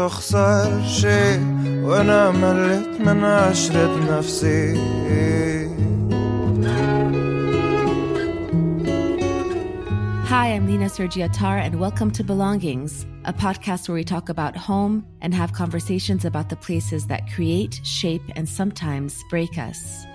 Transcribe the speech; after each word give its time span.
تخسر 0.00 0.86
شي 0.86 1.38
وانا 1.84 2.30
مليت 2.30 3.00
من 3.00 3.24
عشرة 3.24 4.18
نفسي 4.18 4.74
Hi, 10.30 10.46
I'm 10.54 10.66
Lina 10.66 10.86
Sergie 10.86 11.24
Attar, 11.24 11.58
and 11.58 11.80
welcome 11.80 12.10
to 12.12 12.22
Belongings, 12.22 13.04
a 13.24 13.32
podcast 13.32 13.88
where 13.88 13.96
we 13.96 14.04
talk 14.04 14.28
about 14.28 14.56
home 14.56 15.04
and 15.20 15.34
have 15.34 15.52
conversations 15.52 16.24
about 16.24 16.48
the 16.48 16.56
places 16.56 17.08
that 17.08 17.22
create, 17.34 17.80
shape, 17.84 18.22
and 18.36 18.48
sometimes 18.48 19.22
break 19.28 19.58
us. 19.58 20.06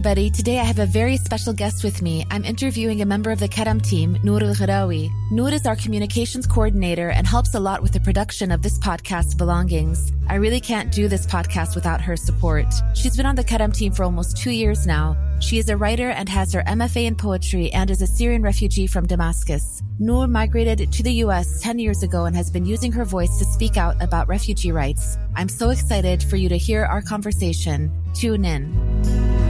Everybody. 0.00 0.30
Today 0.30 0.58
I 0.58 0.64
have 0.64 0.78
a 0.78 0.86
very 0.86 1.18
special 1.18 1.52
guest 1.52 1.84
with 1.84 2.00
me. 2.00 2.24
I'm 2.30 2.42
interviewing 2.42 3.02
a 3.02 3.04
member 3.04 3.30
of 3.30 3.38
the 3.38 3.48
Karam 3.48 3.78
team, 3.78 4.16
Nour 4.22 4.42
Al 4.42 4.54
Ghraowi. 4.54 5.10
Nour 5.30 5.50
is 5.50 5.66
our 5.66 5.76
communications 5.76 6.46
coordinator 6.46 7.10
and 7.10 7.26
helps 7.26 7.54
a 7.54 7.60
lot 7.60 7.82
with 7.82 7.92
the 7.92 8.00
production 8.00 8.50
of 8.50 8.62
this 8.62 8.78
podcast, 8.78 9.36
Belongings. 9.36 10.10
I 10.26 10.36
really 10.36 10.58
can't 10.58 10.90
do 10.90 11.06
this 11.06 11.26
podcast 11.26 11.74
without 11.74 12.00
her 12.00 12.16
support. 12.16 12.64
She's 12.94 13.14
been 13.14 13.26
on 13.26 13.34
the 13.34 13.44
Karam 13.44 13.72
team 13.72 13.92
for 13.92 14.04
almost 14.04 14.38
two 14.38 14.52
years 14.52 14.86
now. 14.86 15.18
She 15.38 15.58
is 15.58 15.68
a 15.68 15.76
writer 15.76 16.08
and 16.08 16.30
has 16.30 16.50
her 16.54 16.62
MFA 16.62 17.04
in 17.04 17.14
poetry 17.14 17.70
and 17.70 17.90
is 17.90 18.00
a 18.00 18.06
Syrian 18.06 18.40
refugee 18.40 18.86
from 18.86 19.06
Damascus. 19.06 19.82
Nour 19.98 20.28
migrated 20.28 20.90
to 20.92 21.02
the 21.02 21.12
US 21.24 21.60
10 21.60 21.78
years 21.78 22.02
ago 22.02 22.24
and 22.24 22.34
has 22.34 22.50
been 22.50 22.64
using 22.64 22.90
her 22.92 23.04
voice 23.04 23.38
to 23.38 23.44
speak 23.44 23.76
out 23.76 24.02
about 24.02 24.28
refugee 24.28 24.72
rights. 24.72 25.18
I'm 25.36 25.50
so 25.50 25.68
excited 25.68 26.22
for 26.22 26.36
you 26.36 26.48
to 26.48 26.56
hear 26.56 26.86
our 26.86 27.02
conversation. 27.02 27.92
Tune 28.14 28.46
in. 28.46 29.49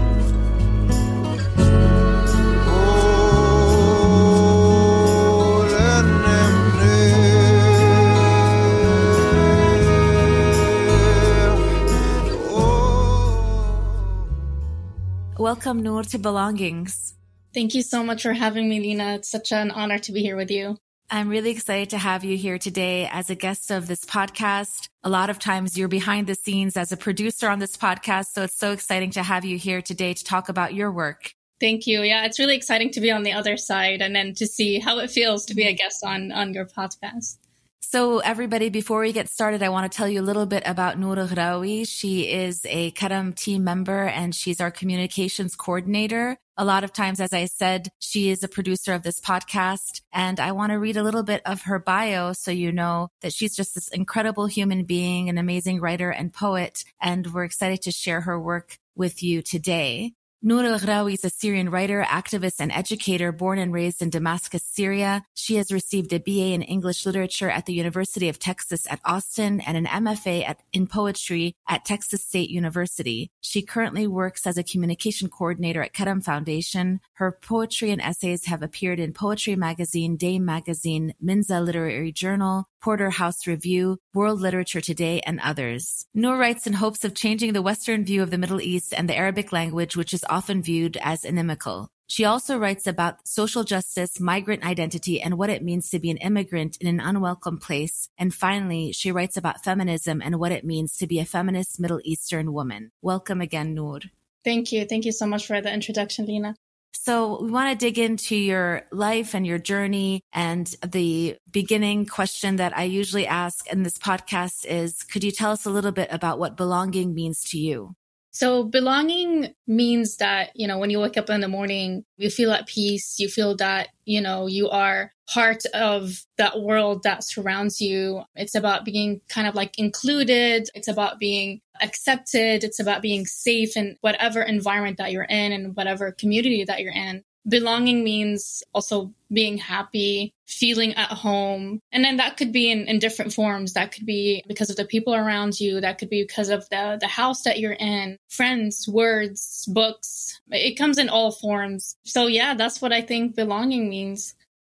Welcome, 15.41 15.83
Nour, 15.83 16.03
to 16.03 16.19
Belongings. 16.19 17.15
Thank 17.55 17.75
you 17.75 17.81
so 17.81 18.05
much 18.05 18.25
for 18.25 18.35
having 18.35 18.69
me, 18.69 18.79
Lina. 18.79 19.15
It's 19.15 19.31
such 19.31 19.53
an 19.53 19.71
honor 19.71 19.99
to 19.99 20.13
be 20.13 20.21
here 20.21 20.37
with 20.37 20.51
you. 20.51 20.77
I'm 21.09 21.31
really 21.31 21.51
excited 21.51 21.89
to 21.91 21.99
have 21.99 22.25
you 22.25 22.37
here 22.37 22.59
today 22.59 23.09
as 23.11 23.31
a 23.31 23.35
guest 23.35 23.71
of 23.71 23.87
this 23.87 24.05
podcast. 24.05 24.91
A 25.03 25.09
lot 25.09 25.31
of 25.31 25.39
times 25.39 25.79
you're 25.79 25.89
behind 25.89 26.27
the 26.27 26.35
scenes 26.35 26.77
as 26.77 26.93
a 26.93 26.97
producer 26.99 27.49
on 27.49 27.59
this 27.59 27.75
podcast. 27.75 28.27
So 28.35 28.43
it's 28.43 28.59
so 28.59 28.73
exciting 28.73 29.13
to 29.13 29.23
have 29.23 29.47
you 29.47 29.57
here 29.57 29.81
today 29.81 30.13
to 30.13 30.23
talk 30.23 30.51
about 30.51 30.75
your 30.75 30.93
work. 30.93 31.33
Thank 31.59 31.87
you. 31.87 32.03
Yeah, 32.03 32.27
it's 32.27 32.39
really 32.39 32.55
exciting 32.55 32.91
to 32.91 33.01
be 33.01 33.11
on 33.11 33.23
the 33.23 33.33
other 33.33 33.57
side 33.57 34.03
and 34.03 34.15
then 34.15 34.35
to 34.35 34.47
see 34.47 34.79
how 34.79 34.99
it 34.99 35.11
feels 35.11 35.47
to 35.47 35.55
be 35.55 35.67
a 35.67 35.73
guest 35.73 36.05
on 36.05 36.33
on 36.33 36.53
your 36.53 36.67
podcast. 36.67 37.39
So 37.83 38.19
everybody, 38.19 38.69
before 38.69 39.01
we 39.01 39.13
get 39.13 39.29
started, 39.29 39.63
I 39.63 39.71
want 39.71 39.91
to 39.91 39.97
tell 39.97 40.09
you 40.09 40.21
a 40.21 40.23
little 40.23 40.47
bit 40.47 40.63
about 40.67 40.99
Nour 40.99 41.17
Ghraowi. 41.17 41.89
She 41.89 42.31
is 42.31 42.65
a 42.67 42.91
Karam 42.93 43.33
team 43.33 43.65
member 43.65 44.05
and 44.05 44.35
she's 44.35 44.61
our 44.61 44.71
communications 44.71 45.57
coordinator. 45.57 46.37
A 46.59 46.65
lot 46.65 46.85
of 46.85 46.93
times, 46.93 47.21
as 47.21 47.33
I 47.33 47.47
said, 47.47 47.89
she 47.99 48.29
is 48.29 48.45
a 48.45 48.49
producer 48.49 48.93
of 48.93 49.03
this 49.03 49.19
podcast. 49.19 50.03
And 50.13 50.39
I 50.39 50.53
want 50.53 50.73
to 50.73 50.79
read 50.79 50.99
a 50.99 51.03
little 51.03 51.23
bit 51.23 51.41
of 51.47 51.63
her 51.63 51.79
bio 51.79 52.35
so 52.35 52.51
you 52.51 52.71
know 52.71 53.09
that 53.23 53.33
she's 53.33 53.57
just 53.57 53.75
this 53.75 53.89
incredible 53.89 54.47
human 54.47 54.85
being, 54.85 55.31
an 55.31 55.39
amazing 55.39 55.81
writer 55.81 56.11
and 56.11 56.35
poet. 56.35 56.85
And 57.01 57.33
we're 57.33 57.45
excited 57.45 57.81
to 57.83 57.93
share 57.93 58.21
her 58.21 58.39
work 58.39 58.79
with 58.95 59.23
you 59.23 59.41
today. 59.41 60.13
Nour 60.43 60.65
Al 60.65 60.79
Ghraowi 60.79 61.13
is 61.13 61.25
a 61.27 61.29
Syrian 61.29 61.69
writer, 61.69 62.03
activist, 62.03 62.61
and 62.61 62.73
educator 62.73 63.31
born 63.31 63.59
and 63.59 63.75
raised 63.75 64.01
in 64.01 64.09
Damascus, 64.09 64.63
Syria. 64.63 65.23
She 65.35 65.57
has 65.57 65.71
received 65.71 66.15
a 66.15 66.19
BA 66.19 66.55
in 66.55 66.63
English 66.63 67.05
literature 67.05 67.51
at 67.51 67.67
the 67.67 67.75
University 67.75 68.27
of 68.27 68.39
Texas 68.39 68.87
at 68.89 69.01
Austin 69.05 69.61
and 69.61 69.77
an 69.77 69.85
MFA 69.85 70.49
at, 70.49 70.63
in 70.73 70.87
poetry 70.87 71.57
at 71.69 71.85
Texas 71.85 72.25
State 72.25 72.49
University. 72.49 73.31
She 73.43 73.61
currently 73.61 74.07
works 74.07 74.47
as 74.47 74.57
a 74.57 74.65
communication 74.65 75.29
coordinator 75.29 75.83
at 75.83 75.93
Karam 75.93 76.23
Foundation. 76.23 77.01
Her 77.17 77.33
poetry 77.33 77.91
and 77.91 78.01
essays 78.01 78.47
have 78.47 78.63
appeared 78.63 78.99
in 78.99 79.13
Poetry 79.13 79.57
Magazine, 79.57 80.17
Dame 80.17 80.47
Magazine, 80.47 81.13
Mizna 81.23 81.63
Literary 81.63 82.13
Journal, 82.13 82.65
Porterhouse 82.81 83.47
Review, 83.47 83.99
World 84.15 84.41
Literature 84.41 84.81
Today, 84.81 85.21
and 85.27 85.41
others. 85.41 86.07
Nour 86.15 86.39
writes 86.39 86.67
in 86.67 86.75
hopes 86.75 87.05
of 87.05 87.15
changing 87.15 87.53
the 87.53 87.63
Western 87.63 88.05
view 88.05 88.23
of 88.23 88.31
the 88.31 88.39
Middle 88.39 88.61
East 88.61 88.95
and 88.97 89.09
the 89.09 89.17
Arabic 89.17 89.53
language, 89.53 89.97
which 89.97 90.15
is 90.15 90.25
often 90.29 90.63
viewed 90.63 90.97
as 91.03 91.25
inimical. 91.25 91.91
She 92.11 92.25
also 92.25 92.59
writes 92.59 92.89
about 92.89 93.29
social 93.29 93.63
justice, 93.63 94.19
migrant 94.19 94.65
identity, 94.65 95.21
and 95.21 95.39
what 95.39 95.49
it 95.49 95.63
means 95.63 95.91
to 95.91 96.01
be 96.01 96.11
an 96.11 96.17
immigrant 96.17 96.77
in 96.81 96.89
an 96.89 96.99
unwelcome 96.99 97.59
place. 97.59 98.09
And 98.19 98.35
finally, 98.35 98.91
she 98.91 99.13
writes 99.13 99.37
about 99.37 99.63
feminism 99.63 100.21
and 100.21 100.41
what 100.41 100.51
it 100.51 100.65
means 100.65 100.97
to 100.97 101.07
be 101.07 101.21
a 101.21 101.25
feminist 101.25 101.79
Middle 101.79 102.01
Eastern 102.03 102.53
woman. 102.53 102.91
Welcome 103.01 103.41
again, 103.41 103.75
Nour. 103.75 104.01
Thank 104.43 104.73
you. 104.73 104.87
Thank 104.87 105.05
you 105.05 105.13
so 105.13 105.25
much 105.25 105.47
for 105.47 105.61
the 105.61 105.73
introduction, 105.73 106.27
Lina. 106.27 106.57
So 106.93 107.43
we 107.43 107.51
want 107.51 107.71
to 107.71 107.85
dig 107.85 107.99
into 107.99 108.37
your 108.37 108.83
life 108.93 109.35
and 109.35 109.47
your 109.47 109.59
journey. 109.59 110.23
And 110.33 110.67
the 110.87 111.37
beginning 111.51 112.07
question 112.07 112.57
that 112.57 112.77
I 112.77 112.85
usually 112.85 113.27
ask 113.27 113.67
in 113.73 113.83
this 113.83 113.99
podcast 113.99 114.67
is, 114.67 115.03
could 115.03 115.25
you 115.25 115.31
tell 115.31 115.53
us 115.53 115.65
a 115.65 115.71
little 115.71 115.93
bit 115.93 116.09
about 116.11 116.39
what 116.39 116.57
belonging 116.57 117.15
means 117.15 117.43
to 117.51 117.59
you? 117.59 117.95
So 118.33 118.63
belonging 118.63 119.55
means 119.67 120.19
that, 120.19 120.51
you 120.55 120.69
know, 120.69 120.79
when 120.79 120.91
you 120.91 121.01
wake 121.01 121.17
up 121.17 121.31
in 121.31 121.41
the 121.41 121.49
morning, 121.49 122.05
you 122.17 122.31
feel 122.31 122.53
at 122.53 122.67
peace, 122.67 123.19
you 123.19 123.29
feel 123.29 123.57
that, 123.57 123.89
you 124.05 124.21
know, 124.21 124.47
you 124.47 124.71
are 124.71 125.13
part 125.29 125.65
of 125.75 126.25
that 126.39 126.61
world 126.61 127.03
that 127.03 127.25
surrounds 127.25 127.81
you. 127.81 128.23
It's 128.37 128.55
about 128.55 128.85
being 128.85 129.21
kind 129.29 129.49
of 129.49 129.55
like 129.57 129.77
included. 129.79 130.69
It's 130.75 130.89
about 130.89 131.19
being 131.19 131.61
accepted. 131.83 132.65
It's 132.65 132.81
about 132.81 133.03
being 133.03 133.27
safe 133.27 133.77
in 133.77 133.97
whatever 134.01 134.43
environment 134.43 134.99
that 134.99 135.13
you're 135.13 135.25
in 135.25 135.53
and 135.53 135.77
whatever 135.77 136.13
community 136.13 136.65
that 136.65 136.81
you're 136.81 136.93
in. 136.93 137.23
Belonging 137.49 138.05
means 138.05 138.63
also 138.75 139.15
being 139.33 139.57
happy, 139.57 140.35
feeling 140.47 140.95
at 140.95 141.09
home. 141.09 141.81
And 141.91 142.05
then 142.05 142.19
that 142.19 142.37
could 142.37 142.53
be 142.53 142.71
in, 142.71 142.87
in 142.87 142.99
different 142.99 143.33
forms. 143.33 143.73
That 143.73 143.93
could 143.93 144.05
be 144.05 144.45
because 144.47 144.69
of 144.69 144.77
the 144.77 144.85
people 144.85 145.15
around 145.15 145.59
you. 145.59 145.81
That 145.81 145.99
could 145.99 146.11
be 146.11 146.23
because 146.23 146.51
of 146.51 146.69
the, 146.69 146.99
the 147.01 147.07
house 147.07 147.45
that 147.45 147.59
you're 147.59 147.73
in, 147.73 148.19
friends, 148.29 148.87
words, 148.87 149.67
books. 149.73 150.39
It 150.51 150.77
comes 150.77 150.99
in 150.99 151.09
all 151.09 151.33
forms. 151.33 151.97
So 152.05 152.27
yeah, 152.27 152.55
that's 152.55 152.83
what 152.83 152.93
I 152.93 153.01
think 153.01 153.37
belonging 153.37 153.89
means. 153.89 154.35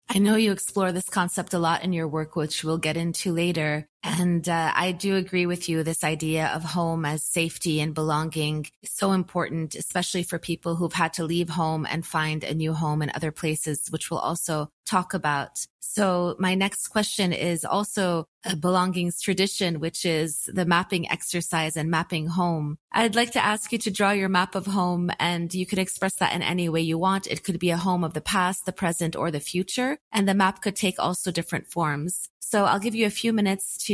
I 0.08 0.18
know 0.18 0.36
you 0.36 0.52
explore 0.52 0.92
this 0.92 1.08
concept 1.08 1.54
a 1.54 1.58
lot 1.58 1.82
in 1.82 1.92
your 1.92 2.08
work, 2.08 2.36
which 2.36 2.62
we'll 2.62 2.78
get 2.78 2.96
into 2.96 3.32
later. 3.32 3.88
And 4.04 4.46
uh, 4.50 4.70
I 4.76 4.92
do 4.92 5.16
agree 5.16 5.46
with 5.46 5.66
you. 5.66 5.82
This 5.82 6.04
idea 6.04 6.48
of 6.48 6.62
home 6.62 7.06
as 7.06 7.24
safety 7.24 7.80
and 7.80 7.94
belonging 7.94 8.66
is 8.82 8.90
so 8.92 9.12
important, 9.12 9.74
especially 9.74 10.22
for 10.22 10.38
people 10.38 10.76
who've 10.76 10.92
had 10.92 11.14
to 11.14 11.24
leave 11.24 11.48
home 11.48 11.86
and 11.90 12.04
find 12.04 12.44
a 12.44 12.54
new 12.54 12.74
home 12.74 13.00
in 13.00 13.10
other 13.14 13.32
places, 13.32 13.88
which 13.88 14.10
we'll 14.10 14.20
also 14.20 14.68
talk 14.84 15.14
about. 15.14 15.66
So 15.80 16.34
my 16.38 16.54
next 16.54 16.88
question 16.88 17.32
is 17.32 17.64
also 17.64 18.26
a 18.44 18.56
belongings 18.56 19.20
tradition, 19.22 19.80
which 19.80 20.04
is 20.04 20.50
the 20.52 20.66
mapping 20.66 21.08
exercise 21.10 21.76
and 21.76 21.90
mapping 21.90 22.26
home. 22.26 22.78
I'd 22.92 23.14
like 23.14 23.30
to 23.32 23.44
ask 23.44 23.72
you 23.72 23.78
to 23.78 23.90
draw 23.90 24.10
your 24.10 24.28
map 24.28 24.54
of 24.54 24.66
home 24.66 25.10
and 25.18 25.54
you 25.54 25.66
can 25.66 25.78
express 25.78 26.16
that 26.16 26.34
in 26.34 26.42
any 26.42 26.68
way 26.68 26.80
you 26.80 26.98
want. 26.98 27.26
It 27.26 27.44
could 27.44 27.58
be 27.58 27.70
a 27.70 27.76
home 27.76 28.04
of 28.04 28.12
the 28.12 28.20
past, 28.20 28.66
the 28.66 28.72
present, 28.72 29.14
or 29.16 29.30
the 29.30 29.40
future. 29.40 29.98
And 30.12 30.28
the 30.28 30.34
map 30.34 30.62
could 30.62 30.76
take 30.76 30.98
also 30.98 31.30
different 31.30 31.68
forms. 31.68 32.28
So 32.40 32.66
I'll 32.66 32.78
give 32.78 32.94
you 32.94 33.06
a 33.06 33.20
few 33.22 33.32
minutes 33.32 33.76
to 33.86 33.93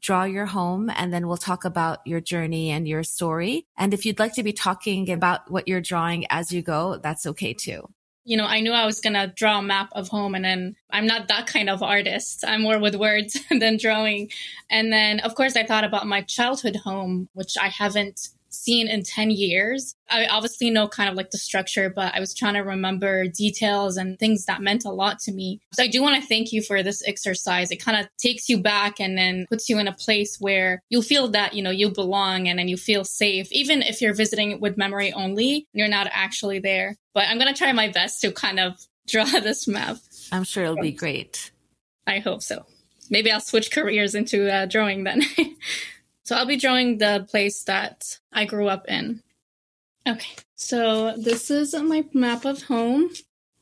draw 0.00 0.24
your 0.24 0.46
home 0.46 0.90
and 0.90 1.12
then 1.12 1.26
we'll 1.26 1.36
talk 1.36 1.64
about 1.64 1.98
your 2.06 2.20
journey 2.20 2.70
and 2.70 2.88
your 2.88 3.02
story. 3.02 3.66
And 3.76 3.94
if 3.94 4.04
you'd 4.04 4.18
like 4.18 4.34
to 4.34 4.42
be 4.42 4.52
talking 4.52 5.10
about 5.10 5.50
what 5.50 5.68
you're 5.68 5.80
drawing 5.80 6.26
as 6.30 6.52
you 6.52 6.62
go, 6.62 6.98
that's 7.02 7.26
okay 7.26 7.54
too. 7.54 7.88
You 8.24 8.36
know, 8.36 8.44
I 8.44 8.60
knew 8.60 8.72
I 8.72 8.86
was 8.86 9.00
going 9.00 9.14
to 9.14 9.32
draw 9.34 9.58
a 9.58 9.62
map 9.62 9.88
of 9.92 10.08
home 10.08 10.34
and 10.34 10.44
then 10.44 10.76
I'm 10.90 11.06
not 11.06 11.28
that 11.28 11.46
kind 11.46 11.70
of 11.70 11.82
artist. 11.82 12.44
I'm 12.46 12.62
more 12.62 12.78
with 12.78 12.94
words 12.94 13.38
than 13.50 13.76
drawing. 13.76 14.30
And 14.70 14.92
then, 14.92 15.20
of 15.20 15.34
course, 15.34 15.56
I 15.56 15.64
thought 15.64 15.84
about 15.84 16.06
my 16.06 16.22
childhood 16.22 16.76
home, 16.76 17.28
which 17.32 17.56
I 17.60 17.68
haven't 17.68 18.28
seen 18.50 18.88
in 18.88 19.02
10 19.02 19.30
years. 19.30 19.94
I 20.08 20.26
obviously 20.26 20.70
know 20.70 20.88
kind 20.88 21.08
of 21.08 21.14
like 21.14 21.30
the 21.30 21.38
structure, 21.38 21.88
but 21.88 22.14
I 22.14 22.20
was 22.20 22.34
trying 22.34 22.54
to 22.54 22.60
remember 22.60 23.26
details 23.28 23.96
and 23.96 24.18
things 24.18 24.44
that 24.46 24.62
meant 24.62 24.84
a 24.84 24.90
lot 24.90 25.18
to 25.20 25.32
me. 25.32 25.60
So 25.72 25.82
I 25.82 25.88
do 25.88 26.02
want 26.02 26.20
to 26.20 26.28
thank 26.28 26.52
you 26.52 26.62
for 26.62 26.82
this 26.82 27.02
exercise. 27.06 27.70
It 27.70 27.82
kind 27.82 27.98
of 27.98 28.08
takes 28.18 28.48
you 28.48 28.60
back 28.60 29.00
and 29.00 29.16
then 29.16 29.46
puts 29.48 29.68
you 29.68 29.78
in 29.78 29.88
a 29.88 29.92
place 29.92 30.38
where 30.40 30.82
you 30.90 31.02
feel 31.02 31.28
that, 31.28 31.54
you 31.54 31.62
know, 31.62 31.70
you 31.70 31.90
belong 31.90 32.48
and 32.48 32.58
then 32.58 32.68
you 32.68 32.76
feel 32.76 33.04
safe, 33.04 33.50
even 33.52 33.82
if 33.82 34.00
you're 34.00 34.14
visiting 34.14 34.60
with 34.60 34.76
memory 34.76 35.12
only, 35.12 35.66
you're 35.72 35.88
not 35.88 36.08
actually 36.10 36.58
there. 36.58 36.96
But 37.14 37.28
I'm 37.28 37.38
going 37.38 37.52
to 37.52 37.58
try 37.58 37.72
my 37.72 37.88
best 37.88 38.20
to 38.22 38.32
kind 38.32 38.60
of 38.60 38.80
draw 39.08 39.24
this 39.40 39.66
map. 39.68 39.98
I'm 40.32 40.44
sure 40.44 40.64
it'll 40.64 40.76
be 40.76 40.92
great. 40.92 41.50
I 42.06 42.18
hope 42.18 42.42
so. 42.42 42.66
Maybe 43.08 43.30
I'll 43.30 43.40
switch 43.40 43.72
careers 43.72 44.14
into 44.14 44.52
uh, 44.52 44.66
drawing 44.66 45.04
then. 45.04 45.22
so 46.24 46.36
I'll 46.36 46.46
be 46.46 46.56
drawing 46.56 46.98
the 46.98 47.26
place 47.28 47.62
that 47.64 48.18
I 48.32 48.44
grew 48.44 48.68
up 48.68 48.86
in. 48.88 49.22
Okay, 50.08 50.34
so 50.54 51.14
this 51.16 51.50
is 51.50 51.74
my 51.74 52.04
map 52.12 52.44
of 52.44 52.64
home. 52.64 53.10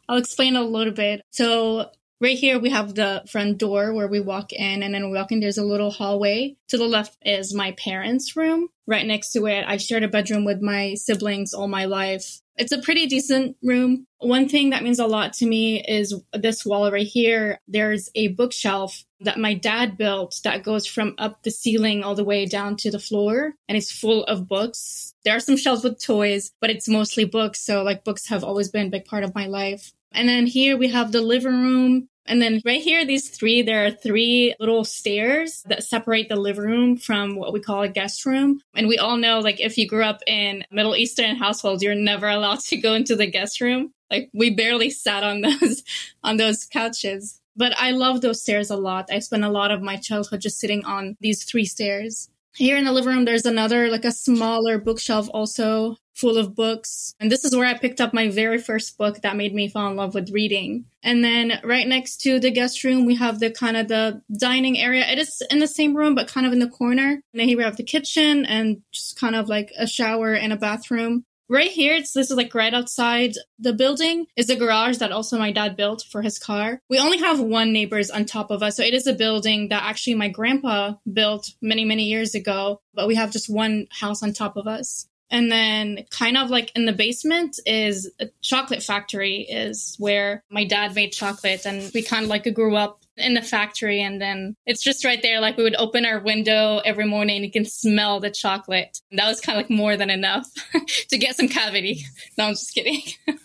I'll 0.09 0.19
explain 0.19 0.57
a 0.57 0.63
little 0.63 0.93
bit. 0.93 1.23
So 1.31 1.91
right 2.21 2.39
here 2.39 2.59
we 2.59 2.71
have 2.71 2.95
the 2.95 3.23
front 3.29 3.59
door 3.59 3.93
where 3.93 4.09
we 4.09 4.21
walk 4.21 4.53
in 4.53 4.83
and 4.83 4.95
then 4.95 5.07
we 5.07 5.17
walk 5.17 5.33
in 5.33 5.41
there's 5.41 5.59
a 5.59 5.65
little 5.65 5.91
hallway 5.91 6.57
to 6.69 6.77
the 6.77 6.85
left 6.85 7.17
is 7.25 7.55
my 7.55 7.73
parents 7.73 8.37
room 8.37 8.69
right 8.87 9.07
next 9.07 9.33
to 9.33 9.47
it 9.47 9.65
i 9.67 9.77
shared 9.77 10.03
a 10.03 10.09
bedroom 10.09 10.45
with 10.45 10.61
my 10.61 10.95
siblings 10.95 11.55
all 11.55 11.69
my 11.69 11.85
life 11.85 12.41
it's 12.59 12.73
a 12.73 12.83
pretty 12.83 13.07
decent 13.07 13.57
room. 13.63 14.07
One 14.19 14.49
thing 14.49 14.71
that 14.71 14.83
means 14.83 14.99
a 14.99 15.07
lot 15.07 15.33
to 15.35 15.47
me 15.47 15.83
is 15.85 16.15
this 16.33 16.67
wall 16.67 16.91
right 16.91 17.07
here. 17.07 17.61
There's 17.69 18.11
a 18.15 18.29
bookshelf 18.29 19.05
that 19.21 19.39
my 19.39 19.55
dad 19.55 19.97
built 19.97 20.41
that 20.45 20.65
goes 20.65 20.87
from 20.87 21.15
up 21.19 21.43
the 21.43 21.51
ceiling 21.51 22.03
all 22.03 22.15
the 22.15 22.25
way 22.25 22.47
down 22.47 22.77
to 22.79 22.91
the 22.91 22.99
floor 22.99 23.55
and 23.69 23.79
it's 23.79 23.93
full 23.93 24.25
of 24.25 24.49
books. 24.49 25.15
There 25.25 25.37
are 25.37 25.41
some 25.41 25.57
shelves 25.57 25.85
with 25.85 26.03
toys, 26.03 26.53
but 26.61 26.71
it's 26.71 26.89
mostly 26.89 27.25
books. 27.25 27.61
So 27.61 27.83
like 27.83 28.05
books 28.05 28.27
have 28.29 28.45
always 28.45 28.69
been 28.69 28.89
a 28.89 28.91
big 28.91 29.05
part 29.05 29.25
of 29.25 29.35
my 29.35 29.47
life. 29.47 29.93
And 30.13 30.29
then 30.29 30.47
here 30.47 30.77
we 30.77 30.89
have 30.89 31.13
the 31.13 31.21
living 31.21 31.63
room. 31.63 32.09
And 32.29 32.43
then 32.43 32.61
right 32.65 32.83
here, 32.83 33.07
these 33.07 33.31
three, 33.31 33.63
there 33.63 33.87
are 33.87 33.91
three 33.91 34.55
little 34.61 34.85
stairs 34.85 35.63
that 35.67 35.83
separate 35.83 36.29
the 36.29 36.37
living 36.37 36.65
room 36.65 36.97
from 36.99 37.37
what 37.37 37.55
we 37.55 37.61
call 37.61 37.83
a 37.83 37.89
guest 37.89 38.27
room. 38.27 38.61
And 38.77 38.87
we 38.87 38.99
all 38.99 39.17
know, 39.17 39.41
like, 39.41 39.61
if 39.61 39.79
you 39.79 39.89
grew 39.89 40.05
up 40.05 40.21
in 40.27 40.65
Middle 40.71 40.95
Eastern 40.95 41.37
households, 41.37 41.83
you're 41.83 41.95
never 41.95 42.29
allowed 42.29 42.61
to 42.67 42.77
go 42.77 42.93
into 42.95 43.17
the 43.17 43.27
guest 43.27 43.61
room. 43.63 43.95
Like, 44.11 44.31
we 44.35 44.51
barely 44.51 44.91
sat 44.91 45.25
on 45.25 45.41
those, 45.61 45.83
on 46.23 46.37
those 46.37 46.67
couches. 46.67 47.41
But 47.57 47.73
I 47.77 47.91
love 47.91 48.21
those 48.21 48.43
stairs 48.43 48.71
a 48.71 48.77
lot. 48.77 49.11
I 49.11 49.19
spent 49.19 49.43
a 49.43 49.49
lot 49.49 49.73
of 49.73 49.83
my 49.83 49.97
childhood 49.97 50.43
just 50.43 50.61
sitting 50.61 50.85
on 50.85 51.17
these 51.21 51.45
three 51.45 51.65
stairs. 51.65 52.29
Here 52.59 52.77
in 52.77 52.83
the 52.83 52.93
living 52.93 53.15
room, 53.15 53.25
there's 53.25 53.47
another, 53.47 53.89
like 53.89 54.05
a 54.05 54.11
smaller 54.11 54.79
bookshelf 54.79 55.29
also 55.33 55.97
full 56.17 56.37
of 56.37 56.57
books. 56.57 57.15
And 57.21 57.31
this 57.31 57.45
is 57.45 57.55
where 57.55 57.69
I 57.69 57.79
picked 57.79 58.01
up 58.01 58.13
my 58.13 58.29
very 58.29 58.59
first 58.59 58.99
book 58.99 59.23
that 59.23 59.37
made 59.37 59.55
me 59.55 59.69
fall 59.69 59.89
in 59.89 59.97
love 59.97 60.13
with 60.13 60.33
reading. 60.33 60.87
And 61.05 61.23
then 61.23 61.61
right 61.63 61.87
next 61.87 62.17
to 62.23 62.41
the 62.41 62.51
guest 62.51 62.83
room, 62.83 63.07
we 63.07 63.15
have 63.15 63.39
the 63.39 63.53
kind 63.53 63.77
of 63.77 63.87
the 63.87 64.23
dining 64.37 64.77
area. 64.77 65.07
It 65.07 65.21
is 65.21 65.41
in 65.53 65.61
the 65.61 65.69
same 65.69 65.97
room, 65.97 66.17
but 66.17 66.27
kind 66.27 66.49
of 66.49 66.53
in 66.53 66.59
the 66.59 66.69
corner. 66.69 67.11
And 67.11 67.23
then 67.33 67.47
here 67.47 67.57
we 67.57 67.63
have 67.63 67.77
the 67.77 67.85
kitchen 67.85 68.45
and 68.45 68.83
just 68.91 69.21
kind 69.21 69.37
of 69.37 69.49
like 69.49 69.73
a 69.79 69.87
shower 69.87 70.35
and 70.35 70.53
a 70.53 70.57
bathroom. 70.57 71.25
Right 71.51 71.71
here, 71.71 71.95
it's 71.95 72.13
this 72.13 72.31
is 72.31 72.37
like 72.37 72.55
right 72.55 72.75
outside 72.75 73.33
the 73.59 73.73
building 73.73 74.27
is 74.37 74.51
a 74.51 74.57
garage 74.57 74.99
that 74.99 75.13
also 75.13 75.39
my 75.39 75.51
dad 75.51 75.77
built 75.77 76.05
for 76.11 76.21
his 76.21 76.39
car. 76.39 76.83
We 76.91 76.99
only 76.99 77.19
have 77.19 77.41
one 77.41 77.73
neighbors 77.73 78.11
on 78.11 78.27
top 78.27 78.51
of 78.51 78.63
us. 78.63 78.77
So 78.77 78.83
it 78.83 78.93
is 78.93 79.07
a 79.07 79.15
building 79.15 79.69
that 79.69 79.83
actually 79.83 80.15
my 80.15 80.29
grandpa 80.29 80.95
built 81.11 81.55
many, 81.63 81.87
many 81.87 82.05
years 82.05 82.35
ago, 82.35 82.83
but 82.93 83.07
we 83.07 83.15
have 83.15 83.33
just 83.33 83.49
one 83.49 83.87
house 83.91 84.23
on 84.23 84.35
top 84.35 84.57
of 84.57 84.67
us. 84.67 85.09
And 85.31 85.51
then 85.51 86.05
kind 86.11 86.37
of 86.37 86.51
like 86.51 86.73
in 86.75 86.87
the 86.87 86.93
basement 86.93 87.59
is 87.67 88.11
a 88.21 88.29
chocolate 88.41 88.83
factory 88.83 89.41
is 89.43 89.95
where 89.99 90.43
my 90.51 90.65
dad 90.65 90.95
made 90.95 91.13
chocolate 91.13 91.67
and 91.67 91.91
we 91.95 92.03
kind 92.03 92.25
of 92.25 92.31
like 92.31 92.53
grew 92.55 92.77
up 92.77 93.05
in 93.21 93.35
the 93.35 93.43
factory 93.43 94.01
and 94.01 94.21
then 94.21 94.55
it's 94.67 94.83
just 94.83 95.05
right 95.05 95.21
there. 95.23 95.41
Like 95.41 95.57
we 95.57 95.63
would 95.63 95.77
open 95.77 96.05
our 96.05 96.21
window 96.21 96.81
every 96.85 97.07
morning 97.07 97.45
you 97.45 97.51
can 97.51 97.65
smell 97.65 98.21
the 98.21 98.31
chocolate. 98.31 98.99
And 99.11 99.19
that 99.19 99.29
was 99.29 99.41
kind 99.41 99.59
of 99.59 99.65
like 99.65 99.71
more 99.71 99.97
than 99.97 100.11
enough 100.11 100.47
to 101.11 101.19
get 101.19 101.37
some 101.37 101.49
cavity. 101.49 102.05
No 102.37 102.45
i'm 102.45 102.53
just 102.53 102.75
kidding. 102.75 103.03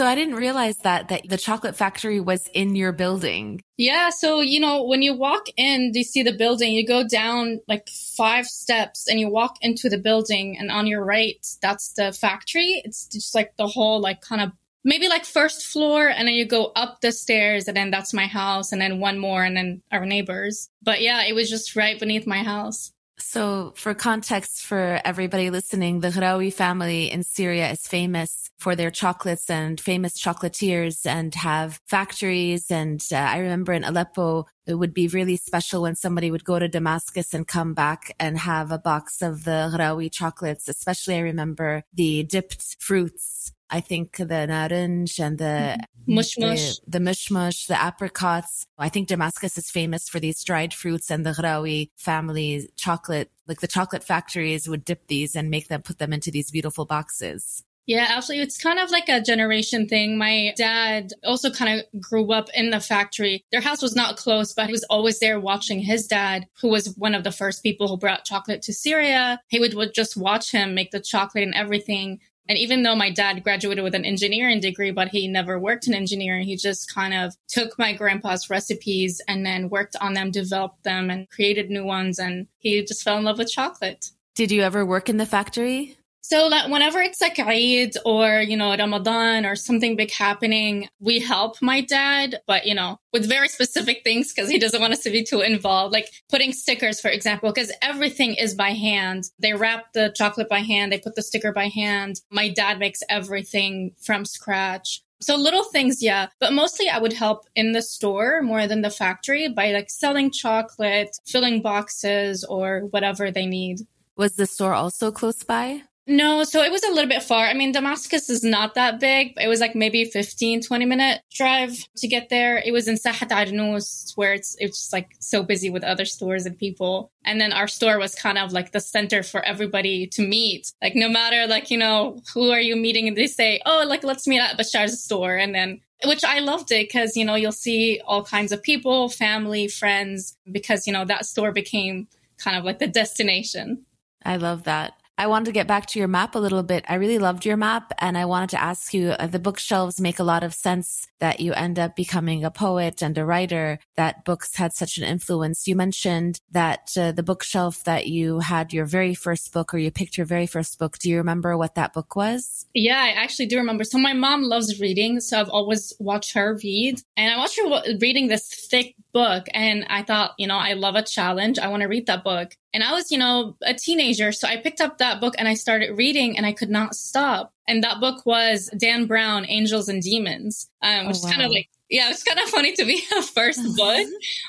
So 0.00 0.06
I 0.06 0.14
didn't 0.14 0.36
realize 0.36 0.78
that 0.78 1.08
that 1.08 1.28
the 1.28 1.36
chocolate 1.36 1.76
factory 1.76 2.20
was 2.20 2.48
in 2.54 2.74
your 2.74 2.90
building. 2.90 3.60
Yeah, 3.76 4.08
so 4.08 4.40
you 4.40 4.58
know, 4.58 4.82
when 4.84 5.02
you 5.02 5.12
walk 5.12 5.48
in, 5.58 5.90
you 5.92 6.04
see 6.04 6.22
the 6.22 6.32
building, 6.32 6.72
you 6.72 6.86
go 6.86 7.06
down 7.06 7.60
like 7.68 7.86
five 8.16 8.46
steps 8.46 9.06
and 9.06 9.20
you 9.20 9.28
walk 9.28 9.56
into 9.60 9.90
the 9.90 9.98
building 9.98 10.56
and 10.58 10.70
on 10.70 10.86
your 10.86 11.04
right, 11.04 11.46
that's 11.60 11.92
the 11.92 12.12
factory. 12.12 12.80
It's 12.82 13.08
just 13.08 13.34
like 13.34 13.54
the 13.58 13.66
whole 13.66 14.00
like 14.00 14.22
kind 14.22 14.40
of 14.40 14.52
maybe 14.84 15.08
like 15.08 15.24
first 15.24 15.64
floor 15.66 16.08
and 16.08 16.26
then 16.26 16.34
you 16.34 16.46
go 16.46 16.72
up 16.76 17.00
the 17.00 17.12
stairs 17.12 17.68
and 17.68 17.76
then 17.76 17.90
that's 17.90 18.14
my 18.14 18.26
house 18.26 18.72
and 18.72 18.80
then 18.80 19.00
one 19.00 19.18
more 19.18 19.44
and 19.44 19.56
then 19.56 19.82
our 19.92 20.06
neighbors. 20.06 20.68
But 20.82 21.00
yeah, 21.02 21.24
it 21.24 21.34
was 21.34 21.50
just 21.50 21.76
right 21.76 21.98
beneath 21.98 22.26
my 22.26 22.42
house. 22.42 22.92
So 23.18 23.74
for 23.76 23.94
context 23.94 24.64
for 24.64 25.00
everybody 25.04 25.50
listening, 25.50 26.00
the 26.00 26.08
Ghraoui 26.08 26.52
family 26.52 27.10
in 27.10 27.22
Syria 27.22 27.70
is 27.70 27.86
famous 27.86 28.50
for 28.58 28.74
their 28.74 28.90
chocolates 28.90 29.48
and 29.50 29.80
famous 29.80 30.20
chocolatiers 30.20 31.06
and 31.06 31.34
have 31.34 31.80
factories. 31.86 32.70
And 32.70 33.04
uh, 33.12 33.16
I 33.16 33.38
remember 33.38 33.72
in 33.72 33.84
Aleppo, 33.84 34.46
it 34.66 34.74
would 34.74 34.94
be 34.94 35.06
really 35.08 35.36
special 35.36 35.82
when 35.82 35.96
somebody 35.96 36.30
would 36.30 36.44
go 36.44 36.58
to 36.58 36.68
Damascus 36.68 37.34
and 37.34 37.46
come 37.46 37.74
back 37.74 38.14
and 38.18 38.38
have 38.38 38.72
a 38.72 38.78
box 38.78 39.22
of 39.22 39.44
the 39.44 39.70
Ghraoui 39.74 40.10
chocolates. 40.10 40.66
Especially 40.66 41.16
I 41.16 41.20
remember 41.20 41.84
the 41.92 42.24
dipped 42.24 42.76
fruits. 42.80 43.52
I 43.70 43.80
think 43.80 44.16
the 44.16 44.24
naranj 44.24 45.18
and 45.20 45.38
the 45.38 45.78
mush 46.06 46.36
mush, 46.38 46.78
the, 46.78 46.98
the 46.98 47.54
the 47.68 47.80
apricots. 47.80 48.66
I 48.78 48.88
think 48.88 49.08
Damascus 49.08 49.56
is 49.56 49.70
famous 49.70 50.08
for 50.08 50.18
these 50.18 50.42
dried 50.42 50.74
fruits 50.74 51.10
and 51.10 51.24
the 51.24 51.30
Ghraoui 51.30 51.90
family 51.96 52.68
chocolate, 52.76 53.30
like 53.46 53.60
the 53.60 53.68
chocolate 53.68 54.02
factories 54.02 54.68
would 54.68 54.84
dip 54.84 55.06
these 55.06 55.36
and 55.36 55.50
make 55.50 55.68
them 55.68 55.82
put 55.82 55.98
them 55.98 56.12
into 56.12 56.30
these 56.30 56.50
beautiful 56.50 56.84
boxes. 56.84 57.62
Yeah, 57.90 58.06
absolutely. 58.08 58.44
It's 58.44 58.62
kind 58.62 58.78
of 58.78 58.90
like 58.90 59.08
a 59.08 59.20
generation 59.20 59.88
thing. 59.88 60.16
My 60.16 60.54
dad 60.56 61.12
also 61.24 61.50
kind 61.50 61.80
of 61.80 62.00
grew 62.00 62.32
up 62.32 62.48
in 62.54 62.70
the 62.70 62.78
factory. 62.78 63.44
Their 63.50 63.60
house 63.60 63.82
was 63.82 63.96
not 63.96 64.16
close, 64.16 64.52
but 64.52 64.66
he 64.66 64.72
was 64.72 64.84
always 64.88 65.18
there 65.18 65.40
watching 65.40 65.80
his 65.80 66.06
dad, 66.06 66.46
who 66.60 66.68
was 66.68 66.94
one 66.96 67.16
of 67.16 67.24
the 67.24 67.32
first 67.32 67.64
people 67.64 67.88
who 67.88 67.96
brought 67.96 68.24
chocolate 68.24 68.62
to 68.62 68.72
Syria. 68.72 69.40
He 69.48 69.58
would, 69.58 69.74
would 69.74 69.92
just 69.92 70.16
watch 70.16 70.52
him 70.52 70.72
make 70.72 70.92
the 70.92 71.00
chocolate 71.00 71.42
and 71.42 71.54
everything. 71.54 72.20
And 72.50 72.58
even 72.58 72.82
though 72.82 72.96
my 72.96 73.10
dad 73.10 73.44
graduated 73.44 73.84
with 73.84 73.94
an 73.94 74.04
engineering 74.04 74.58
degree, 74.58 74.90
but 74.90 75.06
he 75.06 75.28
never 75.28 75.56
worked 75.56 75.86
in 75.86 75.94
engineering, 75.94 76.44
he 76.44 76.56
just 76.56 76.92
kind 76.92 77.14
of 77.14 77.36
took 77.46 77.78
my 77.78 77.92
grandpa's 77.92 78.50
recipes 78.50 79.20
and 79.28 79.46
then 79.46 79.68
worked 79.68 79.94
on 80.00 80.14
them, 80.14 80.32
developed 80.32 80.82
them, 80.82 81.10
and 81.10 81.30
created 81.30 81.70
new 81.70 81.84
ones. 81.84 82.18
And 82.18 82.48
he 82.58 82.84
just 82.84 83.04
fell 83.04 83.18
in 83.18 83.22
love 83.22 83.38
with 83.38 83.52
chocolate. 83.52 84.10
Did 84.34 84.50
you 84.50 84.62
ever 84.62 84.84
work 84.84 85.08
in 85.08 85.16
the 85.16 85.26
factory? 85.26 85.96
So 86.22 86.50
that 86.50 86.70
whenever 86.70 87.00
it's 87.00 87.20
like 87.20 87.38
Eid 87.38 87.94
or, 88.04 88.40
you 88.40 88.56
know, 88.56 88.76
Ramadan 88.76 89.46
or 89.46 89.56
something 89.56 89.96
big 89.96 90.12
happening, 90.12 90.88
we 91.00 91.18
help 91.18 91.56
my 91.62 91.80
dad, 91.80 92.40
but, 92.46 92.66
you 92.66 92.74
know, 92.74 93.00
with 93.12 93.28
very 93.28 93.48
specific 93.48 94.02
things 94.04 94.32
because 94.32 94.50
he 94.50 94.58
doesn't 94.58 94.80
want 94.80 94.92
us 94.92 95.00
to 95.00 95.10
be 95.10 95.24
too 95.24 95.40
involved, 95.40 95.92
like 95.92 96.08
putting 96.28 96.52
stickers, 96.52 97.00
for 97.00 97.10
example, 97.10 97.50
because 97.52 97.72
everything 97.82 98.34
is 98.34 98.54
by 98.54 98.70
hand. 98.70 99.24
They 99.38 99.54
wrap 99.54 99.92
the 99.92 100.14
chocolate 100.14 100.48
by 100.48 100.60
hand. 100.60 100.92
They 100.92 100.98
put 100.98 101.16
the 101.16 101.22
sticker 101.22 101.52
by 101.52 101.68
hand. 101.68 102.20
My 102.30 102.48
dad 102.48 102.78
makes 102.78 103.00
everything 103.08 103.92
from 104.00 104.24
scratch. 104.24 105.02
So 105.22 105.36
little 105.36 105.64
things, 105.64 106.02
yeah. 106.02 106.28
But 106.38 106.52
mostly 106.52 106.88
I 106.88 106.98
would 106.98 107.12
help 107.12 107.44
in 107.54 107.72
the 107.72 107.82
store 107.82 108.40
more 108.40 108.66
than 108.66 108.82
the 108.82 108.90
factory 108.90 109.48
by 109.48 109.72
like 109.72 109.90
selling 109.90 110.30
chocolate, 110.30 111.18
filling 111.26 111.60
boxes 111.60 112.44
or 112.44 112.82
whatever 112.90 113.30
they 113.30 113.46
need. 113.46 113.80
Was 114.16 114.36
the 114.36 114.46
store 114.46 114.74
also 114.74 115.10
close 115.10 115.42
by? 115.42 115.82
No, 116.10 116.42
so 116.42 116.60
it 116.60 116.72
was 116.72 116.82
a 116.82 116.90
little 116.90 117.08
bit 117.08 117.22
far. 117.22 117.46
I 117.46 117.54
mean, 117.54 117.70
Damascus 117.70 118.28
is 118.28 118.42
not 118.42 118.74
that 118.74 118.98
big. 118.98 119.32
It 119.40 119.46
was 119.46 119.60
like 119.60 119.76
maybe 119.76 120.04
15, 120.04 120.60
20 120.60 120.84
minute 120.84 121.20
drive 121.32 121.86
to 121.98 122.08
get 122.08 122.30
there. 122.30 122.58
It 122.58 122.72
was 122.72 122.88
in 122.88 122.96
Sahat 122.96 123.28
Arnous 123.28 124.16
where 124.16 124.34
it's, 124.34 124.56
it's 124.58 124.78
just 124.80 124.92
like 124.92 125.10
so 125.20 125.44
busy 125.44 125.70
with 125.70 125.84
other 125.84 126.04
stores 126.04 126.46
and 126.46 126.58
people. 126.58 127.12
And 127.24 127.40
then 127.40 127.52
our 127.52 127.68
store 127.68 128.00
was 128.00 128.16
kind 128.16 128.38
of 128.38 128.52
like 128.52 128.72
the 128.72 128.80
center 128.80 129.22
for 129.22 129.40
everybody 129.44 130.08
to 130.08 130.26
meet. 130.26 130.72
Like 130.82 130.96
no 130.96 131.08
matter 131.08 131.46
like, 131.46 131.70
you 131.70 131.78
know, 131.78 132.18
who 132.34 132.50
are 132.50 132.60
you 132.60 132.74
meeting? 132.74 133.06
And 133.06 133.16
they 133.16 133.28
say, 133.28 133.60
oh, 133.64 133.84
like 133.86 134.02
let's 134.02 134.26
meet 134.26 134.40
at 134.40 134.58
Bashar's 134.58 135.00
store. 135.00 135.36
And 135.36 135.54
then 135.54 135.80
which 136.04 136.24
I 136.24 136.40
loved 136.40 136.72
it 136.72 136.88
because, 136.88 137.16
you 137.16 137.24
know, 137.24 137.36
you'll 137.36 137.52
see 137.52 138.00
all 138.04 138.24
kinds 138.24 138.50
of 138.50 138.64
people, 138.64 139.10
family, 139.10 139.68
friends, 139.68 140.36
because, 140.50 140.88
you 140.88 140.92
know, 140.92 141.04
that 141.04 141.24
store 141.24 141.52
became 141.52 142.08
kind 142.36 142.56
of 142.56 142.64
like 142.64 142.80
the 142.80 142.88
destination. 142.88 143.84
I 144.24 144.38
love 144.38 144.64
that. 144.64 144.94
I 145.20 145.26
wanted 145.26 145.44
to 145.44 145.52
get 145.52 145.66
back 145.66 145.84
to 145.88 145.98
your 145.98 146.08
map 146.08 146.34
a 146.34 146.38
little 146.38 146.62
bit. 146.62 146.82
I 146.88 146.94
really 146.94 147.18
loved 147.18 147.44
your 147.44 147.58
map 147.58 147.92
and 147.98 148.16
I 148.16 148.24
wanted 148.24 148.48
to 148.50 148.62
ask 148.62 148.94
you 148.94 149.10
uh, 149.10 149.26
the 149.26 149.38
bookshelves 149.38 150.00
make 150.00 150.18
a 150.18 150.24
lot 150.24 150.42
of 150.42 150.54
sense 150.54 151.06
that 151.18 151.40
you 151.40 151.52
end 151.52 151.78
up 151.78 151.94
becoming 151.94 152.42
a 152.42 152.50
poet 152.50 153.02
and 153.02 153.18
a 153.18 153.24
writer, 153.26 153.78
that 153.96 154.24
books 154.24 154.56
had 154.56 154.72
such 154.72 154.96
an 154.96 155.04
influence. 155.04 155.68
You 155.68 155.76
mentioned 155.76 156.40
that 156.52 156.92
uh, 156.96 157.12
the 157.12 157.22
bookshelf 157.22 157.84
that 157.84 158.06
you 158.06 158.38
had 158.38 158.72
your 158.72 158.86
very 158.86 159.14
first 159.14 159.52
book 159.52 159.74
or 159.74 159.78
you 159.78 159.90
picked 159.90 160.16
your 160.16 160.24
very 160.24 160.46
first 160.46 160.78
book. 160.78 160.98
Do 160.98 161.10
you 161.10 161.18
remember 161.18 161.54
what 161.54 161.74
that 161.74 161.92
book 161.92 162.16
was? 162.16 162.64
Yeah, 162.72 162.98
I 162.98 163.10
actually 163.10 163.44
do 163.44 163.58
remember. 163.58 163.84
So 163.84 163.98
my 163.98 164.14
mom 164.14 164.44
loves 164.44 164.80
reading. 164.80 165.20
So 165.20 165.38
I've 165.38 165.50
always 165.50 165.92
watched 166.00 166.32
her 166.32 166.58
read 166.64 167.02
and 167.18 167.30
I 167.30 167.36
watched 167.36 167.58
her 167.58 167.96
reading 168.00 168.28
this 168.28 168.48
thick 168.70 168.94
book. 169.12 169.48
And 169.52 169.84
I 169.90 170.02
thought, 170.02 170.32
you 170.38 170.46
know, 170.46 170.56
I 170.56 170.72
love 170.72 170.94
a 170.94 171.02
challenge. 171.02 171.58
I 171.58 171.68
want 171.68 171.82
to 171.82 171.88
read 171.88 172.06
that 172.06 172.24
book. 172.24 172.56
And 172.72 172.84
I 172.84 172.92
was, 172.92 173.10
you 173.10 173.18
know, 173.18 173.56
a 173.62 173.74
teenager. 173.74 174.32
So 174.32 174.46
I 174.46 174.56
picked 174.56 174.80
up 174.80 174.98
that 174.98 175.20
book 175.20 175.34
and 175.38 175.48
I 175.48 175.54
started 175.54 175.98
reading 175.98 176.36
and 176.36 176.46
I 176.46 176.52
could 176.52 176.70
not 176.70 176.94
stop. 176.94 177.52
And 177.66 177.82
that 177.82 178.00
book 178.00 178.24
was 178.24 178.70
Dan 178.78 179.06
Brown, 179.06 179.44
Angels 179.48 179.88
and 179.88 180.02
Demons, 180.02 180.70
um, 180.82 181.06
which 181.06 181.16
oh, 181.16 181.20
wow. 181.22 181.28
is 181.28 181.36
kind 181.36 181.42
of 181.42 181.50
like 181.50 181.68
yeah, 181.90 182.10
it's 182.10 182.22
kind 182.22 182.38
of 182.38 182.48
funny 182.48 182.72
to 182.74 182.84
be 182.84 183.02
a 183.18 183.22
first 183.34 183.60
book, 183.76 184.06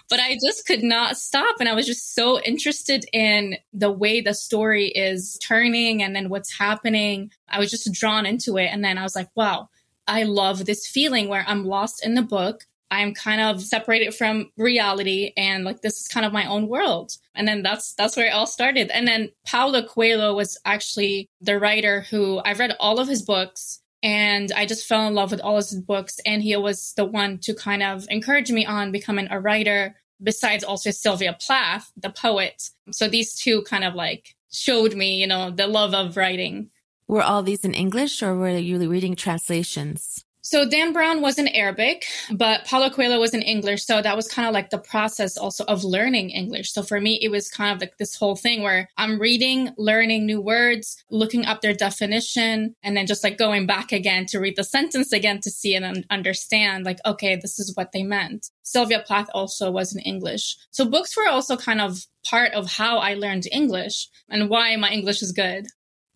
but 0.10 0.20
I 0.20 0.38
just 0.46 0.68
could 0.68 0.84
not 0.84 1.18
stop. 1.18 1.56
And 1.60 1.68
I 1.68 1.74
was 1.74 1.88
just 1.88 2.14
so 2.14 2.40
interested 2.40 3.04
in 3.12 3.58
the 3.74 3.92
way 3.92 4.22
the 4.22 4.36
story 4.36 4.90
is 4.90 5.40
turning 5.42 6.04
and 6.04 6.16
then 6.16 6.30
what's 6.30 6.56
happening. 6.58 7.32
I 7.50 7.60
was 7.60 7.72
just 7.72 7.92
drawn 7.92 8.28
into 8.28 8.58
it. 8.58 8.68
And 8.68 8.86
then 8.86 9.00
I 9.00 9.04
was 9.04 9.16
like, 9.16 9.30
wow, 9.36 9.70
I 10.08 10.24
love 10.24 10.66
this 10.66 10.88
feeling 10.88 11.30
where 11.30 11.44
I'm 11.48 11.66
lost 11.66 12.06
in 12.06 12.14
the 12.14 12.22
book. 12.22 12.68
I'm 12.92 13.14
kind 13.14 13.42
of 13.42 13.62
separated 13.62 14.14
from 14.14 14.52
reality 14.58 15.32
and 15.38 15.64
like 15.64 15.82
this 15.82 16.02
is 16.02 16.08
kind 16.08 16.26
of 16.26 16.34
my 16.34 16.46
own 16.46 16.68
world. 16.68 17.14
And 17.34 17.48
then 17.48 17.64
that's 17.64 17.94
that's 17.94 18.18
where 18.18 18.28
it 18.28 18.34
all 18.34 18.46
started. 18.46 18.92
And 18.92 19.08
then 19.08 19.30
Paulo 19.48 19.82
Coelho 19.82 20.36
was 20.36 20.60
actually 20.66 21.30
the 21.40 21.58
writer 21.58 22.02
who 22.02 22.42
I've 22.44 22.60
read 22.60 22.76
all 22.80 23.00
of 23.00 23.08
his 23.08 23.22
books 23.22 23.82
and 24.04 24.52
I 24.52 24.66
just 24.66 24.88
fell 24.88 25.08
in 25.08 25.14
love 25.14 25.32
with 25.32 25.42
all 25.42 25.58
his 25.58 25.74
books. 25.76 26.20
And 26.26 26.42
he 26.42 26.56
was 26.58 26.94
the 26.96 27.06
one 27.06 27.38
to 27.40 27.54
kind 27.54 27.84
of 27.84 28.06
encourage 28.10 28.52
me 28.52 28.66
on 28.66 28.92
becoming 28.92 29.28
a 29.30 29.40
writer, 29.40 29.96
besides 30.22 30.64
also 30.64 30.92
Sylvia 30.92 31.38
Plath, 31.40 31.92
the 31.96 32.10
poet. 32.10 32.70
So 32.92 33.08
these 33.08 33.36
two 33.36 33.62
kind 33.64 33.84
of 33.84 33.96
like 33.96 34.36
showed 34.52 34.96
me, 34.96 35.16
you 35.16 35.28
know, 35.28 35.52
the 35.52 35.68
love 35.68 35.94
of 35.94 36.18
writing. 36.18 36.72
Were 37.08 37.22
all 37.22 37.44
these 37.44 37.64
in 37.64 37.74
English 37.74 38.24
or 38.24 38.36
were 38.36 38.58
you 38.58 38.90
reading 38.90 39.16
translations? 39.16 40.26
So 40.44 40.68
Dan 40.68 40.92
Brown 40.92 41.22
was 41.22 41.38
in 41.38 41.48
Arabic, 41.50 42.06
but 42.32 42.66
Paulo 42.66 42.90
Coelho 42.90 43.20
was 43.20 43.36
in 43.36 43.44
English. 43.44 43.86
So 43.86 44.02
that 44.02 44.16
was 44.16 44.28
kind 44.28 44.48
of 44.48 44.54
like 44.54 44.72
the 44.72 44.80
process 44.80 45.38
also 45.38 45.64
of 45.66 45.84
learning 45.84 46.32
English. 46.32 46.74
So 46.74 46.82
for 46.82 47.00
me, 47.00 47.20
it 47.22 47.30
was 47.30 47.48
kind 47.48 47.76
of 47.76 47.80
like 47.80 47.98
this 47.98 48.16
whole 48.16 48.36
thing 48.36 48.64
where 48.64 48.90
I'm 48.98 49.20
reading, 49.20 49.70
learning 49.78 50.26
new 50.26 50.42
words, 50.42 51.02
looking 51.12 51.46
up 51.46 51.62
their 51.62 51.74
definition, 51.74 52.76
and 52.82 52.98
then 52.98 53.06
just 53.06 53.24
like 53.24 53.38
going 53.38 53.68
back 53.68 53.92
again 53.92 54.26
to 54.28 54.40
read 54.40 54.56
the 54.56 54.64
sentence 54.64 55.12
again 55.14 55.42
to 55.42 55.52
see 55.52 55.76
and 55.76 56.06
understand 56.10 56.86
like, 56.86 57.00
okay, 57.06 57.36
this 57.36 57.60
is 57.60 57.76
what 57.76 57.92
they 57.92 58.02
meant. 58.02 58.50
Sylvia 58.64 59.04
Plath 59.06 59.30
also 59.36 59.70
was 59.70 59.94
in 59.96 60.02
English. 60.02 60.58
So 60.72 60.86
books 60.86 61.16
were 61.16 61.28
also 61.28 61.56
kind 61.56 61.82
of 61.82 62.08
part 62.26 62.54
of 62.54 62.68
how 62.68 62.98
I 62.98 63.14
learned 63.14 63.48
English 63.52 64.08
and 64.28 64.50
why 64.50 64.76
my 64.76 64.90
English 64.90 65.22
is 65.22 65.34
good. 65.34 65.68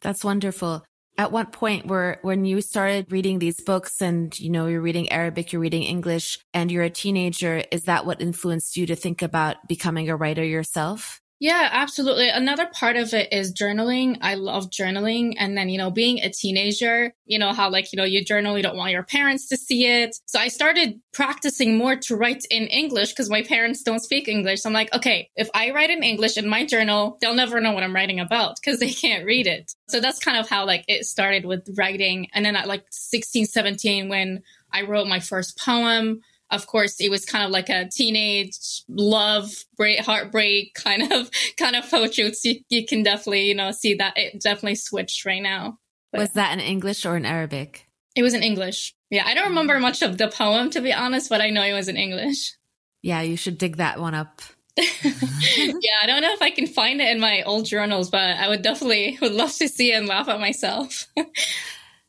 That's 0.01 0.23
wonderful 0.23 0.83
at 1.17 1.31
what 1.31 1.51
point 1.51 1.87
were 1.87 2.19
when 2.21 2.45
you 2.45 2.61
started 2.61 3.11
reading 3.11 3.39
these 3.39 3.61
books 3.61 4.01
and 4.01 4.37
you 4.39 4.49
know 4.49 4.67
you're 4.67 4.81
reading 4.81 5.11
arabic 5.11 5.51
you're 5.51 5.61
reading 5.61 5.83
english 5.83 6.39
and 6.53 6.71
you're 6.71 6.83
a 6.83 6.89
teenager 6.89 7.63
is 7.71 7.83
that 7.83 8.05
what 8.05 8.21
influenced 8.21 8.77
you 8.77 8.85
to 8.85 8.95
think 8.95 9.21
about 9.21 9.55
becoming 9.67 10.09
a 10.09 10.15
writer 10.15 10.43
yourself 10.43 11.21
yeah, 11.45 11.69
absolutely. 11.73 12.27
Another 12.29 12.65
part 12.65 12.95
of 12.95 13.13
it 13.13 13.31
is 13.31 13.53
journaling. 13.53 14.17
I 14.19 14.33
love 14.33 14.71
journaling. 14.71 15.35
And 15.37 15.55
then, 15.55 15.69
you 15.69 15.77
know, 15.77 15.91
being 15.91 16.19
a 16.21 16.31
teenager, 16.31 17.13
you 17.27 17.37
know, 17.37 17.53
how 17.53 17.69
like, 17.69 17.93
you 17.93 17.97
know, 17.97 18.03
you 18.03 18.25
journal, 18.25 18.57
you 18.57 18.63
don't 18.63 18.75
want 18.75 18.93
your 18.93 19.03
parents 19.03 19.47
to 19.49 19.57
see 19.57 19.85
it. 19.85 20.15
So 20.25 20.39
I 20.39 20.47
started 20.47 20.99
practicing 21.13 21.77
more 21.77 21.97
to 21.97 22.15
write 22.15 22.45
in 22.49 22.63
English 22.63 23.11
because 23.11 23.29
my 23.29 23.43
parents 23.43 23.83
don't 23.83 23.99
speak 23.99 24.27
English. 24.27 24.63
So 24.63 24.69
I'm 24.69 24.73
like, 24.73 24.91
okay, 24.95 25.29
if 25.35 25.47
I 25.53 25.69
write 25.69 25.91
in 25.91 26.01
English 26.01 26.35
in 26.35 26.49
my 26.49 26.65
journal, 26.65 27.19
they'll 27.21 27.35
never 27.35 27.61
know 27.61 27.73
what 27.73 27.83
I'm 27.83 27.93
writing 27.93 28.19
about 28.19 28.55
because 28.55 28.79
they 28.79 28.91
can't 28.91 29.23
read 29.23 29.45
it. 29.45 29.71
So 29.87 29.99
that's 29.99 30.17
kind 30.17 30.37
of 30.37 30.49
how 30.49 30.65
like 30.65 30.83
it 30.87 31.05
started 31.05 31.45
with 31.45 31.69
writing. 31.77 32.27
And 32.33 32.43
then 32.43 32.55
at 32.55 32.67
like 32.67 32.85
16, 32.89 33.45
17, 33.45 34.09
when 34.09 34.41
I 34.73 34.81
wrote 34.81 35.05
my 35.05 35.19
first 35.19 35.59
poem, 35.59 36.21
of 36.51 36.67
course 36.67 36.99
it 36.99 37.09
was 37.09 37.25
kind 37.25 37.43
of 37.43 37.51
like 37.51 37.69
a 37.69 37.89
teenage 37.89 38.83
love 38.87 39.51
break 39.77 39.99
heartbreak 39.99 40.73
kind 40.75 41.11
of 41.11 41.29
kind 41.57 41.75
of 41.75 41.89
poetry. 41.89 42.31
So 42.33 42.49
you, 42.49 42.59
you 42.69 42.85
can 42.85 43.03
definitely 43.03 43.47
you 43.47 43.55
know 43.55 43.71
see 43.71 43.95
that 43.95 44.13
it 44.17 44.41
definitely 44.41 44.75
switched 44.75 45.25
right 45.25 45.41
now. 45.41 45.79
But 46.11 46.21
was 46.21 46.31
that 46.31 46.53
in 46.53 46.59
english 46.59 47.05
or 47.05 47.17
in 47.17 47.25
arabic? 47.25 47.87
It 48.15 48.23
was 48.23 48.33
in 48.33 48.43
english. 48.43 48.93
Yeah 49.09 49.25
i 49.25 49.33
don't 49.33 49.49
remember 49.49 49.79
much 49.79 50.01
of 50.01 50.17
the 50.17 50.27
poem 50.27 50.69
to 50.71 50.81
be 50.81 50.93
honest 50.93 51.29
but 51.29 51.41
i 51.41 51.49
know 51.49 51.63
it 51.63 51.73
was 51.73 51.87
in 51.87 51.97
english. 51.97 52.53
Yeah 53.01 53.21
you 53.21 53.37
should 53.37 53.57
dig 53.57 53.77
that 53.77 53.99
one 53.99 54.13
up. 54.15 54.41
Yeah 54.77 55.97
i 56.01 56.05
don't 56.05 56.21
know 56.21 56.33
if 56.33 56.41
i 56.41 56.51
can 56.51 56.67
find 56.67 57.01
it 57.01 57.09
in 57.09 57.19
my 57.19 57.43
old 57.43 57.65
journals 57.65 58.09
but 58.09 58.37
i 58.37 58.49
would 58.49 58.61
definitely 58.61 59.17
would 59.21 59.31
love 59.31 59.55
to 59.57 59.69
see 59.69 59.93
it 59.93 59.95
and 59.95 60.07
laugh 60.07 60.27
at 60.27 60.39
myself 60.39 61.07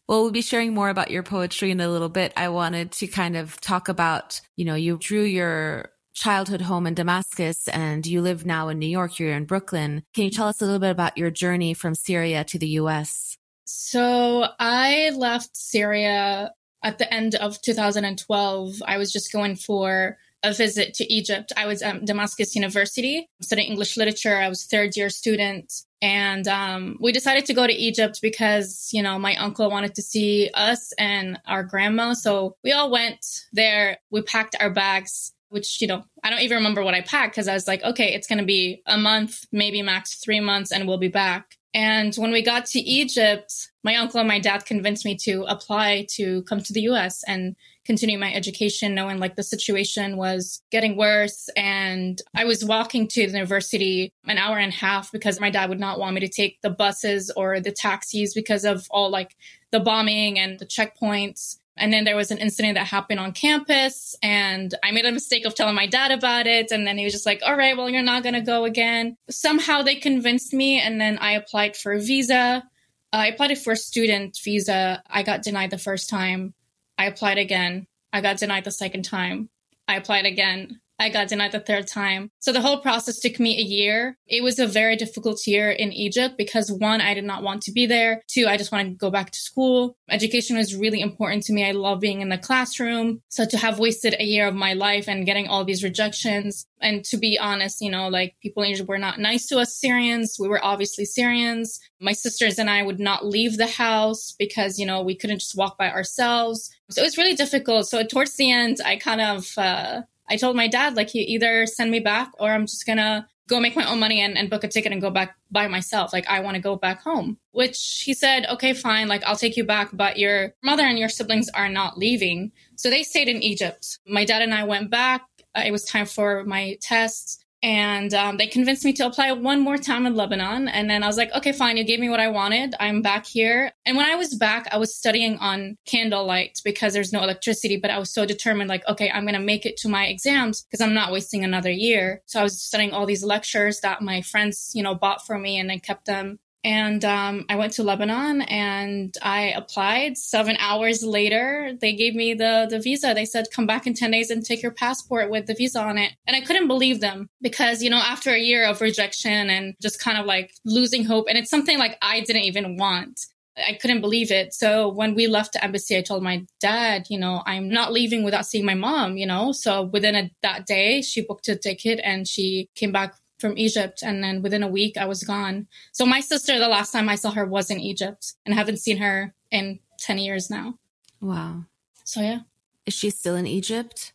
well, 0.08 0.22
we'll 0.22 0.30
be 0.30 0.42
sharing 0.42 0.74
more 0.74 0.88
about 0.88 1.10
your 1.10 1.22
poetry 1.22 1.70
in 1.70 1.80
a 1.80 1.88
little 1.88 2.08
bit. 2.08 2.32
I 2.36 2.48
wanted 2.48 2.92
to 2.92 3.06
kind 3.06 3.36
of 3.36 3.60
talk 3.60 3.88
about, 3.88 4.40
you 4.56 4.64
know, 4.64 4.74
you 4.74 4.98
drew 5.00 5.22
your 5.22 5.90
childhood 6.14 6.62
home 6.62 6.86
in 6.86 6.94
Damascus 6.94 7.68
and 7.68 8.06
you 8.06 8.22
live 8.22 8.46
now 8.46 8.68
in 8.68 8.78
New 8.78 8.88
York. 8.88 9.18
You're 9.18 9.32
in 9.32 9.44
Brooklyn. 9.44 10.02
Can 10.14 10.24
you 10.24 10.30
tell 10.30 10.48
us 10.48 10.62
a 10.62 10.64
little 10.64 10.80
bit 10.80 10.90
about 10.90 11.18
your 11.18 11.30
journey 11.30 11.74
from 11.74 11.94
Syria 11.94 12.44
to 12.44 12.58
the 12.58 12.68
US? 12.68 13.36
So 13.64 14.46
I 14.58 15.10
left 15.10 15.56
Syria 15.56 16.52
at 16.82 16.98
the 16.98 17.12
end 17.12 17.34
of 17.34 17.60
2012. 17.60 18.82
I 18.86 18.96
was 18.96 19.12
just 19.12 19.32
going 19.32 19.56
for 19.56 20.16
a 20.46 20.52
visit 20.52 20.94
to 20.94 21.12
Egypt. 21.12 21.52
I 21.56 21.66
was 21.66 21.82
at 21.82 22.04
Damascus 22.04 22.54
University 22.54 23.28
studying 23.42 23.70
English 23.70 23.96
literature. 23.96 24.36
I 24.36 24.48
was 24.48 24.64
third 24.64 24.96
year 24.96 25.10
student. 25.10 25.72
And 26.00 26.46
um, 26.46 26.98
we 27.00 27.12
decided 27.12 27.46
to 27.46 27.54
go 27.54 27.66
to 27.66 27.72
Egypt 27.72 28.20
because, 28.22 28.90
you 28.92 29.02
know, 29.02 29.18
my 29.18 29.34
uncle 29.36 29.70
wanted 29.70 29.94
to 29.96 30.02
see 30.02 30.50
us 30.54 30.92
and 30.98 31.40
our 31.46 31.64
grandma. 31.64 32.12
So 32.12 32.56
we 32.62 32.72
all 32.72 32.90
went 32.90 33.24
there. 33.52 33.98
We 34.10 34.22
packed 34.22 34.56
our 34.60 34.70
bags, 34.70 35.32
which, 35.48 35.80
you 35.80 35.88
know, 35.88 36.04
I 36.22 36.30
don't 36.30 36.42
even 36.42 36.58
remember 36.58 36.84
what 36.84 36.94
I 36.94 37.00
packed 37.00 37.34
because 37.34 37.48
I 37.48 37.54
was 37.54 37.66
like, 37.66 37.82
okay, 37.82 38.14
it's 38.14 38.26
going 38.26 38.38
to 38.38 38.44
be 38.44 38.82
a 38.86 38.98
month, 38.98 39.46
maybe 39.52 39.82
max 39.82 40.14
three 40.16 40.40
months, 40.40 40.70
and 40.70 40.86
we'll 40.86 40.98
be 40.98 41.08
back. 41.08 41.56
And 41.74 42.14
when 42.16 42.30
we 42.30 42.42
got 42.42 42.66
to 42.66 42.80
Egypt, 42.80 43.52
my 43.82 43.96
uncle 43.96 44.20
and 44.20 44.28
my 44.28 44.38
dad 44.38 44.64
convinced 44.64 45.04
me 45.04 45.16
to 45.22 45.44
apply 45.44 46.06
to 46.12 46.42
come 46.44 46.62
to 46.62 46.72
the 46.72 46.82
US 46.82 47.22
and 47.26 47.56
continue 47.86 48.18
my 48.18 48.32
education, 48.32 48.94
knowing 48.94 49.18
like 49.18 49.36
the 49.36 49.42
situation 49.42 50.16
was 50.16 50.62
getting 50.70 50.96
worse. 50.96 51.48
And 51.56 52.20
I 52.34 52.44
was 52.44 52.64
walking 52.64 53.08
to 53.08 53.26
the 53.26 53.32
university 53.32 54.12
an 54.26 54.38
hour 54.38 54.58
and 54.58 54.72
a 54.72 54.76
half 54.76 55.12
because 55.12 55.40
my 55.40 55.50
dad 55.50 55.68
would 55.68 55.80
not 55.80 55.98
want 55.98 56.14
me 56.14 56.20
to 56.20 56.28
take 56.28 56.60
the 56.62 56.70
buses 56.70 57.30
or 57.30 57.60
the 57.60 57.72
taxis 57.72 58.34
because 58.34 58.64
of 58.64 58.86
all 58.90 59.10
like 59.10 59.36
the 59.70 59.80
bombing 59.80 60.38
and 60.38 60.58
the 60.58 60.66
checkpoints. 60.66 61.58
And 61.78 61.92
then 61.92 62.04
there 62.04 62.16
was 62.16 62.30
an 62.30 62.38
incident 62.38 62.76
that 62.76 62.86
happened 62.86 63.20
on 63.20 63.32
campus 63.32 64.16
and 64.22 64.74
I 64.82 64.92
made 64.92 65.04
a 65.04 65.12
mistake 65.12 65.44
of 65.44 65.54
telling 65.54 65.74
my 65.74 65.86
dad 65.86 66.10
about 66.10 66.46
it. 66.46 66.70
And 66.70 66.86
then 66.86 66.96
he 66.96 67.04
was 67.04 67.12
just 67.12 67.26
like, 67.26 67.42
all 67.44 67.56
right, 67.56 67.76
well, 67.76 67.90
you're 67.90 68.02
not 68.02 68.22
going 68.22 68.34
to 68.34 68.40
go 68.40 68.64
again. 68.64 69.16
Somehow 69.28 69.82
they 69.82 69.96
convinced 69.96 70.54
me. 70.54 70.80
And 70.80 71.00
then 71.00 71.18
I 71.18 71.32
applied 71.32 71.76
for 71.76 71.92
a 71.92 72.00
visa. 72.00 72.64
I 73.12 73.28
applied 73.28 73.56
for 73.58 73.72
a 73.72 73.76
student 73.76 74.38
visa. 74.42 75.02
I 75.08 75.22
got 75.22 75.42
denied 75.42 75.70
the 75.70 75.78
first 75.78 76.08
time. 76.08 76.54
I 76.98 77.06
applied 77.06 77.38
again. 77.38 77.86
I 78.12 78.20
got 78.20 78.38
denied 78.38 78.64
the 78.64 78.70
second 78.70 79.04
time. 79.04 79.50
I 79.88 79.96
applied 79.96 80.26
again. 80.26 80.80
I 80.98 81.10
got 81.10 81.28
denied 81.28 81.52
the 81.52 81.60
third 81.60 81.86
time. 81.86 82.30
So 82.38 82.52
the 82.52 82.62
whole 82.62 82.80
process 82.80 83.20
took 83.20 83.38
me 83.38 83.58
a 83.58 83.62
year. 83.62 84.16
It 84.26 84.42
was 84.42 84.58
a 84.58 84.66
very 84.66 84.96
difficult 84.96 85.46
year 85.46 85.70
in 85.70 85.92
Egypt 85.92 86.36
because 86.38 86.72
one, 86.72 87.02
I 87.02 87.12
did 87.12 87.24
not 87.24 87.42
want 87.42 87.62
to 87.62 87.72
be 87.72 87.84
there. 87.84 88.22
Two, 88.28 88.46
I 88.46 88.56
just 88.56 88.72
wanted 88.72 88.90
to 88.90 88.96
go 88.96 89.10
back 89.10 89.30
to 89.32 89.38
school. 89.38 89.96
Education 90.08 90.56
was 90.56 90.74
really 90.74 91.00
important 91.00 91.42
to 91.44 91.52
me. 91.52 91.66
I 91.66 91.72
love 91.72 92.00
being 92.00 92.22
in 92.22 92.30
the 92.30 92.38
classroom. 92.38 93.20
So 93.28 93.44
to 93.44 93.58
have 93.58 93.78
wasted 93.78 94.16
a 94.18 94.24
year 94.24 94.48
of 94.48 94.54
my 94.54 94.72
life 94.72 95.06
and 95.06 95.26
getting 95.26 95.48
all 95.48 95.64
these 95.64 95.84
rejections, 95.84 96.66
and 96.80 97.04
to 97.04 97.18
be 97.18 97.38
honest, 97.38 97.82
you 97.82 97.90
know, 97.90 98.08
like 98.08 98.36
people 98.42 98.62
in 98.62 98.70
Egypt 98.70 98.88
were 98.88 98.98
not 98.98 99.20
nice 99.20 99.46
to 99.48 99.58
us 99.58 99.76
Syrians. 99.76 100.38
We 100.40 100.48
were 100.48 100.64
obviously 100.64 101.04
Syrians. 101.04 101.78
My 102.00 102.12
sisters 102.12 102.58
and 102.58 102.70
I 102.70 102.82
would 102.82 103.00
not 103.00 103.26
leave 103.26 103.58
the 103.58 103.66
house 103.66 104.34
because, 104.38 104.78
you 104.78 104.86
know, 104.86 105.02
we 105.02 105.14
couldn't 105.14 105.40
just 105.40 105.56
walk 105.56 105.76
by 105.76 105.90
ourselves. 105.90 106.70
So 106.90 107.02
it 107.02 107.04
was 107.04 107.18
really 107.18 107.34
difficult. 107.34 107.88
So 107.88 108.04
towards 108.04 108.36
the 108.36 108.50
end, 108.50 108.78
I 108.84 108.96
kind 108.96 109.20
of, 109.20 109.46
uh, 109.58 110.02
I 110.28 110.36
told 110.36 110.56
my 110.56 110.68
dad, 110.68 110.94
like, 110.96 111.10
he 111.10 111.20
either 111.20 111.66
send 111.66 111.90
me 111.90 112.00
back 112.00 112.32
or 112.38 112.50
I'm 112.50 112.66
just 112.66 112.86
gonna 112.86 113.28
go 113.48 113.60
make 113.60 113.76
my 113.76 113.88
own 113.88 114.00
money 114.00 114.20
and, 114.20 114.36
and 114.36 114.50
book 114.50 114.64
a 114.64 114.68
ticket 114.68 114.92
and 114.92 115.00
go 115.00 115.10
back 115.10 115.36
by 115.50 115.68
myself. 115.68 116.12
Like, 116.12 116.28
I 116.28 116.40
want 116.40 116.56
to 116.56 116.60
go 116.60 116.76
back 116.76 117.02
home. 117.02 117.38
Which 117.52 118.02
he 118.04 118.12
said, 118.12 118.46
okay, 118.46 118.72
fine. 118.72 119.08
Like, 119.08 119.22
I'll 119.24 119.36
take 119.36 119.56
you 119.56 119.64
back, 119.64 119.90
but 119.92 120.18
your 120.18 120.54
mother 120.62 120.82
and 120.82 120.98
your 120.98 121.08
siblings 121.08 121.48
are 121.50 121.68
not 121.68 121.96
leaving. 121.96 122.52
So 122.74 122.90
they 122.90 123.02
stayed 123.02 123.28
in 123.28 123.42
Egypt. 123.42 123.98
My 124.06 124.24
dad 124.24 124.42
and 124.42 124.52
I 124.52 124.64
went 124.64 124.90
back. 124.90 125.22
Uh, 125.54 125.62
it 125.64 125.70
was 125.70 125.84
time 125.84 126.06
for 126.06 126.44
my 126.44 126.76
tests 126.80 127.44
and 127.66 128.14
um, 128.14 128.36
they 128.36 128.46
convinced 128.46 128.84
me 128.84 128.92
to 128.92 129.06
apply 129.06 129.32
one 129.32 129.60
more 129.60 129.76
time 129.76 130.06
in 130.06 130.14
Lebanon. 130.14 130.68
And 130.68 130.88
then 130.88 131.02
I 131.02 131.08
was 131.08 131.16
like, 131.16 131.32
okay, 131.34 131.50
fine, 131.50 131.76
you 131.76 131.82
gave 131.82 131.98
me 131.98 132.08
what 132.08 132.20
I 132.20 132.28
wanted. 132.28 132.76
I'm 132.78 133.02
back 133.02 133.26
here. 133.26 133.72
And 133.84 133.96
when 133.96 134.06
I 134.06 134.14
was 134.14 134.36
back, 134.36 134.68
I 134.70 134.78
was 134.78 134.96
studying 134.96 135.36
on 135.38 135.76
candlelight 135.84 136.60
because 136.64 136.92
there's 136.92 137.12
no 137.12 137.24
electricity, 137.24 137.76
but 137.76 137.90
I 137.90 137.98
was 137.98 138.14
so 138.14 138.24
determined, 138.24 138.68
like, 138.68 138.86
okay, 138.86 139.10
I'm 139.10 139.24
going 139.24 139.34
to 139.34 139.40
make 139.40 139.66
it 139.66 139.76
to 139.78 139.88
my 139.88 140.06
exams 140.06 140.62
because 140.62 140.80
I'm 140.80 140.94
not 140.94 141.10
wasting 141.10 141.42
another 141.42 141.72
year. 141.72 142.22
So 142.26 142.38
I 142.38 142.44
was 142.44 142.62
studying 142.62 142.92
all 142.92 143.04
these 143.04 143.24
lectures 143.24 143.80
that 143.80 144.00
my 144.00 144.22
friends, 144.22 144.70
you 144.72 144.84
know, 144.84 144.94
bought 144.94 145.26
for 145.26 145.36
me 145.36 145.58
and 145.58 145.72
I 145.72 145.78
kept 145.78 146.04
them. 146.04 146.38
And 146.66 147.04
um, 147.04 147.44
I 147.48 147.54
went 147.54 147.74
to 147.74 147.84
Lebanon 147.84 148.42
and 148.42 149.16
I 149.22 149.52
applied. 149.52 150.18
Seven 150.18 150.56
hours 150.58 151.04
later, 151.04 151.72
they 151.80 151.94
gave 151.94 152.16
me 152.16 152.34
the, 152.34 152.66
the 152.68 152.80
visa. 152.80 153.14
They 153.14 153.24
said, 153.24 153.46
come 153.54 153.68
back 153.68 153.86
in 153.86 153.94
10 153.94 154.10
days 154.10 154.30
and 154.30 154.44
take 154.44 154.64
your 154.64 154.72
passport 154.72 155.30
with 155.30 155.46
the 155.46 155.54
visa 155.54 155.80
on 155.80 155.96
it. 155.96 156.14
And 156.26 156.34
I 156.34 156.40
couldn't 156.40 156.66
believe 156.66 157.00
them 157.00 157.28
because, 157.40 157.84
you 157.84 157.88
know, 157.88 158.02
after 158.04 158.30
a 158.30 158.40
year 158.40 158.66
of 158.66 158.80
rejection 158.80 159.48
and 159.48 159.76
just 159.80 160.00
kind 160.00 160.18
of 160.18 160.26
like 160.26 160.54
losing 160.64 161.04
hope, 161.04 161.26
and 161.28 161.38
it's 161.38 161.50
something 161.50 161.78
like 161.78 161.98
I 162.02 162.18
didn't 162.22 162.42
even 162.42 162.76
want. 162.76 163.20
I 163.56 163.74
couldn't 163.74 164.00
believe 164.00 164.32
it. 164.32 164.52
So 164.52 164.88
when 164.88 165.14
we 165.14 165.28
left 165.28 165.52
the 165.52 165.62
embassy, 165.62 165.96
I 165.96 166.02
told 166.02 166.24
my 166.24 166.44
dad, 166.60 167.06
you 167.08 167.18
know, 167.18 167.44
I'm 167.46 167.68
not 167.68 167.92
leaving 167.92 168.24
without 168.24 168.44
seeing 168.44 168.66
my 168.66 168.74
mom, 168.74 169.16
you 169.16 169.26
know. 169.26 169.52
So 169.52 169.82
within 169.82 170.16
a, 170.16 170.30
that 170.42 170.66
day, 170.66 171.00
she 171.00 171.22
booked 171.22 171.46
a 171.46 171.54
ticket 171.54 172.00
and 172.02 172.26
she 172.26 172.68
came 172.74 172.90
back 172.90 173.14
from 173.38 173.56
Egypt. 173.56 174.02
And 174.02 174.22
then 174.22 174.42
within 174.42 174.62
a 174.62 174.68
week, 174.68 174.96
I 174.96 175.06
was 175.06 175.22
gone. 175.22 175.66
So 175.92 176.06
my 176.06 176.20
sister, 176.20 176.58
the 176.58 176.68
last 176.68 176.92
time 176.92 177.08
I 177.08 177.16
saw 177.16 177.30
her 177.32 177.44
was 177.44 177.70
in 177.70 177.80
Egypt 177.80 178.34
and 178.44 178.54
I 178.54 178.58
haven't 178.58 178.78
seen 178.78 178.98
her 178.98 179.34
in 179.50 179.80
10 180.00 180.18
years 180.18 180.50
now. 180.50 180.78
Wow. 181.20 181.64
So 182.04 182.20
yeah. 182.20 182.40
Is 182.86 182.94
she 182.94 183.10
still 183.10 183.36
in 183.36 183.46
Egypt? 183.46 184.12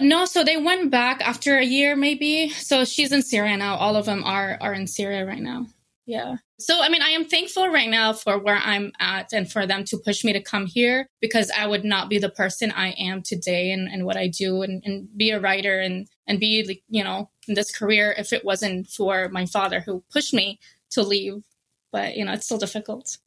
No, 0.00 0.24
so 0.24 0.42
they 0.42 0.56
went 0.56 0.90
back 0.90 1.20
after 1.20 1.56
a 1.56 1.64
year, 1.64 1.94
maybe. 1.94 2.48
So 2.48 2.84
she's 2.84 3.12
in 3.12 3.22
Syria 3.22 3.56
now. 3.56 3.76
All 3.76 3.96
of 3.96 4.06
them 4.06 4.24
are 4.24 4.58
are 4.60 4.72
in 4.72 4.86
Syria 4.86 5.24
right 5.24 5.42
now. 5.42 5.66
Yeah. 6.06 6.36
So, 6.58 6.80
I 6.80 6.88
mean, 6.88 7.02
I 7.02 7.08
am 7.08 7.24
thankful 7.24 7.68
right 7.68 7.88
now 7.88 8.12
for 8.12 8.38
where 8.38 8.56
I'm 8.56 8.92
at 9.00 9.32
and 9.32 9.50
for 9.50 9.66
them 9.66 9.84
to 9.84 9.98
push 9.98 10.22
me 10.22 10.32
to 10.32 10.42
come 10.42 10.66
here 10.66 11.08
because 11.20 11.50
I 11.56 11.66
would 11.66 11.84
not 11.84 12.08
be 12.08 12.18
the 12.18 12.30
person 12.30 12.72
I 12.72 12.90
am 12.90 13.22
today 13.22 13.72
and, 13.72 13.88
and 13.88 14.04
what 14.04 14.16
I 14.16 14.28
do 14.28 14.62
and, 14.62 14.82
and 14.84 15.08
be 15.16 15.30
a 15.30 15.40
writer 15.40 15.80
and, 15.80 16.06
and 16.26 16.38
be, 16.38 16.64
like, 16.66 16.82
you 16.88 17.02
know, 17.02 17.30
in 17.48 17.54
this 17.54 17.76
career 17.76 18.14
if 18.16 18.32
it 18.32 18.44
wasn't 18.44 18.88
for 18.88 19.28
my 19.28 19.46
father 19.46 19.80
who 19.80 20.04
pushed 20.12 20.34
me 20.34 20.58
to 20.90 21.02
leave. 21.02 21.42
But, 21.92 22.16
you 22.16 22.24
know, 22.24 22.32
it's 22.32 22.46
still 22.46 22.58
difficult. 22.58 23.18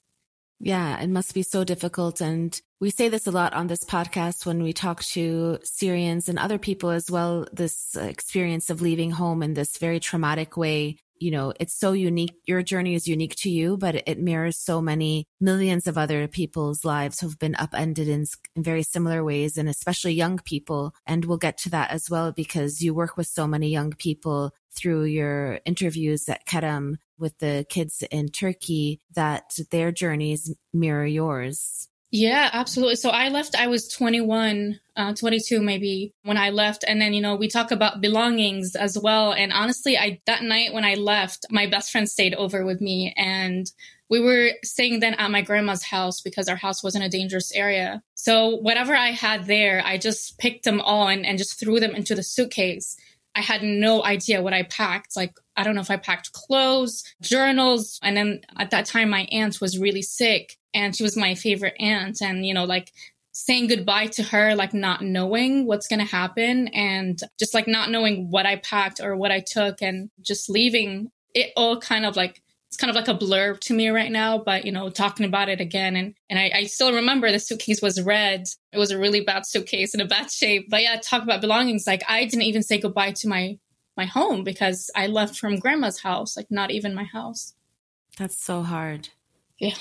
Yeah, 0.60 1.00
it 1.00 1.10
must 1.10 1.34
be 1.34 1.44
so 1.44 1.64
difficult. 1.64 2.20
And 2.20 2.60
we 2.80 2.90
say 2.90 3.10
this 3.10 3.28
a 3.28 3.32
lot 3.32 3.54
on 3.54 3.68
this 3.68 3.84
podcast 3.84 4.46
when 4.46 4.64
we 4.64 4.74
talk 4.74 5.04
to 5.04 5.60
Syrians 5.64 6.28
and 6.28 6.40
other 6.40 6.58
people 6.58 6.90
as 6.90 7.12
well. 7.12 7.46
This 7.54 7.96
uh, 7.96 8.02
experience 8.02 8.70
of 8.70 8.82
leaving 8.82 9.12
home 9.12 9.44
in 9.44 9.54
this 9.54 9.78
very 9.78 10.00
traumatic 10.00 10.58
way 10.58 10.98
you 11.20 11.32
know, 11.32 11.54
it's 11.60 11.74
so 11.74 11.94
unique. 11.94 12.34
Your 12.46 12.64
journey 12.64 12.96
is 12.96 13.08
unique 13.08 13.36
to 13.38 13.50
you, 13.50 13.78
but 13.78 13.96
it 14.08 14.20
mirrors 14.20 14.58
so 14.58 14.82
many 14.82 15.26
millions 15.40 15.88
of 15.88 15.98
other 15.98 16.28
people's 16.28 16.86
lives 16.86 17.20
who've 17.20 17.40
been 17.40 17.56
upended 17.56 18.08
in, 18.08 18.26
in, 18.56 18.64
very 18.64 18.84
similar 18.84 19.24
ways, 19.24 19.58
and 19.58 19.70
especially 19.70 20.14
young 20.14 20.40
people. 20.40 20.94
And 21.06 21.26
we'll 21.26 21.38
get 21.38 21.58
to 21.60 21.70
that 21.72 21.92
as 21.92 22.10
well 22.10 22.32
because 22.32 22.82
you 22.82 22.94
work 22.94 23.18
with 23.18 23.28
so 23.28 23.48
many 23.48 23.70
young 23.70 23.92
people 23.92 24.54
through 24.72 25.06
your 25.06 25.60
interviews 25.66 26.30
at 26.30 26.46
Karam 26.46 26.98
with 27.18 27.40
the 27.40 27.66
kids 27.70 28.04
in 28.12 28.30
Turkey 28.30 29.02
that 29.16 29.58
their 29.72 29.92
journeys 29.92 30.54
mirror 30.74 31.06
yours. 31.06 31.87
Yeah, 32.10 32.50
absolutely. 32.54 32.96
So 32.96 33.10
I 33.10 33.30
left, 33.30 33.56
I 33.56 33.68
was 33.68 33.90
21, 33.90 34.80
uh, 34.96 35.14
22 35.14 35.62
maybe 35.62 36.14
when 36.24 36.38
I 36.38 36.52
left. 36.52 36.86
And 36.88 37.02
then, 37.02 37.14
you 37.14 37.22
know, 37.22 37.36
we 37.36 37.50
talk 37.50 37.72
about 37.72 38.00
belongings 38.00 38.76
as 38.76 38.98
well. 38.98 39.34
And 39.34 39.52
honestly, 39.52 39.98
I, 39.98 40.22
that 40.26 40.44
night 40.44 40.74
when 40.74 40.86
I 40.86 40.94
left, 40.94 41.46
my 41.52 41.68
best 41.68 41.92
friend 41.92 42.10
stayed 42.10 42.34
over 42.36 42.66
with 42.66 42.80
me 42.80 43.14
and 43.18 43.70
we 44.10 44.22
were 44.22 44.52
staying 44.64 45.02
then 45.02 45.16
at 45.16 45.32
my 45.32 45.42
grandma's 45.42 45.84
house 45.84 46.22
because 46.22 46.48
our 46.48 46.56
house 46.56 46.82
was 46.82 46.96
in 46.96 47.02
a 47.02 47.10
dangerous 47.10 47.52
area. 47.52 48.02
So 48.16 48.56
whatever 48.56 48.96
I 48.96 49.12
had 49.12 49.46
there, 49.46 49.82
I 49.86 49.98
just 49.98 50.38
picked 50.38 50.64
them 50.64 50.80
all 50.80 51.10
and, 51.10 51.26
and 51.26 51.38
just 51.38 51.60
threw 51.60 51.82
them 51.82 51.94
into 51.94 52.16
the 52.16 52.24
suitcase. 52.24 52.96
I 53.38 53.42
had 53.42 53.62
no 53.62 54.04
idea 54.04 54.42
what 54.42 54.54
I 54.54 54.64
packed. 54.64 55.16
Like, 55.16 55.38
I 55.56 55.64
don't 55.64 55.76
know 55.76 55.82
if 55.82 55.92
I 55.92 55.98
packed 55.98 56.34
clothes, 56.34 57.04
journals. 57.22 58.00
And 58.02 58.18
then 58.18 58.42
at 58.58 58.72
that 58.72 58.86
time, 58.86 59.10
my 59.10 59.28
aunt 59.32 59.62
was 59.62 59.78
really 59.78 60.02
sick 60.02 60.58
and 60.78 60.96
she 60.96 61.04
was 61.04 61.18
my 61.18 61.34
favorite 61.36 61.76
aunt 61.80 62.22
and 62.22 62.46
you 62.46 62.54
know 62.54 62.66
like 62.66 62.92
saying 63.32 63.68
goodbye 63.68 64.08
to 64.08 64.24
her 64.24 64.56
like 64.56 64.74
not 64.74 65.02
knowing 65.02 65.66
what's 65.66 65.88
going 65.88 66.00
to 66.00 66.06
happen 66.06 66.68
and 66.70 67.20
just 67.40 67.54
like 67.54 67.68
not 67.68 67.90
knowing 67.90 68.30
what 68.30 68.46
i 68.46 68.56
packed 68.58 69.00
or 69.02 69.16
what 69.16 69.32
i 69.32 69.40
took 69.40 69.82
and 69.82 70.10
just 70.22 70.50
leaving 70.50 71.12
it 71.34 71.52
all 71.56 71.80
kind 71.80 72.06
of 72.06 72.16
like 72.16 72.42
it's 72.78 72.84
kind 72.84 72.96
of 72.96 72.96
like 72.96 73.08
a 73.08 73.18
blur 73.18 73.56
to 73.56 73.74
me 73.74 73.90
right 73.90 74.12
now 74.12 74.38
but 74.38 74.64
you 74.64 74.72
know 74.72 74.88
talking 74.92 75.26
about 75.26 75.50
it 75.50 75.60
again 75.60 75.96
and 75.96 76.14
and 76.30 76.38
I, 76.38 76.52
I 76.54 76.64
still 76.66 76.94
remember 76.94 77.32
the 77.32 77.40
suitcase 77.40 77.82
was 77.82 78.00
red. 78.00 78.44
It 78.72 78.78
was 78.78 78.92
a 78.92 79.00
really 79.00 79.22
bad 79.22 79.48
suitcase 79.48 79.96
in 79.96 80.02
a 80.02 80.06
bad 80.06 80.30
shape. 80.30 80.68
But 80.70 80.84
yeah 80.84 81.00
talk 81.02 81.24
about 81.24 81.42
belongings. 81.42 81.88
Like 81.88 82.04
i 82.08 82.24
didn't 82.26 82.44
even 82.44 82.62
say 82.62 82.78
goodbye 82.80 83.14
to 83.14 83.28
my 83.28 83.58
my 83.96 84.06
home 84.06 84.44
because 84.44 84.92
i 84.96 85.08
left 85.08 85.40
from 85.40 85.58
grandma's 85.58 86.00
house 86.02 86.38
like 86.38 86.52
not 86.52 86.70
even 86.70 86.94
my 86.94 87.06
house. 87.06 87.56
That's 88.20 88.38
so 88.38 88.62
hard. 88.62 89.10
Yeah. 89.58 89.74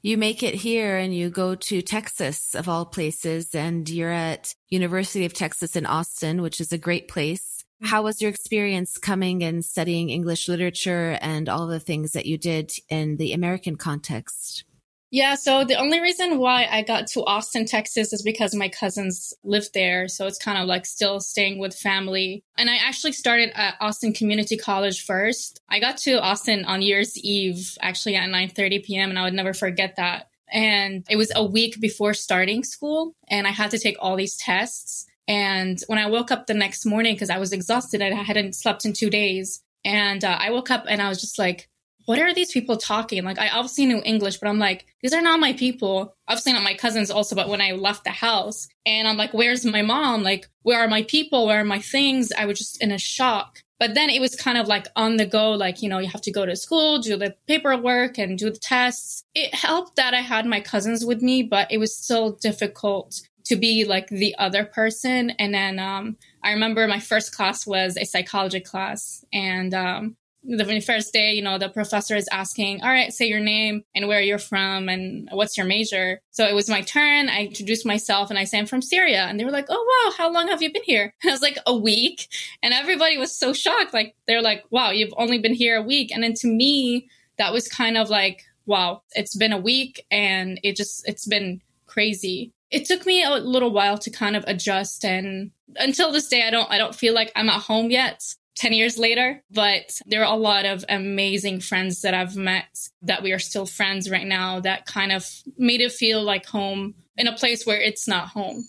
You 0.00 0.16
make 0.16 0.44
it 0.44 0.54
here 0.54 0.96
and 0.96 1.12
you 1.12 1.28
go 1.28 1.56
to 1.56 1.82
Texas 1.82 2.54
of 2.54 2.68
all 2.68 2.84
places 2.84 3.52
and 3.52 3.88
you're 3.88 4.10
at 4.10 4.54
University 4.68 5.24
of 5.24 5.32
Texas 5.32 5.74
in 5.74 5.86
Austin, 5.86 6.40
which 6.40 6.60
is 6.60 6.72
a 6.72 6.78
great 6.78 7.08
place. 7.08 7.61
How 7.82 8.02
was 8.02 8.22
your 8.22 8.30
experience 8.30 8.96
coming 8.96 9.42
and 9.42 9.64
studying 9.64 10.10
English 10.10 10.48
literature 10.48 11.18
and 11.20 11.48
all 11.48 11.66
the 11.66 11.80
things 11.80 12.12
that 12.12 12.26
you 12.26 12.38
did 12.38 12.72
in 12.88 13.16
the 13.16 13.32
American 13.32 13.76
context? 13.76 14.64
Yeah, 15.12 15.34
so 15.34 15.62
the 15.62 15.74
only 15.74 16.00
reason 16.00 16.38
why 16.38 16.66
I 16.70 16.80
got 16.80 17.06
to 17.08 17.22
Austin, 17.24 17.66
Texas 17.66 18.14
is 18.14 18.22
because 18.22 18.54
my 18.54 18.70
cousins 18.70 19.34
lived 19.44 19.74
there. 19.74 20.08
So 20.08 20.26
it's 20.26 20.38
kind 20.38 20.56
of 20.56 20.66
like 20.66 20.86
still 20.86 21.20
staying 21.20 21.58
with 21.58 21.74
family. 21.74 22.42
And 22.56 22.70
I 22.70 22.76
actually 22.76 23.12
started 23.12 23.50
at 23.54 23.74
Austin 23.78 24.14
Community 24.14 24.56
College 24.56 25.04
first. 25.04 25.60
I 25.68 25.80
got 25.80 25.98
to 25.98 26.18
Austin 26.18 26.64
on 26.64 26.80
Year's 26.80 27.18
Eve, 27.18 27.76
actually 27.82 28.16
at 28.16 28.30
9:30 28.30 28.84
p.m. 28.84 29.10
and 29.10 29.18
I 29.18 29.24
would 29.24 29.34
never 29.34 29.52
forget 29.52 29.96
that. 29.96 30.30
And 30.50 31.04
it 31.10 31.16
was 31.16 31.30
a 31.36 31.44
week 31.44 31.78
before 31.78 32.14
starting 32.14 32.64
school 32.64 33.14
and 33.28 33.46
I 33.46 33.50
had 33.50 33.72
to 33.72 33.78
take 33.78 33.96
all 34.00 34.16
these 34.16 34.36
tests. 34.36 35.06
And 35.28 35.78
when 35.86 35.98
I 35.98 36.06
woke 36.06 36.30
up 36.30 36.46
the 36.46 36.54
next 36.54 36.84
morning, 36.84 37.14
because 37.14 37.30
I 37.30 37.38
was 37.38 37.52
exhausted, 37.52 38.02
and 38.02 38.18
I 38.18 38.22
hadn't 38.22 38.54
slept 38.54 38.84
in 38.84 38.92
two 38.92 39.10
days. 39.10 39.62
And 39.84 40.24
uh, 40.24 40.36
I 40.38 40.50
woke 40.50 40.70
up 40.70 40.84
and 40.88 41.02
I 41.02 41.08
was 41.08 41.20
just 41.20 41.38
like, 41.38 41.68
what 42.06 42.18
are 42.18 42.34
these 42.34 42.52
people 42.52 42.76
talking? 42.76 43.24
Like, 43.24 43.38
I 43.38 43.48
obviously 43.48 43.86
knew 43.86 44.02
English, 44.04 44.38
but 44.38 44.48
I'm 44.48 44.58
like, 44.58 44.86
these 45.02 45.12
are 45.12 45.22
not 45.22 45.40
my 45.40 45.52
people. 45.52 46.16
Obviously 46.26 46.52
not 46.52 46.64
my 46.64 46.74
cousins 46.74 47.10
also, 47.10 47.36
but 47.36 47.48
when 47.48 47.60
I 47.60 47.72
left 47.72 48.04
the 48.04 48.10
house 48.10 48.68
and 48.84 49.06
I'm 49.06 49.16
like, 49.16 49.32
where's 49.32 49.64
my 49.64 49.82
mom? 49.82 50.22
Like, 50.22 50.48
where 50.62 50.80
are 50.80 50.88
my 50.88 51.02
people? 51.02 51.46
Where 51.46 51.60
are 51.60 51.64
my 51.64 51.78
things? 51.78 52.32
I 52.36 52.46
was 52.46 52.58
just 52.58 52.82
in 52.82 52.90
a 52.90 52.98
shock. 52.98 53.62
But 53.78 53.94
then 53.94 54.10
it 54.10 54.20
was 54.20 54.36
kind 54.36 54.58
of 54.58 54.68
like 54.68 54.86
on 54.94 55.16
the 55.16 55.26
go, 55.26 55.52
like, 55.52 55.82
you 55.82 55.88
know, 55.88 55.98
you 55.98 56.08
have 56.08 56.22
to 56.22 56.30
go 56.30 56.46
to 56.46 56.54
school, 56.54 56.98
do 56.98 57.16
the 57.16 57.34
paperwork 57.48 58.16
and 58.16 58.38
do 58.38 58.50
the 58.50 58.58
tests. 58.58 59.24
It 59.34 59.54
helped 59.54 59.96
that 59.96 60.14
I 60.14 60.20
had 60.20 60.46
my 60.46 60.60
cousins 60.60 61.04
with 61.04 61.20
me, 61.20 61.42
but 61.42 61.70
it 61.70 61.78
was 61.78 61.96
still 61.96 62.32
difficult 62.32 63.20
to 63.52 63.60
be 63.60 63.84
like 63.84 64.08
the 64.08 64.34
other 64.38 64.64
person. 64.64 65.30
And 65.38 65.52
then, 65.54 65.78
um, 65.78 66.16
I 66.42 66.52
remember 66.52 66.86
my 66.88 67.00
first 67.00 67.34
class 67.34 67.66
was 67.66 67.96
a 67.96 68.04
psychology 68.04 68.60
class 68.60 69.24
and 69.32 69.74
um, 69.74 70.16
the 70.44 70.80
first 70.80 71.12
day, 71.12 71.34
you 71.34 71.42
know, 71.42 71.56
the 71.56 71.68
professor 71.68 72.16
is 72.16 72.28
asking, 72.32 72.82
all 72.82 72.88
right, 72.88 73.12
say 73.12 73.26
your 73.26 73.40
name 73.40 73.84
and 73.94 74.08
where 74.08 74.20
you're 74.20 74.38
from 74.38 74.88
and 74.88 75.28
what's 75.30 75.56
your 75.56 75.66
major. 75.66 76.20
So 76.32 76.44
it 76.46 76.54
was 76.54 76.68
my 76.68 76.80
turn. 76.80 77.28
I 77.28 77.46
introduced 77.46 77.86
myself 77.86 78.28
and 78.28 78.38
I 78.38 78.44
say 78.44 78.58
I'm 78.58 78.66
from 78.66 78.82
Syria. 78.82 79.26
And 79.28 79.38
they 79.38 79.44
were 79.44 79.52
like, 79.52 79.66
oh, 79.68 80.04
wow, 80.04 80.14
how 80.16 80.32
long 80.32 80.48
have 80.48 80.60
you 80.60 80.72
been 80.72 80.82
here? 80.82 81.14
And 81.22 81.30
I 81.30 81.34
was 81.34 81.42
like, 81.42 81.58
a 81.64 81.76
week. 81.76 82.26
And 82.62 82.74
everybody 82.74 83.18
was 83.18 83.36
so 83.36 83.52
shocked. 83.52 83.94
Like, 83.94 84.16
they're 84.26 84.42
like, 84.42 84.64
wow, 84.70 84.90
you've 84.90 85.14
only 85.16 85.38
been 85.38 85.54
here 85.54 85.76
a 85.76 85.82
week. 85.82 86.10
And 86.10 86.24
then 86.24 86.34
to 86.34 86.48
me, 86.48 87.08
that 87.38 87.52
was 87.52 87.68
kind 87.68 87.96
of 87.96 88.10
like, 88.10 88.42
wow, 88.66 89.02
it's 89.12 89.36
been 89.36 89.52
a 89.52 89.58
week 89.58 90.04
and 90.10 90.58
it 90.64 90.74
just, 90.74 91.08
it's 91.08 91.26
been 91.26 91.60
crazy. 91.86 92.52
It 92.72 92.86
took 92.86 93.06
me 93.06 93.22
a 93.22 93.30
little 93.30 93.70
while 93.70 93.98
to 93.98 94.10
kind 94.10 94.34
of 94.34 94.44
adjust 94.48 95.04
and 95.04 95.52
until 95.76 96.12
this 96.12 96.28
day, 96.28 96.46
I 96.46 96.50
don't, 96.50 96.70
I 96.70 96.78
don't 96.78 96.94
feel 96.94 97.14
like 97.14 97.30
I'm 97.36 97.48
at 97.48 97.62
home 97.62 97.90
yet. 97.90 98.22
10 98.56 98.74
years 98.74 98.98
later, 98.98 99.42
but 99.50 99.98
there 100.04 100.22
are 100.24 100.34
a 100.34 100.38
lot 100.38 100.66
of 100.66 100.84
amazing 100.88 101.58
friends 101.58 102.02
that 102.02 102.12
I've 102.12 102.36
met 102.36 102.68
that 103.00 103.22
we 103.22 103.32
are 103.32 103.38
still 103.38 103.64
friends 103.64 104.10
right 104.10 104.26
now 104.26 104.60
that 104.60 104.84
kind 104.84 105.10
of 105.10 105.26
made 105.56 105.80
it 105.80 105.90
feel 105.90 106.22
like 106.22 106.44
home 106.44 106.94
in 107.16 107.26
a 107.26 107.34
place 107.34 107.64
where 107.64 107.80
it's 107.80 108.06
not 108.06 108.28
home. 108.28 108.68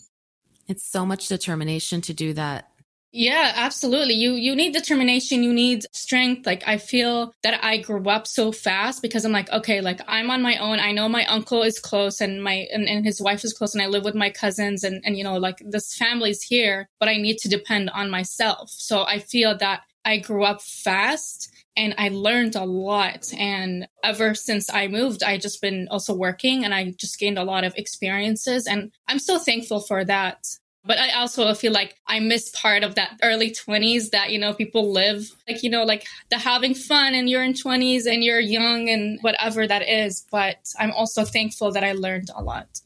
It's 0.66 0.84
so 0.84 1.04
much 1.04 1.28
determination 1.28 2.00
to 2.00 2.14
do 2.14 2.32
that. 2.32 2.70
Yeah, 3.16 3.52
absolutely. 3.54 4.14
You 4.14 4.32
you 4.32 4.56
need 4.56 4.72
determination, 4.72 5.44
you 5.44 5.52
need 5.52 5.84
strength. 5.92 6.46
Like 6.46 6.66
I 6.66 6.78
feel 6.78 7.32
that 7.44 7.62
I 7.64 7.76
grew 7.76 8.08
up 8.08 8.26
so 8.26 8.50
fast 8.50 9.02
because 9.02 9.24
I'm 9.24 9.30
like, 9.30 9.48
okay, 9.52 9.80
like 9.80 10.00
I'm 10.08 10.30
on 10.32 10.42
my 10.42 10.56
own. 10.56 10.80
I 10.80 10.90
know 10.90 11.08
my 11.08 11.24
uncle 11.26 11.62
is 11.62 11.78
close 11.78 12.20
and 12.20 12.42
my 12.42 12.66
and, 12.72 12.88
and 12.88 13.04
his 13.04 13.20
wife 13.20 13.44
is 13.44 13.52
close 13.52 13.72
and 13.72 13.80
I 13.80 13.86
live 13.86 14.02
with 14.04 14.16
my 14.16 14.30
cousins 14.30 14.82
and 14.82 15.00
and 15.04 15.16
you 15.16 15.22
know, 15.22 15.36
like 15.36 15.58
this 15.64 15.94
family's 15.94 16.42
here, 16.42 16.88
but 16.98 17.08
I 17.08 17.16
need 17.16 17.38
to 17.38 17.48
depend 17.48 17.88
on 17.90 18.10
myself. 18.10 18.68
So 18.70 19.04
I 19.04 19.20
feel 19.20 19.56
that 19.58 19.82
I 20.04 20.18
grew 20.18 20.42
up 20.42 20.60
fast 20.60 21.52
and 21.76 21.94
I 21.96 22.08
learned 22.08 22.56
a 22.56 22.64
lot. 22.64 23.32
And 23.38 23.86
ever 24.02 24.34
since 24.34 24.68
I 24.68 24.88
moved, 24.88 25.22
I 25.22 25.38
just 25.38 25.62
been 25.62 25.86
also 25.88 26.14
working 26.16 26.64
and 26.64 26.74
I 26.74 26.90
just 26.98 27.20
gained 27.20 27.38
a 27.38 27.44
lot 27.44 27.62
of 27.62 27.74
experiences. 27.76 28.66
And 28.66 28.90
I'm 29.06 29.20
so 29.20 29.38
thankful 29.38 29.78
for 29.80 30.04
that. 30.04 30.44
But 30.86 30.98
I 30.98 31.12
also 31.12 31.52
feel 31.54 31.72
like 31.72 31.96
I 32.06 32.20
miss 32.20 32.50
part 32.50 32.82
of 32.82 32.96
that 32.96 33.18
early 33.22 33.50
20s 33.50 34.10
that, 34.10 34.30
you 34.30 34.38
know, 34.38 34.52
people 34.52 34.92
live 34.92 35.30
like, 35.48 35.62
you 35.62 35.70
know, 35.70 35.84
like 35.84 36.06
the 36.28 36.38
having 36.38 36.74
fun 36.74 37.14
and 37.14 37.28
you're 37.28 37.42
in 37.42 37.54
20s 37.54 38.06
and 38.06 38.22
you're 38.22 38.40
young 38.40 38.90
and 38.90 39.18
whatever 39.22 39.66
that 39.66 39.88
is. 39.88 40.26
But 40.30 40.58
I'm 40.78 40.92
also 40.92 41.24
thankful 41.24 41.72
that 41.72 41.84
I 41.84 41.92
learned 41.92 42.28
a 42.34 42.42
lot. 42.42 42.80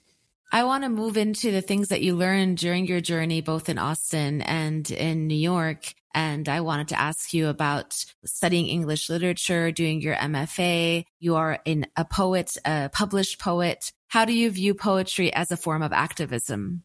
I 0.50 0.64
want 0.64 0.84
to 0.84 0.88
move 0.88 1.16
into 1.16 1.50
the 1.50 1.61
things 1.61 1.88
that 1.88 2.00
you 2.00 2.16
learned 2.16 2.56
during 2.58 2.87
your 2.87 3.00
journey, 3.00 3.42
both 3.42 3.68
in 3.68 3.78
Austin 3.78 4.40
and 4.42 4.90
in 4.90 5.26
New 5.26 5.34
York. 5.37 5.92
And 6.14 6.48
I 6.48 6.62
wanted 6.62 6.88
to 6.88 6.98
ask 6.98 7.34
you 7.34 7.48
about 7.48 8.02
studying 8.24 8.66
English 8.66 9.11
literature, 9.11 9.70
doing 9.72 10.00
your 10.00 10.14
MFA. 10.14 11.04
You 11.18 11.37
are 11.37 11.58
in 11.64 11.87
a 11.96 12.04
poet, 12.04 12.56
a 12.64 12.88
published 12.90 13.38
poet. 13.38 13.92
How 14.08 14.24
do 14.24 14.32
you 14.32 14.50
view 14.50 14.74
poetry 14.74 15.32
as 15.34 15.50
a 15.50 15.56
form 15.56 15.82
of 15.82 15.92
activism? 15.92 16.84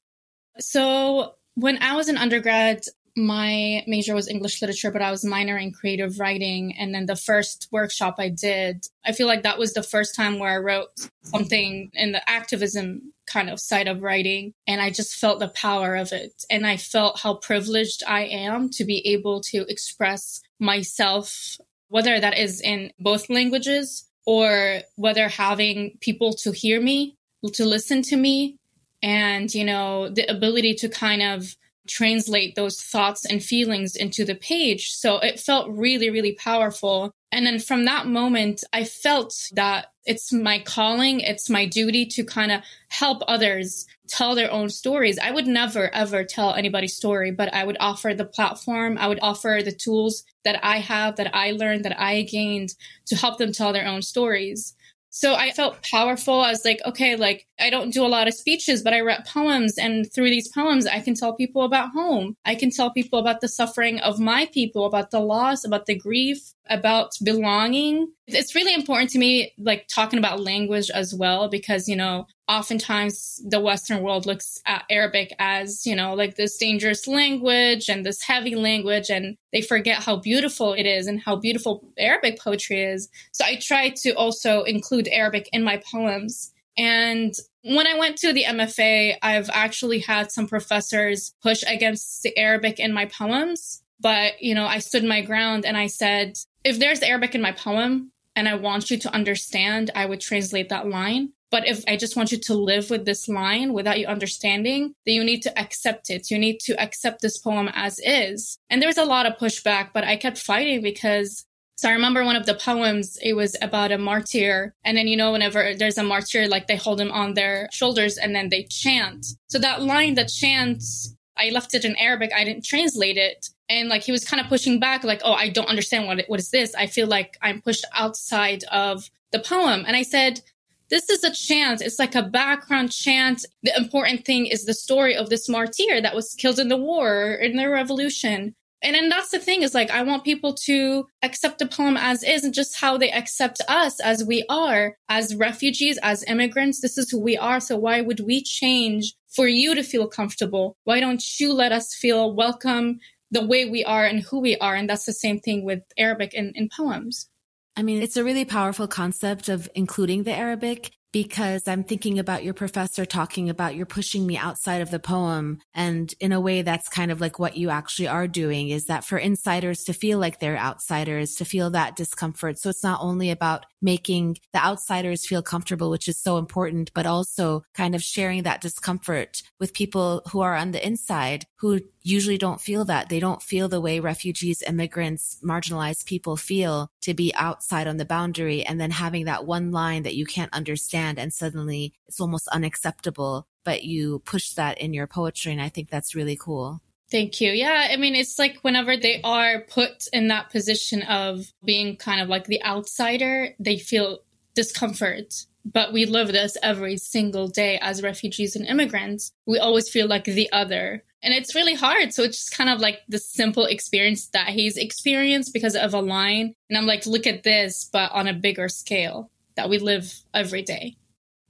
So 0.59 1.35
when 1.55 1.81
I 1.81 1.95
was 1.95 2.07
an 2.07 2.17
undergrad, 2.17 2.85
my 3.15 3.83
major 3.85 4.15
was 4.15 4.27
English 4.27 4.61
literature, 4.61 4.91
but 4.91 5.01
I 5.01 5.11
was 5.11 5.23
minor 5.23 5.57
in 5.57 5.71
creative 5.71 6.19
writing. 6.19 6.75
And 6.77 6.93
then 6.95 7.05
the 7.05 7.15
first 7.15 7.67
workshop 7.71 8.15
I 8.17 8.29
did, 8.29 8.87
I 9.05 9.11
feel 9.11 9.27
like 9.27 9.43
that 9.43 9.59
was 9.59 9.73
the 9.73 9.83
first 9.83 10.15
time 10.15 10.39
where 10.39 10.51
I 10.51 10.57
wrote 10.57 10.89
something 11.21 11.91
in 11.93 12.11
the 12.11 12.27
activism 12.27 13.13
kind 13.27 13.49
of 13.49 13.59
side 13.59 13.87
of 13.87 14.01
writing. 14.01 14.53
And 14.65 14.81
I 14.81 14.89
just 14.89 15.15
felt 15.15 15.39
the 15.39 15.47
power 15.49 15.95
of 15.95 16.11
it. 16.11 16.43
And 16.49 16.65
I 16.65 16.77
felt 16.77 17.19
how 17.19 17.35
privileged 17.35 18.03
I 18.07 18.21
am 18.21 18.69
to 18.71 18.83
be 18.83 19.05
able 19.07 19.41
to 19.41 19.65
express 19.69 20.41
myself, 20.59 21.57
whether 21.89 22.19
that 22.19 22.37
is 22.37 22.61
in 22.61 22.91
both 22.99 23.29
languages 23.29 24.09
or 24.25 24.81
whether 24.95 25.27
having 25.27 25.97
people 26.01 26.33
to 26.33 26.51
hear 26.51 26.81
me, 26.81 27.15
to 27.53 27.65
listen 27.65 28.01
to 28.03 28.15
me, 28.15 28.57
and, 29.03 29.53
you 29.53 29.65
know, 29.65 30.09
the 30.09 30.23
ability 30.31 30.73
to 30.75 30.89
kind 30.89 31.21
of 31.21 31.55
translate 31.87 32.55
those 32.55 32.81
thoughts 32.81 33.25
and 33.25 33.43
feelings 33.43 33.95
into 33.95 34.23
the 34.23 34.35
page. 34.35 34.91
So 34.93 35.19
it 35.19 35.39
felt 35.39 35.69
really, 35.69 36.09
really 36.09 36.31
powerful. 36.31 37.11
And 37.31 37.45
then 37.45 37.59
from 37.59 37.83
that 37.85 38.07
moment, 38.07 38.63
I 38.71 38.85
felt 38.85 39.49
that 39.53 39.87
it's 40.05 40.31
my 40.31 40.59
calling, 40.59 41.19
it's 41.19 41.49
my 41.49 41.65
duty 41.65 42.05
to 42.05 42.23
kind 42.23 42.51
of 42.51 42.61
help 42.87 43.21
others 43.27 43.85
tell 44.07 44.35
their 44.35 44.51
own 44.51 44.69
stories. 44.69 45.19
I 45.19 45.31
would 45.31 45.47
never, 45.47 45.93
ever 45.93 46.23
tell 46.23 46.53
anybody's 46.53 46.95
story, 46.95 47.31
but 47.31 47.53
I 47.53 47.65
would 47.65 47.77
offer 47.79 48.13
the 48.13 48.25
platform, 48.25 48.97
I 48.97 49.07
would 49.07 49.19
offer 49.21 49.59
the 49.63 49.71
tools 49.71 50.23
that 50.45 50.63
I 50.63 50.77
have, 50.77 51.17
that 51.17 51.35
I 51.35 51.51
learned, 51.51 51.83
that 51.85 51.99
I 51.99 52.21
gained 52.21 52.75
to 53.07 53.15
help 53.15 53.37
them 53.37 53.51
tell 53.51 53.73
their 53.73 53.87
own 53.87 54.01
stories. 54.01 54.75
So 55.15 55.35
I 55.35 55.51
felt 55.51 55.83
powerful. 55.83 56.41
I 56.41 56.49
was 56.49 56.65
like, 56.65 56.81
okay, 56.87 57.15
like 57.15 57.45
I 57.59 57.69
don't 57.69 57.93
do 57.93 58.03
a 58.03 58.07
lot 58.07 58.27
of 58.27 58.33
speeches, 58.33 58.81
but 58.81 58.93
I 58.93 59.01
write 59.01 59.27
poems. 59.27 59.77
And 59.77 60.11
through 60.11 60.31
these 60.31 60.47
poems, 60.47 60.87
I 60.87 61.01
can 61.01 61.13
tell 61.13 61.35
people 61.35 61.61
about 61.61 61.91
home. 61.91 62.35
I 62.45 62.55
can 62.55 62.71
tell 62.71 62.89
people 62.89 63.19
about 63.19 63.39
the 63.39 63.47
suffering 63.47 63.99
of 63.99 64.19
my 64.19 64.47
people, 64.47 64.87
about 64.87 65.11
the 65.11 65.19
loss, 65.19 65.65
about 65.65 65.85
the 65.85 65.95
grief, 65.95 66.52
about 66.69 67.11
belonging. 67.23 68.07
It's 68.27 68.55
really 68.55 68.73
important 68.73 69.09
to 69.11 69.19
me, 69.19 69.53
like 69.57 69.87
talking 69.87 70.19
about 70.19 70.39
language 70.39 70.89
as 70.89 71.13
well, 71.13 71.49
because, 71.49 71.87
you 71.87 71.95
know, 71.95 72.27
oftentimes 72.47 73.41
the 73.45 73.59
Western 73.59 74.01
world 74.01 74.25
looks 74.25 74.59
at 74.65 74.83
Arabic 74.89 75.33
as, 75.39 75.85
you 75.85 75.95
know, 75.95 76.13
like 76.13 76.35
this 76.35 76.57
dangerous 76.57 77.07
language 77.07 77.89
and 77.89 78.05
this 78.05 78.21
heavy 78.21 78.55
language, 78.55 79.09
and 79.09 79.37
they 79.51 79.61
forget 79.61 80.03
how 80.03 80.15
beautiful 80.15 80.73
it 80.73 80.85
is 80.85 81.07
and 81.07 81.21
how 81.21 81.35
beautiful 81.35 81.87
Arabic 81.97 82.39
poetry 82.39 82.83
is. 82.83 83.09
So 83.31 83.43
I 83.45 83.57
try 83.61 83.89
to 84.03 84.11
also 84.11 84.63
include 84.63 85.07
Arabic 85.09 85.49
in 85.51 85.63
my 85.63 85.81
poems. 85.91 86.53
And 86.77 87.33
when 87.63 87.87
I 87.87 87.99
went 87.99 88.17
to 88.19 88.33
the 88.33 88.45
MFA, 88.45 89.15
I've 89.21 89.49
actually 89.53 89.99
had 89.99 90.31
some 90.31 90.47
professors 90.47 91.33
push 91.43 91.61
against 91.67 92.23
the 92.23 92.37
Arabic 92.37 92.79
in 92.79 92.93
my 92.93 93.05
poems. 93.05 93.81
But, 93.99 94.41
you 94.41 94.53
know, 94.53 94.65
I 94.65 94.79
stood 94.79 95.05
my 95.05 95.21
ground 95.21 95.65
and 95.65 95.77
I 95.77 95.87
said, 95.87 96.37
if 96.63 96.79
there's 96.79 97.01
Arabic 97.01 97.35
in 97.35 97.41
my 97.41 97.51
poem 97.51 98.11
and 98.35 98.47
I 98.47 98.55
want 98.55 98.89
you 98.89 98.97
to 98.97 99.13
understand, 99.13 99.91
I 99.95 100.05
would 100.05 100.21
translate 100.21 100.69
that 100.69 100.87
line. 100.87 101.33
But 101.51 101.67
if 101.67 101.83
I 101.87 101.97
just 101.97 102.15
want 102.15 102.31
you 102.31 102.39
to 102.39 102.55
live 102.55 102.89
with 102.89 103.05
this 103.05 103.29
line 103.29 103.73
without 103.73 103.99
you 103.99 104.07
understanding, 104.07 104.95
then 105.05 105.13
you 105.13 105.23
need 105.23 105.43
to 105.43 105.59
accept 105.59 106.09
it. 106.09 106.31
You 106.31 106.39
need 106.39 106.59
to 106.61 106.79
accept 106.81 107.21
this 107.21 107.37
poem 107.37 107.69
as 107.73 107.99
is. 108.03 108.57
And 108.71 108.81
there 108.81 108.89
was 108.89 108.97
a 108.97 109.05
lot 109.05 109.27
of 109.27 109.37
pushback, 109.37 109.89
but 109.93 110.03
I 110.03 110.15
kept 110.15 110.39
fighting 110.39 110.81
because 110.81 111.45
so 111.75 111.89
I 111.89 111.93
remember 111.93 112.23
one 112.23 112.35
of 112.35 112.45
the 112.45 112.53
poems, 112.53 113.17
it 113.21 113.33
was 113.33 113.55
about 113.61 113.91
a 113.91 113.97
martyr. 113.97 114.73
And 114.83 114.97
then, 114.97 115.07
you 115.07 115.17
know, 115.17 115.31
whenever 115.31 115.73
there's 115.75 115.97
a 115.97 116.03
martyr, 116.03 116.47
like 116.47 116.67
they 116.67 116.75
hold 116.75 117.01
him 117.01 117.11
on 117.11 117.33
their 117.33 117.67
shoulders 117.71 118.17
and 118.17 118.35
then 118.35 118.49
they 118.49 118.63
chant. 118.63 119.25
So 119.49 119.59
that 119.59 119.81
line 119.81 120.13
that 120.13 120.29
chants, 120.29 121.15
I 121.37 121.49
left 121.49 121.73
it 121.73 121.85
in 121.85 121.95
Arabic. 121.95 122.31
I 122.35 122.43
didn't 122.43 122.65
translate 122.65 123.17
it. 123.17 123.49
And 123.69 123.89
like 123.89 124.03
he 124.03 124.11
was 124.11 124.23
kind 124.23 124.41
of 124.41 124.47
pushing 124.47 124.79
back, 124.79 125.03
like, 125.03 125.21
oh, 125.23 125.33
I 125.33 125.49
don't 125.49 125.69
understand 125.69 126.07
what, 126.07 126.23
what 126.27 126.39
is 126.39 126.51
this? 126.51 126.75
I 126.75 126.87
feel 126.87 127.07
like 127.07 127.37
I'm 127.41 127.61
pushed 127.61 127.85
outside 127.93 128.63
of 128.71 129.09
the 129.31 129.39
poem. 129.39 129.83
And 129.87 129.95
I 129.95 130.03
said, 130.03 130.41
this 130.89 131.09
is 131.09 131.23
a 131.23 131.31
chant. 131.33 131.81
It's 131.81 131.97
like 131.97 132.13
a 132.13 132.21
background 132.21 132.91
chant. 132.91 133.45
The 133.63 133.75
important 133.75 134.25
thing 134.25 134.45
is 134.45 134.65
the 134.65 134.73
story 134.75 135.15
of 135.15 135.29
this 135.29 135.49
martyr 135.49 136.01
that 136.01 136.13
was 136.13 136.35
killed 136.35 136.59
in 136.59 136.67
the 136.67 136.77
war, 136.77 137.33
in 137.33 137.55
the 137.55 137.69
revolution. 137.69 138.53
And 138.83 138.95
then 138.95 139.07
that's 139.07 139.31
the 139.31 139.39
thing 139.39 139.63
is 139.63 139.73
like, 139.73 139.89
I 139.89 140.03
want 140.03 140.25
people 140.25 140.53
to 140.65 141.07
accept 141.23 141.59
the 141.59 141.65
poem 141.65 141.95
as 141.97 142.21
is 142.21 142.43
and 142.43 142.53
just 142.53 142.75
how 142.75 142.97
they 142.97 143.09
accept 143.11 143.61
us 143.69 144.01
as 144.01 144.25
we 144.25 144.45
are, 144.49 144.97
as 145.07 145.35
refugees, 145.35 145.97
as 146.03 146.25
immigrants. 146.25 146.81
This 146.81 146.97
is 146.97 147.09
who 147.09 147.19
we 147.19 147.37
are. 147.37 147.61
So 147.61 147.77
why 147.77 148.01
would 148.01 148.19
we 148.19 148.43
change 148.43 149.13
for 149.29 149.47
you 149.47 149.73
to 149.73 149.83
feel 149.83 150.07
comfortable? 150.07 150.75
Why 150.83 150.99
don't 150.99 151.23
you 151.39 151.53
let 151.53 151.71
us 151.71 151.95
feel 151.95 152.35
welcome 152.35 152.99
the 153.31 153.45
way 153.45 153.69
we 153.69 153.85
are 153.85 154.05
and 154.05 154.21
who 154.21 154.41
we 154.41 154.57
are? 154.57 154.75
And 154.75 154.89
that's 154.89 155.05
the 155.05 155.13
same 155.13 155.39
thing 155.39 155.63
with 155.63 155.81
Arabic 155.97 156.33
in, 156.33 156.51
in 156.53 156.69
poems. 156.75 157.29
I 157.77 157.83
mean, 157.83 158.03
it's 158.03 158.17
a 158.17 158.23
really 158.23 158.45
powerful 158.45 158.87
concept 158.87 159.47
of 159.47 159.69
including 159.73 160.23
the 160.23 160.33
Arabic 160.33 160.91
because 161.13 161.67
I'm 161.67 161.83
thinking 161.83 162.17
about 162.17 162.43
your 162.43 162.55
professor 162.55 163.05
talking 163.05 163.49
about 163.49 163.75
you're 163.75 163.85
pushing 163.85 164.25
me 164.25 164.35
outside 164.35 164.81
of 164.81 164.89
the 164.89 164.99
poem. 164.99 165.59
And 165.73 166.13
in 166.19 166.33
a 166.33 166.41
way, 166.41 166.63
that's 166.63 166.89
kind 166.89 167.11
of 167.11 167.21
like 167.21 167.37
what 167.37 167.55
you 167.55 167.69
actually 167.69 168.07
are 168.07 168.27
doing 168.27 168.69
is 168.69 168.85
that 168.85 169.05
for 169.05 169.17
insiders 169.17 169.83
to 169.83 169.93
feel 169.93 170.17
like 170.17 170.39
they're 170.39 170.57
outsiders, 170.57 171.35
to 171.35 171.45
feel 171.45 171.69
that 171.69 171.95
discomfort. 171.95 172.57
So 172.59 172.69
it's 172.69 172.83
not 172.83 172.99
only 173.01 173.29
about 173.29 173.67
making 173.83 174.37
the 174.53 174.65
outsiders 174.65 175.27
feel 175.27 175.43
comfortable, 175.43 175.91
which 175.91 176.07
is 176.07 176.17
so 176.17 176.37
important, 176.37 176.91
but 176.93 177.05
also 177.05 177.63
kind 177.73 177.93
of 177.93 178.01
sharing 178.01 178.43
that 178.43 178.61
discomfort 178.61 179.43
with 179.59 179.73
people 179.73 180.21
who 180.31 180.39
are 180.41 180.55
on 180.55 180.71
the 180.71 180.85
inside 180.85 181.45
who 181.57 181.81
usually 182.01 182.37
don't 182.37 182.61
feel 182.61 182.85
that. 182.85 183.09
They 183.09 183.19
don't 183.19 183.41
feel 183.41 183.67
the 183.67 183.81
way 183.81 183.99
refugees, 183.99 184.61
immigrants, 184.61 185.39
marginalized 185.43 186.05
people 186.05 186.37
feel 186.37 186.89
to 187.01 187.13
be 187.13 187.33
outside 187.35 187.87
on 187.87 187.97
the 187.97 188.05
boundary 188.05 188.63
and 188.63 188.79
then 188.79 188.91
having 188.91 189.25
that 189.25 189.45
one 189.45 189.71
line 189.71 190.03
that 190.03 190.15
you 190.15 190.25
can't 190.25 190.53
understand 190.53 191.19
and 191.19 191.33
suddenly 191.33 191.93
it's 192.07 192.19
almost 192.19 192.47
unacceptable, 192.49 193.47
but 193.63 193.83
you 193.83 194.19
push 194.25 194.51
that 194.51 194.77
in 194.77 194.93
your 194.93 195.07
poetry. 195.07 195.51
And 195.51 195.61
I 195.61 195.69
think 195.69 195.89
that's 195.89 196.15
really 196.15 196.37
cool. 196.39 196.81
Thank 197.13 197.39
you. 197.41 197.51
Yeah, 197.51 197.89
I 197.91 197.97
mean, 197.97 198.15
it's 198.15 198.39
like 198.39 198.57
whenever 198.63 198.97
they 198.97 199.21
are 199.23 199.59
put 199.59 200.07
in 200.11 200.29
that 200.29 200.49
position 200.49 201.03
of 201.03 201.45
being 201.63 201.95
kind 201.95 202.19
of 202.19 202.27
like 202.27 202.47
the 202.47 202.63
outsider, 202.63 203.49
they 203.59 203.77
feel 203.77 204.23
discomfort. 204.55 205.45
But 205.63 205.93
we 205.93 206.07
live 206.07 206.29
this 206.29 206.57
every 206.63 206.97
single 206.97 207.47
day 207.47 207.77
as 207.83 208.01
refugees 208.01 208.55
and 208.55 208.65
immigrants. 208.65 209.31
We 209.45 209.59
always 209.59 209.89
feel 209.89 210.07
like 210.07 210.23
the 210.23 210.51
other. 210.51 211.03
And 211.21 211.35
it's 211.35 211.53
really 211.53 211.75
hard. 211.75 212.13
So 212.13 212.23
it's 212.23 212.45
just 212.45 212.57
kind 212.57 212.71
of 212.71 212.79
like 212.79 213.01
the 213.07 213.19
simple 213.19 213.65
experience 213.65 214.29
that 214.29 214.49
he's 214.49 214.75
experienced 214.75 215.53
because 215.53 215.75
of 215.75 215.93
a 215.93 216.01
line. 216.01 216.55
And 216.67 216.79
I'm 216.79 216.87
like, 216.87 217.05
look 217.05 217.27
at 217.27 217.43
this, 217.43 217.87
but 217.93 218.11
on 218.11 218.27
a 218.27 218.33
bigger 218.33 218.69
scale 218.69 219.29
that 219.55 219.69
we 219.69 219.77
live 219.77 220.11
every 220.33 220.63
day. 220.63 220.95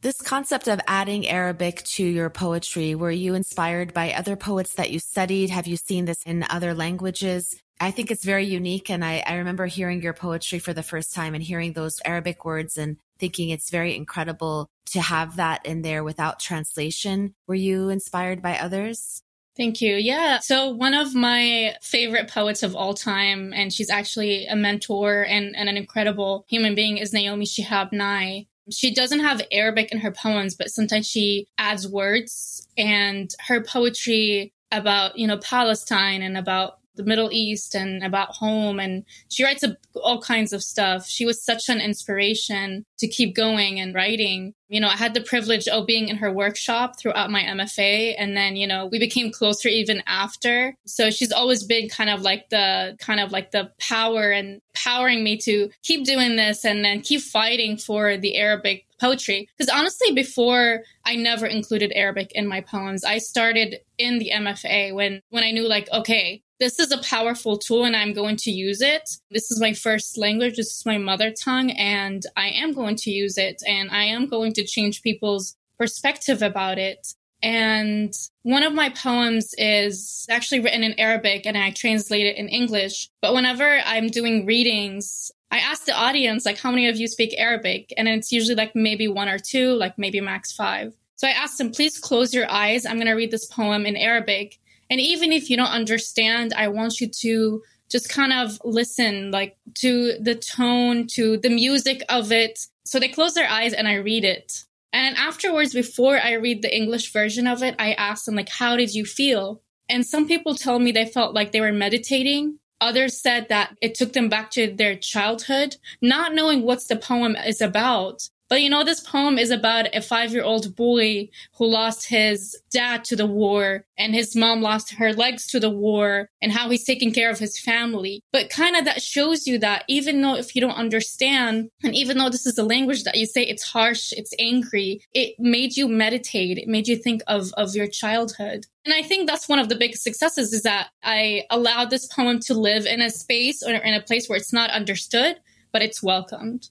This 0.03 0.21
concept 0.21 0.67
of 0.67 0.81
adding 0.85 1.29
Arabic 1.29 1.81
to 1.83 2.03
your 2.03 2.29
poetry, 2.29 2.93
were 2.93 3.09
you 3.09 3.35
inspired 3.35 3.93
by 3.93 4.11
other 4.11 4.35
poets 4.35 4.73
that 4.73 4.91
you 4.91 4.99
studied? 4.99 5.49
Have 5.49 5.65
you 5.65 5.77
seen 5.77 6.03
this 6.03 6.21
in 6.23 6.45
other 6.49 6.73
languages? 6.73 7.55
I 7.79 7.91
think 7.91 8.11
it's 8.11 8.25
very 8.25 8.43
unique. 8.43 8.89
And 8.89 9.03
I, 9.05 9.23
I, 9.25 9.35
remember 9.35 9.65
hearing 9.65 10.01
your 10.01 10.11
poetry 10.11 10.59
for 10.59 10.73
the 10.73 10.83
first 10.83 11.13
time 11.13 11.35
and 11.35 11.41
hearing 11.41 11.71
those 11.71 12.01
Arabic 12.03 12.43
words 12.43 12.77
and 12.77 12.97
thinking 13.17 13.49
it's 13.49 13.69
very 13.69 13.95
incredible 13.95 14.67
to 14.87 14.99
have 14.99 15.37
that 15.37 15.65
in 15.65 15.83
there 15.83 16.03
without 16.03 16.37
translation. 16.37 17.33
Were 17.47 17.55
you 17.55 17.87
inspired 17.87 18.41
by 18.41 18.57
others? 18.57 19.23
Thank 19.55 19.79
you. 19.79 19.95
Yeah. 19.95 20.39
So 20.39 20.67
one 20.67 20.95
of 20.95 21.15
my 21.15 21.77
favorite 21.81 22.29
poets 22.29 22.61
of 22.61 22.75
all 22.75 22.93
time, 22.93 23.53
and 23.53 23.71
she's 23.71 23.89
actually 23.89 24.47
a 24.47 24.55
mentor 24.57 25.23
and, 25.23 25.55
and 25.55 25.69
an 25.69 25.77
incredible 25.77 26.43
human 26.49 26.75
being, 26.75 26.97
is 26.97 27.13
Naomi 27.13 27.45
Shihab 27.45 27.93
Nye. 27.93 28.47
She 28.71 28.93
doesn't 28.93 29.19
have 29.19 29.41
Arabic 29.51 29.91
in 29.91 29.99
her 29.99 30.11
poems, 30.11 30.55
but 30.55 30.69
sometimes 30.69 31.07
she 31.07 31.47
adds 31.57 31.87
words 31.87 32.65
and 32.77 33.29
her 33.47 33.61
poetry 33.61 34.53
about, 34.71 35.17
you 35.17 35.27
know, 35.27 35.37
Palestine 35.37 36.21
and 36.21 36.37
about 36.37 36.79
the 36.95 37.03
Middle 37.03 37.29
East 37.31 37.75
and 37.75 38.03
about 38.03 38.29
home. 38.29 38.79
And 38.79 39.03
she 39.29 39.43
writes 39.43 39.63
all 39.95 40.21
kinds 40.21 40.53
of 40.53 40.63
stuff. 40.63 41.07
She 41.07 41.25
was 41.25 41.43
such 41.43 41.69
an 41.69 41.79
inspiration 41.79 42.85
to 42.99 43.07
keep 43.07 43.35
going 43.35 43.79
and 43.79 43.93
writing. 43.95 44.53
You 44.69 44.79
know, 44.79 44.87
I 44.87 44.95
had 44.95 45.13
the 45.13 45.21
privilege 45.21 45.67
of 45.67 45.85
being 45.85 46.07
in 46.07 46.17
her 46.17 46.31
workshop 46.31 46.99
throughout 46.99 47.29
my 47.29 47.41
MFA. 47.41 48.15
And 48.17 48.35
then, 48.35 48.55
you 48.55 48.67
know, 48.67 48.87
we 48.87 48.99
became 48.99 49.31
closer 49.31 49.69
even 49.69 50.03
after. 50.07 50.75
So 50.85 51.09
she's 51.09 51.31
always 51.31 51.63
been 51.63 51.89
kind 51.89 52.09
of 52.09 52.21
like 52.21 52.49
the, 52.49 52.95
kind 52.99 53.19
of 53.19 53.31
like 53.31 53.51
the 53.51 53.71
power 53.79 54.31
and 54.31 54.61
powering 54.73 55.23
me 55.23 55.37
to 55.37 55.69
keep 55.83 56.05
doing 56.05 56.35
this 56.35 56.65
and 56.65 56.83
then 56.83 57.01
keep 57.01 57.21
fighting 57.21 57.77
for 57.77 58.17
the 58.17 58.35
Arabic 58.37 58.85
poetry. 58.99 59.49
Because 59.57 59.69
honestly, 59.69 60.11
before 60.13 60.83
I 61.05 61.15
never 61.15 61.45
included 61.45 61.91
Arabic 61.93 62.31
in 62.33 62.47
my 62.47 62.61
poems. 62.61 63.03
I 63.03 63.17
started 63.17 63.77
in 63.97 64.19
the 64.19 64.31
MFA 64.33 64.93
when, 64.93 65.21
when 65.29 65.43
I 65.43 65.51
knew 65.51 65.67
like, 65.67 65.89
okay, 65.91 66.41
this 66.63 66.79
is 66.79 66.93
a 66.93 66.97
powerful 66.99 67.57
tool 67.57 67.83
and 67.83 67.93
I'm 67.93 68.13
going 68.13 68.37
to 68.37 68.49
use 68.49 68.79
it. 68.81 69.17
This 69.29 69.51
is 69.51 69.59
my 69.59 69.73
first 69.73 70.17
language. 70.17 70.55
This 70.55 70.73
is 70.73 70.85
my 70.85 70.97
mother 70.97 71.29
tongue 71.29 71.71
and 71.71 72.23
I 72.37 72.51
am 72.51 72.71
going 72.71 72.95
to 72.97 73.11
use 73.11 73.37
it 73.37 73.61
and 73.67 73.91
I 73.91 74.05
am 74.05 74.27
going 74.27 74.53
to 74.53 74.63
change 74.63 75.01
people's 75.01 75.57
perspective 75.77 76.41
about 76.41 76.77
it. 76.77 77.15
And 77.41 78.13
one 78.43 78.63
of 78.63 78.73
my 78.73 78.91
poems 78.91 79.53
is 79.57 80.25
actually 80.29 80.61
written 80.61 80.83
in 80.83 80.97
Arabic 80.97 81.45
and 81.45 81.57
I 81.57 81.71
translate 81.71 82.27
it 82.27 82.37
in 82.37 82.47
English. 82.47 83.09
But 83.21 83.33
whenever 83.33 83.79
I'm 83.83 84.07
doing 84.07 84.45
readings, 84.45 85.33
I 85.51 85.57
ask 85.57 85.83
the 85.83 85.91
audience, 85.91 86.45
like, 86.45 86.59
how 86.59 86.71
many 86.71 86.87
of 86.87 86.95
you 86.95 87.09
speak 87.09 87.35
Arabic? 87.37 87.93
And 87.97 88.07
it's 88.07 88.31
usually 88.31 88.55
like 88.55 88.71
maybe 88.73 89.09
one 89.09 89.27
or 89.27 89.37
two, 89.37 89.73
like 89.73 89.97
maybe 89.97 90.21
max 90.21 90.53
five. 90.53 90.93
So 91.17 91.27
I 91.27 91.31
asked 91.31 91.57
them, 91.57 91.71
please 91.71 91.99
close 91.99 92.33
your 92.33 92.49
eyes. 92.49 92.85
I'm 92.85 92.95
going 92.95 93.07
to 93.07 93.13
read 93.13 93.31
this 93.31 93.47
poem 93.47 93.85
in 93.85 93.97
Arabic. 93.97 94.59
And 94.89 94.99
even 94.99 95.31
if 95.31 95.49
you 95.49 95.57
don't 95.57 95.67
understand, 95.67 96.53
I 96.53 96.67
want 96.67 96.99
you 96.99 97.09
to 97.21 97.61
just 97.89 98.09
kind 98.09 98.33
of 98.33 98.59
listen, 98.63 99.31
like 99.31 99.55
to 99.75 100.13
the 100.19 100.35
tone, 100.35 101.07
to 101.13 101.37
the 101.37 101.49
music 101.49 102.03
of 102.09 102.31
it. 102.31 102.59
So 102.85 102.99
they 102.99 103.07
close 103.07 103.33
their 103.33 103.49
eyes 103.49 103.73
and 103.73 103.87
I 103.87 103.95
read 103.95 104.25
it. 104.25 104.63
And 104.91 105.15
afterwards, 105.17 105.73
before 105.73 106.19
I 106.19 106.33
read 106.33 106.61
the 106.61 106.75
English 106.75 107.11
version 107.11 107.47
of 107.47 107.63
it, 107.63 107.75
I 107.79 107.93
asked 107.93 108.25
them, 108.25 108.35
like, 108.35 108.49
how 108.49 108.75
did 108.75 108.93
you 108.93 109.05
feel? 109.05 109.61
And 109.89 110.05
some 110.05 110.27
people 110.27 110.55
told 110.55 110.81
me 110.81 110.91
they 110.91 111.05
felt 111.05 111.33
like 111.33 111.51
they 111.51 111.61
were 111.61 111.71
meditating. 111.71 112.59
Others 112.79 113.21
said 113.21 113.47
that 113.49 113.75
it 113.81 113.95
took 113.95 114.13
them 114.13 114.29
back 114.29 114.51
to 114.51 114.73
their 114.73 114.95
childhood, 114.95 115.77
not 116.01 116.33
knowing 116.33 116.63
what 116.63 116.87
the 116.87 116.95
poem 116.95 117.35
is 117.35 117.61
about. 117.61 118.29
But 118.53 118.61
you 118.61 118.69
know, 118.69 118.83
this 118.83 118.99
poem 118.99 119.39
is 119.39 119.49
about 119.49 119.87
a 119.95 119.99
five 119.99 120.31
year 120.31 120.43
old 120.43 120.75
boy 120.75 121.27
who 121.57 121.65
lost 121.65 122.07
his 122.07 122.55
dad 122.71 123.03
to 123.05 123.15
the 123.15 123.25
war 123.25 123.83
and 123.97 124.13
his 124.13 124.35
mom 124.35 124.61
lost 124.61 124.93
her 124.93 125.11
legs 125.11 125.47
to 125.47 125.59
the 125.59 125.71
war 125.71 126.29
and 126.39 126.51
how 126.51 126.69
he's 126.69 126.85
taking 126.85 127.11
care 127.11 127.31
of 127.31 127.39
his 127.39 127.59
family. 127.59 128.21
But 128.31 128.51
kind 128.51 128.75
of 128.75 128.85
that 128.85 129.01
shows 129.01 129.47
you 129.47 129.57
that 129.57 129.85
even 129.87 130.21
though 130.21 130.35
if 130.35 130.53
you 130.53 130.61
don't 130.61 130.75
understand, 130.75 131.71
and 131.81 131.95
even 131.95 132.19
though 132.19 132.29
this 132.29 132.45
is 132.45 132.53
the 132.53 132.63
language 132.63 133.05
that 133.05 133.17
you 133.17 133.25
say 133.25 133.41
it's 133.41 133.63
harsh, 133.63 134.13
it's 134.15 134.35
angry, 134.37 135.01
it 135.15 135.33
made 135.39 135.75
you 135.75 135.87
meditate. 135.87 136.59
It 136.59 136.67
made 136.67 136.87
you 136.87 136.95
think 136.95 137.23
of, 137.25 137.51
of 137.57 137.73
your 137.73 137.87
childhood. 137.87 138.67
And 138.85 138.93
I 138.93 139.01
think 139.01 139.27
that's 139.27 139.49
one 139.49 139.57
of 139.57 139.69
the 139.69 139.75
biggest 139.75 140.03
successes 140.03 140.53
is 140.53 140.61
that 140.61 140.89
I 141.01 141.45
allowed 141.49 141.89
this 141.89 142.05
poem 142.05 142.39
to 142.41 142.53
live 142.53 142.85
in 142.85 143.01
a 143.01 143.09
space 143.09 143.63
or 143.63 143.73
in 143.73 143.95
a 143.95 143.99
place 144.03 144.29
where 144.29 144.37
it's 144.37 144.53
not 144.53 144.69
understood, 144.69 145.37
but 145.71 145.81
it's 145.81 146.03
welcomed. 146.03 146.69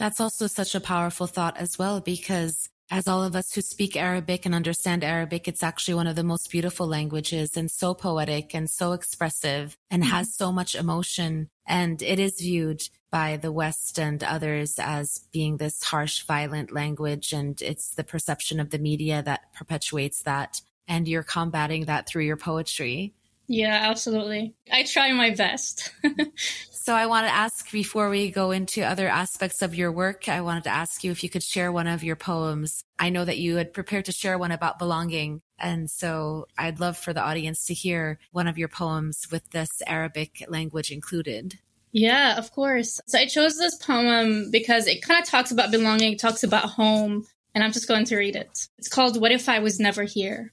That's 0.00 0.18
also 0.18 0.46
such 0.46 0.74
a 0.74 0.80
powerful 0.80 1.26
thought 1.26 1.58
as 1.58 1.78
well, 1.78 2.00
because 2.00 2.70
as 2.90 3.06
all 3.06 3.22
of 3.22 3.36
us 3.36 3.52
who 3.52 3.60
speak 3.60 3.96
Arabic 3.96 4.46
and 4.46 4.54
understand 4.54 5.04
Arabic, 5.04 5.46
it's 5.46 5.62
actually 5.62 5.92
one 5.92 6.06
of 6.06 6.16
the 6.16 6.24
most 6.24 6.50
beautiful 6.50 6.86
languages 6.86 7.54
and 7.54 7.70
so 7.70 7.92
poetic 7.92 8.54
and 8.54 8.70
so 8.70 8.92
expressive 8.92 9.76
and 9.90 10.02
mm-hmm. 10.02 10.12
has 10.12 10.34
so 10.34 10.52
much 10.52 10.74
emotion. 10.74 11.50
And 11.66 12.00
it 12.00 12.18
is 12.18 12.40
viewed 12.40 12.80
by 13.10 13.36
the 13.36 13.52
West 13.52 13.98
and 13.98 14.24
others 14.24 14.76
as 14.78 15.26
being 15.34 15.58
this 15.58 15.82
harsh, 15.82 16.24
violent 16.24 16.72
language. 16.72 17.34
And 17.34 17.60
it's 17.60 17.90
the 17.90 18.02
perception 18.02 18.58
of 18.58 18.70
the 18.70 18.78
media 18.78 19.22
that 19.22 19.52
perpetuates 19.52 20.22
that. 20.22 20.62
And 20.88 21.06
you're 21.08 21.22
combating 21.22 21.84
that 21.84 22.08
through 22.08 22.24
your 22.24 22.38
poetry. 22.38 23.12
Yeah, 23.48 23.80
absolutely. 23.90 24.54
I 24.72 24.84
try 24.84 25.12
my 25.12 25.34
best. 25.34 25.92
So 26.79 26.93
I 26.93 27.07
want 27.07 27.25
to 27.25 27.33
ask 27.33 27.71
before 27.71 28.09
we 28.09 28.29
go 28.29 28.51
into 28.51 28.83
other 28.83 29.07
aspects 29.07 29.61
of 29.61 29.73
your 29.73 29.91
work, 29.91 30.29
I 30.29 30.41
wanted 30.41 30.65
to 30.65 30.69
ask 30.69 31.03
you 31.03 31.11
if 31.11 31.23
you 31.23 31.29
could 31.29 31.43
share 31.43 31.71
one 31.71 31.87
of 31.87 32.03
your 32.03 32.15
poems. 32.15 32.83
I 32.99 33.09
know 33.09 33.25
that 33.25 33.39
you 33.39 33.55
had 33.55 33.73
prepared 33.73 34.05
to 34.05 34.11
share 34.11 34.37
one 34.37 34.51
about 34.51 34.77
belonging. 34.77 35.41
And 35.57 35.89
so 35.89 36.47
I'd 36.57 36.79
love 36.79 36.97
for 36.97 37.11
the 37.11 37.23
audience 37.23 37.65
to 37.65 37.73
hear 37.73 38.19
one 38.31 38.47
of 38.47 38.57
your 38.57 38.67
poems 38.67 39.27
with 39.31 39.49
this 39.49 39.81
Arabic 39.87 40.45
language 40.47 40.91
included. 40.91 41.59
Yeah, 41.91 42.37
of 42.37 42.51
course. 42.51 42.99
So 43.07 43.17
I 43.17 43.25
chose 43.25 43.57
this 43.57 43.77
poem 43.77 44.51
because 44.51 44.85
it 44.85 45.01
kind 45.01 45.21
of 45.21 45.27
talks 45.27 45.51
about 45.51 45.71
belonging, 45.71 46.17
talks 46.17 46.43
about 46.43 46.65
home, 46.65 47.25
and 47.53 47.63
I'm 47.63 47.71
just 47.71 47.87
going 47.87 48.05
to 48.05 48.17
read 48.17 48.35
it. 48.35 48.67
It's 48.77 48.89
called 48.89 49.19
What 49.19 49.31
If 49.31 49.47
I 49.49 49.59
Was 49.59 49.79
Never 49.79 50.03
Here? 50.03 50.51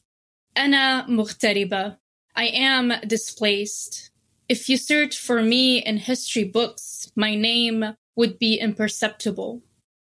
أنا 0.56 1.06
مغتربة. 1.08 1.96
I 2.36 2.44
am 2.44 2.92
displaced. 3.06 4.10
If 4.49 4.69
you 4.69 4.77
search 4.77 5.17
for 5.17 5.41
me 5.41 5.79
in 5.79 5.97
history 5.97 6.45
books, 6.45 7.11
my 7.17 7.35
name 7.35 7.83
would 8.15 8.39
be 8.39 8.55
imperceptible. 8.55 9.61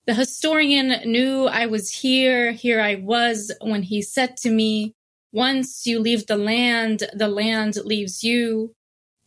The 0.07 0.15
historian 0.15 1.09
knew 1.09 1.45
I 1.45 1.67
was 1.67 1.91
here, 1.91 2.51
here 2.51 2.81
I 2.81 2.95
was, 2.95 3.51
when 3.61 3.83
he 3.83 4.01
said 4.01 4.37
to 4.37 4.49
me, 4.49 4.95
Once 5.31 5.85
you 5.85 5.99
leave 5.99 6.25
the 6.25 6.37
land, 6.37 7.03
the 7.13 7.27
land 7.27 7.75
leaves 7.85 8.23
you. 8.23 8.73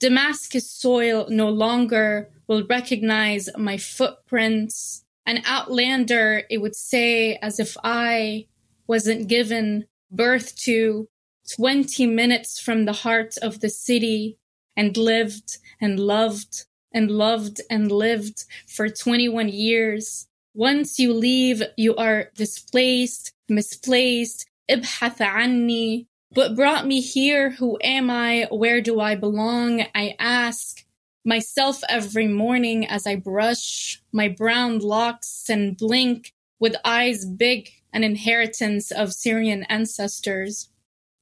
Damascus 0.00 0.68
soil 0.68 1.28
no 1.30 1.48
longer 1.48 2.28
will 2.48 2.66
recognize 2.66 3.48
my 3.56 3.78
footprints. 3.78 5.04
An 5.26 5.42
outlander, 5.46 6.42
it 6.50 6.58
would 6.58 6.74
say, 6.74 7.36
as 7.36 7.60
if 7.60 7.76
I 7.84 8.46
wasn't 8.88 9.28
given 9.28 9.86
birth 10.10 10.56
to 10.56 11.08
20 11.56 12.06
minutes 12.08 12.58
from 12.58 12.84
the 12.84 12.92
heart 12.92 13.38
of 13.38 13.60
the 13.60 13.70
city 13.70 14.38
and 14.75 14.95
lived 14.97 15.57
and 15.81 15.99
loved 15.99 16.65
and 16.93 17.11
loved 17.11 17.61
and 17.69 17.91
lived 17.91 18.45
for 18.67 18.89
21 18.89 19.49
years. 19.49 20.27
Once 20.53 20.99
you 20.99 21.13
leave, 21.13 21.61
you 21.77 21.95
are 21.95 22.31
displaced, 22.35 23.33
misplaced. 23.47 24.45
ابحث 24.69 25.21
عني. 25.21 26.05
What 26.35 26.55
brought 26.55 26.85
me 26.85 27.01
here? 27.01 27.51
Who 27.51 27.79
am 27.83 28.09
I? 28.09 28.47
Where 28.51 28.81
do 28.81 28.99
I 28.99 29.15
belong? 29.15 29.85
I 29.95 30.15
ask 30.19 30.85
myself 31.25 31.81
every 31.89 32.27
morning 32.27 32.85
as 32.85 33.07
I 33.07 33.15
brush 33.15 34.01
my 34.11 34.27
brown 34.27 34.79
locks 34.79 35.49
and 35.49 35.75
blink 35.75 36.33
with 36.59 36.75
eyes 36.85 37.25
big, 37.25 37.71
an 37.91 38.03
inheritance 38.03 38.91
of 38.91 39.13
Syrian 39.13 39.63
ancestors. 39.69 40.69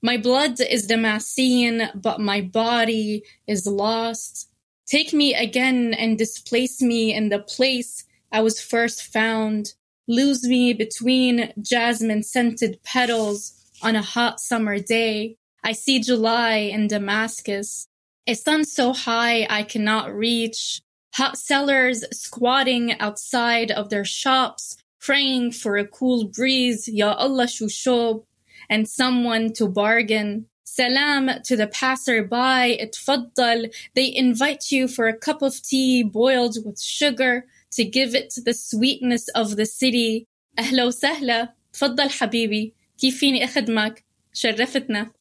My 0.05 0.17
blood 0.17 0.61
is 0.61 0.89
Damascene, 0.89 1.89
but 1.95 2.19
my 2.21 2.41
body 2.41 3.23
is 3.47 3.69
lost. 3.69 4.49
Take 4.85 5.13
me 5.13 5.33
again 5.33 5.95
and 5.95 6.19
displace 6.19 6.83
me 6.83 7.15
in 7.15 7.29
the 7.29 7.39
place 7.39 8.05
I 8.33 8.41
was 8.41 8.61
first 8.61 9.05
found. 9.05 9.75
Lose 10.09 10.43
me 10.43 10.73
between 10.73 11.53
jasmine 11.61 12.25
scented 12.25 12.81
petals 12.83 13.53
on 13.81 13.95
a 13.95 14.03
hot 14.03 14.41
summer 14.41 14.81
day. 14.81 15.37
I 15.63 15.71
see 15.71 16.01
July 16.01 16.55
in 16.57 16.89
Damascus. 16.89 17.87
A 18.27 18.35
sun 18.35 18.65
so 18.65 18.93
high 18.93 19.47
I 19.49 19.63
cannot 19.63 20.13
reach. 20.13 20.81
Hot 21.15 21.39
sellers 21.39 22.05
squatting 22.11 22.99
outside 22.99 23.71
of 23.71 23.89
their 23.89 24.05
shops, 24.05 24.77
praying 25.01 25.53
for 25.53 25.77
a 25.77 25.87
cool 25.87 26.25
breeze. 26.25 26.89
Ya 26.89 27.13
Allah 27.13 27.47
shushub 27.47 28.25
and 28.72 28.88
someone 28.88 29.54
to 29.54 29.68
bargain. 29.68 30.48
Salam 30.64 31.30
to 31.46 31.56
the 31.56 31.68
passerby, 31.68 32.78
itfaddal. 32.84 33.74
They 33.96 34.14
invite 34.14 34.72
you 34.72 34.88
for 34.88 35.08
a 35.08 35.18
cup 35.18 35.42
of 35.42 35.62
tea 35.62 36.04
boiled 36.04 36.58
with 36.66 36.80
sugar 36.80 37.46
to 37.72 37.84
give 37.84 38.14
it 38.14 38.34
the 38.46 38.54
sweetness 38.54 39.28
of 39.30 39.56
the 39.56 39.66
city. 39.66 40.28
أهلا 40.60 40.86
وسهلا. 40.86 41.54
تفضل 41.74 42.10
حبيبي. 42.10 42.74
كيف 43.00 43.18
فيني 43.20 43.44
أخدمك؟ 43.44 44.04
شرفتنا. 44.34 45.12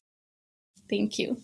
Thank 0.89 1.19
you. 1.19 1.37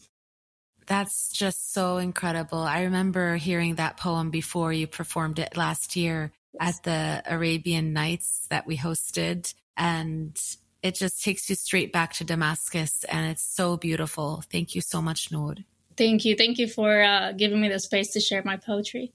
That's 0.85 1.31
just 1.31 1.73
so 1.73 1.97
incredible. 1.97 2.59
I 2.59 2.83
remember 2.83 3.37
hearing 3.37 3.75
that 3.75 3.97
poem 3.97 4.31
before 4.31 4.73
you 4.73 4.87
performed 4.87 5.39
it 5.39 5.55
last 5.55 5.95
year 5.95 6.31
at 6.59 6.83
the 6.83 7.23
Arabian 7.25 7.93
Nights 7.93 8.47
that 8.49 8.67
we 8.67 8.77
hosted. 8.77 9.53
And 9.77 10.37
it 10.82 10.94
just 10.94 11.22
takes 11.22 11.48
you 11.48 11.56
straight 11.56 11.92
back 11.92 12.12
to 12.14 12.24
Damascus 12.24 13.04
and 13.04 13.30
it's 13.30 13.42
so 13.42 13.76
beautiful. 13.76 14.44
Thank 14.50 14.74
you 14.74 14.80
so 14.80 15.02
much, 15.02 15.32
Nour. 15.32 15.56
Thank 15.96 16.24
you. 16.24 16.36
Thank 16.36 16.58
you 16.58 16.68
for 16.68 17.02
uh, 17.02 17.32
giving 17.32 17.60
me 17.60 17.68
the 17.68 17.80
space 17.80 18.12
to 18.12 18.20
share 18.20 18.42
my 18.44 18.56
poetry. 18.56 19.12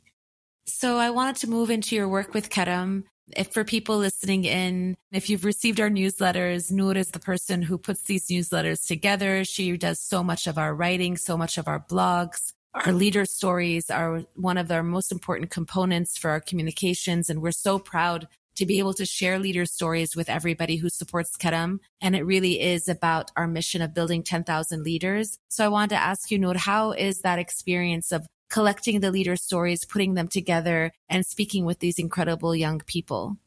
So 0.66 0.98
I 0.98 1.10
wanted 1.10 1.38
to 1.38 1.50
move 1.50 1.70
into 1.70 1.96
your 1.96 2.08
work 2.08 2.34
with 2.34 2.50
Karam. 2.50 3.06
If 3.36 3.54
for 3.54 3.64
people 3.64 3.98
listening 3.98 4.44
in, 4.44 4.96
if 5.12 5.30
you've 5.30 5.46
received 5.46 5.80
our 5.80 5.90
newsletters, 5.90 6.72
Nour 6.72 6.98
is 6.98 7.12
the 7.12 7.20
person 7.20 7.62
who 7.62 7.78
puts 7.78 8.04
these 8.04 8.28
newsletters 8.28 8.86
together. 8.86 9.46
She 9.46 9.78
does 9.78 10.00
so 10.00 10.24
much 10.24 10.46
of 10.46 10.58
our 10.58 10.76
writing, 10.76 11.16
so 11.16 11.38
much 11.38 11.58
of 11.58 11.68
our 11.68 11.80
blogs. 11.80 12.52
our 12.74 12.92
leader 12.92 13.24
stories 13.24 13.90
are 13.90 14.24
one 14.36 14.58
of 14.58 14.72
our 14.72 14.84
most 14.84 15.12
important 15.12 15.52
components 15.52 16.18
for 16.18 16.32
our 16.32 16.40
communications. 16.42 17.30
And 17.30 17.42
we're 17.42 17.52
so 17.52 17.80
proud 17.80 18.28
to 18.56 18.66
be 18.66 18.80
able 18.80 18.94
to 18.94 19.06
share 19.06 19.40
leader 19.40 19.66
stories 19.66 20.16
with 20.16 20.30
everybody 20.30 20.78
who 20.78 20.90
supports 20.90 21.36
Karam. 21.36 21.80
And 22.02 22.16
it 22.16 22.24
really 22.24 22.62
is 22.62 22.88
about 22.88 23.32
our 23.36 23.48
mission 23.48 23.82
of 23.82 23.94
building 23.94 24.24
10,000 24.24 24.84
leaders. 24.84 25.38
So 25.50 25.66
I 25.66 25.70
wanted 25.70 25.96
to 25.96 26.02
ask 26.02 26.32
you, 26.32 26.40
Nour, 26.40 26.58
how 26.58 26.92
is 26.92 27.22
that 27.22 27.40
experience 27.40 28.12
of 28.12 28.28
collecting 28.50 29.00
the 29.00 29.12
leader 29.12 29.36
stories, 29.36 29.86
putting 29.86 30.14
them 30.14 30.28
together 30.28 30.92
and 31.10 31.26
speaking 31.26 31.66
with 31.66 31.80
these 31.80 31.98
incredible 31.98 32.56
young 32.56 32.80
people? 32.80 33.38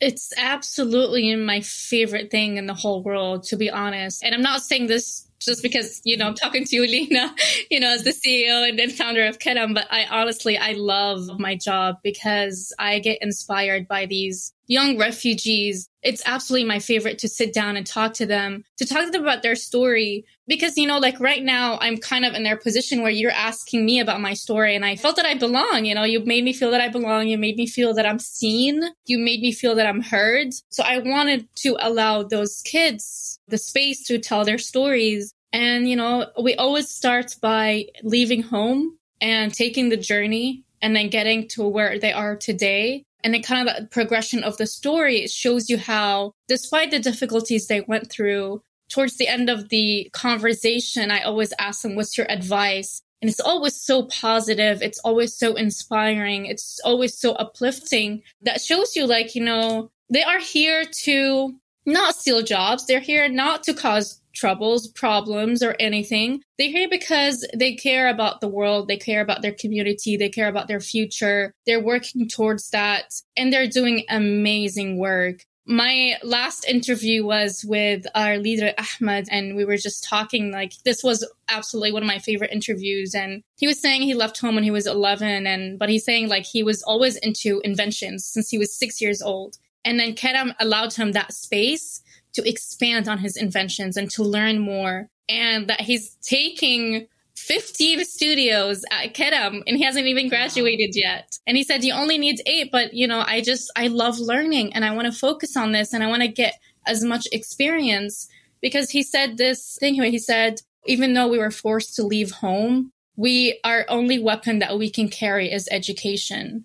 It's 0.00 0.32
absolutely 0.38 1.36
my 1.36 1.60
favorite 1.60 2.30
thing 2.30 2.56
in 2.56 2.66
the 2.66 2.74
whole 2.74 3.02
world, 3.02 3.42
to 3.44 3.56
be 3.56 3.68
honest. 3.68 4.24
And 4.24 4.34
I'm 4.34 4.40
not 4.40 4.62
saying 4.62 4.86
this 4.86 5.29
just 5.40 5.62
because, 5.62 6.00
you 6.04 6.16
know, 6.16 6.26
I'm 6.26 6.34
talking 6.34 6.64
to 6.64 6.76
you, 6.76 6.82
Lina, 6.82 7.34
you 7.70 7.80
know, 7.80 7.90
as 7.90 8.04
the 8.04 8.10
CEO 8.10 8.68
and, 8.68 8.78
and 8.78 8.92
founder 8.92 9.26
of 9.26 9.38
Karam, 9.38 9.74
but 9.74 9.86
I 9.90 10.04
honestly, 10.10 10.58
I 10.58 10.72
love 10.72 11.38
my 11.38 11.56
job 11.56 11.96
because 12.02 12.72
I 12.78 12.98
get 12.98 13.18
inspired 13.22 13.88
by 13.88 14.06
these 14.06 14.52
young 14.70 14.96
refugees. 14.96 15.88
It's 16.02 16.22
absolutely 16.24 16.66
my 16.68 16.78
favorite 16.78 17.18
to 17.18 17.28
sit 17.28 17.52
down 17.52 17.76
and 17.76 17.84
talk 17.84 18.14
to 18.14 18.24
them, 18.24 18.64
to 18.78 18.86
talk 18.86 19.04
to 19.04 19.10
them 19.10 19.22
about 19.22 19.42
their 19.42 19.56
story. 19.56 20.24
Because, 20.46 20.76
you 20.76 20.86
know, 20.86 20.98
like 20.98 21.18
right 21.18 21.42
now, 21.42 21.76
I'm 21.80 21.98
kind 21.98 22.24
of 22.24 22.34
in 22.34 22.44
their 22.44 22.56
position 22.56 23.02
where 23.02 23.10
you're 23.10 23.32
asking 23.32 23.84
me 23.84 23.98
about 23.98 24.20
my 24.20 24.32
story 24.32 24.76
and 24.76 24.84
I 24.84 24.94
felt 24.94 25.16
that 25.16 25.26
I 25.26 25.34
belong. 25.34 25.86
You 25.86 25.96
know, 25.96 26.04
you 26.04 26.24
made 26.24 26.44
me 26.44 26.52
feel 26.52 26.70
that 26.70 26.80
I 26.80 26.88
belong. 26.88 27.26
You 27.26 27.36
made 27.36 27.56
me 27.56 27.66
feel 27.66 27.92
that 27.94 28.06
I'm 28.06 28.20
seen. 28.20 28.82
You 29.06 29.18
made 29.18 29.40
me 29.40 29.50
feel 29.50 29.74
that 29.74 29.86
I'm 29.86 30.02
heard. 30.02 30.54
So 30.68 30.84
I 30.84 30.98
wanted 30.98 31.48
to 31.56 31.76
allow 31.80 32.22
those 32.22 32.62
kids 32.62 33.40
the 33.48 33.58
space 33.58 34.06
to 34.06 34.18
tell 34.18 34.44
their 34.44 34.58
stories. 34.58 35.34
And, 35.52 35.90
you 35.90 35.96
know, 35.96 36.30
we 36.40 36.54
always 36.54 36.88
start 36.88 37.34
by 37.42 37.86
leaving 38.04 38.42
home 38.42 38.96
and 39.20 39.52
taking 39.52 39.88
the 39.88 39.96
journey 39.96 40.62
and 40.80 40.94
then 40.94 41.08
getting 41.08 41.48
to 41.48 41.66
where 41.66 41.98
they 41.98 42.12
are 42.12 42.36
today. 42.36 43.04
And 43.22 43.34
then 43.34 43.42
kind 43.42 43.68
of 43.68 43.90
progression 43.90 44.42
of 44.42 44.56
the 44.56 44.66
story 44.66 45.26
shows 45.26 45.68
you 45.68 45.78
how, 45.78 46.32
despite 46.48 46.90
the 46.90 46.98
difficulties 46.98 47.66
they 47.66 47.82
went 47.82 48.10
through, 48.10 48.62
towards 48.88 49.16
the 49.16 49.28
end 49.28 49.48
of 49.48 49.68
the 49.68 50.10
conversation, 50.12 51.10
I 51.10 51.22
always 51.22 51.52
ask 51.58 51.82
them, 51.82 51.94
what's 51.94 52.18
your 52.18 52.30
advice? 52.30 53.02
And 53.22 53.30
it's 53.30 53.40
always 53.40 53.76
so 53.76 54.04
positive. 54.04 54.82
It's 54.82 54.98
always 55.00 55.34
so 55.36 55.54
inspiring. 55.54 56.46
It's 56.46 56.80
always 56.84 57.16
so 57.16 57.32
uplifting 57.32 58.22
that 58.42 58.60
shows 58.60 58.96
you 58.96 59.06
like, 59.06 59.34
you 59.34 59.44
know, 59.44 59.90
they 60.08 60.22
are 60.22 60.40
here 60.40 60.84
to 61.04 61.54
not 61.92 62.14
steal 62.14 62.42
jobs. 62.42 62.86
They're 62.86 63.00
here 63.00 63.28
not 63.28 63.62
to 63.64 63.74
cause 63.74 64.20
troubles, 64.34 64.88
problems, 64.88 65.62
or 65.62 65.76
anything. 65.80 66.42
They're 66.58 66.70
here 66.70 66.88
because 66.88 67.46
they 67.54 67.74
care 67.74 68.08
about 68.08 68.40
the 68.40 68.48
world. 68.48 68.88
They 68.88 68.96
care 68.96 69.20
about 69.20 69.42
their 69.42 69.52
community. 69.52 70.16
They 70.16 70.28
care 70.28 70.48
about 70.48 70.68
their 70.68 70.80
future. 70.80 71.54
They're 71.66 71.82
working 71.82 72.28
towards 72.28 72.70
that 72.70 73.12
and 73.36 73.52
they're 73.52 73.68
doing 73.68 74.04
amazing 74.08 74.98
work. 74.98 75.44
My 75.66 76.16
last 76.24 76.64
interview 76.66 77.24
was 77.24 77.64
with 77.64 78.04
our 78.14 78.38
leader, 78.38 78.72
Ahmed, 78.78 79.28
and 79.30 79.54
we 79.54 79.64
were 79.64 79.76
just 79.76 80.02
talking 80.02 80.50
like 80.50 80.72
this 80.84 81.04
was 81.04 81.24
absolutely 81.48 81.92
one 81.92 82.02
of 82.02 82.08
my 82.08 82.18
favorite 82.18 82.50
interviews. 82.50 83.14
And 83.14 83.42
he 83.56 83.68
was 83.68 83.80
saying 83.80 84.02
he 84.02 84.14
left 84.14 84.40
home 84.40 84.56
when 84.56 84.64
he 84.64 84.72
was 84.72 84.86
11 84.86 85.46
and, 85.46 85.78
but 85.78 85.88
he's 85.88 86.04
saying 86.04 86.28
like 86.28 86.44
he 86.44 86.62
was 86.62 86.82
always 86.82 87.16
into 87.16 87.60
inventions 87.62 88.24
since 88.24 88.48
he 88.48 88.58
was 88.58 88.76
six 88.76 89.00
years 89.00 89.22
old. 89.22 89.58
And 89.84 89.98
then 89.98 90.14
Karam 90.14 90.52
allowed 90.60 90.94
him 90.94 91.12
that 91.12 91.32
space 91.32 92.02
to 92.34 92.48
expand 92.48 93.08
on 93.08 93.18
his 93.18 93.36
inventions 93.36 93.96
and 93.96 94.10
to 94.12 94.22
learn 94.22 94.58
more. 94.58 95.08
And 95.28 95.68
that 95.68 95.80
he's 95.80 96.16
taking 96.22 97.06
15 97.36 98.04
studios 98.04 98.84
at 98.90 99.14
Karam 99.14 99.62
and 99.66 99.76
he 99.76 99.82
hasn't 99.82 100.06
even 100.06 100.28
graduated 100.28 100.90
yet. 100.94 101.38
And 101.46 101.56
he 101.56 101.64
said, 101.64 101.82
he 101.82 101.90
only 101.90 102.18
needs 102.18 102.42
eight, 102.46 102.70
but 102.70 102.92
you 102.94 103.06
know, 103.06 103.24
I 103.26 103.40
just, 103.40 103.72
I 103.76 103.86
love 103.86 104.18
learning 104.18 104.74
and 104.74 104.84
I 104.84 104.94
want 104.94 105.06
to 105.06 105.18
focus 105.18 105.56
on 105.56 105.72
this 105.72 105.92
and 105.92 106.04
I 106.04 106.08
want 106.08 106.22
to 106.22 106.28
get 106.28 106.54
as 106.86 107.02
much 107.02 107.26
experience 107.32 108.28
because 108.60 108.90
he 108.90 109.02
said 109.02 109.36
this 109.36 109.76
thing 109.80 109.96
where 109.96 110.10
he 110.10 110.18
said, 110.18 110.60
even 110.86 111.14
though 111.14 111.28
we 111.28 111.38
were 111.38 111.50
forced 111.50 111.94
to 111.96 112.02
leave 112.02 112.30
home, 112.30 112.92
we, 113.16 113.58
our 113.64 113.84
only 113.88 114.18
weapon 114.18 114.58
that 114.60 114.78
we 114.78 114.90
can 114.90 115.08
carry 115.08 115.50
is 115.50 115.68
education. 115.70 116.64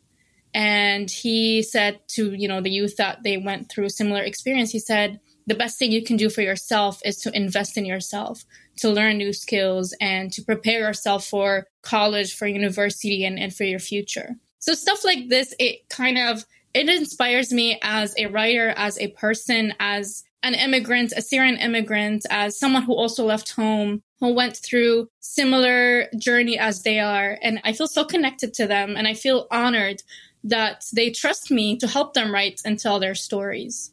And 0.55 1.11
he 1.11 1.61
said 1.63 1.99
to, 2.11 2.33
you 2.33 2.47
know, 2.47 2.61
the 2.61 2.71
youth 2.71 2.95
that 2.95 3.23
they 3.23 3.35
went 3.35 3.69
through 3.69 3.89
similar 3.89 4.21
experience, 4.21 4.71
he 4.71 4.79
said, 4.79 5.19
the 5.45 5.53
best 5.53 5.77
thing 5.77 5.91
you 5.91 6.01
can 6.01 6.15
do 6.15 6.29
for 6.29 6.41
yourself 6.41 7.01
is 7.03 7.17
to 7.17 7.35
invest 7.35 7.77
in 7.77 7.85
yourself, 7.85 8.45
to 8.77 8.89
learn 8.89 9.17
new 9.17 9.33
skills 9.33 9.93
and 9.99 10.31
to 10.31 10.41
prepare 10.41 10.79
yourself 10.79 11.25
for 11.27 11.67
college, 11.81 12.33
for 12.33 12.47
university 12.47 13.25
and, 13.25 13.37
and 13.37 13.53
for 13.53 13.65
your 13.65 13.79
future. 13.79 14.37
So 14.59 14.73
stuff 14.73 15.03
like 15.03 15.27
this, 15.27 15.53
it 15.59 15.89
kind 15.89 16.17
of, 16.17 16.45
it 16.73 16.87
inspires 16.87 17.51
me 17.51 17.77
as 17.83 18.15
a 18.17 18.27
writer, 18.27 18.69
as 18.69 18.97
a 18.97 19.09
person, 19.09 19.73
as 19.81 20.23
an 20.41 20.53
immigrant, 20.53 21.11
a 21.17 21.21
Syrian 21.21 21.57
immigrant, 21.57 22.25
as 22.29 22.57
someone 22.57 22.83
who 22.83 22.93
also 22.93 23.25
left 23.25 23.51
home, 23.51 24.03
who 24.21 24.33
went 24.33 24.55
through 24.55 25.09
similar 25.19 26.07
journey 26.17 26.57
as 26.57 26.83
they 26.83 26.99
are. 26.99 27.37
And 27.41 27.59
I 27.65 27.73
feel 27.73 27.87
so 27.87 28.05
connected 28.05 28.53
to 28.55 28.67
them 28.67 28.95
and 28.95 29.05
I 29.05 29.15
feel 29.15 29.47
honored 29.51 30.01
that 30.45 30.86
they 30.93 31.10
trust 31.10 31.51
me 31.51 31.77
to 31.77 31.88
help 31.88 32.13
them 32.13 32.34
write 32.34 32.62
and 32.63 32.79
tell 32.79 32.99
their 32.99 33.15
stories. 33.15 33.91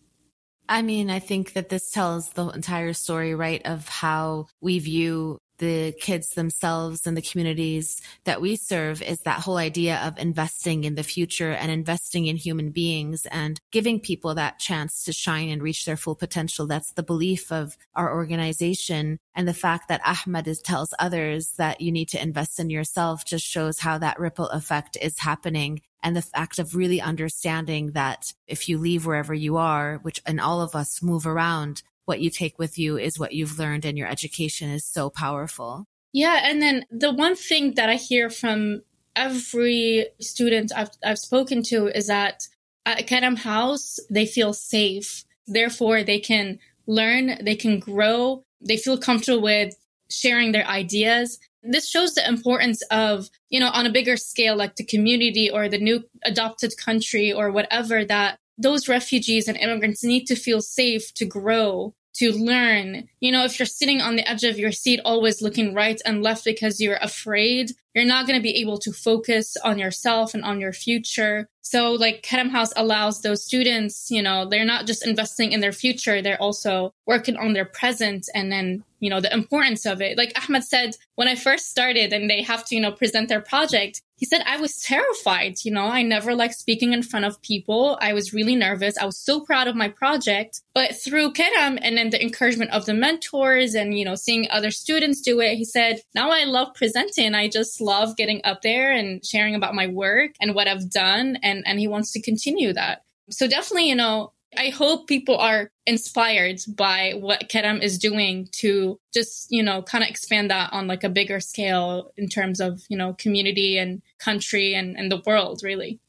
I 0.69 0.83
mean, 0.83 1.11
I 1.11 1.19
think 1.19 1.55
that 1.55 1.69
this 1.69 1.91
tells 1.91 2.31
the 2.31 2.49
entire 2.49 2.93
story, 2.93 3.35
right, 3.35 3.61
of 3.65 3.89
how 3.89 4.47
we 4.61 4.79
view 4.79 5.39
the 5.63 5.93
kids 5.93 6.31
themselves 6.31 7.07
and 7.07 7.17
the 7.17 7.23
communities 7.23 8.03
that 8.25 8.41
we 8.41 8.57
serve 8.57 9.01
is 9.01 9.21
that 9.21 9.39
whole 9.39 9.59
idea 9.59 9.97
of 10.05 10.19
investing 10.19 10.83
in 10.83 10.97
the 10.97 11.05
future 11.05 11.53
and 11.53 11.71
investing 11.71 12.27
in 12.27 12.35
human 12.35 12.73
beings 12.73 13.27
and 13.27 13.61
giving 13.71 14.01
people 14.01 14.35
that 14.35 14.59
chance 14.59 15.05
to 15.05 15.13
shine 15.13 15.49
and 15.49 15.63
reach 15.63 15.85
their 15.85 15.97
full 15.97 16.17
potential. 16.17 16.67
That's 16.67 16.91
the 16.95 17.05
belief 17.05 17.53
of 17.53 17.77
our 17.95 18.13
organization. 18.13 19.21
And 19.37 19.47
the 19.47 19.55
fact 19.55 19.87
that 19.87 20.01
Ahmed 20.05 20.49
is, 20.49 20.61
tells 20.61 20.93
others 20.99 21.53
that 21.59 21.81
you 21.81 21.93
need 21.93 22.09
to 22.09 22.21
invest 22.21 22.59
in 22.59 22.69
yourself 22.69 23.25
just 23.25 23.47
shows 23.47 23.79
how 23.79 23.99
that 23.99 24.19
ripple 24.19 24.49
effect 24.49 24.99
is 25.01 25.21
happening 25.21 25.81
and 26.03 26.17
the 26.17 26.23
fact 26.23 26.59
of 26.59 26.75
really 26.75 27.01
understanding 27.01 27.93
that 27.93 28.33
if 28.49 28.69
you 28.69 28.79
leave 28.79 29.07
wherever 29.07 29.33
you 29.33 29.57
are, 29.57 30.01
which 30.03 30.21
and 30.27 30.41
all 30.41 30.61
of 30.61 30.75
us 30.75 31.03
move 31.03 31.27
around, 31.27 31.83
what 32.05 32.21
you 32.21 32.31
take 32.31 32.59
with 32.59 32.79
you 32.79 32.99
is 32.99 33.19
what 33.19 33.33
you've 33.33 33.59
learned 33.59 33.85
and 33.85 33.97
your 33.97 34.09
education 34.09 34.71
is 34.71 34.85
so 34.85 35.11
powerful. 35.11 35.87
Yeah. 36.13 36.41
And 36.45 36.61
then 36.61 36.85
the 36.91 37.13
one 37.13 37.37
thing 37.37 37.75
that 37.75 37.89
I 37.89 37.95
hear 37.95 38.29
from 38.29 38.83
every 39.17 40.07
student 40.21 40.73
I've, 40.75 40.91
I've 41.05 41.19
spoken 41.19 41.63
to 41.65 41.87
is 41.87 42.07
that 42.09 42.43
at 42.85 43.07
Karam 43.07 43.37
House, 43.37 43.99
they 44.11 44.27
feel 44.27 44.53
safe. 44.53 45.25
Therefore, 45.47 46.03
they 46.03 46.19
can 46.19 46.59
learn, 46.87 47.39
they 47.43 47.55
can 47.55 47.79
grow, 47.79 48.45
they 48.61 48.77
feel 48.77 48.99
comfortable 48.99 49.43
with 49.43 49.75
sharing 50.11 50.53
their 50.53 50.67
ideas. 50.67 51.39
This 51.63 51.89
shows 51.89 52.15
the 52.15 52.27
importance 52.27 52.83
of, 52.91 53.31
you 53.49 53.61
know, 53.61 53.71
on 53.71 53.87
a 53.87 53.93
bigger 53.93 54.17
scale, 54.17 54.57
like 54.57 54.77
the 54.77 54.85
community 54.85 55.49
or 55.49 55.69
the 55.69 55.79
new 55.79 56.05
adopted 56.25 56.77
country 56.77 57.33
or 57.33 57.53
whatever, 57.53 58.05
that 58.05 58.39
those 58.63 58.89
refugees 58.89 59.49
and 59.49 59.57
immigrants 59.59 60.05
need 60.05 60.27
to 60.27 60.37
feel 60.37 60.61
safe 60.61 61.13
to 61.15 61.25
grow 61.25 61.95
to 62.15 62.33
learn. 62.33 63.09
You 63.21 63.33
know, 63.33 63.45
if 63.45 63.59
you're 63.59 63.67
sitting 63.67 64.01
on 64.01 64.17
the 64.17 64.29
edge 64.29 64.45
of 64.45 64.59
your 64.59 64.73
seat, 64.73 65.01
always 65.05 65.41
looking 65.41 65.75
right 65.75 66.01
and 66.05 66.23
left 66.23 66.45
because 66.45 66.81
you're 66.81 66.99
afraid, 67.01 67.73
you're 67.95 68.05
not 68.05 68.27
going 68.27 68.39
to 68.39 68.43
be 68.43 68.61
able 68.61 68.79
to 68.79 68.93
focus 68.93 69.57
on 69.65 69.79
yourself 69.79 70.35
and 70.35 70.45
on 70.45 70.61
your 70.61 70.73
future. 70.73 71.49
So 71.61 71.93
like 71.93 72.23
Karam 72.23 72.51
House 72.51 72.73
allows 72.77 73.21
those 73.21 73.45
students, 73.45 74.11
you 74.11 74.23
know, 74.23 74.49
they're 74.49 74.65
not 74.65 74.87
just 74.87 75.07
investing 75.07 75.53
in 75.53 75.61
their 75.61 75.73
future, 75.73 76.21
they're 76.21 76.41
also 76.41 76.93
working 77.07 77.37
on 77.37 77.53
their 77.53 77.65
present 77.65 78.29
and 78.35 78.51
then 78.51 78.85
you 79.03 79.11
know, 79.11 79.21
the 79.21 79.35
importance 79.35 79.85
of 79.85 80.01
it. 80.01 80.17
Like 80.17 80.33
Ahmed 80.41 80.63
said, 80.63 80.95
when 81.17 81.27
I 81.27 81.35
first 81.35 81.69
started 81.69 82.13
and 82.13 82.31
they 82.31 82.41
have 82.43 82.65
to, 82.67 82.77
you 82.77 82.81
know, 82.81 82.93
present 82.93 83.29
their 83.29 83.41
project, 83.41 84.01
he 84.15 84.27
said, 84.27 84.43
I 84.47 84.59
was 84.59 84.81
terrified. 84.81 85.57
You 85.65 85.73
know, 85.73 85.87
I 85.87 86.03
never 86.03 86.37
liked 86.37 86.55
speaking 86.55 86.93
in 86.93 87.03
front 87.03 87.25
of 87.25 87.43
people. 87.43 87.99
I 88.01 88.13
was 88.13 88.33
really 88.33 88.55
nervous. 88.55 88.97
I 88.97 89.05
was 89.05 89.19
so 89.19 89.41
proud 89.41 89.67
of 89.67 89.75
my 89.75 89.89
project. 89.89 90.61
But 90.73 90.95
through 90.95 91.33
Karam 91.33 91.81
and 91.83 91.99
then 91.99 92.11
the 92.11 92.23
encouragement 92.23 92.71
of 92.71 92.87
the 92.87 92.95
mentors 92.95 93.75
and, 93.75 93.99
you 93.99 94.05
know, 94.05 94.15
seeing 94.15 94.47
other 94.53 94.71
students 94.71 95.21
do 95.21 95.41
it, 95.41 95.57
he 95.57 95.65
said, 95.65 96.03
now 96.15 96.31
I 96.31 96.45
love 96.45 96.73
presenting. 96.73 97.35
I 97.35 97.49
just 97.49 97.81
love 97.83 98.17
getting 98.17 98.41
up 98.45 98.63
there 98.63 98.93
and 98.93 99.25
sharing 99.25 99.55
about 99.55 99.75
my 99.75 99.87
work 99.89 100.33
and 100.41 100.55
what 100.55 100.69
I've 100.69 100.91
done. 100.91 101.39
And, 101.43 101.63
and 101.67 101.79
he 101.79 101.89
wants 101.89 102.13
to 102.13 102.23
continue 102.23 102.73
that. 102.73 103.05
So 103.31 103.47
definitely, 103.47 103.89
you 103.89 103.97
know, 103.97 104.33
I 104.57 104.69
hope 104.69 105.07
people 105.07 105.39
are 105.39 105.71
inspired 105.87 106.61
by 106.77 107.15
what 107.19 107.49
Karam 107.49 107.81
is 107.81 107.99
doing 107.99 108.49
to 108.53 109.01
just, 109.15 109.47
you 109.51 109.63
know, 109.63 109.83
kind 109.83 110.05
of 110.05 110.11
expand 110.11 110.51
that 110.51 110.73
on 110.73 110.87
like 110.87 111.05
a 111.05 111.09
bigger 111.09 111.41
scale 111.41 112.13
in 112.17 112.29
terms 112.29 112.61
of, 112.61 112.83
you 112.89 112.97
know, 112.97 113.15
community 113.15 113.79
and 113.79 114.03
country 114.19 114.75
and, 114.75 114.97
and 114.97 115.11
the 115.11 115.23
world, 115.25 115.63
really. 115.63 116.01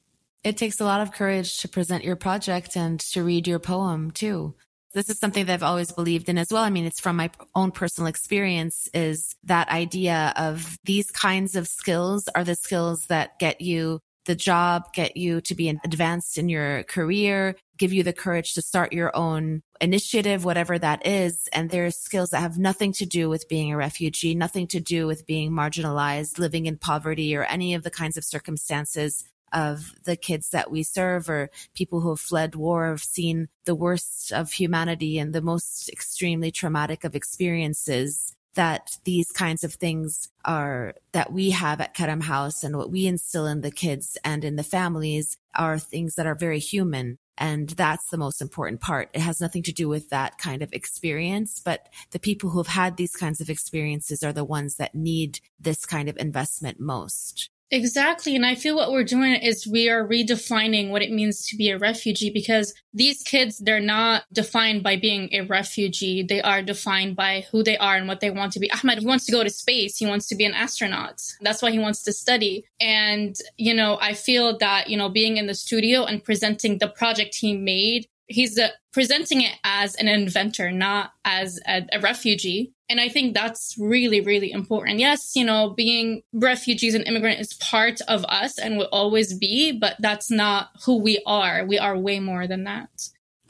It 0.43 0.57
takes 0.57 0.81
a 0.81 0.85
lot 0.85 0.99
of 0.99 1.13
courage 1.13 1.57
to 1.59 1.69
present 1.69 2.03
your 2.03 2.17
project 2.17 2.75
and 2.75 2.99
to 2.99 3.23
read 3.23 3.47
your 3.47 3.59
poem 3.59 4.11
too. 4.11 4.55
This 4.93 5.09
is 5.09 5.19
something 5.19 5.45
that 5.45 5.53
I've 5.53 5.63
always 5.63 5.91
believed 5.91 6.29
in 6.29 6.37
as 6.37 6.51
well. 6.51 6.63
I 6.63 6.69
mean, 6.69 6.85
it's 6.85 6.99
from 6.99 7.15
my 7.15 7.31
own 7.55 7.71
personal 7.71 8.07
experience 8.07 8.87
is 8.93 9.35
that 9.43 9.69
idea 9.69 10.33
of 10.35 10.77
these 10.83 11.09
kinds 11.11 11.55
of 11.55 11.67
skills 11.67 12.27
are 12.35 12.43
the 12.43 12.55
skills 12.55 13.05
that 13.07 13.39
get 13.39 13.61
you 13.61 13.99
the 14.25 14.35
job, 14.35 14.93
get 14.93 15.17
you 15.17 15.41
to 15.41 15.55
be 15.55 15.67
advanced 15.69 16.37
in 16.37 16.47
your 16.47 16.83
career, 16.83 17.55
give 17.77 17.91
you 17.91 18.03
the 18.03 18.13
courage 18.13 18.53
to 18.53 18.61
start 18.61 18.93
your 18.93 19.13
own 19.15 19.61
initiative, 19.81 20.45
whatever 20.45 20.79
that 20.79 21.05
is. 21.05 21.47
And 21.51 21.69
there's 21.69 21.97
skills 21.97 22.29
that 22.29 22.39
have 22.39 22.57
nothing 22.57 22.93
to 22.93 23.05
do 23.05 23.29
with 23.29 23.49
being 23.49 23.73
a 23.73 23.77
refugee, 23.77 24.33
nothing 24.35 24.67
to 24.67 24.79
do 24.79 25.07
with 25.07 25.25
being 25.25 25.51
marginalized, 25.51 26.39
living 26.39 26.67
in 26.67 26.77
poverty 26.77 27.35
or 27.35 27.43
any 27.43 27.73
of 27.73 27.83
the 27.83 27.91
kinds 27.91 28.15
of 28.15 28.23
circumstances 28.23 29.25
of 29.53 29.93
the 30.03 30.15
kids 30.15 30.49
that 30.49 30.71
we 30.71 30.83
serve 30.83 31.29
or 31.29 31.49
people 31.73 32.01
who 32.01 32.09
have 32.09 32.19
fled 32.19 32.55
war 32.55 32.87
have 32.87 33.03
seen 33.03 33.47
the 33.65 33.75
worst 33.75 34.31
of 34.31 34.51
humanity 34.51 35.17
and 35.17 35.33
the 35.33 35.41
most 35.41 35.89
extremely 35.89 36.51
traumatic 36.51 37.03
of 37.03 37.15
experiences 37.15 38.35
that 38.55 38.97
these 39.03 39.31
kinds 39.31 39.63
of 39.63 39.73
things 39.73 40.29
are 40.45 40.93
that 41.11 41.31
we 41.31 41.51
have 41.51 41.81
at 41.81 41.93
Karam 41.93 42.21
House 42.21 42.63
and 42.63 42.77
what 42.77 42.91
we 42.91 43.07
instill 43.07 43.47
in 43.47 43.61
the 43.61 43.71
kids 43.71 44.17
and 44.23 44.43
in 44.43 44.55
the 44.55 44.63
families 44.63 45.37
are 45.55 45.79
things 45.79 46.15
that 46.15 46.27
are 46.27 46.35
very 46.35 46.59
human. 46.59 47.17
And 47.35 47.69
that's 47.69 48.09
the 48.09 48.17
most 48.17 48.41
important 48.41 48.79
part. 48.79 49.09
It 49.13 49.21
has 49.21 49.41
nothing 49.41 49.63
to 49.63 49.71
do 49.71 49.89
with 49.89 50.09
that 50.09 50.37
kind 50.37 50.61
of 50.61 50.71
experience, 50.71 51.59
but 51.59 51.89
the 52.11 52.19
people 52.19 52.51
who 52.51 52.59
have 52.59 52.67
had 52.67 52.95
these 52.95 53.15
kinds 53.15 53.41
of 53.41 53.49
experiences 53.49 54.21
are 54.23 54.33
the 54.33 54.43
ones 54.43 54.75
that 54.75 54.93
need 54.93 55.39
this 55.59 55.85
kind 55.85 56.09
of 56.09 56.17
investment 56.17 56.79
most. 56.79 57.49
Exactly. 57.73 58.35
And 58.35 58.45
I 58.45 58.53
feel 58.53 58.75
what 58.75 58.91
we're 58.91 59.03
doing 59.03 59.33
is 59.33 59.65
we 59.65 59.89
are 59.89 60.07
redefining 60.07 60.91
what 60.91 61.01
it 61.01 61.09
means 61.11 61.47
to 61.47 61.57
be 61.57 61.71
a 61.71 61.77
refugee 61.79 62.29
because 62.29 62.71
these 62.93 63.23
kids, 63.23 63.57
they're 63.57 63.79
not 63.79 64.25
defined 64.31 64.83
by 64.83 64.95
being 64.95 65.27
a 65.31 65.41
refugee. 65.41 66.21
They 66.21 66.39
are 66.39 66.61
defined 66.61 67.15
by 67.15 67.47
who 67.51 67.63
they 67.63 67.75
are 67.79 67.95
and 67.95 68.07
what 68.07 68.19
they 68.19 68.29
want 68.29 68.53
to 68.53 68.59
be. 68.59 68.69
Ahmed 68.71 69.03
wants 69.03 69.25
to 69.25 69.31
go 69.31 69.43
to 69.43 69.49
space. 69.49 69.97
He 69.97 70.05
wants 70.05 70.27
to 70.27 70.35
be 70.35 70.45
an 70.45 70.53
astronaut. 70.53 71.19
That's 71.41 71.63
why 71.63 71.71
he 71.71 71.79
wants 71.79 72.03
to 72.03 72.13
study. 72.13 72.63
And, 72.79 73.35
you 73.57 73.73
know, 73.73 73.97
I 73.99 74.13
feel 74.13 74.55
that, 74.59 74.87
you 74.87 74.95
know, 74.95 75.09
being 75.09 75.37
in 75.37 75.47
the 75.47 75.55
studio 75.55 76.03
and 76.03 76.23
presenting 76.23 76.77
the 76.77 76.89
project 76.89 77.33
he 77.33 77.57
made 77.57 78.05
he's 78.27 78.59
presenting 78.91 79.41
it 79.41 79.53
as 79.63 79.95
an 79.95 80.07
inventor, 80.07 80.71
not 80.71 81.11
as 81.25 81.59
a, 81.67 81.85
a, 81.91 81.99
refugee. 81.99 82.71
And 82.89 82.99
I 82.99 83.09
think 83.09 83.33
that's 83.33 83.75
really, 83.77 84.21
really 84.21 84.51
important. 84.51 84.99
Yes, 84.99 85.35
you 85.35 85.43
know, 85.43 85.71
being 85.71 86.21
refugees 86.31 86.93
and 86.93 87.05
immigrant 87.05 87.39
is 87.39 87.53
part 87.55 88.01
of 88.07 88.23
us 88.25 88.57
and 88.57 88.77
will 88.77 88.89
always 88.91 89.37
be, 89.37 89.71
but 89.71 89.95
that's 89.99 90.29
not 90.29 90.69
who 90.85 90.97
we 90.97 91.21
are. 91.25 91.65
We 91.65 91.79
are 91.79 91.97
way 91.97 92.19
more 92.19 92.47
than 92.47 92.65
that. 92.65 92.89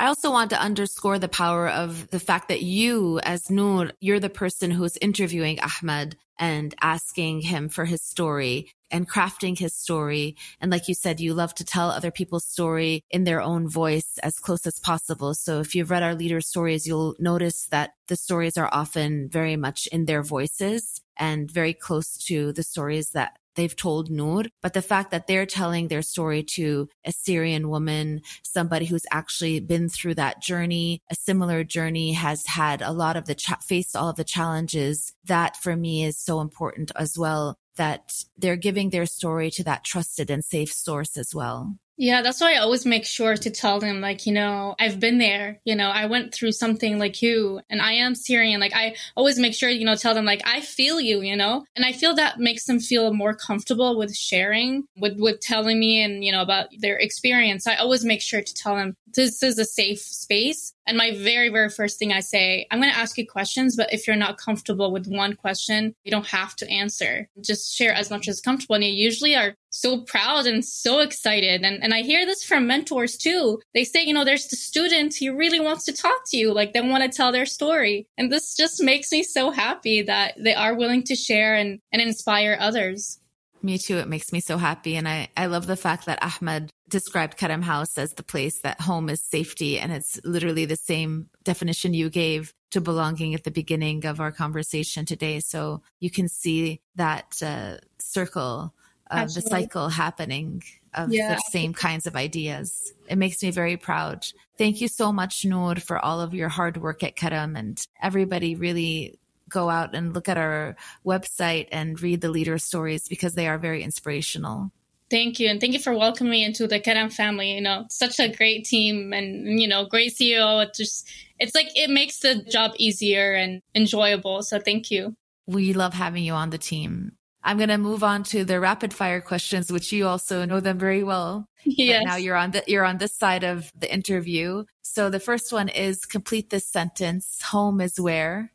I 0.04 0.08
also 0.08 0.32
want 0.32 0.50
to 0.50 0.62
underscore 0.62 1.18
the 1.18 1.30
power 1.30 1.70
of 1.70 2.10
the 2.10 2.20
fact 2.20 2.50
that 2.50 2.62
you, 2.62 3.22
as 3.24 3.50
Nour, 3.50 3.92
you're 4.02 4.20
the 4.20 4.30
person 4.30 4.70
who's 4.70 4.98
interviewing 4.98 5.60
Ahmed 5.62 6.18
and 6.38 6.76
asking 6.82 7.40
him 7.40 7.70
for 7.70 7.86
his 7.86 8.02
story 8.02 8.74
and 8.92 9.10
crafting 9.10 9.58
his 9.58 9.74
story. 9.74 10.36
And 10.60 10.70
like 10.70 10.90
you 10.90 10.94
said, 10.94 11.22
you 11.22 11.34
love 11.34 11.56
to 11.56 11.64
tell 11.64 11.90
other 11.90 12.12
people's 12.12 12.44
story 12.44 13.06
in 13.12 13.24
their 13.24 13.40
own 13.40 13.70
voice 13.70 14.18
as 14.22 14.40
close 14.40 14.68
as 14.68 14.78
possible. 14.78 15.34
So 15.34 15.62
if 15.62 15.74
you've 15.74 15.90
read 15.90 16.04
our 16.04 16.16
leaders' 16.16 16.48
stories, 16.48 16.86
you'll 16.86 17.16
notice 17.18 17.68
that 17.72 17.94
the 18.10 18.18
stories 18.18 18.58
are 18.58 18.70
often 18.74 19.30
very 19.30 19.56
much 19.56 19.88
in 19.88 20.04
their 20.04 20.22
voices 20.22 21.00
and 21.16 21.50
very 21.50 21.74
close 21.74 22.18
to 22.26 22.52
the 22.52 22.64
stories 22.64 23.12
that 23.12 23.38
they've 23.56 23.76
told 23.76 24.10
Nour, 24.10 24.46
but 24.62 24.74
the 24.74 24.82
fact 24.82 25.12
that 25.12 25.28
they're 25.28 25.46
telling 25.46 25.88
their 25.88 26.02
story 26.02 26.44
to 26.44 26.90
a 27.06 27.12
Syrian 27.12 27.70
woman, 27.70 28.22
somebody 28.44 28.86
who's 28.86 29.06
actually 29.12 29.60
been 29.60 29.90
through 29.90 30.16
that 30.16 30.42
journey, 30.42 31.02
a 31.12 31.16
similar 31.16 31.64
journey 31.64 32.14
has 32.14 32.46
had 32.46 32.82
a 32.82 32.92
lot 32.92 33.16
of 33.16 33.26
the, 33.26 33.36
cha- 33.36 33.58
faced 33.58 33.96
all 33.96 34.10
of 34.10 34.16
the 34.16 34.24
challenges. 34.24 35.14
That 35.26 35.56
for 35.58 35.76
me 35.76 36.04
is 36.04 36.18
so 36.18 36.42
important 36.42 36.92
as 36.96 37.18
well, 37.18 37.58
that 37.76 38.24
they're 38.38 38.56
giving 38.56 38.90
their 38.90 39.06
story 39.06 39.50
to 39.52 39.64
that 39.64 39.84
trusted 39.84 40.30
and 40.30 40.44
safe 40.44 40.72
source 40.72 41.18
as 41.18 41.34
well. 41.34 41.78
Yeah, 41.96 42.24
that's 42.24 42.42
why 42.42 42.54
I 42.54 42.58
always 42.58 42.88
make 42.88 43.06
sure 43.06 43.38
to 43.38 43.50
tell 43.52 43.80
them, 43.80 44.02
like, 44.02 44.26
you 44.26 44.34
know, 44.34 44.74
I've 44.80 45.00
been 45.00 45.20
there, 45.20 45.60
you 45.64 45.76
know, 45.76 45.90
I 45.90 46.08
went 46.08 46.34
through 46.34 46.54
something 46.54 46.98
like 46.98 47.22
you 47.22 47.62
and 47.70 47.80
I 47.84 47.92
am 47.94 48.16
Syrian. 48.16 48.60
Like, 48.60 48.74
I 48.74 48.96
always 49.16 49.38
make 49.38 49.54
sure, 49.54 49.70
you 49.70 49.86
know, 49.86 49.96
tell 49.96 50.16
them, 50.16 50.26
like, 50.26 50.42
I 50.44 50.62
feel 50.62 51.00
you, 51.00 51.22
you 51.22 51.36
know, 51.36 51.66
and 51.76 51.86
I 51.86 51.92
feel 51.92 52.16
that 52.16 52.40
makes 52.40 52.66
them 52.66 52.80
feel 52.80 53.14
more 53.14 53.36
comfortable 53.36 53.96
with 53.96 54.16
sharing, 54.16 54.86
with, 54.98 55.20
with 55.20 55.40
telling 55.42 55.80
me 55.80 56.02
and, 56.02 56.26
you 56.26 56.32
know, 56.32 56.42
about 56.42 56.70
their 56.80 56.98
experience. 56.98 57.68
I 57.68 57.76
always 57.76 58.04
make 58.04 58.22
sure 58.24 58.42
to 58.42 58.54
tell 58.56 58.76
them 58.76 58.96
this 59.14 59.44
is 59.44 59.60
a 59.60 59.66
safe 59.66 60.00
space. 60.00 60.74
And 60.86 60.98
my 60.98 61.12
very, 61.16 61.50
very 61.50 61.70
first 61.70 61.98
thing 61.98 62.12
I 62.12 62.20
say, 62.20 62.68
I'm 62.70 62.80
going 62.80 62.92
to 62.92 62.98
ask 62.98 63.18
you 63.18 63.28
questions, 63.28 63.76
but 63.76 63.94
if 63.94 64.06
you're 64.08 64.16
not 64.16 64.38
comfortable 64.38 64.92
with 64.92 65.08
one 65.08 65.36
question, 65.36 65.96
you 66.04 66.12
don't 66.12 66.28
have 66.28 66.56
to 66.58 66.70
answer. 66.70 67.30
Just 67.42 67.76
share 67.76 67.94
as 67.94 68.10
much 68.10 68.28
as 68.28 68.42
comfortable. 68.42 68.76
And 68.76 68.84
you 68.84 68.92
usually 68.92 69.36
are 69.36 69.56
so 69.70 70.02
proud 70.02 70.46
and 70.46 70.64
so 70.64 71.00
excited. 71.00 71.64
And, 71.64 71.82
and 71.84 71.94
I 71.94 72.02
hear 72.02 72.26
this 72.26 72.44
from 72.44 72.68
mentors 72.68 73.18
too. 73.18 73.60
They 73.74 73.84
say, 73.84 74.04
you 74.04 74.14
know, 74.14 74.26
there's 74.26 74.48
the 74.48 74.56
student 74.56 75.16
who 75.16 75.36
really 75.36 75.60
wants 75.60 75.86
to 75.86 75.94
talk 75.94 76.22
to 76.28 76.38
you, 76.38 76.54
like 76.54 76.74
they 76.74 76.82
want 76.82 77.04
to 77.04 77.16
tell 77.16 77.32
their 77.32 77.46
story. 77.46 78.08
And 78.18 78.32
this 78.32 78.56
just 78.56 78.84
makes 78.84 79.12
me 79.12 79.24
so 79.24 79.52
happy 79.52 80.02
that 80.04 80.36
they 80.38 80.54
are 80.54 80.76
willing 80.76 81.04
to 81.04 81.16
share 81.16 81.56
and, 81.56 81.80
and 81.92 82.02
inspire 82.02 82.58
others. 82.60 83.20
Me 83.64 83.78
too. 83.78 83.98
It 83.98 84.10
makes 84.10 84.34
me 84.34 84.42
so 84.42 84.58
happy. 84.58 84.98
And 84.98 85.08
I, 85.08 85.30
I 85.38 85.46
love 85.46 85.68
the 85.68 85.78
fact 85.78 86.06
that 86.06 86.22
Ahmed 86.22 86.70
described 86.90 87.38
Karam 87.38 87.62
House 87.62 87.98
as 87.98 88.14
the 88.14 88.24
place 88.24 88.60
that 88.60 88.82
home 88.82 89.10
is 89.10 89.24
safety. 89.24 89.80
And 89.80 89.94
it's 89.94 90.20
literally 90.26 90.66
the 90.66 90.76
same 90.76 91.30
definition 91.46 91.94
you 91.94 92.10
gave 92.10 92.54
to 92.72 92.82
belonging 92.82 93.34
at 93.34 93.46
the 93.46 93.52
beginning 93.52 94.06
of 94.06 94.20
our 94.20 94.34
conversation 94.34 95.06
today. 95.06 95.40
So 95.40 95.82
you 96.02 96.12
can 96.12 96.28
see 96.28 96.82
that 96.96 97.42
uh, 97.42 97.78
circle 98.00 98.74
of 99.10 99.18
Absolutely. 99.18 99.50
the 99.50 99.50
cycle 99.50 99.90
happening 99.90 100.64
of 100.94 101.14
yeah. 101.14 101.36
the 101.36 101.42
same 101.52 101.74
kinds 101.74 102.06
of 102.06 102.16
ideas. 102.16 102.94
It 103.08 103.18
makes 103.18 103.42
me 103.42 103.52
very 103.52 103.78
proud. 103.78 104.26
Thank 104.58 104.82
you 104.82 104.88
so 104.88 105.14
much, 105.14 105.46
Nour, 105.46 105.76
for 105.76 106.04
all 106.04 106.20
of 106.20 106.34
your 106.34 106.50
hard 106.50 106.78
work 106.78 107.02
at 107.02 107.16
Karam 107.16 107.56
and 107.56 107.80
everybody 108.02 108.56
really 108.56 109.20
go 109.54 109.70
out 109.70 109.96
and 109.96 110.14
look 110.14 110.28
at 110.28 110.38
our 110.38 110.76
website 111.06 111.68
and 111.72 112.02
read 112.02 112.22
the 112.22 112.30
leader 112.30 112.58
stories 112.58 113.08
because 113.08 113.36
they 113.36 113.48
are 113.48 113.58
very 113.58 113.84
inspirational. 113.84 114.72
Thank 115.10 115.40
you. 115.40 115.48
And 115.48 115.62
thank 115.62 115.74
you 115.74 115.80
for 115.80 115.94
welcoming 115.94 116.32
me 116.32 116.44
into 116.44 116.66
the 116.66 116.80
Karam 116.80 117.12
family. 117.12 117.52
You 117.52 117.62
know, 117.62 117.86
such 117.90 118.20
a 118.20 118.30
great 118.30 118.66
team 118.66 119.14
and, 119.14 119.62
you 119.62 119.68
know, 119.68 119.86
great 119.86 120.14
CEO. 120.16 120.64
It 120.64 120.74
just, 120.74 121.08
it's 121.40 121.54
like, 121.54 121.68
it 121.76 121.92
makes 121.92 122.20
the 122.20 122.42
job 122.44 122.72
easier 122.78 123.34
and 123.34 123.62
enjoyable. 123.76 124.42
So 124.42 124.60
thank 124.60 124.90
you. 124.90 125.16
We 125.46 125.74
love 125.74 125.94
having 125.94 126.24
you 126.24 126.34
on 126.34 126.50
the 126.50 126.58
team. 126.58 127.12
I'm 127.44 127.58
going 127.58 127.70
to 127.70 127.78
move 127.78 128.04
on 128.04 128.24
to 128.26 128.46
the 128.46 128.60
rapid 128.60 128.94
fire 128.94 129.22
questions, 129.22 129.72
which 129.72 129.92
you 129.92 130.08
also 130.08 130.46
know 130.46 130.60
them 130.60 130.80
very 130.80 131.04
well. 131.04 131.48
Yes. 131.66 132.04
now 132.06 132.18
you're 132.18 132.36
on 132.36 132.52
the, 132.52 132.64
you're 132.68 132.84
on 132.84 132.98
this 132.98 133.16
side 133.16 133.44
of 133.46 133.72
the 133.78 133.94
interview. 133.94 134.66
So 134.82 135.10
the 135.10 135.20
first 135.20 135.54
one 135.54 135.70
is 135.70 136.06
complete 136.06 136.50
this 136.50 136.68
sentence. 136.68 137.42
Home 137.44 137.80
is 137.80 138.00
where? 138.00 138.52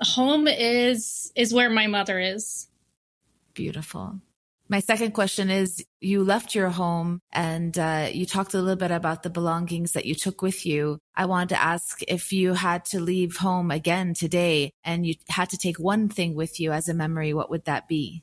Home 0.00 0.48
is 0.48 1.32
is 1.34 1.52
where 1.52 1.70
my 1.70 1.86
mother 1.86 2.18
is. 2.18 2.68
Beautiful. 3.54 4.20
My 4.66 4.80
second 4.80 5.12
question 5.12 5.50
is 5.50 5.84
you 6.00 6.24
left 6.24 6.54
your 6.54 6.70
home 6.70 7.20
and 7.32 7.78
uh, 7.78 8.08
you 8.10 8.24
talked 8.24 8.54
a 8.54 8.60
little 8.60 8.76
bit 8.76 8.90
about 8.90 9.22
the 9.22 9.28
belongings 9.28 9.92
that 9.92 10.06
you 10.06 10.14
took 10.14 10.40
with 10.40 10.64
you. 10.64 10.98
I 11.14 11.26
wanted 11.26 11.50
to 11.50 11.62
ask 11.62 12.00
if 12.08 12.32
you 12.32 12.54
had 12.54 12.86
to 12.86 13.00
leave 13.00 13.36
home 13.36 13.70
again 13.70 14.14
today 14.14 14.72
and 14.82 15.06
you 15.06 15.14
had 15.28 15.50
to 15.50 15.58
take 15.58 15.78
one 15.78 16.08
thing 16.08 16.34
with 16.34 16.58
you 16.58 16.72
as 16.72 16.88
a 16.88 16.94
memory, 16.94 17.34
what 17.34 17.50
would 17.50 17.66
that 17.66 17.88
be? 17.88 18.22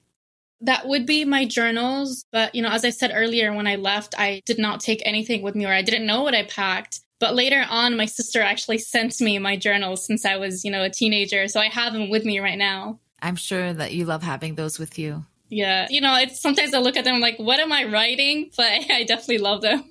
That 0.62 0.88
would 0.88 1.06
be 1.06 1.26
my 1.26 1.46
journals. 1.46 2.26
But, 2.32 2.56
you 2.56 2.64
know, 2.64 2.72
as 2.72 2.84
I 2.84 2.90
said 2.90 3.12
earlier, 3.14 3.54
when 3.54 3.68
I 3.68 3.76
left, 3.76 4.16
I 4.18 4.42
did 4.46 4.58
not 4.58 4.80
take 4.80 5.02
anything 5.06 5.44
with 5.44 5.56
me 5.56 5.66
or 5.66 5.74
I 5.74 5.84
didn't 5.84 6.08
know 6.08 6.24
what 6.24 6.36
I 6.36 6.44
packed. 6.44 7.02
But 7.22 7.36
later 7.36 7.64
on, 7.70 7.96
my 7.96 8.08
sister 8.08 8.42
actually 8.42 8.80
sent 8.80 9.22
me 9.22 9.38
my 9.38 9.56
journals 9.56 10.04
since 10.04 10.26
I 10.26 10.38
was, 10.38 10.66
you 10.66 10.72
know, 10.72 10.82
a 10.82 10.90
teenager. 10.90 11.48
So 11.48 11.60
I 11.60 11.68
have 11.68 11.94
them 11.94 12.10
with 12.10 12.26
me 12.26 12.40
right 12.40 12.58
now. 12.58 13.00
I'm 13.22 13.36
sure 13.36 13.72
that 13.74 13.94
you 13.94 14.06
love 14.06 14.24
having 14.24 14.56
those 14.56 14.80
with 14.80 14.98
you. 14.98 15.24
Yeah. 15.48 15.86
You 15.92 16.02
know, 16.02 16.16
it's 16.16 16.42
sometimes 16.42 16.74
I 16.74 16.80
look 16.80 16.98
at 16.98 17.06
them 17.06 17.20
like, 17.20 17.38
what 17.38 17.60
am 17.60 17.72
I 17.72 17.84
writing? 17.84 18.50
But 18.58 18.72
I 18.90 19.04
definitely 19.04 19.38
love 19.38 19.62
them. 19.62 19.84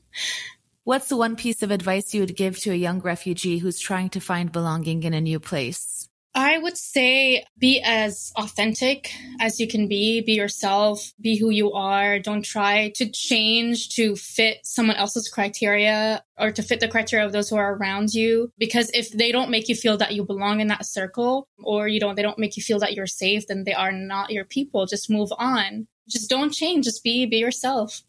What's 0.83 1.09
the 1.09 1.17
one 1.17 1.37
piece 1.37 1.63
of 1.63 1.71
advice 1.71 2.13
you 2.13 2.21
would 2.21 2.37
give 2.37 2.59
to 2.61 2.73
a 2.73 2.75
young 2.75 2.99
refugee 2.99 3.59
who's 3.59 3.79
trying 3.79 4.11
to 4.11 4.21
find 4.21 4.51
belonging 4.51 5.05
in 5.05 5.15
a 5.15 5.21
new 5.21 5.39
place? 5.39 6.00
I 6.35 6.59
would 6.59 6.77
say 6.77 7.45
be 7.59 7.81
as 7.85 8.33
authentic 8.37 9.13
as 9.41 9.59
you 9.59 9.67
can 9.67 9.89
be. 9.89 10.21
Be 10.21 10.33
yourself. 10.35 11.13
Be 11.21 11.37
who 11.37 11.51
you 11.51 11.73
are. 11.73 12.19
Don't 12.19 12.45
try 12.45 12.91
to 12.97 13.11
change 13.11 13.91
to 13.91 14.15
fit 14.17 14.59
someone 14.65 14.97
else's 14.97 15.29
criteria 15.29 16.23
or 16.39 16.53
to 16.53 16.63
fit 16.63 16.81
the 16.81 16.89
criteria 16.89 17.27
of 17.27 17.33
those 17.33 17.49
who 17.49 17.57
are 17.57 17.75
around 17.75 18.15
you. 18.15 18.53
Because 18.59 18.91
if 18.95 19.11
they 19.11 19.33
don't 19.33 19.51
make 19.51 19.69
you 19.69 19.75
feel 19.75 19.97
that 19.99 20.15
you 20.15 20.25
belong 20.25 20.61
in 20.61 20.69
that 20.69 20.87
circle 20.87 21.49
or 21.63 21.89
you 21.89 22.01
don't, 22.01 22.17
they 22.17 22.23
don't 22.23 22.39
make 22.39 22.57
you 22.57 22.63
feel 22.63 22.79
that 22.79 22.95
you're 22.95 23.07
safe, 23.07 23.47
then 23.47 23.65
they 23.65 23.75
are 23.75 23.93
not 23.93 24.31
your 24.31 24.45
people. 24.45 24.87
Just 24.87 25.11
move 25.11 25.31
on. 25.39 25.87
Just 26.09 26.29
don't 26.29 26.53
change. 26.53 26.85
Just 26.85 27.05
be, 27.05 27.27
be 27.27 27.37
yourself. 27.37 28.03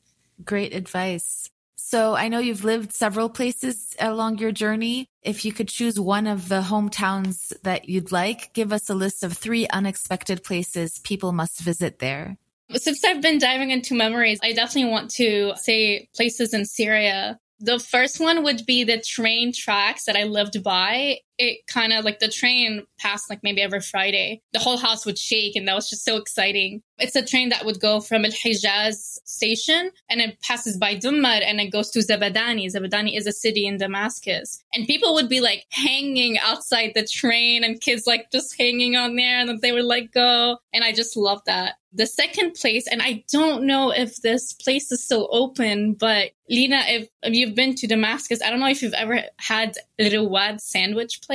Great 0.44 0.74
advice. 0.74 1.51
So 1.92 2.16
I 2.16 2.30
know 2.30 2.40
you've 2.40 2.64
lived 2.64 2.94
several 2.94 3.28
places 3.28 3.98
along 4.00 4.38
your 4.38 4.54
journey. 4.54 5.10
If 5.24 5.44
you 5.44 5.52
could 5.52 5.68
choose 5.68 6.00
one 6.00 6.26
of 6.26 6.48
the 6.48 6.62
hometowns 6.62 7.52
that 7.64 7.90
you'd 7.90 8.14
like, 8.14 8.54
give 8.54 8.72
us 8.72 8.90
a 8.90 8.94
list 8.94 9.26
of 9.26 9.34
three 9.34 9.68
unexpected 9.68 10.42
places 10.42 11.00
people 11.00 11.34
must 11.34 11.60
visit 11.60 12.00
there. 12.00 12.38
Since 12.74 13.04
I've 13.04 13.22
been 13.22 13.40
diving 13.40 13.72
into 13.72 13.94
memories, 13.94 14.40
I 14.42 14.54
definitely 14.54 14.90
want 14.90 15.10
to 15.16 15.52
say 15.58 16.08
places 16.16 16.54
in 16.54 16.64
Syria. 16.64 17.38
The 17.60 17.78
first 17.78 18.22
one 18.22 18.46
would 18.46 18.66
be 18.66 18.86
the 18.86 19.02
train 19.02 19.52
tracks 19.54 20.06
that 20.06 20.16
I 20.16 20.24
lived 20.24 20.64
by 20.64 21.18
it 21.38 21.66
kind 21.68 21.94
of 21.94 22.06
like 22.06 22.20
the 22.20 22.28
train 22.28 22.86
passed 23.00 23.30
like 23.30 23.40
maybe 23.44 23.62
every 23.62 23.82
Friday. 23.82 24.42
The 24.54 24.60
whole 24.60 24.78
house 24.78 25.06
would 25.06 25.18
shake 25.18 25.56
and 25.56 25.68
that 25.68 25.76
was 25.76 25.90
just 25.90 26.06
so 26.06 26.18
exciting. 26.18 26.84
It's 27.00 27.16
a 27.16 27.26
train 27.26 27.50
that 27.50 27.66
would 27.66 27.80
go 27.80 28.00
from 28.00 28.26
Al 28.26 28.32
Hijaz 28.32 29.20
station 29.26 29.92
and 30.10 30.22
it 30.22 30.40
passes 30.42 30.78
by 30.78 30.96
Dummar 30.96 31.42
and 31.44 31.60
it 31.60 31.72
goes 31.72 31.90
to 31.92 32.00
Zabadani. 32.00 32.72
Zabadani 32.72 33.18
is 33.18 33.26
a 33.26 33.32
city 33.32 33.66
in 33.66 33.78
Damascus. 33.78 34.64
And 34.74 34.86
people 34.86 35.14
would 35.16 35.30
be 35.30 35.42
like 35.42 35.66
hanging 35.72 36.38
outside 36.38 36.92
the 36.94 37.08
train 37.08 37.64
and 37.64 37.82
kids 37.82 38.06
like 38.06 38.32
just 38.32 38.56
hanging 38.58 38.96
on 38.96 39.16
there 39.16 39.40
and 39.40 39.60
they 39.62 39.72
would 39.72 39.86
let 39.86 40.12
go. 40.12 40.58
And 40.74 40.84
I 40.84 40.92
just 40.92 41.18
love 41.18 41.42
that. 41.46 41.76
The 41.94 42.08
second 42.08 42.54
place, 42.54 42.88
and 42.88 43.02
I 43.02 43.26
don't 43.30 43.66
know 43.66 43.92
if 43.92 44.22
this 44.22 44.54
place 44.54 44.94
is 44.94 45.04
still 45.04 45.28
open, 45.30 45.94
but 45.94 46.32
Lina, 46.50 46.84
if, 46.88 47.10
if 47.22 47.34
you've 47.34 47.54
been 47.56 47.76
to 47.76 47.88
Damascus, 47.88 48.42
I 48.42 48.50
don't 48.50 48.62
know 48.62 48.68
if 48.68 48.82
you've 48.82 48.94
ever 48.94 49.24
had 49.38 49.76
Rawad 50.00 50.62
sandwich 50.62 51.22
place. 51.22 51.31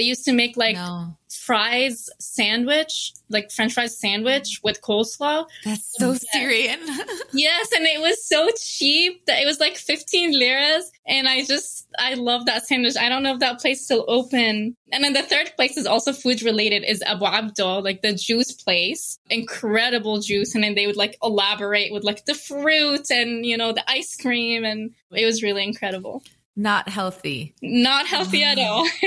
They 0.00 0.04
used 0.04 0.24
to 0.24 0.32
make 0.32 0.56
like 0.56 0.76
no. 0.76 1.14
fries 1.28 2.08
sandwich, 2.18 3.12
like 3.28 3.50
French 3.50 3.74
fries 3.74 3.98
sandwich 3.98 4.60
with 4.62 4.80
coleslaw. 4.80 5.46
That's 5.62 5.94
so 5.98 6.12
yes. 6.12 6.24
Syrian. 6.32 6.78
yes, 7.32 7.72
and 7.76 7.84
it 7.84 8.00
was 8.00 8.26
so 8.26 8.48
cheap 8.58 9.26
that 9.26 9.42
it 9.42 9.46
was 9.46 9.60
like 9.60 9.76
15 9.76 10.38
liras. 10.38 10.90
And 11.06 11.28
I 11.28 11.44
just, 11.44 11.86
I 11.98 12.14
love 12.14 12.46
that 12.46 12.66
sandwich. 12.66 12.96
I 12.96 13.08
don't 13.10 13.22
know 13.22 13.34
if 13.34 13.40
that 13.40 13.60
place 13.60 13.80
is 13.80 13.84
still 13.84 14.06
open. 14.08 14.74
And 14.90 15.04
then 15.04 15.12
the 15.12 15.22
third 15.22 15.52
place 15.56 15.76
is 15.76 15.86
also 15.86 16.14
food 16.14 16.42
related 16.42 16.82
is 16.82 17.02
Abu 17.02 17.26
Abdo, 17.26 17.84
like 17.84 18.00
the 18.00 18.14
juice 18.14 18.52
place. 18.52 19.18
Incredible 19.28 20.20
juice. 20.20 20.54
And 20.54 20.64
then 20.64 20.76
they 20.76 20.86
would 20.86 20.96
like 20.96 21.18
elaborate 21.22 21.92
with 21.92 22.04
like 22.04 22.24
the 22.24 22.34
fruit 22.34 23.10
and, 23.10 23.44
you 23.44 23.58
know, 23.58 23.72
the 23.72 23.88
ice 23.90 24.16
cream. 24.16 24.64
And 24.64 24.92
it 25.10 25.26
was 25.26 25.42
really 25.42 25.64
incredible. 25.64 26.22
Not 26.56 26.88
healthy. 26.88 27.54
Not 27.62 28.06
healthy 28.06 28.42
at 28.42 28.58
um, 28.58 28.64
all. 28.64 28.88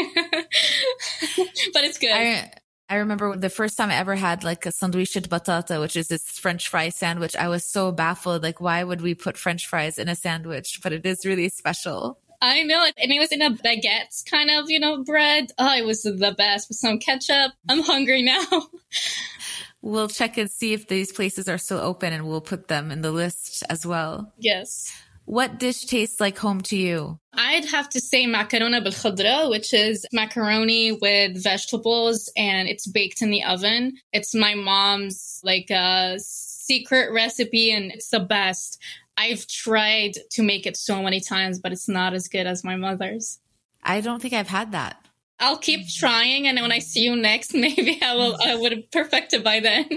but 1.73 1.83
it's 1.83 1.97
good. 1.97 2.11
I, 2.11 2.51
I 2.89 2.95
remember 2.97 3.35
the 3.35 3.49
first 3.49 3.77
time 3.77 3.89
I 3.89 3.95
ever 3.95 4.15
had 4.15 4.43
like 4.43 4.65
a 4.65 4.71
sandwich 4.71 5.13
de 5.13 5.21
batata, 5.21 5.79
which 5.79 5.95
is 5.95 6.07
this 6.07 6.23
French 6.23 6.67
fry 6.67 6.89
sandwich. 6.89 7.35
I 7.35 7.47
was 7.47 7.65
so 7.65 7.91
baffled. 7.91 8.43
Like, 8.43 8.61
why 8.61 8.83
would 8.83 9.01
we 9.01 9.15
put 9.15 9.37
French 9.37 9.67
fries 9.67 9.97
in 9.97 10.09
a 10.09 10.15
sandwich? 10.15 10.79
But 10.81 10.93
it 10.93 11.05
is 11.05 11.25
really 11.25 11.49
special. 11.49 12.19
I 12.41 12.63
know. 12.63 12.83
It. 12.85 12.93
And 12.97 13.11
it 13.11 13.19
was 13.19 13.31
in 13.31 13.41
a 13.41 13.51
baguette 13.51 14.29
kind 14.29 14.49
of, 14.49 14.69
you 14.69 14.79
know, 14.79 15.03
bread. 15.03 15.51
Oh, 15.57 15.75
it 15.75 15.85
was 15.85 16.03
the 16.03 16.35
best 16.37 16.69
with 16.69 16.77
some 16.77 16.99
ketchup. 16.99 17.53
I'm 17.69 17.81
hungry 17.81 18.21
now. 18.21 18.43
we'll 19.81 20.09
check 20.09 20.37
and 20.37 20.51
see 20.51 20.73
if 20.73 20.87
these 20.87 21.11
places 21.11 21.47
are 21.47 21.57
still 21.57 21.79
open 21.79 22.11
and 22.11 22.27
we'll 22.27 22.41
put 22.41 22.67
them 22.67 22.91
in 22.91 23.01
the 23.01 23.11
list 23.11 23.63
as 23.69 23.85
well. 23.85 24.33
Yes. 24.37 24.91
What 25.25 25.57
dish 25.57 25.85
tastes 25.85 26.19
like 26.19 26.37
home 26.37 26.61
to 26.61 26.75
you? 26.75 27.19
I'd 27.33 27.65
have 27.65 27.89
to 27.89 27.99
say 27.99 28.25
macarona 28.25 28.83
bil 28.83 28.91
khudra, 28.91 29.49
which 29.49 29.73
is 29.73 30.05
macaroni 30.11 30.91
with 30.91 31.41
vegetables 31.41 32.31
and 32.35 32.67
it's 32.67 32.85
baked 32.85 33.21
in 33.21 33.29
the 33.29 33.43
oven. 33.43 33.93
It's 34.11 34.35
my 34.35 34.53
mom's 34.53 35.39
like 35.43 35.67
a 35.71 36.15
uh, 36.15 36.17
secret 36.19 37.11
recipe 37.11 37.71
and 37.71 37.91
it's 37.91 38.09
the 38.09 38.19
best. 38.19 38.79
I've 39.17 39.47
tried 39.47 40.13
to 40.31 40.43
make 40.43 40.65
it 40.65 40.75
so 40.75 41.01
many 41.01 41.19
times, 41.19 41.59
but 41.59 41.71
it's 41.71 41.87
not 41.87 42.13
as 42.13 42.27
good 42.27 42.47
as 42.47 42.63
my 42.63 42.75
mother's. 42.75 43.39
I 43.81 44.01
don't 44.01 44.21
think 44.21 44.33
I've 44.33 44.47
had 44.47 44.71
that. 44.71 44.97
I'll 45.39 45.57
keep 45.57 45.87
trying, 45.89 46.47
and 46.47 46.59
when 46.61 46.71
I 46.71 46.79
see 46.79 47.01
you 47.01 47.15
next, 47.15 47.53
maybe 47.53 47.99
I 48.01 48.15
will. 48.15 48.37
I 48.41 48.55
would 48.55 48.71
have 48.71 48.91
perfected 48.91 49.43
by 49.43 49.59
then. 49.59 49.87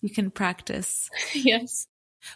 You 0.00 0.10
can 0.10 0.30
practice. 0.30 1.08
yes. 1.34 1.86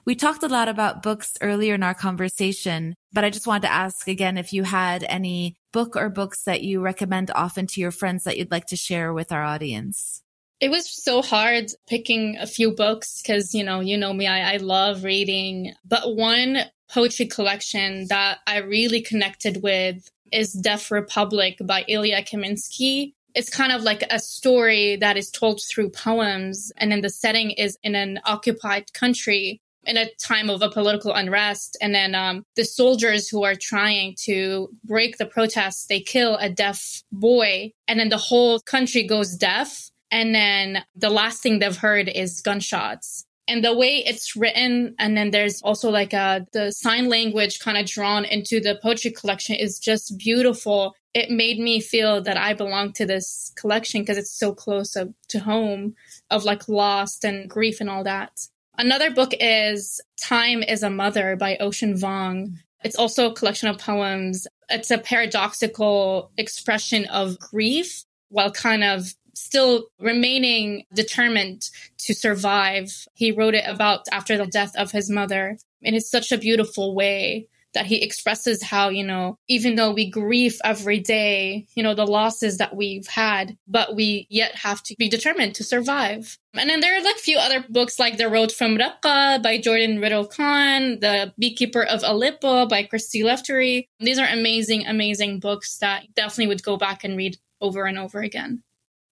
We 0.05 0.15
talked 0.15 0.43
a 0.43 0.49
lot 0.49 0.69
about 0.69 1.03
books 1.03 1.35
earlier 1.41 1.75
in 1.75 1.83
our 1.83 1.95
conversation, 1.95 2.95
but 3.13 3.25
I 3.25 3.31
just 3.31 3.47
wanted 3.47 3.63
to 3.63 3.73
ask 3.73 4.09
again 4.09 4.39
if 4.39 4.53
you 4.53 4.65
had 4.65 5.05
any 5.09 5.57
book 5.73 5.97
or 5.97 6.09
books 6.09 6.45
that 6.45 6.63
you 6.63 6.81
recommend 6.81 7.31
often 7.35 7.67
to 7.69 7.81
your 7.81 7.91
friends 7.91 8.25
that 8.25 8.39
you'd 8.39 8.51
like 8.51 8.67
to 8.67 8.77
share 8.77 9.13
with 9.13 9.33
our 9.33 9.43
audience. 9.43 10.23
It 10.61 10.71
was 10.71 10.91
so 10.91 11.23
hard 11.23 11.67
picking 11.89 12.37
a 12.37 12.47
few 12.47 12.73
books 12.73 13.23
because, 13.23 13.55
you 13.55 13.63
know, 13.63 13.81
you 13.81 13.97
know 13.97 14.13
me, 14.13 14.27
I, 14.27 14.55
I 14.55 14.57
love 14.57 15.05
reading. 15.05 15.73
But 15.85 16.17
one 16.17 16.59
poetry 16.91 17.27
collection 17.27 18.07
that 18.09 18.39
I 18.47 18.59
really 18.59 19.01
connected 19.01 19.63
with 19.63 20.11
is 20.33 20.53
Deaf 20.53 20.91
Republic 20.91 21.59
by 21.65 21.85
Ilya 21.87 22.23
Kaminsky 22.23 23.13
it's 23.35 23.51
kind 23.51 23.73
of 23.73 23.83
like 23.83 24.03
a 24.11 24.19
story 24.19 24.97
that 24.97 25.17
is 25.17 25.31
told 25.31 25.61
through 25.63 25.91
poems 25.91 26.73
and 26.77 26.91
then 26.91 27.03
the 27.03 27.11
setting 27.11 27.53
is 27.53 27.79
in 27.85 27.95
an 27.95 28.19
occupied 28.25 28.93
country 28.95 29.61
in 29.89 29.97
a 29.97 30.11
time 30.23 30.51
of 30.51 30.63
a 30.63 30.71
political 30.71 31.13
unrest. 31.13 31.77
And 31.81 31.95
then 31.95 32.15
um, 32.15 32.45
the 32.55 32.65
soldiers 32.65 33.29
who 33.29 33.43
are 33.43 33.57
trying 33.57 34.15
to 34.25 34.69
break 34.85 35.17
the 35.17 35.27
protests, 35.27 35.87
they 35.87 36.01
kill 36.01 36.37
a 36.37 36.51
deaf 36.51 37.03
boy, 37.11 37.73
and 37.89 37.99
then 37.99 38.11
the 38.11 38.19
whole 38.19 38.61
country 38.61 39.05
goes 39.05 39.35
deaf. 39.35 39.91
And 40.11 40.35
then 40.35 40.85
the 40.95 41.11
last 41.11 41.43
thing 41.43 41.59
they've 41.59 41.77
heard 41.77 42.09
is 42.09 42.41
gunshots. 42.41 43.25
And 43.49 43.65
the 43.65 43.75
way 43.75 44.05
it's 44.07 44.37
written, 44.37 44.95
and 44.99 45.17
then 45.17 45.31
there's 45.31 45.63
also 45.63 45.91
like 45.91 46.13
a, 46.13 46.17
uh, 46.19 46.41
the 46.53 46.71
sign 46.71 47.09
language 47.09 47.61
kind 47.61 47.79
of 47.79 47.87
drawn 47.87 48.27
into 48.27 48.61
the 48.61 48.79
poetry 48.83 49.11
collection 49.11 49.57
is 49.57 49.79
just 49.79 50.19
beautiful. 50.19 50.95
It 51.15 51.31
made 51.31 51.59
me 51.59 51.81
feel 51.81 52.21
that 52.23 52.37
I 52.37 52.53
belong 52.53 52.93
to 52.95 53.07
this 53.07 53.51
collection 53.57 54.03
because 54.03 54.19
it's 54.19 54.39
so 54.39 54.53
close 54.53 54.91
to, 54.91 55.15
to 55.29 55.39
home 55.39 55.95
of 56.31 56.45
like 56.45 56.69
lost 56.69 57.25
and 57.25 57.49
grief 57.49 57.81
and 57.81 57.89
all 57.89 58.05
that. 58.05 58.39
Another 58.79 59.11
book 59.11 59.33
is 59.41 60.01
Time 60.23 60.63
is 60.63 60.85
a 60.85 60.91
Mother 60.91 61.35
by 61.35 61.57
Ocean 61.57 61.95
Vuong. 61.95 62.59
It's 62.85 62.95
also 62.95 63.29
a 63.29 63.35
collection 63.35 63.69
of 63.69 63.79
poems. 63.79 64.47
It's 64.69 64.93
a 64.93 64.99
paradoxical 64.99 66.31
expression 66.39 67.05
of 67.07 67.41
grief 67.41 68.05
while 68.29 68.53
kind 68.53 68.85
of 68.85 69.15
still 69.35 69.89
remaining 69.99 70.85
determined 70.95 71.71
to 71.99 72.15
survive. 72.15 73.09
He 73.15 73.33
wrote 73.33 73.57
it 73.57 73.65
about 73.67 74.07
after 74.13 74.39
the 74.39 74.47
death 74.47 74.77
of 74.77 74.93
his 74.93 75.11
mother. 75.11 75.59
And 75.83 75.97
it's 75.97 76.09
such 76.09 76.31
a 76.31 76.39
beautiful 76.39 76.95
way 76.95 77.49
that 77.79 77.87
he 77.87 78.03
expresses 78.03 78.61
how, 78.61 78.89
you 78.89 79.05
know, 79.05 79.39
even 79.47 79.77
though 79.77 79.93
we 79.93 80.11
grieve 80.11 80.61
every 80.65 80.99
day, 80.99 81.65
you 81.77 81.83
know, 81.85 81.95
the 81.95 82.05
losses 82.05 82.59
that 82.59 82.75
we've 82.75 83.07
had, 83.07 83.57
but 83.69 83.95
we 83.95 84.27
yet 84.29 84.53
have 84.57 84.83
to 84.83 84.97
be 84.99 85.09
determined 85.09 85.55
to 85.55 85.63
survive. 85.63 86.37
And 86.55 86.69
then 86.69 86.81
there 86.81 86.99
are 86.99 87.05
like 87.05 87.15
a 87.15 87.21
few 87.21 87.39
other 87.39 87.65
books 87.69 88.01
like 88.01 88.17
The 88.17 88.29
Road 88.29 88.51
from 88.51 88.77
Raqqa 88.77 89.41
by 89.45 89.61
Jordan 89.61 90.01
Ritter 90.01 90.25
Conn, 90.25 90.99
The 90.99 91.33
Beekeeper 91.39 91.85
of 91.85 92.03
Aleppo 92.03 92.67
by 92.67 92.83
Christy 92.83 93.23
Lefteri. 93.23 93.87
These 94.01 94.19
are 94.19 94.27
amazing, 94.27 94.85
amazing 94.85 95.39
books 95.39 95.79
that 95.79 96.13
definitely 96.17 96.49
would 96.49 96.65
go 96.65 96.77
back 96.77 97.05
and 97.05 97.17
read 97.17 97.37
over 97.61 97.85
and 97.85 97.97
over 97.97 98.23
again. 98.23 98.65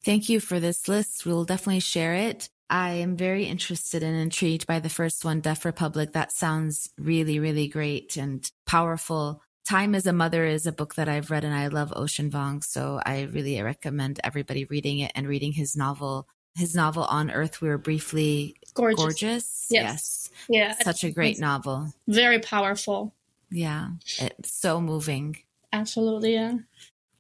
Thank 0.04 0.28
you 0.28 0.40
for 0.40 0.58
this 0.58 0.88
list. 0.88 1.24
We'll 1.24 1.44
definitely 1.44 1.80
share 1.80 2.14
it. 2.14 2.48
I 2.68 2.92
am 2.92 3.16
very 3.16 3.44
interested 3.44 4.02
and 4.02 4.16
intrigued 4.16 4.66
by 4.66 4.80
the 4.80 4.88
first 4.88 5.24
one, 5.24 5.40
Deaf 5.40 5.64
Republic. 5.64 6.12
That 6.12 6.32
sounds 6.32 6.90
really, 6.98 7.38
really 7.38 7.68
great 7.68 8.16
and 8.16 8.48
powerful. 8.66 9.42
Time 9.64 9.94
as 9.94 10.06
a 10.06 10.12
Mother 10.12 10.44
is 10.44 10.66
a 10.66 10.72
book 10.72 10.94
that 10.96 11.08
I've 11.08 11.30
read 11.30 11.44
and 11.44 11.54
I 11.54 11.68
love 11.68 11.92
Ocean 11.94 12.30
Vuong. 12.30 12.62
So 12.62 13.00
I 13.04 13.22
really 13.22 13.60
recommend 13.62 14.20
everybody 14.24 14.64
reading 14.64 15.00
it 15.00 15.12
and 15.14 15.28
reading 15.28 15.52
his 15.52 15.76
novel. 15.76 16.28
His 16.56 16.74
novel 16.74 17.04
On 17.04 17.30
Earth, 17.30 17.60
we 17.60 17.68
were 17.68 17.78
briefly 17.78 18.56
gorgeous. 18.74 18.98
gorgeous. 18.98 19.66
Yes. 19.70 20.30
yes. 20.48 20.76
Yeah. 20.78 20.84
Such 20.84 21.04
a 21.04 21.10
great 21.10 21.38
novel. 21.38 21.92
Very 22.08 22.38
powerful. 22.38 23.14
Yeah. 23.50 23.90
It's 24.18 24.52
so 24.52 24.80
moving. 24.80 25.36
Absolutely. 25.72 26.34
Yeah. 26.34 26.54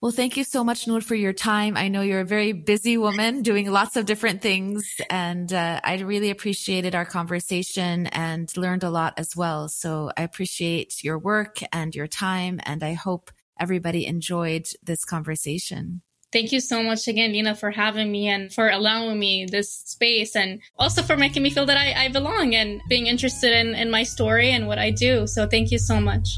Well, 0.06 0.12
thank 0.12 0.36
you 0.36 0.44
so 0.44 0.62
much, 0.62 0.86
Nour, 0.86 1.00
for 1.00 1.16
your 1.16 1.32
time. 1.32 1.76
I 1.76 1.88
know 1.88 2.00
you're 2.00 2.20
a 2.20 2.24
very 2.24 2.52
busy 2.52 2.96
woman 2.96 3.42
doing 3.42 3.68
lots 3.68 3.96
of 3.96 4.06
different 4.06 4.40
things, 4.40 5.00
and 5.10 5.52
uh, 5.52 5.80
I 5.82 5.98
really 5.98 6.30
appreciated 6.30 6.94
our 6.94 7.04
conversation 7.04 8.06
and 8.06 8.48
learned 8.56 8.84
a 8.84 8.90
lot 8.90 9.14
as 9.16 9.34
well. 9.34 9.68
So 9.68 10.12
I 10.16 10.22
appreciate 10.22 11.02
your 11.02 11.18
work 11.18 11.58
and 11.72 11.92
your 11.92 12.06
time, 12.06 12.60
and 12.62 12.84
I 12.84 12.92
hope 12.92 13.32
everybody 13.58 14.06
enjoyed 14.06 14.68
this 14.80 15.04
conversation. 15.04 16.02
Thank 16.32 16.52
you 16.52 16.60
so 16.60 16.84
much 16.84 17.08
again, 17.08 17.32
Lina, 17.32 17.56
for 17.56 17.72
having 17.72 18.12
me 18.12 18.28
and 18.28 18.52
for 18.52 18.68
allowing 18.68 19.18
me 19.18 19.46
this 19.50 19.72
space 19.72 20.36
and 20.36 20.60
also 20.78 21.02
for 21.02 21.16
making 21.16 21.42
me 21.42 21.50
feel 21.50 21.66
that 21.66 21.76
I, 21.76 22.04
I 22.04 22.08
belong 22.10 22.54
and 22.54 22.80
being 22.88 23.08
interested 23.08 23.52
in, 23.52 23.74
in 23.74 23.90
my 23.90 24.04
story 24.04 24.52
and 24.52 24.68
what 24.68 24.78
I 24.78 24.92
do. 24.92 25.26
So 25.26 25.48
thank 25.48 25.72
you 25.72 25.78
so 25.78 26.00
much. 26.00 26.28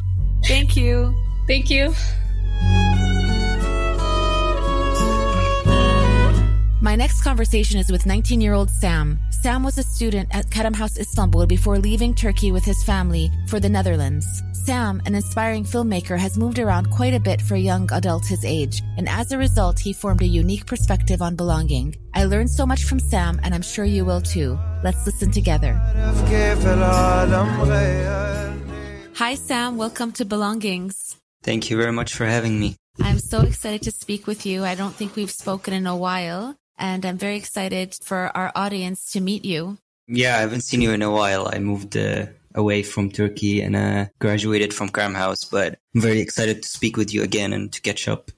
Thank 0.47 0.75
you. 0.75 1.15
Thank 1.47 1.69
you. 1.69 1.93
My 6.81 6.95
next 6.95 7.23
conversation 7.23 7.81
is 7.81 7.91
with 7.91 8.07
19 8.07 8.41
year 8.41 8.53
old 8.53 8.71
Sam. 8.71 9.19
Sam 9.31 9.65
was 9.65 9.79
a 9.79 9.83
student 9.83 10.29
at 10.33 10.49
Karam 10.49 10.73
House 10.73 10.97
Istanbul 10.97 11.45
before 11.45 11.77
leaving 11.77 12.15
Turkey 12.15 12.53
with 12.53 12.65
his 12.65 12.85
family 12.85 13.33
for 13.49 13.59
the 13.59 13.69
Netherlands. 13.69 14.45
Sam, 14.53 15.03
an 15.05 15.17
inspiring 15.17 15.65
filmmaker, 15.65 16.17
has 16.17 16.39
moved 16.39 16.61
around 16.61 16.93
quite 16.93 17.15
a 17.15 17.19
bit 17.21 17.43
for 17.43 17.57
a 17.57 17.59
young 17.59 17.91
adult 17.91 18.25
his 18.27 18.45
age, 18.45 18.81
and 18.97 19.09
as 19.09 19.33
a 19.33 19.39
result, 19.39 19.81
he 19.81 19.93
formed 19.93 20.23
a 20.23 20.27
unique 20.27 20.67
perspective 20.67 21.21
on 21.21 21.35
belonging. 21.35 21.97
I 22.15 22.27
learned 22.27 22.51
so 22.51 22.65
much 22.65 22.85
from 22.85 23.01
Sam, 23.01 23.41
and 23.43 23.57
I'm 23.57 23.63
sure 23.63 23.85
you 23.85 24.05
will 24.05 24.21
too. 24.21 24.57
Let's 24.85 25.05
listen 25.05 25.33
together. 25.33 25.75
Hi, 29.17 29.35
Sam. 29.35 29.77
Welcome 29.79 30.13
to 30.13 30.25
Belongings. 30.25 31.17
Thank 31.43 31.71
you 31.71 31.77
very 31.77 31.93
much 31.93 32.15
for 32.15 32.27
having 32.27 32.61
me. 32.61 32.77
I'm 33.01 33.19
so 33.19 33.41
excited 33.41 33.83
to 33.83 33.91
speak 33.91 34.29
with 34.29 34.47
you. 34.47 34.63
I 34.65 34.77
don't 34.77 34.95
think 34.95 35.17
we've 35.17 35.31
spoken 35.31 35.75
in 35.75 35.89
a 35.89 35.97
while 35.97 36.57
and 36.79 37.05
I'm 37.05 37.19
very 37.19 37.37
excited 37.37 37.99
for 38.03 38.31
our 38.37 38.53
audience 38.55 39.13
to 39.13 39.21
meet 39.21 39.45
you. 39.45 39.79
Yeah, 40.07 40.37
I 40.37 40.41
haven't 40.41 40.63
seen 40.63 40.81
you 40.81 40.93
in 40.93 41.03
a 41.03 41.11
while. 41.11 41.51
I 41.53 41.59
moved 41.59 41.97
uh, 41.97 42.27
away 42.55 42.83
from 42.83 43.11
Turkey 43.11 43.61
and 43.61 43.77
uh, 43.77 44.07
graduated 44.19 44.73
from 44.73 44.89
Karam 44.89 45.15
House, 45.15 45.45
but 45.45 45.79
I'm 45.95 46.01
very 46.01 46.21
excited 46.21 46.63
to 46.63 46.69
speak 46.69 46.97
with 46.97 47.13
you 47.13 47.23
again 47.23 47.53
and 47.53 47.73
to 47.73 47.81
catch 47.81 48.09
up. 48.09 48.31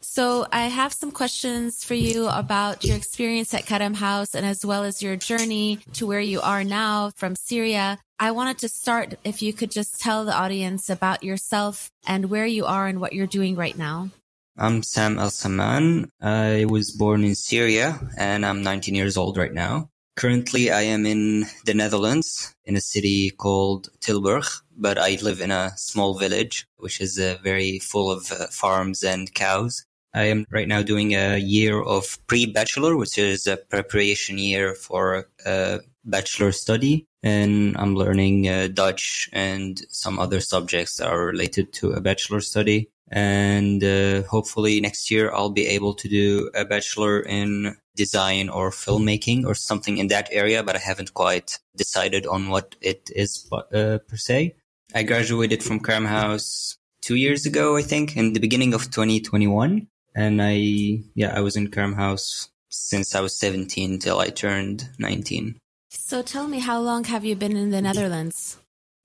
So 0.00 0.46
I 0.52 0.66
have 0.66 0.92
some 0.92 1.10
questions 1.10 1.82
for 1.82 1.94
you 1.94 2.28
about 2.28 2.84
your 2.84 2.94
experience 2.94 3.54
at 3.54 3.64
Karam 3.64 3.94
House 3.94 4.34
and 4.34 4.44
as 4.44 4.64
well 4.64 4.84
as 4.84 5.02
your 5.02 5.16
journey 5.16 5.78
to 5.94 6.06
where 6.06 6.20
you 6.20 6.42
are 6.42 6.62
now 6.62 7.10
from 7.16 7.34
Syria. 7.34 7.98
I 8.20 8.30
wanted 8.30 8.58
to 8.58 8.68
start 8.68 9.14
if 9.24 9.40
you 9.40 9.54
could 9.54 9.70
just 9.70 10.00
tell 10.00 10.26
the 10.26 10.34
audience 10.34 10.90
about 10.90 11.24
yourself 11.24 11.90
and 12.06 12.30
where 12.30 12.46
you 12.46 12.66
are 12.66 12.86
and 12.86 13.00
what 13.00 13.14
you're 13.14 13.26
doing 13.26 13.56
right 13.56 13.76
now. 13.76 14.10
I'm 14.56 14.84
Sam 14.84 15.18
Al 15.18 15.30
Saman. 15.30 16.12
I 16.20 16.64
was 16.66 16.92
born 16.92 17.24
in 17.24 17.34
Syria 17.34 17.98
and 18.16 18.46
I'm 18.46 18.62
19 18.62 18.94
years 18.94 19.16
old 19.16 19.36
right 19.36 19.52
now. 19.52 19.90
Currently, 20.14 20.70
I 20.70 20.82
am 20.82 21.06
in 21.06 21.46
the 21.66 21.74
Netherlands 21.74 22.54
in 22.64 22.76
a 22.76 22.80
city 22.80 23.30
called 23.30 23.88
Tilburg, 23.98 24.46
but 24.76 24.96
I 24.96 25.18
live 25.20 25.40
in 25.40 25.50
a 25.50 25.72
small 25.76 26.16
village, 26.16 26.68
which 26.76 27.00
is 27.00 27.18
uh, 27.18 27.36
very 27.42 27.80
full 27.80 28.12
of 28.12 28.30
uh, 28.30 28.46
farms 28.46 29.02
and 29.02 29.34
cows. 29.34 29.84
I 30.14 30.26
am 30.26 30.46
right 30.50 30.68
now 30.68 30.82
doing 30.82 31.16
a 31.16 31.36
year 31.36 31.82
of 31.82 32.16
pre-bachelor, 32.28 32.96
which 32.96 33.18
is 33.18 33.48
a 33.48 33.56
preparation 33.56 34.38
year 34.38 34.76
for 34.76 35.26
a 35.44 35.80
bachelor 36.04 36.52
study. 36.52 37.06
And 37.24 37.76
I'm 37.76 37.96
learning 37.96 38.48
uh, 38.48 38.68
Dutch 38.72 39.28
and 39.32 39.80
some 39.88 40.20
other 40.20 40.38
subjects 40.38 40.98
that 40.98 41.08
are 41.08 41.26
related 41.26 41.72
to 41.74 41.90
a 41.90 42.00
bachelor 42.00 42.40
study 42.40 42.90
and 43.10 43.82
uh, 43.84 44.22
hopefully 44.22 44.80
next 44.80 45.10
year 45.10 45.32
I'll 45.32 45.50
be 45.50 45.66
able 45.66 45.94
to 45.94 46.08
do 46.08 46.50
a 46.54 46.64
bachelor 46.64 47.20
in 47.20 47.76
design 47.96 48.48
or 48.48 48.70
filmmaking 48.70 49.44
or 49.46 49.54
something 49.54 49.98
in 49.98 50.08
that 50.08 50.28
area, 50.32 50.62
but 50.62 50.76
I 50.76 50.80
haven't 50.80 51.14
quite 51.14 51.58
decided 51.76 52.26
on 52.26 52.48
what 52.48 52.74
it 52.80 53.10
is 53.14 53.48
uh, 53.52 53.98
per 54.08 54.16
se. 54.16 54.56
I 54.94 55.02
graduated 55.02 55.62
from 55.62 55.80
Karam 55.80 56.06
House 56.06 56.78
two 57.02 57.16
years 57.16 57.46
ago, 57.46 57.76
I 57.76 57.82
think, 57.82 58.16
in 58.16 58.32
the 58.32 58.40
beginning 58.40 58.74
of 58.74 58.90
2021, 58.90 59.86
and 60.14 60.42
I 60.42 61.02
yeah 61.14 61.36
I 61.36 61.40
was 61.40 61.56
in 61.56 61.70
Karam 61.70 61.94
House 61.94 62.48
since 62.68 63.14
I 63.14 63.20
was 63.20 63.38
17 63.38 63.98
till 64.00 64.18
I 64.18 64.30
turned 64.30 64.88
19. 64.98 65.56
So 65.90 66.22
tell 66.22 66.48
me, 66.48 66.58
how 66.58 66.80
long 66.80 67.04
have 67.04 67.24
you 67.24 67.36
been 67.36 67.56
in 67.56 67.70
the 67.70 67.80
Netherlands? 67.80 68.58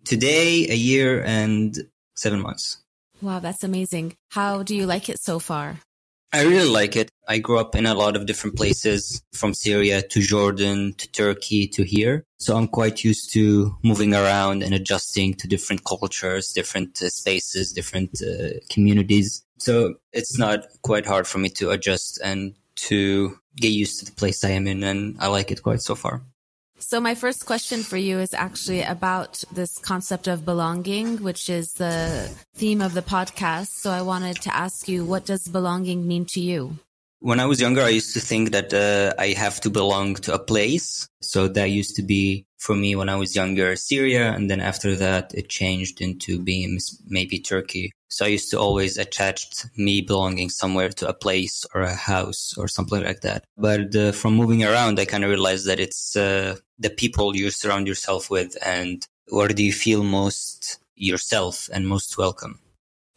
Today, 0.06 0.68
a 0.70 0.76
year 0.76 1.24
and 1.24 1.78
seven 2.16 2.42
months. 2.42 2.78
Wow, 3.22 3.40
that's 3.40 3.64
amazing. 3.64 4.16
How 4.30 4.64
do 4.64 4.76
you 4.76 4.86
like 4.86 5.10
it 5.10 5.20
so 5.20 5.40
far? 5.40 5.80
I 6.32 6.44
really 6.44 6.70
like 6.70 6.96
it. 6.96 7.10
I 7.28 7.40
grew 7.40 7.58
up 7.58 7.76
in 7.76 7.88
a 7.88 7.96
lot 7.96 8.16
of 8.16 8.28
different 8.28 8.56
places 8.56 9.24
from 9.34 9.56
Syria 9.56 10.04
to 10.04 10.22
Jordan 10.22 10.94
to 10.94 11.12
Turkey 11.12 11.68
to 11.70 11.84
here. 11.84 12.24
So 12.38 12.56
I'm 12.56 12.68
quite 12.68 13.04
used 13.04 13.34
to 13.34 13.76
moving 13.84 14.14
around 14.14 14.62
and 14.62 14.74
adjusting 14.76 15.34
to 15.36 15.48
different 15.48 15.86
cultures, 15.86 16.52
different 16.52 17.02
uh, 17.02 17.10
spaces, 17.10 17.74
different 17.74 18.22
uh, 18.22 18.60
communities. 18.70 19.44
So 19.58 19.96
it's 20.14 20.38
not 20.38 20.68
quite 20.84 21.08
hard 21.08 21.26
for 21.26 21.40
me 21.40 21.50
to 21.50 21.72
adjust 21.72 22.20
and 22.24 22.54
to 22.88 23.40
get 23.56 23.70
used 23.70 24.00
to 24.00 24.06
the 24.06 24.12
place 24.12 24.44
I 24.44 24.52
am 24.52 24.68
in. 24.68 24.84
And 24.84 25.18
I 25.20 25.28
like 25.28 25.52
it 25.52 25.64
quite 25.64 25.82
so 25.82 25.96
far. 25.96 26.22
So 26.80 27.02
my 27.02 27.14
first 27.14 27.46
question 27.46 27.84
for 27.84 27.98
you 27.98 28.20
is 28.20 28.34
actually 28.34 28.82
about 28.82 29.44
this 29.52 29.78
concept 29.78 30.28
of 30.28 30.46
belonging, 30.46 31.22
which 31.22 31.50
is 31.50 31.74
the 31.74 32.30
theme 32.56 32.82
of 32.82 32.94
the 32.94 33.02
podcast. 33.02 33.68
So 33.68 33.92
I 33.92 34.02
wanted 34.02 34.38
to 34.44 34.56
ask 34.56 34.88
you, 34.88 35.04
what 35.04 35.26
does 35.26 35.48
belonging 35.48 36.08
mean 36.08 36.26
to 36.28 36.40
you? 36.40 36.80
When 37.20 37.42
I 37.42 37.46
was 37.48 37.60
younger, 37.60 37.82
I 37.82 37.90
used 37.90 38.14
to 38.14 38.22
think 38.22 38.52
that 38.52 38.74
uh, 38.74 39.14
I 39.22 39.34
have 39.34 39.60
to 39.62 39.70
belong 39.70 40.16
to 40.16 40.34
a 40.34 40.40
place. 40.40 41.06
So 41.22 41.50
that 41.50 41.70
used 41.70 41.98
to 41.98 42.02
be 42.02 42.46
for 42.58 42.76
me 42.76 42.96
when 42.96 43.10
I 43.10 43.16
was 43.18 43.36
younger, 43.36 43.76
Syria. 43.76 44.32
And 44.32 44.50
then 44.50 44.62
after 44.62 44.96
that, 44.96 45.34
it 45.34 45.50
changed 45.50 46.00
into 46.00 46.40
being 46.40 46.80
maybe 47.08 47.40
Turkey. 47.40 47.92
So 48.10 48.26
I 48.26 48.30
used 48.30 48.50
to 48.52 48.60
always 48.60 48.98
attach 48.98 49.66
me 49.78 50.02
belonging 50.02 50.50
somewhere 50.50 50.90
to 50.90 51.08
a 51.08 51.14
place 51.14 51.66
or 51.74 51.82
a 51.82 51.96
house 51.96 52.56
or 52.58 52.68
something 52.68 53.04
like 53.04 53.22
that. 53.22 53.46
But 53.56 53.96
uh, 53.96 54.12
from 54.12 54.34
moving 54.34 54.64
around, 54.64 55.00
I 55.00 55.06
kind 55.06 55.24
of 55.24 55.30
realized 55.30 55.68
that 55.68 55.80
it's 55.80 56.16
uh, 56.16 56.58
the 56.80 56.90
people 56.90 57.36
you 57.36 57.52
surround 57.52 57.88
yourself 57.88 58.30
with 58.30 58.58
and 58.66 59.08
where 59.30 59.48
do 59.48 59.64
you 59.64 59.74
feel 59.74 60.04
most 60.04 60.80
yourself 60.96 61.70
and 61.72 61.88
most 61.88 62.18
welcome. 62.18 62.60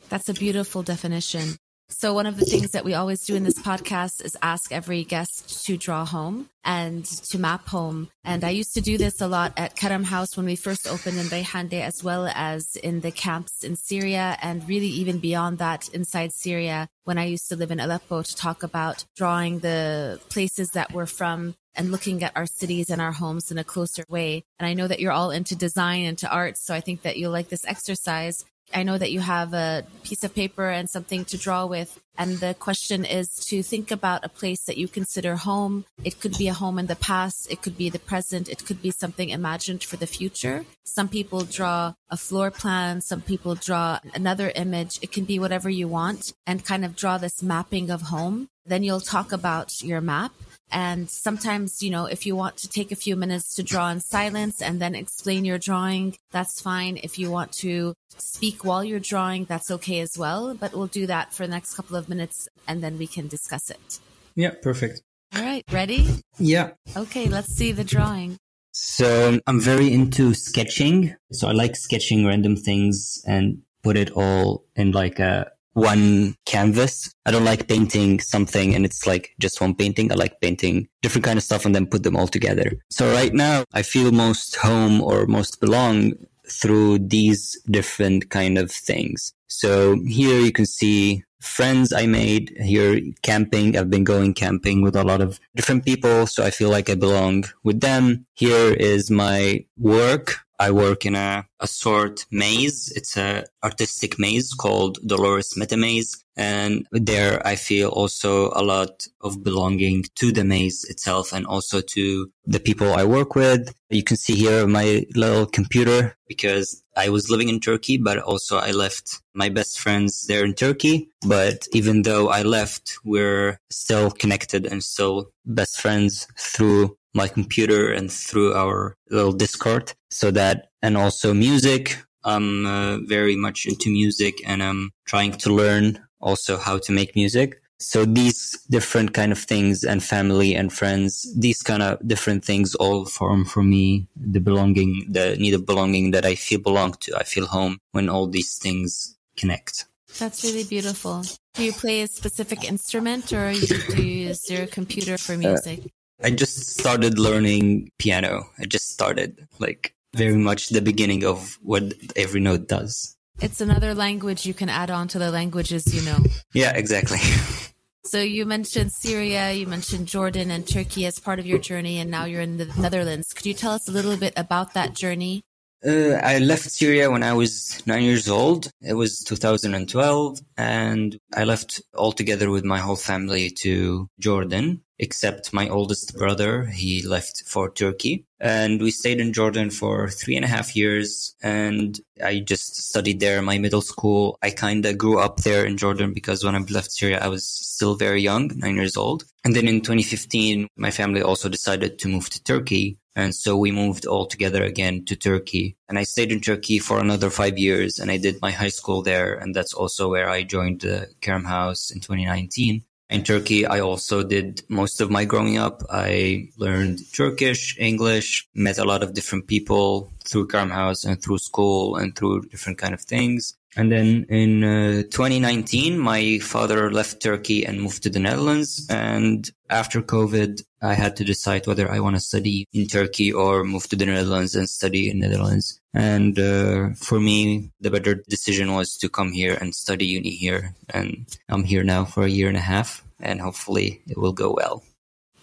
That's 0.08 0.28
a 0.28 0.34
beautiful 0.34 0.82
definition. 0.82 1.56
So 1.92 2.14
one 2.14 2.26
of 2.26 2.36
the 2.36 2.44
things 2.44 2.72
that 2.72 2.84
we 2.84 2.94
always 2.94 3.24
do 3.24 3.36
in 3.36 3.44
this 3.44 3.58
podcast 3.58 4.24
is 4.24 4.36
ask 4.42 4.72
every 4.72 5.04
guest 5.04 5.64
to 5.66 5.76
draw 5.76 6.04
home 6.04 6.48
and 6.64 7.04
to 7.04 7.38
map 7.38 7.68
home. 7.68 8.08
And 8.24 8.42
I 8.44 8.50
used 8.50 8.74
to 8.74 8.80
do 8.80 8.98
this 8.98 9.20
a 9.20 9.28
lot 9.28 9.52
at 9.56 9.76
Karam 9.76 10.04
House 10.04 10.36
when 10.36 10.46
we 10.46 10.56
first 10.56 10.88
opened 10.88 11.18
in 11.18 11.26
Reyhanli, 11.26 11.80
as 11.80 12.02
well 12.02 12.26
as 12.34 12.76
in 12.76 13.00
the 13.00 13.10
camps 13.10 13.62
in 13.62 13.76
Syria 13.76 14.36
and 14.42 14.68
really 14.68 14.88
even 14.88 15.18
beyond 15.18 15.58
that 15.58 15.88
inside 15.90 16.32
Syria 16.32 16.88
when 17.04 17.18
I 17.18 17.24
used 17.26 17.48
to 17.50 17.56
live 17.56 17.70
in 17.70 17.80
Aleppo 17.80 18.22
to 18.22 18.36
talk 18.36 18.62
about 18.62 19.04
drawing 19.16 19.58
the 19.58 20.20
places 20.28 20.70
that 20.70 20.92
we're 20.92 21.06
from 21.06 21.54
and 21.74 21.90
looking 21.90 22.22
at 22.22 22.36
our 22.36 22.46
cities 22.46 22.90
and 22.90 23.00
our 23.00 23.12
homes 23.12 23.50
in 23.50 23.58
a 23.58 23.64
closer 23.64 24.04
way. 24.08 24.44
And 24.58 24.66
I 24.66 24.74
know 24.74 24.86
that 24.86 25.00
you're 25.00 25.12
all 25.12 25.30
into 25.30 25.56
design 25.56 26.04
and 26.04 26.18
to 26.18 26.30
art. 26.30 26.58
So 26.58 26.74
I 26.74 26.80
think 26.80 27.02
that 27.02 27.16
you'll 27.16 27.32
like 27.32 27.48
this 27.48 27.66
exercise. 27.66 28.44
I 28.74 28.82
know 28.82 28.98
that 28.98 29.12
you 29.12 29.20
have 29.20 29.52
a 29.54 29.84
piece 30.02 30.24
of 30.24 30.34
paper 30.34 30.68
and 30.68 30.88
something 30.88 31.24
to 31.26 31.38
draw 31.38 31.66
with. 31.66 32.00
And 32.18 32.38
the 32.38 32.54
question 32.54 33.04
is 33.04 33.34
to 33.46 33.62
think 33.62 33.90
about 33.90 34.24
a 34.24 34.28
place 34.28 34.64
that 34.64 34.76
you 34.76 34.86
consider 34.86 35.36
home. 35.36 35.86
It 36.04 36.20
could 36.20 36.36
be 36.36 36.48
a 36.48 36.52
home 36.52 36.78
in 36.78 36.86
the 36.86 36.96
past. 36.96 37.50
It 37.50 37.62
could 37.62 37.78
be 37.78 37.88
the 37.88 37.98
present. 37.98 38.48
It 38.48 38.66
could 38.66 38.82
be 38.82 38.90
something 38.90 39.30
imagined 39.30 39.82
for 39.82 39.96
the 39.96 40.06
future. 40.06 40.66
Some 40.84 41.08
people 41.08 41.44
draw 41.44 41.94
a 42.10 42.16
floor 42.16 42.50
plan. 42.50 43.00
Some 43.00 43.22
people 43.22 43.54
draw 43.54 43.98
another 44.14 44.52
image. 44.54 44.98
It 45.00 45.12
can 45.12 45.24
be 45.24 45.38
whatever 45.38 45.70
you 45.70 45.88
want 45.88 46.32
and 46.46 46.64
kind 46.64 46.84
of 46.84 46.96
draw 46.96 47.16
this 47.18 47.42
mapping 47.42 47.90
of 47.90 48.02
home. 48.02 48.48
Then 48.66 48.82
you'll 48.82 49.00
talk 49.00 49.32
about 49.32 49.82
your 49.82 50.00
map 50.00 50.32
and 50.72 51.10
sometimes, 51.10 51.82
you 51.82 51.90
know, 51.90 52.06
if 52.06 52.24
you 52.24 52.34
want 52.34 52.56
to 52.58 52.68
take 52.68 52.90
a 52.90 52.96
few 52.96 53.14
minutes 53.14 53.54
to 53.56 53.62
draw 53.62 53.90
in 53.90 54.00
silence 54.00 54.62
and 54.62 54.80
then 54.80 54.94
explain 54.94 55.44
your 55.44 55.58
drawing, 55.58 56.16
that's 56.30 56.60
fine. 56.60 56.98
If 57.02 57.18
you 57.18 57.30
want 57.30 57.52
to 57.64 57.94
speak 58.16 58.64
while 58.64 58.82
you're 58.82 58.98
drawing, 58.98 59.44
that's 59.44 59.70
okay 59.70 60.00
as 60.00 60.16
well. 60.16 60.54
But 60.54 60.74
we'll 60.74 60.86
do 60.86 61.06
that 61.06 61.34
for 61.34 61.46
the 61.46 61.52
next 61.52 61.74
couple 61.74 61.96
of 61.96 62.08
minutes 62.08 62.48
and 62.66 62.82
then 62.82 62.96
we 62.96 63.06
can 63.06 63.28
discuss 63.28 63.70
it. 63.70 64.00
Yeah, 64.34 64.52
perfect. 64.62 65.02
All 65.34 65.42
right, 65.42 65.64
ready? 65.70 66.08
Yeah. 66.38 66.70
Okay, 66.96 67.28
let's 67.28 67.52
see 67.52 67.72
the 67.72 67.84
drawing. 67.84 68.38
So 68.72 69.38
I'm 69.46 69.60
very 69.60 69.92
into 69.92 70.32
sketching. 70.32 71.14
So 71.32 71.48
I 71.48 71.52
like 71.52 71.76
sketching 71.76 72.26
random 72.26 72.56
things 72.56 73.22
and 73.26 73.62
put 73.82 73.98
it 73.98 74.10
all 74.12 74.64
in 74.74 74.92
like 74.92 75.18
a 75.18 75.50
one 75.72 76.34
canvas. 76.44 77.14
I 77.26 77.30
don't 77.30 77.44
like 77.44 77.68
painting 77.68 78.20
something 78.20 78.74
and 78.74 78.84
it's 78.84 79.06
like 79.06 79.34
just 79.38 79.60
one 79.60 79.74
painting. 79.74 80.12
I 80.12 80.16
like 80.16 80.40
painting 80.40 80.88
different 81.00 81.24
kind 81.24 81.38
of 81.38 81.42
stuff 81.42 81.64
and 81.64 81.74
then 81.74 81.86
put 81.86 82.02
them 82.02 82.16
all 82.16 82.28
together. 82.28 82.72
So 82.90 83.12
right 83.12 83.32
now 83.32 83.64
I 83.72 83.82
feel 83.82 84.12
most 84.12 84.56
home 84.56 85.00
or 85.00 85.26
most 85.26 85.60
belong 85.60 86.14
through 86.50 86.98
these 86.98 87.60
different 87.70 88.30
kind 88.30 88.58
of 88.58 88.70
things. 88.70 89.32
So 89.46 90.00
here 90.06 90.40
you 90.40 90.52
can 90.52 90.66
see 90.66 91.24
friends 91.40 91.92
I 91.92 92.06
made 92.06 92.56
here 92.62 93.00
camping. 93.22 93.76
I've 93.76 93.90
been 93.90 94.04
going 94.04 94.32
camping 94.34 94.80
with 94.82 94.96
a 94.96 95.04
lot 95.04 95.20
of 95.20 95.40
different 95.54 95.84
people. 95.84 96.26
So 96.26 96.44
I 96.44 96.50
feel 96.50 96.70
like 96.70 96.88
I 96.88 96.94
belong 96.94 97.44
with 97.64 97.80
them. 97.80 98.26
Here 98.34 98.72
is 98.72 99.10
my 99.10 99.64
work. 99.76 100.36
I 100.58 100.70
work 100.70 101.04
in 101.04 101.16
a, 101.16 101.44
a 101.58 101.66
sort 101.66 102.24
maze. 102.30 102.92
It's 102.94 103.16
a 103.16 103.44
artistic 103.62 104.18
maze 104.18 104.52
called 104.52 104.98
Dolores 105.06 105.56
Meta 105.56 105.76
Maze. 105.76 106.24
And 106.36 106.86
there 106.92 107.46
I 107.46 107.56
feel 107.56 107.90
also 107.90 108.50
a 108.54 108.62
lot 108.62 109.06
of 109.20 109.42
belonging 109.44 110.04
to 110.16 110.32
the 110.32 110.44
maze 110.44 110.84
itself 110.84 111.32
and 111.32 111.46
also 111.46 111.80
to 111.80 112.30
the 112.46 112.60
people 112.60 112.92
I 112.92 113.04
work 113.04 113.34
with. 113.34 113.74
You 113.90 114.02
can 114.02 114.16
see 114.16 114.34
here 114.34 114.66
my 114.66 115.06
little 115.14 115.46
computer 115.46 116.16
because 116.26 116.82
I 116.96 117.10
was 117.10 117.30
living 117.30 117.48
in 117.48 117.60
Turkey, 117.60 117.98
but 117.98 118.18
also 118.18 118.56
I 118.56 118.70
left 118.70 119.20
my 119.34 119.50
best 119.50 119.78
friends 119.78 120.26
there 120.26 120.44
in 120.44 120.54
Turkey. 120.54 121.10
But 121.26 121.66
even 121.72 122.02
though 122.02 122.28
I 122.28 122.42
left, 122.42 122.98
we're 123.04 123.58
still 123.70 124.10
connected 124.10 124.66
and 124.66 124.82
still 124.82 125.30
best 125.44 125.80
friends 125.80 126.26
through 126.38 126.96
my 127.14 127.28
computer 127.28 127.92
and 127.92 128.10
through 128.10 128.54
our 128.54 128.96
little 129.10 129.32
Discord. 129.32 129.92
So 130.10 130.30
that, 130.30 130.68
and 130.80 130.96
also 130.96 131.34
music. 131.34 131.98
I'm 132.24 132.66
uh, 132.66 132.98
very 132.98 133.36
much 133.36 133.66
into 133.66 133.90
music 133.90 134.40
and 134.46 134.62
I'm 134.62 134.90
trying 135.06 135.32
to 135.32 135.52
learn 135.52 136.00
also 136.20 136.56
how 136.56 136.78
to 136.78 136.92
make 136.92 137.16
music. 137.16 137.60
So 137.78 138.04
these 138.04 138.56
different 138.70 139.12
kind 139.12 139.32
of 139.32 139.38
things 139.38 139.82
and 139.82 140.02
family 140.02 140.54
and 140.54 140.72
friends, 140.72 141.26
these 141.36 141.62
kind 141.62 141.82
of 141.82 141.98
different 142.06 142.44
things 142.44 142.76
all 142.76 143.06
form 143.06 143.44
for 143.44 143.62
me 143.62 144.06
the 144.14 144.40
belonging, 144.40 145.06
the 145.10 145.36
need 145.36 145.54
of 145.54 145.66
belonging 145.66 146.12
that 146.12 146.24
I 146.24 146.36
feel 146.36 146.60
belong 146.60 146.94
to. 147.00 147.16
I 147.16 147.24
feel 147.24 147.46
home 147.46 147.78
when 147.90 148.08
all 148.08 148.28
these 148.28 148.56
things 148.56 149.16
connect. 149.36 149.86
That's 150.18 150.44
really 150.44 150.64
beautiful. 150.64 151.24
Do 151.54 151.64
you 151.64 151.72
play 151.72 152.02
a 152.02 152.06
specific 152.06 152.64
instrument 152.64 153.32
or 153.32 153.52
do 153.52 154.02
you 154.02 154.28
use 154.28 154.48
your 154.48 154.66
computer 154.66 155.18
for 155.18 155.36
music? 155.36 155.80
Uh, 155.80 156.26
I 156.26 156.30
just 156.30 156.78
started 156.78 157.18
learning 157.18 157.90
piano. 157.98 158.44
I 158.58 158.66
just 158.66 158.90
started 158.90 159.48
like 159.58 159.94
very 160.14 160.36
much 160.36 160.68
the 160.68 160.82
beginning 160.82 161.24
of 161.24 161.58
what 161.62 161.94
every 162.16 162.40
note 162.40 162.68
does. 162.68 163.16
It's 163.40 163.60
another 163.60 163.94
language 163.94 164.46
you 164.46 164.54
can 164.54 164.68
add 164.68 164.90
on 164.90 165.08
to 165.08 165.18
the 165.18 165.30
languages 165.30 165.94
you 165.94 166.02
know. 166.02 166.18
Yeah, 166.54 166.76
exactly. 166.76 167.18
So 168.04 168.20
you 168.20 168.44
mentioned 168.44 168.92
Syria, 168.92 169.52
you 169.52 169.66
mentioned 169.66 170.08
Jordan 170.08 170.50
and 170.50 170.66
Turkey 170.66 171.06
as 171.06 171.20
part 171.20 171.38
of 171.38 171.46
your 171.46 171.58
journey, 171.58 171.98
and 171.98 172.10
now 172.10 172.24
you're 172.24 172.42
in 172.42 172.56
the 172.56 172.66
Netherlands. 172.76 173.32
Could 173.32 173.46
you 173.46 173.54
tell 173.54 173.72
us 173.72 173.88
a 173.88 173.92
little 173.92 174.16
bit 174.16 174.32
about 174.36 174.74
that 174.74 174.92
journey? 174.92 175.44
Uh, 175.84 176.14
I 176.22 176.38
left 176.38 176.70
Syria 176.70 177.10
when 177.10 177.24
I 177.24 177.32
was 177.32 177.82
nine 177.86 178.04
years 178.04 178.28
old. 178.28 178.70
It 178.80 178.94
was 178.94 179.24
2012, 179.24 180.38
and 180.56 181.18
I 181.34 181.44
left 181.44 181.82
altogether 181.94 182.50
with 182.50 182.64
my 182.64 182.78
whole 182.78 182.96
family 182.96 183.50
to 183.62 184.08
Jordan, 184.20 184.82
except 185.00 185.52
my 185.52 185.68
oldest 185.68 186.16
brother. 186.16 186.66
He 186.66 187.04
left 187.04 187.42
for 187.46 187.68
Turkey, 187.68 188.24
and 188.38 188.80
we 188.80 188.92
stayed 188.92 189.18
in 189.18 189.32
Jordan 189.32 189.70
for 189.70 190.08
three 190.08 190.36
and 190.36 190.44
a 190.44 190.48
half 190.48 190.76
years. 190.76 191.34
And 191.42 191.98
I 192.22 192.38
just 192.38 192.76
studied 192.76 193.18
there, 193.18 193.40
in 193.40 193.44
my 193.44 193.58
middle 193.58 193.82
school. 193.82 194.38
I 194.40 194.50
kind 194.50 194.86
of 194.86 194.98
grew 194.98 195.18
up 195.18 195.38
there 195.38 195.64
in 195.64 195.78
Jordan 195.78 196.12
because 196.12 196.44
when 196.44 196.54
I 196.54 196.60
left 196.60 196.92
Syria, 196.92 197.18
I 197.20 197.26
was 197.28 197.44
still 197.44 197.96
very 197.96 198.22
young, 198.22 198.52
nine 198.54 198.76
years 198.76 198.96
old. 198.96 199.24
And 199.44 199.56
then 199.56 199.66
in 199.66 199.80
2015, 199.80 200.68
my 200.76 200.92
family 200.92 201.22
also 201.22 201.48
decided 201.48 201.98
to 201.98 202.08
move 202.08 202.30
to 202.30 202.42
Turkey. 202.44 202.98
And 203.14 203.34
so 203.34 203.56
we 203.56 203.70
moved 203.72 204.06
all 204.06 204.26
together 204.26 204.62
again 204.62 205.04
to 205.06 205.16
Turkey. 205.16 205.76
And 205.88 205.98
I 205.98 206.04
stayed 206.04 206.32
in 206.32 206.40
Turkey 206.40 206.78
for 206.78 206.98
another 206.98 207.30
five 207.30 207.58
years 207.58 207.98
and 207.98 208.10
I 208.10 208.16
did 208.16 208.40
my 208.40 208.50
high 208.50 208.68
school 208.70 209.02
there. 209.02 209.34
And 209.34 209.54
that's 209.54 209.74
also 209.74 210.08
where 210.08 210.28
I 210.28 210.42
joined 210.42 210.80
the 210.80 211.08
Karam 211.20 211.44
House 211.44 211.90
in 211.90 212.00
2019. 212.00 212.84
In 213.10 213.24
Turkey, 213.24 213.66
I 213.66 213.80
also 213.80 214.22
did 214.22 214.62
most 214.70 215.02
of 215.02 215.10
my 215.10 215.26
growing 215.26 215.58
up. 215.58 215.82
I 215.90 216.48
learned 216.56 217.00
Turkish, 217.12 217.76
English, 217.78 218.48
met 218.54 218.78
a 218.78 218.84
lot 218.84 219.02
of 219.02 219.12
different 219.12 219.48
people 219.48 220.10
through 220.24 220.46
Karam 220.46 220.70
House 220.70 221.04
and 221.04 221.22
through 221.22 221.38
school 221.38 221.96
and 221.96 222.16
through 222.16 222.48
different 222.48 222.78
kind 222.78 222.94
of 222.94 223.02
things. 223.02 223.54
And 223.76 223.90
then 223.90 224.26
in 224.28 224.64
uh, 224.64 225.02
2019, 225.10 225.98
my 225.98 226.38
father 226.40 226.90
left 226.90 227.22
Turkey 227.22 227.64
and 227.64 227.80
moved 227.80 228.02
to 228.02 228.10
the 228.10 228.18
Netherlands. 228.18 228.86
And 228.90 229.50
after 229.70 230.02
COVID, 230.02 230.62
I 230.82 230.94
had 230.94 231.16
to 231.16 231.24
decide 231.24 231.66
whether 231.66 231.90
I 231.90 232.00
want 232.00 232.16
to 232.16 232.20
study 232.20 232.66
in 232.72 232.86
Turkey 232.86 233.32
or 233.32 233.64
move 233.64 233.88
to 233.88 233.96
the 233.96 234.04
Netherlands 234.04 234.54
and 234.54 234.68
study 234.68 235.10
in 235.10 235.20
Netherlands. 235.20 235.80
And 235.94 236.38
uh, 236.38 236.90
for 236.96 237.18
me, 237.18 237.70
the 237.80 237.90
better 237.90 238.14
decision 238.28 238.72
was 238.72 238.96
to 238.98 239.08
come 239.08 239.32
here 239.32 239.56
and 239.60 239.74
study 239.74 240.06
uni 240.06 240.30
here. 240.30 240.74
And 240.90 241.26
I'm 241.48 241.64
here 241.64 241.84
now 241.84 242.04
for 242.04 242.24
a 242.24 242.30
year 242.30 242.48
and 242.48 242.56
a 242.56 242.60
half, 242.60 243.04
and 243.20 243.40
hopefully 243.40 244.02
it 244.06 244.18
will 244.18 244.32
go 244.32 244.52
well. 244.52 244.82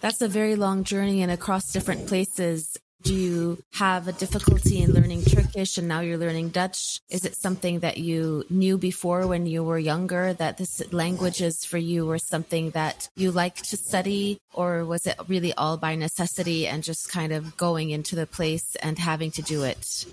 That's 0.00 0.22
a 0.22 0.28
very 0.28 0.56
long 0.56 0.84
journey 0.84 1.22
and 1.22 1.30
across 1.30 1.72
different 1.72 2.06
places. 2.06 2.78
Do 3.02 3.14
you 3.14 3.58
have 3.72 4.08
a 4.08 4.12
difficulty 4.12 4.82
in 4.82 4.92
learning 4.92 5.22
Turkish 5.22 5.78
and 5.78 5.88
now 5.88 6.00
you're 6.00 6.18
learning 6.18 6.50
Dutch? 6.50 7.00
Is 7.08 7.24
it 7.24 7.34
something 7.34 7.80
that 7.80 7.96
you 7.96 8.44
knew 8.50 8.76
before 8.76 9.26
when 9.26 9.46
you 9.46 9.64
were 9.64 9.78
younger 9.78 10.34
that 10.34 10.58
this 10.58 10.82
languages 10.92 11.64
for 11.64 11.78
you 11.78 12.04
were 12.04 12.18
something 12.18 12.70
that 12.72 13.08
you 13.16 13.32
like 13.32 13.56
to 13.56 13.76
study? 13.78 14.38
Or 14.52 14.84
was 14.84 15.06
it 15.06 15.18
really 15.28 15.54
all 15.54 15.78
by 15.78 15.94
necessity 15.94 16.66
and 16.66 16.84
just 16.84 17.08
kind 17.10 17.32
of 17.32 17.56
going 17.56 17.88
into 17.88 18.16
the 18.16 18.26
place 18.26 18.76
and 18.82 18.98
having 18.98 19.30
to 19.32 19.42
do 19.42 19.64
it? 19.64 20.04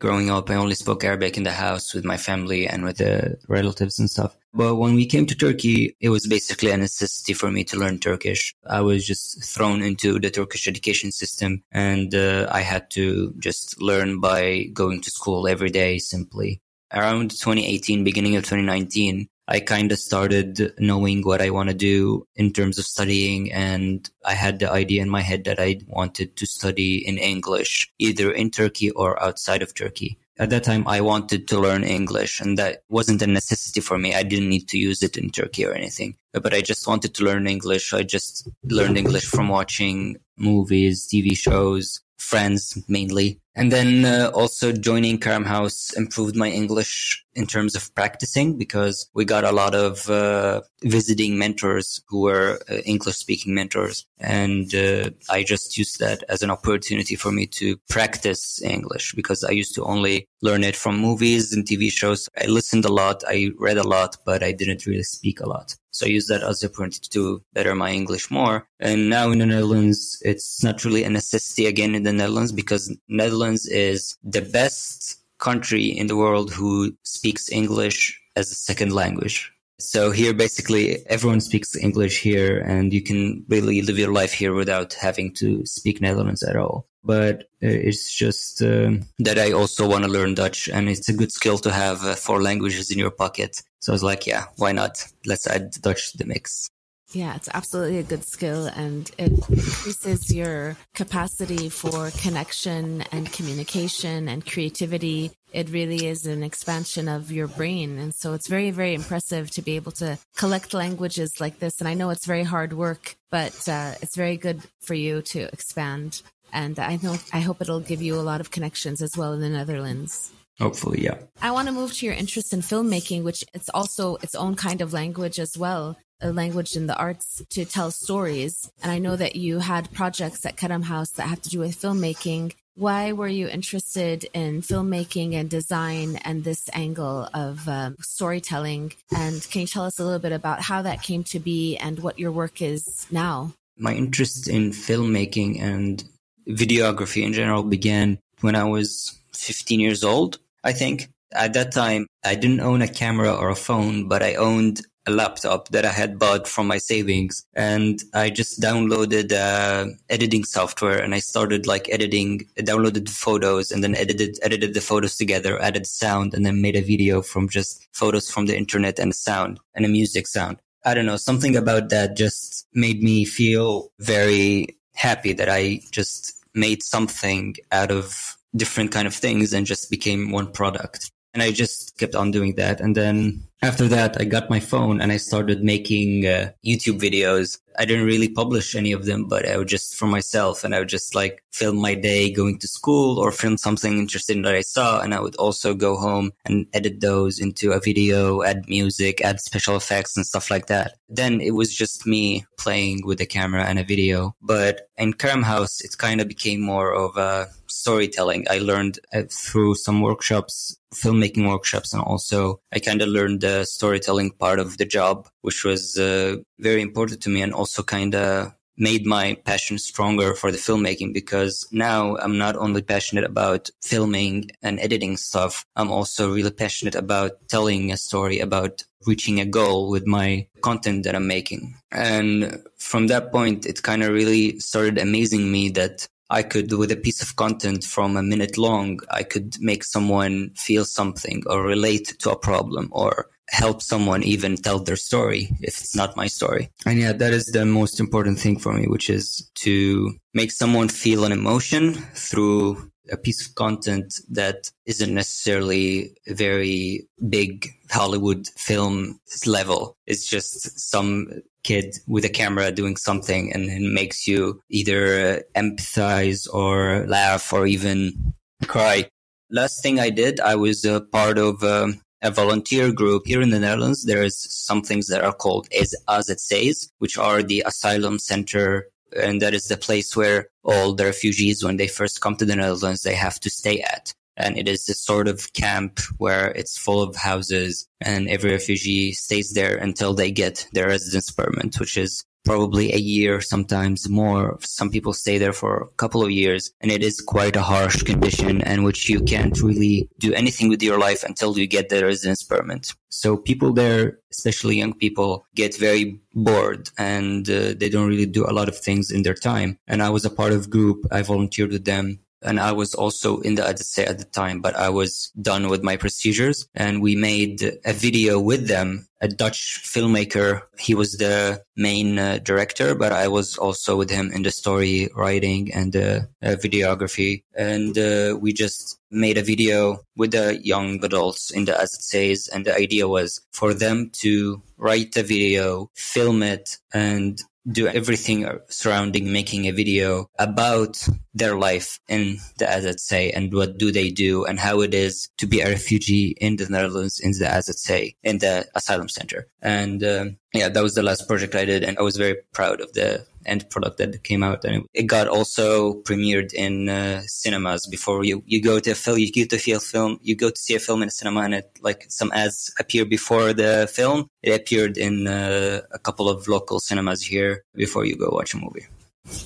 Growing 0.00 0.30
up, 0.30 0.50
I 0.50 0.56
only 0.56 0.74
spoke 0.74 1.04
Arabic 1.04 1.36
in 1.36 1.44
the 1.44 1.52
house 1.52 1.94
with 1.94 2.04
my 2.04 2.16
family 2.16 2.66
and 2.66 2.84
with 2.84 2.96
the 2.96 3.38
relatives 3.46 3.98
and 3.98 4.10
stuff. 4.10 4.36
But 4.52 4.76
when 4.76 4.94
we 4.94 5.06
came 5.06 5.26
to 5.26 5.36
Turkey, 5.36 5.94
it 6.00 6.08
was 6.08 6.26
basically 6.26 6.70
a 6.72 6.76
necessity 6.76 7.34
for 7.34 7.52
me 7.52 7.62
to 7.64 7.78
learn 7.78 8.00
Turkish. 8.00 8.52
I 8.66 8.80
was 8.80 9.06
just 9.06 9.44
thrown 9.44 9.82
into 9.82 10.18
the 10.18 10.30
Turkish 10.30 10.66
education 10.66 11.12
system 11.12 11.62
and 11.70 12.12
uh, 12.14 12.48
I 12.50 12.62
had 12.62 12.90
to 12.92 13.32
just 13.38 13.80
learn 13.80 14.18
by 14.18 14.64
going 14.72 15.02
to 15.02 15.10
school 15.10 15.46
every 15.46 15.70
day 15.70 15.98
simply. 15.98 16.60
Around 16.92 17.30
2018, 17.30 18.02
beginning 18.02 18.34
of 18.34 18.42
2019, 18.42 19.28
I 19.50 19.58
kind 19.58 19.90
of 19.90 19.98
started 19.98 20.72
knowing 20.78 21.22
what 21.22 21.42
I 21.42 21.50
want 21.50 21.70
to 21.70 21.74
do 21.74 22.24
in 22.36 22.52
terms 22.52 22.78
of 22.78 22.84
studying. 22.84 23.52
And 23.52 24.08
I 24.24 24.34
had 24.34 24.60
the 24.60 24.70
idea 24.70 25.02
in 25.02 25.10
my 25.10 25.22
head 25.22 25.42
that 25.44 25.58
I 25.58 25.80
wanted 25.88 26.36
to 26.36 26.46
study 26.46 27.04
in 27.06 27.18
English, 27.18 27.92
either 27.98 28.30
in 28.30 28.50
Turkey 28.50 28.90
or 28.90 29.20
outside 29.20 29.62
of 29.62 29.74
Turkey. 29.74 30.18
At 30.38 30.50
that 30.50 30.62
time, 30.62 30.86
I 30.86 31.00
wanted 31.00 31.48
to 31.48 31.58
learn 31.58 31.82
English 31.82 32.40
and 32.40 32.56
that 32.58 32.84
wasn't 32.88 33.22
a 33.22 33.26
necessity 33.26 33.80
for 33.80 33.98
me. 33.98 34.14
I 34.14 34.22
didn't 34.22 34.48
need 34.48 34.68
to 34.68 34.78
use 34.78 35.02
it 35.02 35.16
in 35.16 35.30
Turkey 35.30 35.66
or 35.66 35.74
anything, 35.74 36.14
but 36.32 36.54
I 36.54 36.60
just 36.60 36.86
wanted 36.86 37.14
to 37.16 37.24
learn 37.24 37.48
English. 37.48 37.92
I 37.92 38.04
just 38.04 38.48
learned 38.64 38.96
English 38.96 39.26
from 39.26 39.48
watching 39.48 40.16
movies, 40.38 41.08
TV 41.12 41.36
shows, 41.36 42.00
friends 42.20 42.82
mainly. 42.88 43.40
And 43.56 43.72
then 43.72 44.04
uh, 44.04 44.30
also 44.32 44.72
joining 44.72 45.18
Karam 45.18 45.44
House 45.44 45.92
improved 45.94 46.36
my 46.36 46.48
English 46.48 47.24
in 47.34 47.46
terms 47.46 47.74
of 47.74 47.94
practicing 47.94 48.58
because 48.58 49.08
we 49.14 49.24
got 49.24 49.44
a 49.44 49.52
lot 49.52 49.74
of 49.74 50.08
uh, 50.10 50.60
visiting 50.82 51.38
mentors 51.38 52.02
who 52.08 52.22
were 52.22 52.60
uh, 52.68 52.76
English 52.84 53.16
speaking 53.16 53.54
mentors. 53.54 54.06
And 54.18 54.74
uh, 54.74 55.10
I 55.28 55.42
just 55.42 55.76
used 55.76 55.98
that 56.00 56.24
as 56.28 56.42
an 56.42 56.50
opportunity 56.50 57.16
for 57.16 57.32
me 57.32 57.46
to 57.46 57.76
practice 57.88 58.62
English 58.62 59.14
because 59.14 59.44
I 59.44 59.50
used 59.50 59.74
to 59.76 59.84
only 59.84 60.26
learn 60.42 60.64
it 60.64 60.76
from 60.76 60.98
movies 60.98 61.52
and 61.52 61.64
TV 61.64 61.90
shows. 61.90 62.28
I 62.40 62.46
listened 62.46 62.84
a 62.84 62.92
lot. 62.92 63.22
I 63.26 63.50
read 63.58 63.78
a 63.78 63.86
lot, 63.86 64.16
but 64.24 64.42
I 64.42 64.52
didn't 64.52 64.86
really 64.86 65.02
speak 65.02 65.40
a 65.40 65.48
lot. 65.48 65.76
So 65.92 66.06
I 66.06 66.10
use 66.10 66.28
that 66.28 66.42
as 66.42 66.62
a 66.62 66.66
opportunity 66.66 67.08
to 67.10 67.42
better 67.52 67.74
my 67.74 67.90
English 67.90 68.30
more. 68.30 68.66
And 68.78 69.10
now 69.10 69.30
in 69.30 69.38
the 69.38 69.46
Netherlands, 69.46 70.20
it's 70.24 70.62
not 70.62 70.84
really 70.84 71.04
a 71.04 71.10
necessity 71.10 71.66
again 71.66 71.94
in 71.94 72.04
the 72.04 72.12
Netherlands 72.12 72.52
because 72.52 72.96
Netherlands 73.08 73.66
is 73.66 74.16
the 74.22 74.42
best 74.42 75.19
country 75.40 75.86
in 75.86 76.06
the 76.06 76.16
world 76.16 76.52
who 76.52 76.94
speaks 77.02 77.50
English 77.50 78.20
as 78.36 78.50
a 78.50 78.54
second 78.54 78.92
language. 78.92 79.52
So 79.80 80.10
here, 80.10 80.34
basically, 80.34 81.04
everyone 81.06 81.40
speaks 81.40 81.74
English 81.74 82.20
here 82.20 82.58
and 82.58 82.92
you 82.92 83.02
can 83.02 83.44
really 83.48 83.80
live 83.80 83.98
your 83.98 84.12
life 84.12 84.32
here 84.32 84.52
without 84.52 84.92
having 84.92 85.32
to 85.34 85.64
speak 85.64 86.00
Netherlands 86.00 86.42
at 86.42 86.56
all. 86.56 86.86
But 87.02 87.44
uh, 87.62 87.80
it's 87.88 88.14
just 88.14 88.60
um, 88.60 89.00
that 89.20 89.38
I 89.38 89.52
also 89.52 89.88
want 89.88 90.04
to 90.04 90.10
learn 90.10 90.34
Dutch 90.34 90.68
and 90.68 90.88
it's 90.88 91.08
a 91.08 91.14
good 91.14 91.32
skill 91.32 91.56
to 91.58 91.72
have 91.72 92.04
uh, 92.04 92.14
four 92.14 92.42
languages 92.42 92.90
in 92.90 92.98
your 92.98 93.10
pocket. 93.10 93.62
So 93.78 93.92
I 93.92 93.94
was 93.94 94.02
like, 94.02 94.26
yeah, 94.26 94.44
why 94.56 94.72
not? 94.72 95.06
Let's 95.24 95.46
add 95.46 95.70
Dutch 95.80 96.12
to 96.12 96.18
the 96.18 96.26
mix. 96.26 96.68
Yeah, 97.12 97.34
it's 97.34 97.48
absolutely 97.52 97.98
a 97.98 98.04
good 98.04 98.24
skill 98.24 98.66
and 98.66 99.10
it 99.18 99.32
increases 99.32 100.32
your 100.32 100.76
capacity 100.94 101.68
for 101.68 102.10
connection 102.10 103.02
and 103.10 103.32
communication 103.32 104.28
and 104.28 104.46
creativity. 104.46 105.32
It 105.52 105.70
really 105.70 106.06
is 106.06 106.26
an 106.26 106.44
expansion 106.44 107.08
of 107.08 107.32
your 107.32 107.48
brain. 107.48 107.98
And 107.98 108.14
so 108.14 108.34
it's 108.34 108.46
very, 108.46 108.70
very 108.70 108.94
impressive 108.94 109.50
to 109.52 109.62
be 109.62 109.74
able 109.74 109.92
to 109.92 110.18
collect 110.36 110.72
languages 110.72 111.40
like 111.40 111.58
this. 111.58 111.80
And 111.80 111.88
I 111.88 111.94
know 111.94 112.10
it's 112.10 112.26
very 112.26 112.44
hard 112.44 112.72
work, 112.72 113.16
but 113.30 113.68
uh, 113.68 113.94
it's 114.00 114.14
very 114.14 114.36
good 114.36 114.62
for 114.80 114.94
you 114.94 115.20
to 115.22 115.40
expand. 115.52 116.22
And 116.52 116.78
I 116.78 116.98
know, 117.02 117.16
I 117.32 117.40
hope 117.40 117.60
it'll 117.60 117.80
give 117.80 118.02
you 118.02 118.14
a 118.14 118.22
lot 118.22 118.40
of 118.40 118.52
connections 118.52 119.02
as 119.02 119.16
well 119.16 119.32
in 119.32 119.40
the 119.40 119.48
Netherlands. 119.48 120.32
Hopefully, 120.60 121.02
yeah. 121.02 121.16
I 121.40 121.50
want 121.52 121.68
to 121.68 121.72
move 121.72 121.92
to 121.94 122.06
your 122.06 122.14
interest 122.14 122.52
in 122.52 122.60
filmmaking, 122.60 123.24
which 123.24 123.44
it's 123.54 123.70
also 123.70 124.16
its 124.16 124.34
own 124.34 124.56
kind 124.56 124.82
of 124.82 124.92
language 124.92 125.40
as 125.40 125.56
well. 125.56 125.96
Language 126.22 126.76
in 126.76 126.86
the 126.86 126.96
arts 126.96 127.42
to 127.50 127.64
tell 127.64 127.90
stories. 127.90 128.70
And 128.82 128.92
I 128.92 128.98
know 128.98 129.16
that 129.16 129.36
you 129.36 129.58
had 129.58 129.92
projects 129.92 130.44
at 130.44 130.56
Karam 130.56 130.82
House 130.82 131.10
that 131.12 131.28
have 131.28 131.42
to 131.42 131.50
do 131.50 131.60
with 131.60 131.80
filmmaking. 131.80 132.54
Why 132.76 133.12
were 133.12 133.28
you 133.28 133.48
interested 133.48 134.26
in 134.32 134.62
filmmaking 134.62 135.34
and 135.34 135.50
design 135.50 136.16
and 136.24 136.44
this 136.44 136.70
angle 136.72 137.28
of 137.34 137.68
um, 137.68 137.96
storytelling? 138.00 138.94
And 139.14 139.46
can 139.50 139.62
you 139.62 139.66
tell 139.66 139.84
us 139.84 139.98
a 139.98 140.04
little 140.04 140.18
bit 140.18 140.32
about 140.32 140.62
how 140.62 140.82
that 140.82 141.02
came 141.02 141.24
to 141.24 141.40
be 141.40 141.76
and 141.76 141.98
what 141.98 142.18
your 142.18 142.32
work 142.32 142.62
is 142.62 143.06
now? 143.10 143.52
My 143.76 143.94
interest 143.94 144.48
in 144.48 144.70
filmmaking 144.70 145.60
and 145.60 146.04
videography 146.48 147.22
in 147.22 147.32
general 147.32 147.62
began 147.62 148.18
when 148.40 148.54
I 148.54 148.64
was 148.64 149.18
15 149.34 149.80
years 149.80 150.04
old, 150.04 150.38
I 150.64 150.72
think. 150.72 151.08
At 151.32 151.52
that 151.52 151.72
time, 151.72 152.06
I 152.24 152.34
didn't 152.34 152.60
own 152.60 152.82
a 152.82 152.88
camera 152.88 153.32
or 153.32 153.50
a 153.50 153.54
phone, 153.56 154.08
but 154.08 154.22
I 154.22 154.34
owned 154.34 154.80
a 155.06 155.10
laptop 155.10 155.68
that 155.68 155.84
I 155.84 155.90
had 155.90 156.18
bought 156.18 156.46
from 156.46 156.66
my 156.66 156.78
savings 156.78 157.44
and 157.54 158.02
I 158.12 158.30
just 158.30 158.60
downloaded 158.60 159.32
uh, 159.32 159.92
editing 160.08 160.44
software 160.44 160.98
and 160.98 161.14
I 161.14 161.20
started 161.20 161.66
like 161.66 161.88
editing, 161.88 162.46
downloaded 162.58 163.08
photos 163.08 163.70
and 163.70 163.82
then 163.82 163.94
edited, 163.94 164.38
edited 164.42 164.74
the 164.74 164.80
photos 164.80 165.16
together, 165.16 165.60
added 165.60 165.86
sound 165.86 166.34
and 166.34 166.44
then 166.44 166.60
made 166.60 166.76
a 166.76 166.82
video 166.82 167.22
from 167.22 167.48
just 167.48 167.88
photos 167.92 168.30
from 168.30 168.46
the 168.46 168.56
internet 168.56 168.98
and 168.98 169.14
sound 169.14 169.58
and 169.74 169.84
a 169.84 169.88
music 169.88 170.26
sound. 170.26 170.58
I 170.84 170.94
don't 170.94 171.06
know, 171.06 171.16
something 171.16 171.56
about 171.56 171.90
that 171.90 172.16
just 172.16 172.66
made 172.74 173.02
me 173.02 173.24
feel 173.24 173.92
very 173.98 174.78
happy 174.94 175.32
that 175.34 175.48
I 175.48 175.80
just 175.90 176.44
made 176.54 176.82
something 176.82 177.56
out 177.72 177.90
of 177.90 178.36
different 178.56 178.90
kind 178.90 179.06
of 179.06 179.14
things 179.14 179.52
and 179.52 179.66
just 179.66 179.90
became 179.90 180.30
one 180.30 180.50
product. 180.52 181.10
And 181.32 181.42
I 181.42 181.52
just 181.52 181.96
kept 181.98 182.14
on 182.14 182.30
doing 182.30 182.56
that. 182.56 182.80
And 182.80 182.96
then 182.96 183.46
after 183.62 183.88
that, 183.88 184.18
I 184.18 184.24
got 184.24 184.48
my 184.48 184.58
phone 184.60 185.02
and 185.02 185.12
I 185.12 185.18
started 185.18 185.62
making 185.62 186.26
uh, 186.26 186.52
YouTube 186.64 186.98
videos. 186.98 187.58
I 187.78 187.84
didn't 187.84 188.06
really 188.06 188.28
publish 188.28 188.74
any 188.74 188.92
of 188.92 189.04
them, 189.04 189.26
but 189.26 189.46
I 189.46 189.58
would 189.58 189.68
just 189.68 189.96
for 189.96 190.06
myself 190.06 190.64
and 190.64 190.74
I 190.74 190.78
would 190.78 190.88
just 190.88 191.14
like 191.14 191.44
film 191.52 191.76
my 191.76 191.94
day 191.94 192.30
going 192.32 192.58
to 192.58 192.68
school 192.68 193.18
or 193.18 193.30
film 193.30 193.58
something 193.58 193.98
interesting 193.98 194.42
that 194.42 194.54
I 194.54 194.62
saw. 194.62 195.00
And 195.00 195.12
I 195.12 195.20
would 195.20 195.36
also 195.36 195.74
go 195.74 195.96
home 195.96 196.32
and 196.46 196.66
edit 196.72 197.00
those 197.00 197.38
into 197.38 197.72
a 197.72 197.80
video, 197.80 198.42
add 198.42 198.64
music, 198.66 199.20
add 199.20 199.40
special 199.40 199.76
effects 199.76 200.16
and 200.16 200.26
stuff 200.26 200.50
like 200.50 200.66
that. 200.66 200.94
Then 201.10 201.40
it 201.40 201.52
was 201.52 201.74
just 201.74 202.06
me 202.06 202.46
playing 202.58 203.02
with 203.04 203.20
a 203.20 203.26
camera 203.26 203.64
and 203.64 203.78
a 203.78 203.84
video. 203.84 204.34
But 204.40 204.88
in 204.96 205.12
Karam 205.12 205.42
House, 205.42 205.80
it 205.82 205.98
kind 205.98 206.20
of 206.20 206.28
became 206.28 206.60
more 206.60 206.94
of 206.94 207.16
a 207.16 207.48
storytelling. 207.70 208.46
I 208.50 208.58
learned 208.58 208.98
uh, 209.14 209.22
through 209.30 209.76
some 209.76 210.00
workshops, 210.00 210.76
filmmaking 210.94 211.48
workshops, 211.48 211.92
and 211.92 212.02
also 212.02 212.60
I 212.72 212.78
kind 212.80 213.00
of 213.02 213.08
learned 213.08 213.44
the 213.50 213.64
storytelling 213.64 214.30
part 214.44 214.58
of 214.60 214.78
the 214.78 214.84
job, 214.98 215.28
which 215.42 215.64
was 215.64 215.82
uh, 215.98 216.36
very 216.58 216.82
important 216.82 217.20
to 217.22 217.30
me 217.30 217.42
and 217.42 217.52
also 217.52 217.82
kind 217.82 218.14
of 218.14 218.52
made 218.76 219.04
my 219.04 219.34
passion 219.44 219.76
stronger 219.78 220.34
for 220.34 220.50
the 220.50 220.56
filmmaking 220.66 221.12
because 221.12 221.68
now 221.70 222.16
I'm 222.16 222.38
not 222.38 222.56
only 222.56 222.82
passionate 222.82 223.24
about 223.24 223.68
filming 223.82 224.50
and 224.62 224.80
editing 224.80 225.16
stuff, 225.18 225.66
I'm 225.76 225.90
also 225.90 226.32
really 226.32 226.50
passionate 226.50 226.94
about 226.94 227.32
telling 227.48 227.92
a 227.92 227.96
story 227.96 228.38
about 228.40 228.84
reaching 229.06 229.38
a 229.40 229.44
goal 229.44 229.90
with 229.90 230.06
my 230.06 230.46
content 230.62 231.04
that 231.04 231.14
I'm 231.14 231.26
making. 231.26 231.74
And 231.92 232.62
from 232.78 233.08
that 233.08 233.32
point, 233.32 233.66
it 233.66 233.82
kind 233.82 234.02
of 234.02 234.10
really 234.10 234.58
started 234.60 234.96
amazing 234.98 235.52
me 235.52 235.68
that 235.70 236.08
I 236.30 236.42
could, 236.42 236.72
with 236.72 236.92
a 236.92 236.96
piece 236.96 237.22
of 237.22 237.36
content 237.36 237.82
from 237.84 238.16
a 238.16 238.22
minute 238.22 238.56
long, 238.56 239.00
I 239.10 239.24
could 239.24 239.56
make 239.60 239.82
someone 239.82 240.52
feel 240.54 240.84
something 240.84 241.42
or 241.46 241.62
relate 241.62 242.14
to 242.20 242.30
a 242.30 242.38
problem 242.38 242.88
or 242.92 243.26
help 243.50 243.82
someone 243.82 244.22
even 244.22 244.56
tell 244.56 244.78
their 244.78 244.96
story 244.96 245.48
if 245.60 245.78
it's 245.80 245.96
not 245.96 246.16
my 246.16 246.28
story. 246.28 246.70
And 246.86 246.98
yeah, 246.98 247.12
that 247.12 247.32
is 247.32 247.46
the 247.46 247.66
most 247.66 248.00
important 248.00 248.38
thing 248.38 248.58
for 248.58 248.72
me, 248.72 248.86
which 248.86 249.10
is 249.10 249.50
to 249.56 250.14
make 250.34 250.52
someone 250.52 250.88
feel 250.88 251.24
an 251.24 251.32
emotion 251.32 251.94
through 252.14 252.90
a 253.10 253.16
piece 253.16 253.44
of 253.44 253.54
content 253.56 254.14
that 254.30 254.70
isn't 254.86 255.12
necessarily 255.12 256.14
very 256.28 257.08
big 257.28 257.68
Hollywood 257.90 258.46
film 258.56 259.20
level. 259.46 259.96
It's 260.06 260.26
just 260.26 260.78
some 260.78 261.42
kid 261.64 261.96
with 262.06 262.24
a 262.24 262.28
camera 262.28 262.70
doing 262.70 262.96
something 262.96 263.52
and 263.52 263.64
it 263.64 263.92
makes 263.92 264.28
you 264.28 264.62
either 264.70 265.42
empathize 265.56 266.48
or 266.52 267.04
laugh 267.08 267.52
or 267.52 267.66
even 267.66 268.34
cry. 268.66 269.08
Last 269.50 269.82
thing 269.82 269.98
I 269.98 270.10
did, 270.10 270.38
I 270.38 270.54
was 270.54 270.84
a 270.84 271.00
part 271.00 271.36
of 271.36 271.64
um, 271.64 272.00
a 272.22 272.30
volunteer 272.30 272.92
group 272.92 273.26
here 273.26 273.40
in 273.40 273.50
the 273.50 273.58
Netherlands. 273.58 274.04
There 274.04 274.22
is 274.22 274.38
some 274.38 274.82
things 274.82 275.06
that 275.08 275.24
are 275.24 275.32
called 275.32 275.68
as, 275.78 275.94
as 276.08 276.28
it 276.28 276.40
says, 276.40 276.90
which 276.98 277.16
are 277.18 277.42
the 277.42 277.62
asylum 277.66 278.18
center. 278.18 278.88
And 279.16 279.42
that 279.42 279.54
is 279.54 279.66
the 279.66 279.76
place 279.76 280.16
where 280.16 280.48
all 280.62 280.94
the 280.94 281.04
refugees, 281.04 281.64
when 281.64 281.76
they 281.76 281.88
first 281.88 282.20
come 282.20 282.36
to 282.36 282.44
the 282.44 282.56
Netherlands, 282.56 283.02
they 283.02 283.14
have 283.14 283.40
to 283.40 283.50
stay 283.50 283.80
at. 283.80 284.12
And 284.36 284.56
it 284.56 284.68
is 284.68 284.88
a 284.88 284.94
sort 284.94 285.28
of 285.28 285.52
camp 285.52 286.00
where 286.18 286.50
it's 286.52 286.78
full 286.78 287.02
of 287.02 287.16
houses 287.16 287.86
and 288.00 288.28
every 288.28 288.52
refugee 288.52 289.12
stays 289.12 289.52
there 289.52 289.76
until 289.76 290.14
they 290.14 290.30
get 290.30 290.66
their 290.72 290.86
residence 290.86 291.30
permit, 291.30 291.78
which 291.78 291.98
is 291.98 292.24
probably 292.44 292.92
a 292.92 292.98
year, 292.98 293.40
sometimes 293.40 294.08
more. 294.08 294.58
Some 294.60 294.90
people 294.90 295.12
stay 295.12 295.38
there 295.38 295.52
for 295.52 295.82
a 295.82 295.86
couple 295.96 296.22
of 296.22 296.30
years 296.30 296.70
and 296.80 296.90
it 296.90 297.02
is 297.02 297.20
quite 297.20 297.56
a 297.56 297.62
harsh 297.62 298.02
condition 298.02 298.62
and 298.62 298.84
which 298.84 299.08
you 299.08 299.20
can't 299.20 299.60
really 299.60 300.08
do 300.18 300.32
anything 300.34 300.68
with 300.68 300.82
your 300.82 300.98
life 300.98 301.24
until 301.24 301.58
you 301.58 301.66
get 301.66 301.88
the 301.88 302.04
residence 302.04 302.42
permit. 302.42 302.92
So 303.08 303.36
people 303.36 303.72
there, 303.72 304.18
especially 304.30 304.76
young 304.76 304.94
people, 304.94 305.44
get 305.54 305.76
very 305.76 306.20
bored 306.34 306.90
and 306.96 307.48
uh, 307.48 307.74
they 307.76 307.88
don't 307.88 308.08
really 308.08 308.26
do 308.26 308.46
a 308.48 308.52
lot 308.52 308.68
of 308.68 308.78
things 308.78 309.10
in 309.10 309.22
their 309.22 309.34
time. 309.34 309.78
And 309.86 310.02
I 310.02 310.10
was 310.10 310.24
a 310.24 310.30
part 310.30 310.52
of 310.52 310.70
group. 310.70 311.06
I 311.10 311.22
volunteered 311.22 311.72
with 311.72 311.84
them 311.84 312.20
and 312.42 312.58
I 312.58 312.72
was 312.72 312.94
also 312.94 313.40
in 313.40 313.54
the 313.54 313.62
AZC 313.62 314.06
at 314.06 314.18
the 314.18 314.24
time, 314.24 314.60
but 314.60 314.76
I 314.76 314.88
was 314.88 315.32
done 315.40 315.68
with 315.68 315.82
my 315.82 315.96
procedures 315.96 316.68
and 316.74 317.02
we 317.02 317.16
made 317.16 317.62
a 317.84 317.92
video 317.92 318.40
with 318.40 318.68
them. 318.68 319.06
A 319.22 319.28
Dutch 319.28 319.82
filmmaker. 319.84 320.62
He 320.78 320.94
was 320.94 321.18
the 321.18 321.62
main 321.76 322.18
uh, 322.18 322.38
director, 322.42 322.94
but 322.94 323.12
I 323.12 323.28
was 323.28 323.58
also 323.58 323.94
with 323.98 324.08
him 324.08 324.30
in 324.32 324.44
the 324.44 324.50
story 324.50 325.10
writing 325.14 325.70
and 325.74 325.92
the 325.92 326.26
uh, 326.42 326.56
videography. 326.56 327.42
And 327.54 327.98
uh, 327.98 328.38
we 328.40 328.54
just 328.54 328.98
made 329.10 329.36
a 329.36 329.42
video 329.42 329.98
with 330.16 330.30
the 330.30 330.58
young 330.64 331.04
adults 331.04 331.50
in 331.50 331.66
the 331.66 331.86
says. 331.86 332.48
And 332.48 332.64
the 332.64 332.74
idea 332.74 333.08
was 333.08 333.42
for 333.52 333.74
them 333.74 334.10
to 334.20 334.62
write 334.78 335.14
a 335.18 335.22
video, 335.22 335.90
film 335.94 336.42
it 336.42 336.78
and 336.94 337.42
do 337.70 337.86
everything 337.86 338.48
surrounding 338.68 339.32
making 339.32 339.66
a 339.66 339.70
video 339.72 340.30
about 340.38 341.06
their 341.34 341.56
life 341.56 342.00
in 342.08 342.38
the 342.58 342.64
AZC 342.64 343.32
and 343.34 343.52
what 343.52 343.78
do 343.78 343.92
they 343.92 344.10
do 344.10 344.44
and 344.44 344.58
how 344.58 344.80
it 344.80 344.94
is 344.94 345.28
to 345.38 345.46
be 345.46 345.60
a 345.60 345.68
refugee 345.68 346.34
in 346.40 346.56
the 346.56 346.66
Netherlands 346.68 347.20
in 347.20 347.32
the 347.32 347.44
AZC 347.44 348.16
in 348.22 348.38
the 348.38 348.66
asylum 348.74 349.08
center. 349.08 349.46
And 349.62 350.02
um, 350.02 350.38
yeah, 350.54 350.68
that 350.68 350.82
was 350.82 350.94
the 350.94 351.02
last 351.02 351.28
project 351.28 351.54
I 351.54 351.64
did, 351.64 351.84
and 351.84 351.98
I 351.98 352.02
was 352.02 352.16
very 352.16 352.36
proud 352.52 352.80
of 352.80 352.92
the 352.92 353.24
end 353.46 353.68
product 353.70 353.98
that 353.98 354.22
came 354.24 354.42
out. 354.42 354.64
And 354.64 354.86
it 354.94 355.04
got 355.04 355.28
also 355.28 355.94
premiered 356.02 356.52
in 356.52 356.88
uh, 356.88 357.22
cinemas 357.26 357.86
before 357.86 358.24
you 358.24 358.42
you 358.46 358.62
go 358.62 358.78
to 358.80 358.90
a 358.90 358.94
film, 358.94 359.18
you 359.18 359.32
go 359.32 359.44
to 359.44 359.58
see 359.58 359.72
a 359.72 359.80
film, 359.80 360.18
you 360.22 360.36
go 360.36 360.50
to 360.50 360.60
see 360.60 360.74
a 360.74 360.80
film 360.80 361.02
in 361.02 361.08
a 361.08 361.10
cinema, 361.10 361.40
and 361.40 361.54
it 361.54 361.70
like 361.80 362.06
some 362.08 362.30
ads 362.32 362.72
appear 362.78 363.04
before 363.04 363.52
the 363.52 363.88
film. 363.92 364.28
It 364.42 364.52
appeared 364.52 364.96
in 364.96 365.26
uh, 365.26 365.80
a 365.92 365.98
couple 365.98 366.28
of 366.28 366.48
local 366.48 366.80
cinemas 366.80 367.22
here 367.22 367.64
before 367.74 368.04
you 368.04 368.16
go 368.16 368.30
watch 368.32 368.54
a 368.54 368.58
movie. 368.58 368.86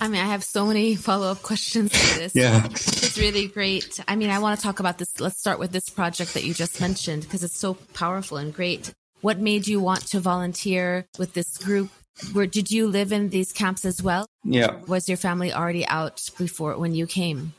I 0.01 0.09
mean, 0.09 0.20
I 0.20 0.26
have 0.26 0.45
so 0.45 0.66
many 0.66 0.95
follow 1.09 1.30
up 1.30 1.42
questions 1.42 1.92
to 1.92 2.18
this. 2.18 2.32
yeah. 2.34 2.66
It's 2.66 3.18
really 3.18 3.49
great. 3.49 4.01
I 4.09 4.16
mean, 4.16 4.30
I 4.30 4.38
want 4.38 4.59
to 4.59 4.62
talk 4.62 4.80
about 4.80 4.99
this. 4.99 5.20
Let's 5.20 5.38
start 5.38 5.59
with 5.59 5.72
this 5.72 5.88
project 5.88 6.34
that 6.34 6.45
you 6.45 6.55
just 6.55 6.80
mentioned 6.80 7.22
because 7.22 7.45
it's 7.45 7.59
so 7.59 7.74
powerful 7.92 8.36
and 8.38 8.55
great. 8.55 8.92
What 9.20 9.38
made 9.38 9.66
you 9.66 9.80
want 9.80 10.07
to 10.09 10.20
volunteer 10.20 11.07
with 11.18 11.32
this 11.32 11.57
group? 11.59 11.90
Where 12.32 12.46
did 12.46 12.70
you 12.70 12.86
live 12.86 13.12
in 13.12 13.30
these 13.30 13.52
camps 13.52 13.84
as 13.84 14.02
well? 14.02 14.26
Yeah. 14.44 14.78
Was 14.86 15.08
your 15.08 15.18
family 15.18 15.52
already 15.52 15.86
out 15.86 16.22
before 16.38 16.78
when 16.78 16.94
you 16.94 17.06
came? 17.06 17.52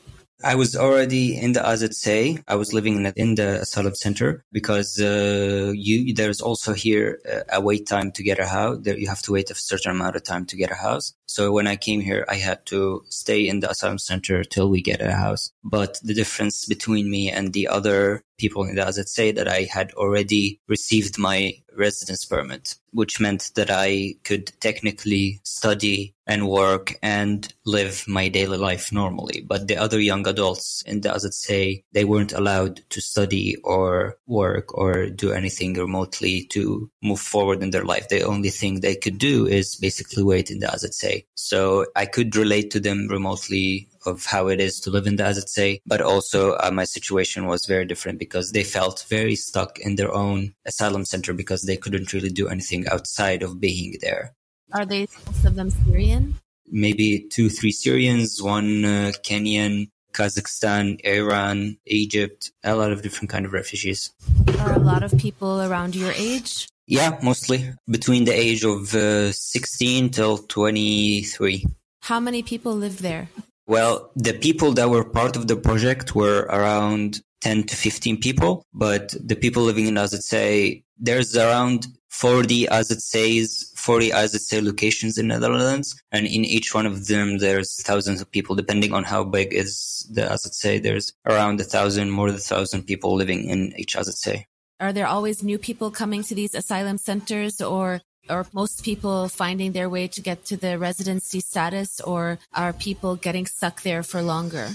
I 0.44 0.54
was 0.54 0.76
already 0.76 1.36
in 1.36 1.52
the 1.52 1.60
AZC. 1.60 2.42
I 2.46 2.56
was 2.56 2.74
living 2.74 2.96
in 2.96 3.02
the, 3.04 3.12
in 3.16 3.34
the 3.36 3.62
asylum 3.62 3.94
center 3.94 4.44
because 4.52 5.00
uh, 5.00 5.72
you 5.74 6.12
there's 6.14 6.42
also 6.42 6.74
here 6.74 7.20
a 7.50 7.60
wait 7.60 7.86
time 7.86 8.12
to 8.12 8.22
get 8.22 8.38
a 8.38 8.46
house. 8.46 8.78
There 8.82 8.98
you 8.98 9.08
have 9.08 9.22
to 9.22 9.32
wait 9.32 9.50
a 9.50 9.54
certain 9.54 9.92
amount 9.92 10.16
of 10.16 10.24
time 10.24 10.44
to 10.46 10.56
get 10.56 10.70
a 10.70 10.74
house. 10.74 11.14
So 11.24 11.52
when 11.52 11.66
I 11.66 11.76
came 11.76 12.00
here, 12.00 12.26
I 12.28 12.34
had 12.34 12.66
to 12.66 13.02
stay 13.08 13.48
in 13.48 13.60
the 13.60 13.70
asylum 13.70 13.98
center 13.98 14.44
till 14.44 14.68
we 14.68 14.82
get 14.82 15.00
a 15.00 15.12
house. 15.12 15.52
But 15.64 15.98
the 16.02 16.14
difference 16.14 16.66
between 16.66 17.10
me 17.10 17.30
and 17.30 17.54
the 17.54 17.68
other 17.68 18.22
people 18.38 18.64
in 18.64 18.76
the 18.76 18.82
AZC 18.82 19.34
that 19.36 19.48
I 19.48 19.62
had 19.70 19.92
already 19.92 20.60
received 20.68 21.18
my 21.18 21.54
residence 21.76 22.24
permit, 22.24 22.74
which 22.92 23.20
meant 23.20 23.50
that 23.54 23.70
I 23.70 24.14
could 24.24 24.52
technically 24.60 25.40
study 25.42 26.14
and 26.26 26.48
work 26.48 26.98
and 27.02 27.52
live 27.64 28.04
my 28.08 28.28
daily 28.28 28.56
life 28.58 28.90
normally. 28.92 29.44
But 29.46 29.68
the 29.68 29.76
other 29.76 30.00
young 30.00 30.26
adults 30.26 30.82
in 30.86 31.02
the 31.02 31.10
AZC, 31.10 31.84
they 31.92 32.04
weren't 32.04 32.32
allowed 32.32 32.80
to 32.90 33.00
study 33.00 33.56
or 33.62 34.16
work 34.26 34.76
or 34.76 35.06
do 35.06 35.32
anything 35.32 35.74
remotely 35.74 36.44
to 36.50 36.90
move 37.02 37.20
forward 37.20 37.62
in 37.62 37.70
their 37.70 37.84
life. 37.84 38.08
The 38.08 38.22
only 38.22 38.50
thing 38.50 38.80
they 38.80 38.96
could 38.96 39.18
do 39.18 39.46
is 39.46 39.76
basically 39.76 40.22
wait 40.22 40.50
in 40.50 40.58
the 40.58 40.66
AZC. 40.66 41.26
So 41.34 41.86
I 41.94 42.06
could 42.06 42.34
relate 42.34 42.70
to 42.72 42.80
them 42.80 43.06
remotely 43.08 43.88
of 44.06 44.24
how 44.26 44.48
it 44.48 44.60
is 44.60 44.80
to 44.80 44.90
live 44.90 45.06
in 45.06 45.16
the 45.16 45.24
AZC, 45.24 45.80
but 45.86 46.00
also 46.00 46.54
uh, 46.54 46.70
my 46.72 46.84
situation 46.84 47.46
was 47.46 47.66
very 47.66 47.84
different 47.84 48.18
because 48.18 48.52
they 48.52 48.64
felt 48.64 49.04
very 49.08 49.36
stuck 49.36 49.78
in 49.78 49.96
their 49.96 50.12
own 50.12 50.54
asylum 50.64 51.04
center 51.04 51.32
because 51.32 51.62
they 51.62 51.76
couldn't 51.76 52.12
really 52.12 52.30
do 52.30 52.48
anything 52.48 52.86
outside 52.88 53.42
of 53.42 53.60
being 53.60 53.96
there. 54.00 54.34
Are 54.72 54.86
they 54.86 55.06
most 55.26 55.44
of 55.44 55.54
them 55.54 55.70
Syrian? 55.70 56.38
Maybe 56.68 57.20
two, 57.20 57.48
three 57.48 57.70
Syrians, 57.70 58.42
one 58.42 58.84
uh, 58.84 59.12
Kenyan, 59.22 59.88
Kazakhstan, 60.12 60.98
Iran, 61.04 61.76
Egypt, 61.86 62.50
a 62.64 62.74
lot 62.74 62.90
of 62.90 63.02
different 63.02 63.30
kind 63.30 63.46
of 63.46 63.52
refugees. 63.52 64.12
Are 64.60 64.72
a 64.72 64.78
lot 64.78 65.02
of 65.02 65.16
people 65.18 65.62
around 65.62 65.94
your 65.94 66.12
age? 66.12 66.68
Yeah, 66.86 67.18
mostly 67.22 67.72
between 67.88 68.24
the 68.24 68.32
age 68.32 68.64
of 68.64 68.94
uh, 68.94 69.32
16 69.32 70.10
till 70.10 70.38
23. 70.38 71.66
How 72.02 72.20
many 72.20 72.42
people 72.42 72.74
live 72.74 73.02
there? 73.02 73.28
Well, 73.66 74.12
the 74.14 74.32
people 74.32 74.72
that 74.72 74.90
were 74.90 75.04
part 75.04 75.36
of 75.36 75.48
the 75.48 75.56
project 75.56 76.14
were 76.14 76.42
around 76.42 77.20
10 77.40 77.64
to 77.64 77.76
15 77.76 78.20
people, 78.20 78.64
but 78.72 79.14
the 79.22 79.36
people 79.36 79.62
living 79.64 79.86
in 79.86 79.94
AZC, 79.94 80.84
there's 80.98 81.36
around 81.36 81.86
40 82.10 82.66
AZCs, 82.66 83.76
40 83.76 84.10
AZC 84.10 84.64
locations 84.64 85.18
in 85.18 85.26
Netherlands. 85.28 86.00
And 86.12 86.26
in 86.26 86.44
each 86.44 86.74
one 86.74 86.86
of 86.86 87.08
them, 87.08 87.38
there's 87.38 87.82
thousands 87.82 88.20
of 88.20 88.30
people, 88.30 88.54
depending 88.56 88.94
on 88.94 89.04
how 89.04 89.24
big 89.24 89.52
is 89.52 90.08
the 90.10 90.22
AZC. 90.22 90.82
There's 90.82 91.12
around 91.26 91.60
a 91.60 91.64
thousand, 91.64 92.10
more 92.10 92.28
than 92.28 92.36
a 92.36 92.40
thousand 92.40 92.84
people 92.84 93.14
living 93.14 93.50
in 93.50 93.74
each 93.76 93.96
AZC. 93.96 94.44
Are 94.78 94.92
there 94.92 95.06
always 95.06 95.42
new 95.42 95.58
people 95.58 95.90
coming 95.90 96.22
to 96.24 96.34
these 96.34 96.54
asylum 96.54 96.98
centers 96.98 97.60
or 97.60 98.00
are 98.28 98.46
most 98.52 98.84
people 98.84 99.28
finding 99.28 99.72
their 99.72 99.88
way 99.88 100.08
to 100.08 100.20
get 100.20 100.44
to 100.46 100.56
the 100.56 100.78
residency 100.78 101.40
status 101.40 102.00
or 102.00 102.38
are 102.54 102.72
people 102.72 103.16
getting 103.16 103.46
stuck 103.46 103.82
there 103.82 104.02
for 104.02 104.22
longer? 104.22 104.70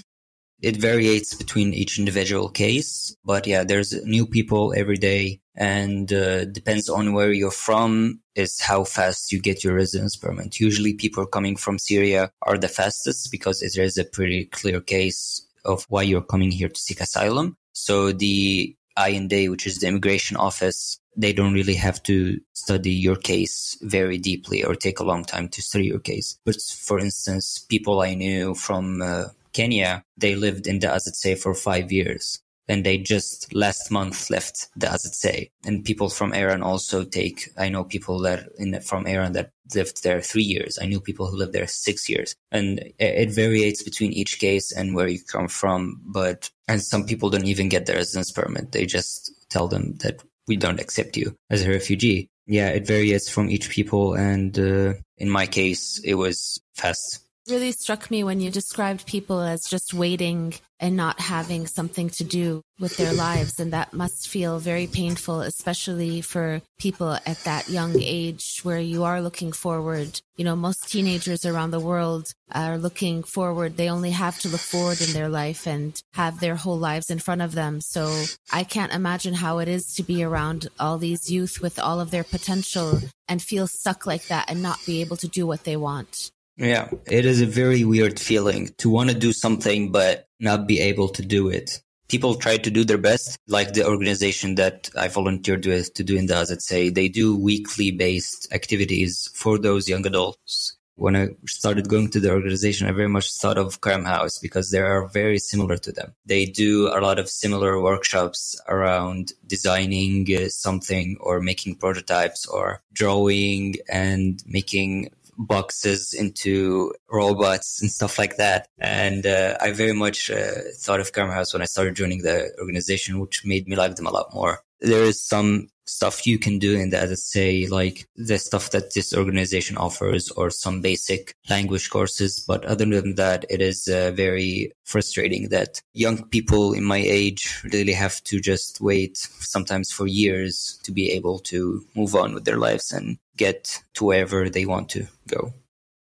It 0.61 0.77
varies 0.77 1.33
between 1.33 1.73
each 1.73 1.97
individual 1.97 2.47
case, 2.49 3.15
but 3.25 3.47
yeah, 3.47 3.63
there's 3.63 3.93
new 4.05 4.27
people 4.27 4.73
every 4.77 4.97
day 4.97 5.41
and 5.55 6.13
uh, 6.13 6.45
depends 6.45 6.87
on 6.87 7.13
where 7.13 7.31
you're 7.31 7.49
from 7.49 8.21
is 8.35 8.61
how 8.61 8.83
fast 8.83 9.31
you 9.31 9.41
get 9.41 9.63
your 9.63 9.73
residence 9.73 10.15
permit. 10.15 10.59
Usually 10.59 10.93
people 10.93 11.25
coming 11.25 11.55
from 11.55 11.79
Syria 11.79 12.31
are 12.43 12.59
the 12.59 12.67
fastest 12.67 13.31
because 13.31 13.63
it 13.63 13.75
is 13.75 13.97
a 13.97 14.05
pretty 14.05 14.45
clear 14.45 14.79
case 14.79 15.45
of 15.65 15.85
why 15.89 16.03
you're 16.03 16.21
coming 16.21 16.51
here 16.51 16.69
to 16.69 16.79
seek 16.79 17.01
asylum. 17.01 17.57
So 17.73 18.11
the 18.11 18.75
IND, 18.97 19.31
which 19.49 19.65
is 19.65 19.79
the 19.79 19.87
immigration 19.87 20.37
office, 20.37 20.99
they 21.15 21.33
don't 21.33 21.53
really 21.53 21.75
have 21.75 22.01
to 22.03 22.39
study 22.53 22.91
your 22.91 23.15
case 23.15 23.77
very 23.81 24.17
deeply 24.17 24.63
or 24.63 24.75
take 24.75 24.99
a 24.99 25.03
long 25.03 25.25
time 25.25 25.49
to 25.49 25.61
study 25.61 25.85
your 25.85 25.99
case. 25.99 26.39
But 26.45 26.61
for 26.61 26.99
instance, 26.99 27.59
people 27.59 28.01
I 28.01 28.13
knew 28.13 28.53
from 28.53 29.01
uh, 29.01 29.25
Kenya, 29.53 30.03
they 30.17 30.35
lived 30.35 30.67
in 30.67 30.79
the 30.79 30.87
AZC 30.87 31.37
for 31.37 31.53
five 31.53 31.91
years 31.91 32.41
and 32.67 32.85
they 32.85 32.97
just 32.97 33.53
last 33.53 33.91
month 33.91 34.29
left 34.29 34.69
the 34.77 34.87
AZC. 34.87 35.51
And 35.65 35.83
people 35.83 36.09
from 36.09 36.33
Iran 36.33 36.63
also 36.63 37.03
take, 37.03 37.49
I 37.57 37.67
know 37.67 37.83
people 37.83 38.19
that 38.19 38.47
in, 38.57 38.79
from 38.81 39.07
Iran 39.07 39.33
that 39.33 39.51
lived 39.75 40.03
there 40.03 40.21
three 40.21 40.43
years. 40.43 40.79
I 40.81 40.85
knew 40.85 41.01
people 41.01 41.27
who 41.27 41.37
lived 41.37 41.53
there 41.53 41.67
six 41.67 42.07
years 42.07 42.35
and 42.51 42.79
it, 42.79 42.95
it 42.99 43.31
varies 43.31 43.83
between 43.83 44.13
each 44.13 44.39
case 44.39 44.71
and 44.71 44.95
where 44.95 45.07
you 45.07 45.19
come 45.21 45.49
from. 45.49 46.01
But, 46.05 46.49
and 46.67 46.81
some 46.81 47.05
people 47.05 47.29
don't 47.29 47.45
even 47.47 47.67
get 47.67 47.87
their 47.87 47.97
residence 47.97 48.31
permit. 48.31 48.71
They 48.71 48.85
just 48.85 49.33
tell 49.49 49.67
them 49.67 49.95
that 49.97 50.23
we 50.47 50.55
don't 50.55 50.79
accept 50.79 51.17
you 51.17 51.35
as 51.49 51.63
a 51.63 51.69
refugee. 51.69 52.29
Yeah, 52.47 52.69
it 52.69 52.85
varies 52.85 53.29
from 53.29 53.49
each 53.49 53.69
people. 53.69 54.15
And 54.15 54.57
uh, 54.57 54.93
in 55.17 55.29
my 55.29 55.45
case, 55.45 55.99
it 56.03 56.15
was 56.15 56.61
fast. 56.75 57.25
Really 57.49 57.71
struck 57.71 58.11
me 58.11 58.23
when 58.23 58.39
you 58.39 58.51
described 58.51 59.07
people 59.07 59.41
as 59.41 59.63
just 59.63 59.95
waiting 59.95 60.53
and 60.79 60.95
not 60.95 61.19
having 61.19 61.65
something 61.65 62.11
to 62.11 62.23
do 62.23 62.61
with 62.79 62.97
their 62.97 63.13
lives. 63.13 63.59
And 63.59 63.73
that 63.73 63.93
must 63.93 64.27
feel 64.27 64.59
very 64.59 64.85
painful, 64.85 65.41
especially 65.41 66.21
for 66.21 66.61
people 66.79 67.13
at 67.25 67.43
that 67.45 67.67
young 67.67 67.99
age 67.99 68.59
where 68.61 68.79
you 68.79 69.05
are 69.05 69.21
looking 69.21 69.51
forward. 69.53 70.21
You 70.37 70.45
know, 70.45 70.55
most 70.55 70.91
teenagers 70.91 71.43
around 71.43 71.71
the 71.71 71.79
world 71.79 72.31
are 72.51 72.77
looking 72.77 73.23
forward. 73.23 73.75
They 73.75 73.89
only 73.89 74.11
have 74.11 74.39
to 74.41 74.49
look 74.49 74.61
forward 74.61 75.01
in 75.01 75.13
their 75.13 75.29
life 75.29 75.65
and 75.65 75.99
have 76.13 76.39
their 76.39 76.55
whole 76.55 76.77
lives 76.77 77.09
in 77.09 77.17
front 77.17 77.41
of 77.41 77.53
them. 77.53 77.81
So 77.81 78.23
I 78.51 78.63
can't 78.63 78.93
imagine 78.93 79.33
how 79.33 79.57
it 79.59 79.67
is 79.67 79.95
to 79.95 80.03
be 80.03 80.23
around 80.23 80.67
all 80.79 80.99
these 80.99 81.31
youth 81.31 81.59
with 81.59 81.79
all 81.79 81.99
of 81.99 82.11
their 82.11 82.23
potential 82.23 82.99
and 83.27 83.41
feel 83.41 83.65
stuck 83.65 84.05
like 84.05 84.27
that 84.27 84.49
and 84.49 84.61
not 84.61 84.85
be 84.85 85.01
able 85.01 85.17
to 85.17 85.27
do 85.27 85.47
what 85.47 85.63
they 85.63 85.75
want. 85.75 86.31
Yeah, 86.57 86.89
it 87.07 87.25
is 87.25 87.41
a 87.41 87.45
very 87.45 87.83
weird 87.83 88.19
feeling 88.19 88.69
to 88.77 88.89
want 88.89 89.09
to 89.09 89.15
do 89.15 89.33
something, 89.33 89.91
but 89.91 90.27
not 90.39 90.67
be 90.67 90.79
able 90.79 91.09
to 91.09 91.21
do 91.21 91.49
it. 91.49 91.81
People 92.09 92.35
try 92.35 92.57
to 92.57 92.69
do 92.69 92.83
their 92.83 92.97
best, 92.97 93.37
like 93.47 93.73
the 93.73 93.87
organization 93.87 94.55
that 94.55 94.89
I 94.97 95.07
volunteered 95.07 95.65
with 95.65 95.93
to 95.93 96.03
do 96.03 96.17
in 96.17 96.25
the 96.25 96.33
AZC 96.33 96.93
They 96.93 97.07
do 97.07 97.37
weekly 97.37 97.91
based 97.91 98.49
activities 98.51 99.29
for 99.33 99.57
those 99.57 99.87
young 99.87 100.05
adults. 100.05 100.77
When 100.95 101.15
I 101.15 101.29
started 101.47 101.87
going 101.87 102.09
to 102.11 102.19
the 102.19 102.31
organization, 102.31 102.87
I 102.87 102.91
very 102.91 103.07
much 103.07 103.31
thought 103.31 103.57
of 103.57 103.79
Karam 103.79 104.03
House 104.03 104.37
because 104.37 104.69
they 104.69 104.79
are 104.79 105.07
very 105.07 105.39
similar 105.39 105.77
to 105.77 105.91
them. 105.91 106.13
They 106.25 106.45
do 106.45 106.89
a 106.89 106.99
lot 106.99 107.17
of 107.17 107.29
similar 107.29 107.81
workshops 107.81 108.59
around 108.67 109.31
designing 109.47 110.27
uh, 110.35 110.49
something 110.49 111.17
or 111.21 111.39
making 111.39 111.77
prototypes 111.77 112.45
or 112.45 112.81
drawing 112.93 113.77
and 113.89 114.43
making 114.45 115.11
boxes 115.37 116.13
into 116.13 116.93
robots 117.09 117.81
and 117.81 117.91
stuff 117.91 118.17
like 118.17 118.37
that. 118.37 118.67
And 118.79 119.25
uh, 119.25 119.57
I 119.61 119.71
very 119.71 119.93
much 119.93 120.29
uh, 120.29 120.61
thought 120.77 120.99
of 120.99 121.13
Karam 121.13 121.31
House 121.31 121.53
when 121.53 121.61
I 121.61 121.65
started 121.65 121.95
joining 121.95 122.21
the 122.21 122.51
organization, 122.59 123.19
which 123.19 123.45
made 123.45 123.67
me 123.67 123.75
like 123.75 123.95
them 123.95 124.07
a 124.07 124.11
lot 124.11 124.33
more. 124.33 124.63
There 124.81 125.03
is 125.03 125.21
some 125.21 125.67
stuff 125.91 126.25
you 126.25 126.39
can 126.39 126.57
do 126.57 126.75
in 126.75 126.89
the 126.89 126.97
AZC 126.97 127.69
like 127.69 128.07
the 128.15 128.37
stuff 128.37 128.71
that 128.71 128.93
this 128.93 129.13
organization 129.13 129.77
offers 129.77 130.31
or 130.31 130.49
some 130.49 130.81
basic 130.81 131.35
language 131.49 131.89
courses. 131.89 132.43
But 132.47 132.65
other 132.65 132.85
than 132.85 133.15
that, 133.15 133.45
it 133.49 133.61
is 133.61 133.87
uh, 133.87 134.11
very 134.11 134.71
frustrating 134.85 135.49
that 135.49 135.81
young 135.93 136.23
people 136.29 136.73
in 136.73 136.83
my 136.83 136.97
age 136.97 137.61
really 137.73 137.93
have 137.93 138.23
to 138.25 138.39
just 138.39 138.81
wait 138.81 139.17
sometimes 139.17 139.91
for 139.91 140.07
years 140.07 140.79
to 140.83 140.91
be 140.91 141.11
able 141.11 141.39
to 141.51 141.83
move 141.95 142.15
on 142.15 142.33
with 142.33 142.45
their 142.45 142.57
lives 142.57 142.91
and 142.91 143.17
get 143.37 143.83
to 143.95 144.05
wherever 144.05 144.49
they 144.49 144.65
want 144.65 144.89
to 144.89 145.07
go. 145.27 145.53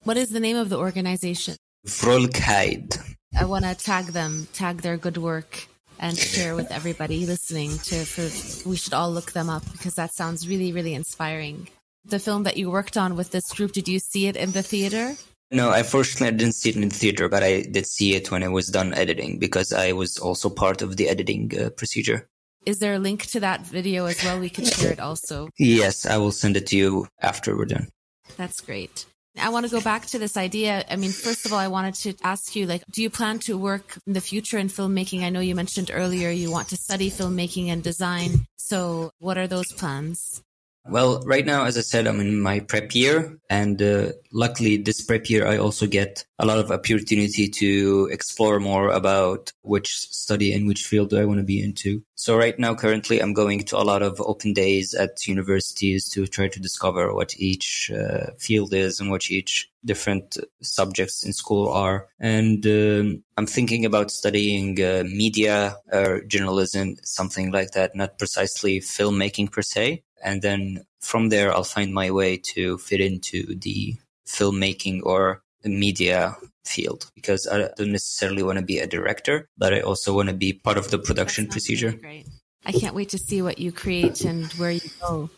What 0.05 0.17
is 0.17 0.31
the 0.31 0.41
name 0.41 0.57
of 0.57 0.69
the 0.69 0.79
organization? 0.79 1.57
Vrolijkheid. 1.87 2.99
I 3.39 3.45
want 3.45 3.65
to 3.65 3.75
tag 3.75 4.07
them, 4.07 4.49
tag 4.53 4.83
their 4.83 4.97
good 4.97 5.17
work 5.17 5.69
and 5.99 6.17
share 6.19 6.55
with 6.55 6.71
everybody 6.71 7.27
listening 7.27 7.79
to 7.79 8.05
for 8.05 8.69
we 8.69 8.77
should 8.77 8.95
all 8.95 9.11
look 9.11 9.33
them 9.33 9.51
up 9.51 9.65
because 9.73 9.95
that 9.95 10.13
sounds 10.13 10.49
really 10.49 10.73
really 10.73 10.95
inspiring. 10.95 11.69
The 12.05 12.19
film 12.19 12.45
that 12.45 12.57
you 12.57 12.71
worked 12.71 12.97
on 12.97 13.17
with 13.17 13.31
this 13.31 13.53
group 13.53 13.73
did 13.73 13.89
you 13.89 13.99
see 13.99 14.27
it 14.27 14.37
in 14.37 14.53
the 14.53 14.63
theater? 14.63 15.17
No 15.51 15.73
unfortunately 15.73 16.29
i 16.29 16.31
didn't 16.31 16.55
see 16.55 16.71
it 16.71 16.77
in 16.77 16.89
the 16.89 16.95
theater 16.95 17.29
but 17.29 17.43
i 17.43 17.63
did 17.63 17.87
see 17.87 18.15
it 18.15 18.31
when 18.31 18.43
i 18.43 18.49
was 18.49 18.69
done 18.69 18.93
editing 18.95 19.39
because 19.39 19.73
i 19.73 19.93
was 19.93 20.19
also 20.19 20.51
part 20.51 20.83
of 20.83 20.97
the 20.97 21.09
editing 21.09 21.53
uh, 21.59 21.71
procedure. 21.71 22.29
Is 22.67 22.81
there 22.81 22.95
a 22.95 22.99
link 22.99 23.25
to 23.27 23.41
that 23.41 23.67
video 23.67 24.05
as 24.07 24.23
well? 24.23 24.39
We 24.39 24.51
could 24.51 24.67
share 24.67 24.93
it 24.93 25.01
also. 25.01 25.49
Yes 25.59 26.07
i 26.07 26.17
will 26.17 26.33
send 26.33 26.57
it 26.57 26.67
to 26.69 26.77
you 26.77 27.07
after 27.21 27.57
we're 27.57 27.65
done. 27.65 27.89
That's 28.37 28.61
great 28.61 29.07
I 29.41 29.49
want 29.51 29.67
to 29.67 29.71
go 29.71 29.81
back 29.81 30.07
to 30.07 30.19
this 30.19 30.37
idea. 30.37 30.85
I 30.91 30.97
mean, 30.97 31.13
first 31.13 31.47
of 31.47 31.53
all, 31.53 31.59
I 31.59 31.69
wanted 31.69 31.95
to 31.95 32.15
ask 32.23 32.55
you, 32.57 32.67
like, 32.67 32.85
do 32.91 33.03
you 33.03 33.11
plan 33.11 33.39
to 33.41 33.57
work 33.57 33.99
in 34.07 34.13
the 34.13 34.21
future 34.21 34.59
in 34.59 34.69
filmmaking? 34.69 35.23
I 35.23 35.31
know 35.31 35.41
you 35.41 35.55
mentioned 35.55 35.91
earlier 35.93 36.31
you 36.31 36.51
want 36.51 36.69
to 36.69 36.77
study 36.77 37.11
filmmaking 37.11 37.69
and 37.69 37.83
design. 37.83 38.47
So 38.57 39.13
what 39.19 39.39
are 39.39 39.47
those 39.47 39.73
plans? 39.73 40.43
Well, 40.91 41.21
right 41.27 41.45
now, 41.45 41.65
as 41.65 41.77
I 41.77 41.83
said, 41.83 42.07
I'm 42.07 42.19
in 42.19 42.41
my 42.41 42.61
prep 42.61 42.95
year, 42.95 43.39
and 43.51 43.81
uh, 43.83 44.13
luckily, 44.33 44.79
this 44.79 45.05
prep 45.05 45.29
year, 45.29 45.47
I 45.47 45.59
also 45.59 45.87
get 45.87 46.25
a 46.39 46.47
lot 46.47 46.59
of 46.59 46.71
opportunity 46.71 47.47
to 47.47 48.09
explore 48.11 48.59
more 48.59 48.89
about 48.89 49.53
which 49.61 49.91
study 49.91 50.51
and 50.55 50.67
which 50.67 50.85
field 50.85 51.11
do 51.11 51.19
I 51.19 51.27
want 51.27 51.41
to 51.41 51.45
be 51.45 51.63
into. 51.63 52.03
So 52.15 52.39
right 52.39 52.59
now, 52.59 52.75
currently, 52.75 53.21
I'm 53.21 53.35
going 53.35 53.65
to 53.65 53.77
a 53.77 53.85
lot 53.85 54.03
of 54.03 54.19
open 54.23 54.55
days 54.55 54.95
at 54.95 55.27
universities 55.27 56.09
to 56.13 56.27
try 56.27 56.49
to 56.49 56.61
discover 56.61 57.15
what 57.15 57.39
each 57.39 57.91
uh, 57.95 58.31
field 58.39 58.73
is 58.73 58.99
and 58.99 59.11
what 59.11 59.31
each 59.31 59.71
different 59.85 60.39
subjects 60.63 61.23
in 61.23 61.35
school 61.35 61.69
are. 61.69 62.09
And 62.19 62.67
um, 62.67 63.23
I'm 63.37 63.47
thinking 63.47 63.85
about 63.85 64.11
studying 64.11 64.83
uh, 64.83 65.05
media 65.07 65.77
or 65.93 66.23
journalism, 66.23 66.97
something 67.03 67.53
like 67.53 67.73
that, 67.73 67.95
not 67.95 68.19
precisely 68.19 68.81
filmmaking 68.81 69.53
per 69.53 69.63
se 69.63 70.03
and 70.23 70.43
then 70.43 70.85
from 71.01 71.29
there 71.29 71.53
I'll 71.53 71.65
find 71.65 71.93
my 71.93 72.11
way 72.11 72.37
to 72.55 72.79
fit 72.79 73.01
into 73.01 73.55
the 73.55 73.95
filmmaking 74.27 75.01
or 75.05 75.43
the 75.63 75.69
media 75.69 76.37
field 76.65 77.11
because 77.15 77.47
I 77.47 77.71
don't 77.77 77.93
necessarily 77.93 78.43
want 78.43 78.59
to 78.59 78.65
be 78.65 78.79
a 78.79 78.87
director, 78.87 79.49
but 79.57 79.75
I 79.75 79.81
also 79.81 80.15
want 80.15 80.29
to 80.29 80.35
be 80.35 80.53
part 80.53 80.79
of 80.79 80.91
the 80.91 80.99
production 80.99 81.49
procedure. 81.49 81.89
Really 81.89 82.01
great. 82.01 82.27
I 82.67 82.73
can't 82.73 82.95
wait 82.95 83.09
to 83.11 83.19
see 83.19 83.41
what 83.41 83.59
you 83.59 83.73
create 83.73 84.25
and 84.25 84.53
where 84.55 84.71
you 84.71 84.81
go. 85.01 85.31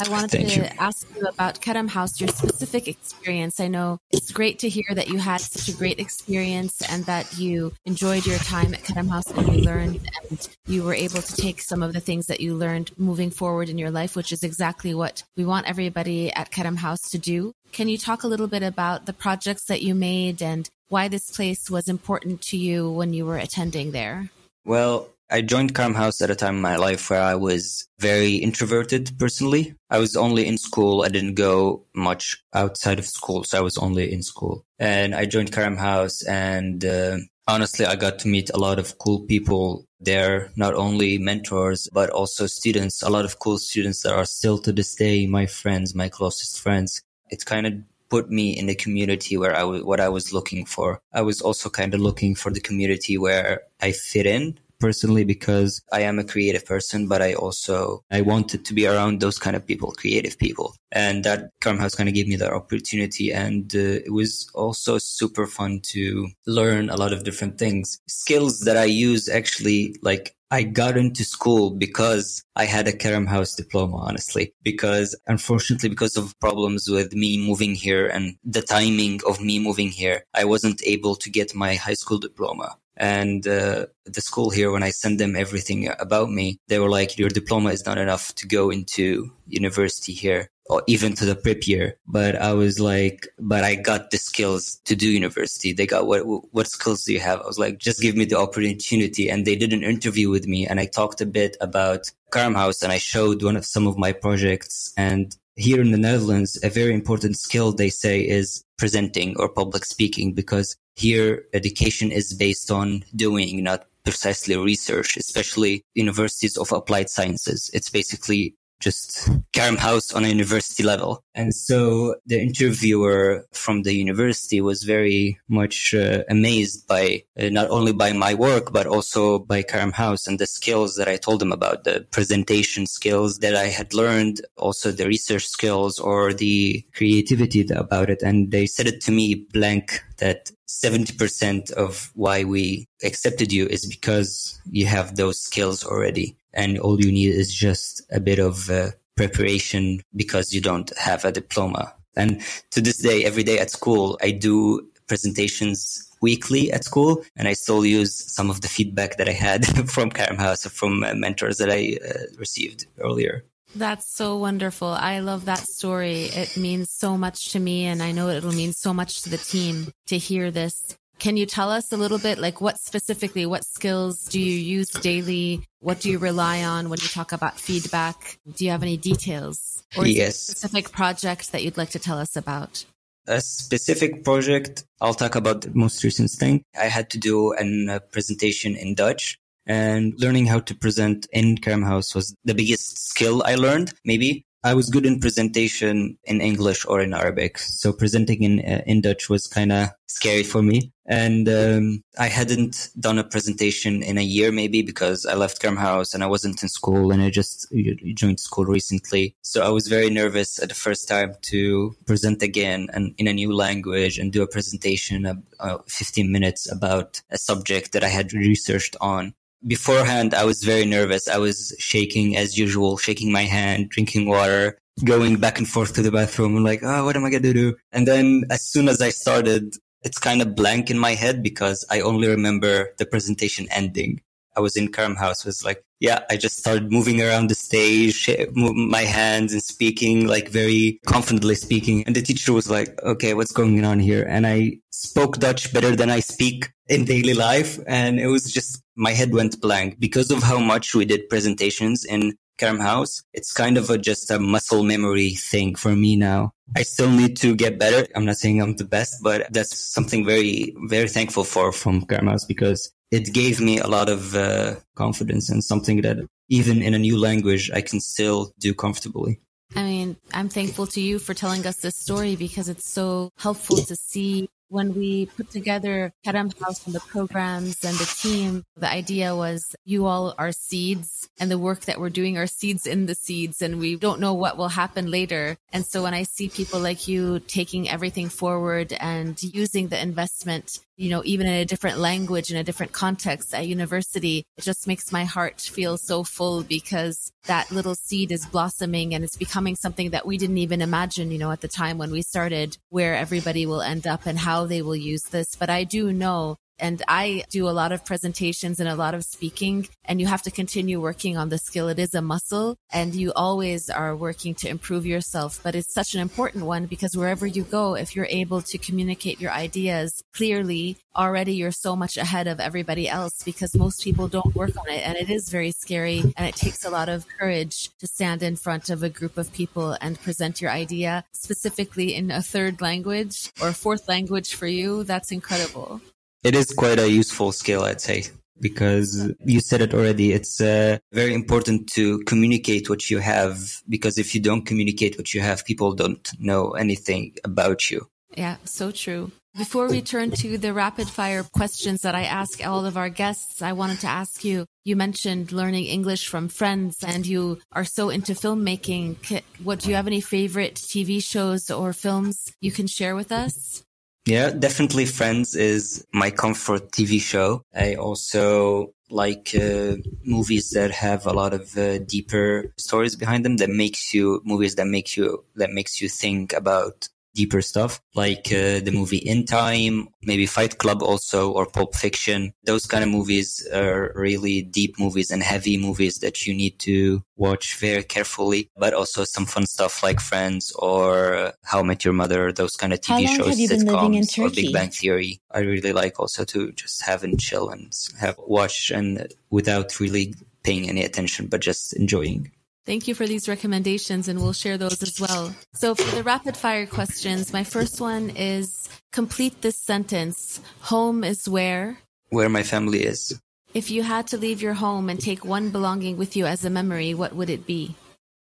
I 0.00 0.08
wanted 0.08 0.30
Thank 0.30 0.48
to 0.50 0.60
you. 0.60 0.68
ask 0.78 1.06
you 1.14 1.26
about 1.26 1.60
Karam 1.60 1.88
House, 1.88 2.20
your 2.20 2.28
specific 2.28 2.88
experience. 2.88 3.60
I 3.60 3.68
know 3.68 3.98
it's 4.10 4.32
great 4.32 4.58
to 4.60 4.68
hear 4.68 4.84
that 4.94 5.08
you 5.08 5.18
had 5.18 5.40
such 5.40 5.72
a 5.72 5.76
great 5.76 6.00
experience 6.00 6.82
and 6.90 7.04
that 7.06 7.38
you 7.38 7.72
enjoyed 7.84 8.26
your 8.26 8.38
time 8.38 8.74
at 8.74 8.84
Karam 8.84 9.08
House 9.08 9.30
and 9.30 9.54
you 9.54 9.62
learned 9.62 10.00
and 10.30 10.48
you 10.66 10.82
were 10.82 10.94
able 10.94 11.22
to 11.22 11.36
take 11.36 11.60
some 11.60 11.82
of 11.82 11.92
the 11.92 12.00
things 12.00 12.26
that 12.26 12.40
you 12.40 12.54
learned 12.54 12.90
moving 12.98 13.30
forward 13.30 13.68
in 13.68 13.78
your 13.78 13.90
life, 13.90 14.16
which 14.16 14.32
is 14.32 14.42
exactly 14.42 14.94
what 14.94 15.22
we 15.36 15.44
want 15.44 15.68
everybody 15.68 16.32
at 16.32 16.50
Karam 16.50 16.76
House 16.76 17.10
to 17.10 17.18
do. 17.18 17.52
Can 17.72 17.88
you 17.88 17.98
talk 17.98 18.22
a 18.22 18.28
little 18.28 18.48
bit 18.48 18.62
about 18.62 19.06
the 19.06 19.12
projects 19.12 19.64
that 19.64 19.82
you 19.82 19.94
made 19.94 20.42
and 20.42 20.68
why 20.88 21.08
this 21.08 21.30
place 21.30 21.70
was 21.70 21.88
important 21.88 22.42
to 22.42 22.56
you 22.56 22.90
when 22.90 23.12
you 23.12 23.24
were 23.24 23.38
attending 23.38 23.92
there? 23.92 24.30
Well, 24.64 25.08
I 25.32 25.40
joined 25.40 25.74
Karam 25.74 25.94
House 25.94 26.20
at 26.20 26.28
a 26.28 26.34
time 26.34 26.56
in 26.56 26.60
my 26.60 26.76
life 26.76 27.08
where 27.08 27.22
I 27.22 27.36
was 27.36 27.88
very 27.98 28.34
introverted 28.34 29.18
personally. 29.18 29.74
I 29.88 29.98
was 29.98 30.14
only 30.14 30.46
in 30.46 30.58
school. 30.58 31.04
I 31.04 31.08
didn't 31.08 31.36
go 31.36 31.86
much 31.94 32.44
outside 32.52 32.98
of 32.98 33.06
school. 33.06 33.42
So 33.42 33.56
I 33.56 33.62
was 33.62 33.78
only 33.78 34.12
in 34.12 34.22
school 34.22 34.66
and 34.78 35.14
I 35.14 35.24
joined 35.24 35.50
Karam 35.50 35.78
House 35.78 36.22
and 36.24 36.84
uh, 36.84 37.16
honestly, 37.48 37.86
I 37.86 37.96
got 37.96 38.18
to 38.18 38.28
meet 38.28 38.50
a 38.50 38.58
lot 38.58 38.78
of 38.78 38.98
cool 38.98 39.20
people 39.20 39.86
there, 40.00 40.50
not 40.54 40.74
only 40.74 41.16
mentors, 41.16 41.88
but 41.94 42.10
also 42.10 42.46
students, 42.46 43.02
a 43.02 43.08
lot 43.08 43.24
of 43.24 43.38
cool 43.38 43.56
students 43.56 44.02
that 44.02 44.12
are 44.12 44.26
still 44.26 44.58
to 44.58 44.70
this 44.70 44.94
day 44.94 45.26
my 45.26 45.46
friends, 45.46 45.94
my 45.94 46.10
closest 46.10 46.60
friends. 46.60 47.00
It 47.30 47.46
kind 47.46 47.66
of 47.66 47.72
put 48.10 48.30
me 48.30 48.58
in 48.58 48.66
the 48.66 48.74
community 48.74 49.38
where 49.38 49.56
I 49.56 49.64
was, 49.64 49.82
what 49.82 49.98
I 49.98 50.10
was 50.10 50.34
looking 50.34 50.66
for. 50.66 51.00
I 51.14 51.22
was 51.22 51.40
also 51.40 51.70
kind 51.70 51.94
of 51.94 52.00
looking 52.00 52.34
for 52.34 52.52
the 52.52 52.60
community 52.60 53.16
where 53.16 53.62
I 53.80 53.92
fit 53.92 54.26
in 54.26 54.58
personally 54.82 55.24
because 55.24 55.80
I 55.92 56.00
am 56.00 56.18
a 56.18 56.24
creative 56.24 56.66
person, 56.66 57.06
but 57.06 57.22
I 57.22 57.34
also, 57.34 58.04
I 58.10 58.20
wanted 58.20 58.64
to 58.64 58.74
be 58.74 58.86
around 58.86 59.20
those 59.20 59.38
kind 59.38 59.54
of 59.54 59.64
people, 59.64 59.92
creative 59.92 60.36
people. 60.38 60.74
And 60.90 61.24
that 61.24 61.50
Karam 61.60 61.78
House 61.78 61.94
kind 61.94 62.08
of 62.08 62.14
gave 62.16 62.26
me 62.26 62.36
that 62.36 62.52
opportunity. 62.52 63.32
And 63.32 63.72
uh, 63.74 64.02
it 64.06 64.12
was 64.12 64.50
also 64.54 64.98
super 64.98 65.46
fun 65.46 65.80
to 65.94 66.28
learn 66.46 66.90
a 66.90 66.96
lot 66.96 67.12
of 67.12 67.22
different 67.22 67.58
things, 67.58 68.00
skills 68.08 68.60
that 68.60 68.76
I 68.76 68.84
use 68.84 69.28
actually 69.28 69.94
like 70.02 70.34
I 70.52 70.64
got 70.64 70.98
into 70.98 71.24
school 71.24 71.70
because 71.70 72.44
I 72.56 72.66
had 72.66 72.86
a 72.86 72.92
Karam 72.92 73.24
House 73.24 73.54
diploma, 73.54 73.96
honestly, 73.96 74.52
because 74.62 75.18
unfortunately, 75.26 75.88
because 75.88 76.18
of 76.18 76.38
problems 76.40 76.90
with 76.90 77.14
me 77.14 77.38
moving 77.38 77.74
here 77.74 78.06
and 78.06 78.36
the 78.44 78.60
timing 78.60 79.22
of 79.26 79.40
me 79.40 79.58
moving 79.58 79.88
here, 79.88 80.26
I 80.34 80.44
wasn't 80.44 80.82
able 80.84 81.16
to 81.16 81.30
get 81.30 81.54
my 81.54 81.76
high 81.76 81.94
school 81.94 82.18
diploma. 82.18 82.76
And 82.98 83.48
uh, 83.48 83.86
the 84.04 84.20
school 84.20 84.50
here, 84.50 84.70
when 84.70 84.82
I 84.82 84.90
sent 84.90 85.16
them 85.16 85.36
everything 85.36 85.88
about 85.98 86.28
me, 86.28 86.58
they 86.68 86.78
were 86.78 86.90
like, 86.90 87.16
"Your 87.16 87.30
diploma 87.30 87.70
is 87.70 87.86
not 87.86 87.96
enough 87.96 88.34
to 88.34 88.46
go 88.46 88.68
into 88.68 89.32
university 89.46 90.12
here, 90.12 90.50
or 90.66 90.82
even 90.86 91.14
to 91.14 91.24
the 91.24 91.34
prep 91.34 91.66
year." 91.66 91.96
But 92.06 92.36
I 92.36 92.52
was 92.52 92.78
like, 92.78 93.28
"But 93.38 93.64
I 93.64 93.74
got 93.74 94.10
the 94.10 94.18
skills 94.18 94.80
to 94.84 94.94
do 94.96 95.08
university. 95.08 95.72
They 95.72 95.86
got 95.86 96.06
what? 96.06 96.22
What 96.52 96.68
skills 96.68 97.04
do 97.04 97.12
you 97.12 97.20
have?" 97.20 97.40
I 97.40 97.46
was 97.46 97.58
like, 97.58 97.78
"Just 97.78 98.00
give 98.00 98.16
me 98.16 98.24
the 98.24 98.38
opportunity." 98.38 99.30
And 99.30 99.44
they 99.44 99.56
did 99.56 99.72
an 99.72 99.82
interview 99.82 100.30
with 100.30 100.46
me, 100.46 100.66
and 100.66 100.80
I 100.80 100.86
talked 100.86 101.20
a 101.20 101.26
bit 101.26 101.56
about 101.60 102.10
Karam 102.32 102.54
House, 102.54 102.82
and 102.82 102.92
I 102.92 102.98
showed 102.98 103.42
one 103.42 103.56
of 103.56 103.66
some 103.66 103.86
of 103.86 103.98
my 103.98 104.12
projects, 104.12 104.92
and 104.96 105.36
here 105.56 105.80
in 105.80 105.92
the 105.92 105.98
Netherlands, 105.98 106.58
a 106.62 106.70
very 106.70 106.94
important 106.94 107.36
skill 107.36 107.72
they 107.72 107.90
say 107.90 108.20
is 108.20 108.64
presenting 108.78 109.36
or 109.38 109.48
public 109.48 109.84
speaking 109.84 110.32
because 110.32 110.76
here 110.96 111.44
education 111.52 112.10
is 112.10 112.32
based 112.32 112.70
on 112.70 113.04
doing, 113.14 113.62
not 113.62 113.86
precisely 114.04 114.56
research, 114.56 115.16
especially 115.16 115.84
universities 115.94 116.56
of 116.56 116.72
applied 116.72 117.08
sciences. 117.08 117.70
It's 117.72 117.90
basically 117.90 118.56
just 118.82 119.30
Karam 119.52 119.76
House 119.76 120.12
on 120.12 120.24
a 120.24 120.28
university 120.28 120.82
level. 120.82 121.22
And 121.34 121.54
so 121.54 122.16
the 122.26 122.40
interviewer 122.40 123.46
from 123.52 123.82
the 123.82 123.94
university 123.94 124.60
was 124.60 124.82
very 124.82 125.38
much 125.48 125.94
uh, 125.94 126.24
amazed 126.28 126.86
by 126.88 127.22
uh, 127.38 127.48
not 127.48 127.70
only 127.70 127.92
by 127.92 128.12
my 128.12 128.34
work, 128.34 128.72
but 128.72 128.86
also 128.86 129.38
by 129.38 129.62
Karam 129.62 129.92
House 129.92 130.26
and 130.26 130.38
the 130.38 130.46
skills 130.46 130.96
that 130.96 131.08
I 131.08 131.16
told 131.16 131.40
him 131.40 131.52
about, 131.52 131.84
the 131.84 132.06
presentation 132.10 132.86
skills 132.86 133.38
that 133.38 133.54
I 133.54 133.66
had 133.66 133.94
learned, 133.94 134.42
also 134.56 134.90
the 134.90 135.06
research 135.06 135.46
skills 135.46 135.98
or 135.98 136.32
the 136.34 136.84
creativity 136.92 137.66
about 137.72 138.10
it. 138.10 138.22
And 138.22 138.50
they 138.50 138.66
said 138.66 138.88
it 138.88 139.00
to 139.02 139.12
me 139.12 139.46
blank 139.52 140.02
that 140.18 140.50
70% 140.68 141.70
of 141.72 142.10
why 142.14 142.44
we 142.44 142.88
accepted 143.04 143.52
you 143.52 143.66
is 143.66 143.86
because 143.86 144.60
you 144.70 144.86
have 144.86 145.16
those 145.16 145.38
skills 145.40 145.84
already 145.84 146.36
and 146.54 146.78
all 146.78 147.00
you 147.00 147.10
need 147.10 147.34
is 147.34 147.54
just 147.54 148.02
a 148.10 148.20
bit 148.20 148.38
of 148.38 148.70
uh, 148.70 148.90
preparation 149.16 150.00
because 150.16 150.52
you 150.52 150.60
don't 150.60 150.96
have 150.98 151.24
a 151.24 151.32
diploma. 151.32 151.94
And 152.16 152.42
to 152.70 152.80
this 152.80 152.98
day, 152.98 153.24
every 153.24 153.42
day 153.42 153.58
at 153.58 153.70
school, 153.70 154.18
I 154.22 154.30
do 154.30 154.86
presentations 155.06 156.08
weekly 156.20 156.72
at 156.72 156.84
school, 156.84 157.24
and 157.36 157.48
I 157.48 157.52
still 157.52 157.84
use 157.84 158.14
some 158.32 158.48
of 158.48 158.60
the 158.60 158.68
feedback 158.68 159.16
that 159.16 159.28
I 159.28 159.32
had 159.32 159.66
from 159.90 160.10
Karam 160.10 160.38
House 160.38 160.64
or 160.64 160.70
from 160.70 161.02
uh, 161.02 161.14
mentors 161.14 161.58
that 161.58 161.70
I 161.70 161.98
uh, 162.08 162.38
received 162.38 162.86
earlier. 163.00 163.44
That's 163.74 164.14
so 164.14 164.36
wonderful. 164.36 164.88
I 164.88 165.20
love 165.20 165.46
that 165.46 165.60
story. 165.60 166.24
It 166.24 166.56
means 166.56 166.90
so 166.90 167.16
much 167.16 167.52
to 167.52 167.58
me, 167.58 167.86
and 167.86 168.02
I 168.02 168.12
know 168.12 168.28
it'll 168.28 168.52
mean 168.52 168.72
so 168.72 168.92
much 168.92 169.22
to 169.22 169.30
the 169.30 169.38
team 169.38 169.92
to 170.06 170.18
hear 170.18 170.50
this. 170.50 170.96
Can 171.22 171.36
you 171.36 171.46
tell 171.46 171.70
us 171.70 171.92
a 171.92 171.96
little 171.96 172.18
bit, 172.18 172.40
like 172.40 172.60
what 172.60 172.80
specifically, 172.80 173.46
what 173.46 173.64
skills 173.64 174.24
do 174.24 174.40
you 174.40 174.54
use 174.54 174.90
daily? 174.90 175.62
What 175.78 176.00
do 176.00 176.10
you 176.10 176.18
rely 176.18 176.64
on 176.64 176.88
when 176.88 176.98
you 177.00 177.06
talk 177.06 177.30
about 177.30 177.60
feedback? 177.60 178.40
Do 178.56 178.64
you 178.64 178.72
have 178.72 178.82
any 178.82 178.96
details 178.96 179.84
or 179.96 180.04
yes. 180.04 180.36
specific 180.36 180.90
project 180.90 181.52
that 181.52 181.62
you'd 181.62 181.76
like 181.76 181.90
to 181.90 182.00
tell 182.00 182.18
us 182.18 182.34
about? 182.34 182.84
A 183.28 183.40
specific 183.40 184.24
project, 184.24 184.84
I'll 185.00 185.14
talk 185.14 185.36
about 185.36 185.60
the 185.60 185.70
most 185.74 186.02
recent 186.02 186.28
thing. 186.28 186.64
I 186.76 186.86
had 186.86 187.08
to 187.10 187.18
do 187.18 187.54
a 187.54 187.86
uh, 187.88 187.98
presentation 188.10 188.74
in 188.74 188.96
Dutch 188.96 189.38
and 189.64 190.14
learning 190.18 190.46
how 190.46 190.58
to 190.58 190.74
present 190.74 191.28
in 191.32 191.56
Karam 191.56 191.84
House 191.84 192.16
was 192.16 192.34
the 192.44 192.54
biggest 192.54 192.98
skill 192.98 193.44
I 193.46 193.54
learned, 193.54 193.94
maybe. 194.04 194.44
I 194.64 194.74
was 194.74 194.90
good 194.90 195.04
in 195.04 195.18
presentation 195.18 196.18
in 196.24 196.40
English 196.40 196.86
or 196.86 197.00
in 197.00 197.14
Arabic. 197.14 197.58
So 197.58 197.92
presenting 197.92 198.42
in, 198.44 198.60
uh, 198.60 198.82
in 198.86 199.00
Dutch 199.00 199.28
was 199.28 199.48
kind 199.48 199.72
of 199.72 199.88
scary 200.06 200.44
for 200.44 200.62
me. 200.62 200.92
And 201.04 201.48
um, 201.48 202.04
I 202.16 202.28
hadn't 202.28 202.90
done 203.00 203.18
a 203.18 203.24
presentation 203.24 204.04
in 204.04 204.18
a 204.18 204.22
year, 204.22 204.52
maybe 204.52 204.82
because 204.82 205.26
I 205.26 205.34
left 205.34 205.60
Karam 205.60 205.76
House 205.76 206.14
and 206.14 206.22
I 206.22 206.28
wasn't 206.28 206.62
in 206.62 206.68
school 206.68 207.10
and 207.10 207.20
I 207.20 207.28
just 207.28 207.66
joined 208.14 208.38
school 208.38 208.64
recently. 208.64 209.34
So 209.42 209.66
I 209.66 209.68
was 209.70 209.88
very 209.88 210.10
nervous 210.10 210.62
at 210.62 210.68
the 210.68 210.76
first 210.76 211.08
time 211.08 211.34
to 211.42 211.96
present 212.06 212.40
again 212.40 212.88
and 212.92 213.16
in 213.18 213.26
a 213.26 213.32
new 213.32 213.52
language 213.52 214.16
and 214.18 214.32
do 214.32 214.42
a 214.42 214.46
presentation 214.46 215.26
of 215.26 215.38
uh, 215.58 215.78
15 215.88 216.30
minutes 216.30 216.70
about 216.70 217.20
a 217.30 217.38
subject 217.38 217.92
that 217.92 218.04
I 218.04 218.08
had 218.08 218.32
researched 218.32 218.94
on 219.00 219.34
beforehand, 219.66 220.34
I 220.34 220.44
was 220.44 220.62
very 220.62 220.84
nervous. 220.84 221.28
I 221.28 221.38
was 221.38 221.74
shaking 221.78 222.36
as 222.36 222.58
usual, 222.58 222.96
shaking 222.96 223.32
my 223.32 223.42
hand, 223.42 223.90
drinking 223.90 224.26
water, 224.26 224.78
going 225.04 225.36
back 225.36 225.58
and 225.58 225.68
forth 225.68 225.94
to 225.94 226.02
the 226.02 226.12
bathroom. 226.12 226.56
I'm 226.56 226.64
like, 226.64 226.80
oh, 226.82 227.04
what 227.04 227.16
am 227.16 227.24
I 227.24 227.30
going 227.30 227.42
to 227.42 227.52
do? 227.52 227.76
And 227.92 228.06
then 228.06 228.44
as 228.50 228.62
soon 228.62 228.88
as 228.88 229.00
I 229.00 229.10
started, 229.10 229.74
it's 230.02 230.18
kind 230.18 230.42
of 230.42 230.56
blank 230.56 230.90
in 230.90 230.98
my 230.98 231.14
head 231.14 231.42
because 231.42 231.84
I 231.90 232.00
only 232.00 232.28
remember 232.28 232.92
the 232.98 233.06
presentation 233.06 233.66
ending. 233.70 234.20
I 234.56 234.60
was 234.60 234.76
in 234.76 234.92
Karam 234.92 235.16
House 235.16 235.44
was 235.44 235.64
like, 235.64 235.82
yeah, 236.02 236.24
I 236.28 236.36
just 236.36 236.58
started 236.58 236.90
moving 236.90 237.22
around 237.22 237.46
the 237.46 237.54
stage, 237.54 238.28
my 238.54 239.02
hands 239.02 239.52
and 239.52 239.62
speaking, 239.62 240.26
like 240.26 240.48
very 240.48 241.00
confidently 241.06 241.54
speaking. 241.54 242.02
And 242.04 242.16
the 242.16 242.22
teacher 242.22 242.52
was 242.52 242.68
like, 242.68 243.00
okay, 243.04 243.34
what's 243.34 243.52
going 243.52 243.84
on 243.84 244.00
here? 244.00 244.26
And 244.28 244.44
I 244.44 244.78
spoke 244.90 245.38
Dutch 245.38 245.72
better 245.72 245.94
than 245.94 246.10
I 246.10 246.18
speak 246.18 246.72
in 246.88 247.04
daily 247.04 247.34
life. 247.34 247.78
And 247.86 248.18
it 248.18 248.26
was 248.26 248.52
just, 248.52 248.82
my 248.96 249.12
head 249.12 249.32
went 249.32 249.60
blank 249.60 250.00
because 250.00 250.32
of 250.32 250.42
how 250.42 250.58
much 250.58 250.92
we 250.92 251.04
did 251.04 251.28
presentations 251.28 252.04
in 252.04 252.34
Karam 252.58 252.80
House. 252.80 253.22
It's 253.32 253.52
kind 253.52 253.78
of 253.78 253.88
a, 253.88 253.96
just 253.96 254.28
a 254.32 254.40
muscle 254.40 254.82
memory 254.82 255.34
thing 255.34 255.76
for 255.76 255.94
me 255.94 256.16
now. 256.16 256.52
I 256.74 256.82
still 256.82 257.12
need 257.12 257.36
to 257.36 257.54
get 257.54 257.78
better. 257.78 258.08
I'm 258.16 258.24
not 258.24 258.38
saying 258.38 258.60
I'm 258.60 258.74
the 258.74 258.84
best, 258.84 259.22
but 259.22 259.52
that's 259.52 259.78
something 259.78 260.26
very, 260.26 260.74
very 260.88 261.08
thankful 261.08 261.44
for 261.44 261.70
from 261.70 262.06
Karam 262.06 262.26
House 262.26 262.44
because 262.44 262.92
it 263.12 263.32
gave 263.34 263.60
me 263.60 263.78
a 263.78 263.86
lot 263.86 264.08
of 264.08 264.34
uh, 264.34 264.74
confidence 264.96 265.50
and 265.50 265.62
something 265.62 266.00
that 266.00 266.16
even 266.48 266.82
in 266.82 266.94
a 266.94 266.98
new 266.98 267.18
language, 267.20 267.70
I 267.72 267.82
can 267.82 268.00
still 268.00 268.52
do 268.58 268.74
comfortably. 268.74 269.38
I 269.76 269.82
mean, 269.84 270.16
I'm 270.34 270.48
thankful 270.48 270.86
to 270.88 271.00
you 271.00 271.18
for 271.18 271.34
telling 271.34 271.66
us 271.66 271.76
this 271.76 271.94
story 271.94 272.36
because 272.36 272.68
it's 272.68 272.90
so 272.90 273.30
helpful 273.38 273.76
to 273.76 273.96
see 273.96 274.48
when 274.72 274.94
we 274.94 275.26
put 275.26 275.50
together 275.50 276.14
Karam 276.24 276.50
House 276.58 276.86
and 276.86 276.94
the 276.94 277.00
programs 277.00 277.84
and 277.84 277.94
the 277.98 278.06
team, 278.06 278.64
the 278.74 278.90
idea 278.90 279.36
was 279.36 279.76
you 279.84 280.06
all 280.06 280.34
are 280.38 280.50
seeds 280.50 281.28
and 281.38 281.50
the 281.50 281.58
work 281.58 281.80
that 281.80 282.00
we're 282.00 282.08
doing 282.08 282.38
are 282.38 282.46
seeds 282.46 282.86
in 282.86 283.04
the 283.04 283.14
seeds 283.14 283.60
and 283.60 283.78
we 283.78 283.96
don't 283.96 284.18
know 284.18 284.32
what 284.32 284.56
will 284.56 284.70
happen 284.70 285.10
later. 285.10 285.58
And 285.74 285.84
so 285.84 286.02
when 286.02 286.14
I 286.14 286.22
see 286.22 286.48
people 286.48 286.80
like 286.80 287.06
you 287.06 287.40
taking 287.40 287.90
everything 287.90 288.30
forward 288.30 288.94
and 288.98 289.40
using 289.42 289.88
the 289.88 290.00
investment 290.00 290.78
you 291.02 291.10
know, 291.10 291.20
even 291.24 291.48
in 291.48 291.54
a 291.54 291.64
different 291.64 291.98
language, 291.98 292.52
in 292.52 292.56
a 292.56 292.62
different 292.62 292.92
context 292.92 293.52
at 293.52 293.66
university, 293.66 294.46
it 294.56 294.62
just 294.62 294.86
makes 294.86 295.10
my 295.10 295.24
heart 295.24 295.60
feel 295.60 295.98
so 295.98 296.22
full 296.22 296.62
because 296.62 297.32
that 297.46 297.72
little 297.72 297.96
seed 297.96 298.30
is 298.30 298.46
blossoming 298.46 299.12
and 299.12 299.24
it's 299.24 299.36
becoming 299.36 299.74
something 299.74 300.10
that 300.10 300.24
we 300.24 300.38
didn't 300.38 300.58
even 300.58 300.80
imagine, 300.80 301.32
you 301.32 301.38
know, 301.38 301.50
at 301.50 301.60
the 301.60 301.66
time 301.66 301.98
when 301.98 302.12
we 302.12 302.22
started 302.22 302.78
where 302.90 303.16
everybody 303.16 303.66
will 303.66 303.82
end 303.82 304.06
up 304.06 304.26
and 304.26 304.38
how 304.38 304.64
they 304.64 304.80
will 304.80 304.94
use 304.94 305.24
this. 305.24 305.56
But 305.56 305.70
I 305.70 305.82
do 305.82 306.12
know 306.12 306.56
and 306.82 307.00
I 307.06 307.44
do 307.48 307.68
a 307.68 307.70
lot 307.70 307.92
of 307.92 308.04
presentations 308.04 308.80
and 308.80 308.88
a 308.88 308.96
lot 308.96 309.14
of 309.14 309.24
speaking 309.24 309.88
and 310.04 310.20
you 310.20 310.26
have 310.26 310.42
to 310.42 310.50
continue 310.50 311.00
working 311.00 311.36
on 311.36 311.48
the 311.48 311.56
skill. 311.56 311.88
It 311.88 312.00
is 312.00 312.12
a 312.12 312.20
muscle 312.20 312.76
and 312.92 313.14
you 313.14 313.32
always 313.34 313.88
are 313.88 314.16
working 314.16 314.54
to 314.56 314.68
improve 314.68 315.06
yourself, 315.06 315.60
but 315.62 315.76
it's 315.76 315.94
such 315.94 316.14
an 316.14 316.20
important 316.20 316.66
one 316.66 316.86
because 316.86 317.16
wherever 317.16 317.46
you 317.46 317.62
go, 317.62 317.94
if 317.94 318.16
you're 318.16 318.26
able 318.28 318.60
to 318.62 318.78
communicate 318.78 319.40
your 319.40 319.52
ideas 319.52 320.24
clearly, 320.34 320.98
already 321.14 321.54
you're 321.54 321.70
so 321.70 321.94
much 321.94 322.16
ahead 322.16 322.48
of 322.48 322.58
everybody 322.58 323.08
else 323.08 323.42
because 323.44 323.76
most 323.76 324.02
people 324.02 324.26
don't 324.26 324.56
work 324.56 324.76
on 324.76 324.88
it 324.88 325.06
and 325.06 325.16
it 325.16 325.30
is 325.30 325.50
very 325.50 325.70
scary 325.70 326.20
and 326.36 326.48
it 326.48 326.56
takes 326.56 326.84
a 326.84 326.90
lot 326.90 327.08
of 327.08 327.26
courage 327.38 327.90
to 328.00 328.08
stand 328.08 328.42
in 328.42 328.56
front 328.56 328.90
of 328.90 329.04
a 329.04 329.08
group 329.08 329.38
of 329.38 329.52
people 329.52 329.96
and 330.00 330.20
present 330.20 330.60
your 330.60 330.70
idea 330.70 331.24
specifically 331.32 332.14
in 332.14 332.32
a 332.32 332.42
third 332.42 332.80
language 332.80 333.52
or 333.62 333.72
fourth 333.72 334.08
language 334.08 334.54
for 334.54 334.66
you. 334.66 335.04
That's 335.04 335.30
incredible. 335.30 336.00
It 336.42 336.56
is 336.56 336.72
quite 336.72 336.98
a 336.98 337.08
useful 337.08 337.52
skill, 337.52 337.84
I'd 337.84 338.00
say, 338.00 338.24
because 338.60 339.32
you 339.44 339.60
said 339.60 339.80
it 339.80 339.94
already. 339.94 340.32
It's 340.32 340.60
uh, 340.60 340.98
very 341.12 341.34
important 341.34 341.88
to 341.92 342.18
communicate 342.24 342.90
what 342.90 343.10
you 343.10 343.18
have, 343.18 343.80
because 343.88 344.18
if 344.18 344.34
you 344.34 344.40
don't 344.40 344.66
communicate 344.66 345.16
what 345.16 345.32
you 345.34 345.40
have, 345.40 345.64
people 345.64 345.92
don't 345.92 346.28
know 346.40 346.72
anything 346.72 347.36
about 347.44 347.92
you. 347.92 348.08
Yeah, 348.36 348.56
so 348.64 348.90
true. 348.90 349.30
Before 349.56 349.86
we 349.86 350.00
turn 350.00 350.30
to 350.30 350.58
the 350.58 350.72
rapid 350.72 351.08
fire 351.08 351.44
questions 351.44 352.00
that 352.02 352.14
I 352.14 352.22
ask 352.22 352.66
all 352.66 352.86
of 352.86 352.96
our 352.96 353.10
guests, 353.10 353.62
I 353.62 353.72
wanted 353.72 354.00
to 354.00 354.06
ask 354.06 354.44
you, 354.44 354.64
you 354.84 354.96
mentioned 354.96 355.52
learning 355.52 355.84
English 355.84 356.26
from 356.26 356.48
friends 356.48 357.04
and 357.06 357.24
you 357.24 357.60
are 357.70 357.84
so 357.84 358.08
into 358.08 358.32
filmmaking. 358.32 359.42
What 359.62 359.80
do 359.80 359.90
you 359.90 359.94
have 359.94 360.06
any 360.06 360.22
favorite 360.22 360.76
TV 360.76 361.22
shows 361.22 361.70
or 361.70 361.92
films 361.92 362.50
you 362.62 362.72
can 362.72 362.86
share 362.86 363.14
with 363.14 363.30
us? 363.30 363.84
Yeah, 364.24 364.50
definitely 364.50 365.06
Friends 365.06 365.56
is 365.56 366.06
my 366.12 366.30
comfort 366.30 366.92
TV 366.92 367.18
show. 367.18 367.64
I 367.74 367.94
also 367.96 368.94
like 369.10 369.54
uh, 369.54 369.96
movies 370.24 370.70
that 370.70 370.92
have 370.92 371.26
a 371.26 371.32
lot 371.32 371.52
of 371.52 371.76
uh, 371.76 371.98
deeper 371.98 372.72
stories 372.78 373.16
behind 373.16 373.44
them 373.44 373.56
that 373.56 373.68
makes 373.68 374.14
you 374.14 374.40
movies 374.44 374.76
that 374.76 374.86
make 374.86 375.16
you 375.16 375.44
that 375.56 375.70
makes 375.72 376.00
you 376.00 376.08
think 376.08 376.52
about 376.52 377.08
deeper 377.34 377.62
stuff 377.62 378.00
like 378.14 378.48
uh, 378.48 378.80
the 378.80 378.90
movie 378.92 379.18
In 379.18 379.44
Time, 379.44 380.08
maybe 380.22 380.46
Fight 380.46 380.78
Club 380.78 381.02
also, 381.02 381.50
or 381.50 381.66
Pulp 381.66 381.94
Fiction. 381.94 382.52
Those 382.64 382.86
kind 382.86 383.02
of 383.04 383.10
movies 383.10 383.66
are 383.72 384.12
really 384.14 384.62
deep 384.62 384.98
movies 384.98 385.30
and 385.30 385.42
heavy 385.42 385.76
movies 385.76 386.18
that 386.18 386.46
you 386.46 386.54
need 386.54 386.78
to 386.80 387.22
watch 387.36 387.76
very 387.76 388.02
carefully, 388.02 388.70
but 388.76 388.94
also 388.94 389.24
some 389.24 389.46
fun 389.46 389.66
stuff 389.66 390.02
like 390.02 390.20
Friends 390.20 390.72
or 390.78 391.52
How 391.64 391.80
I 391.80 391.82
Met 391.82 392.04
Your 392.04 392.14
Mother, 392.14 392.52
those 392.52 392.76
kind 392.76 392.92
of 392.92 393.00
TV 393.00 393.26
shows, 393.28 393.58
sitcoms, 393.58 394.38
or 394.38 394.50
Big 394.50 394.72
Bang 394.72 394.90
Theory. 394.90 395.40
I 395.50 395.60
really 395.60 395.92
like 395.92 396.20
also 396.20 396.44
to 396.44 396.72
just 396.72 397.02
have 397.02 397.24
and 397.24 397.40
chill 397.40 397.70
and 397.70 397.92
have 398.18 398.36
watch 398.38 398.90
and 398.90 399.26
without 399.50 399.98
really 399.98 400.34
paying 400.62 400.88
any 400.88 401.02
attention, 401.02 401.46
but 401.46 401.60
just 401.60 401.94
enjoying. 401.94 402.52
Thank 402.84 403.06
you 403.06 403.14
for 403.14 403.26
these 403.28 403.48
recommendations, 403.48 404.26
and 404.26 404.42
we'll 404.42 404.52
share 404.52 404.76
those 404.76 405.02
as 405.02 405.20
well. 405.20 405.54
So, 405.72 405.94
for 405.94 406.16
the 406.16 406.24
rapid 406.24 406.56
fire 406.56 406.86
questions, 406.86 407.52
my 407.52 407.62
first 407.62 408.00
one 408.00 408.30
is 408.30 408.88
complete 409.12 409.62
this 409.62 409.76
sentence 409.76 410.60
Home 410.80 411.22
is 411.22 411.48
where? 411.48 411.98
Where 412.30 412.48
my 412.48 412.64
family 412.64 413.04
is. 413.04 413.40
If 413.72 413.90
you 413.90 414.02
had 414.02 414.26
to 414.28 414.36
leave 414.36 414.60
your 414.60 414.74
home 414.74 415.08
and 415.08 415.20
take 415.20 415.44
one 415.44 415.70
belonging 415.70 416.16
with 416.16 416.36
you 416.36 416.44
as 416.44 416.64
a 416.64 416.70
memory, 416.70 417.14
what 417.14 417.34
would 417.34 417.50
it 417.50 417.66
be? 417.66 417.94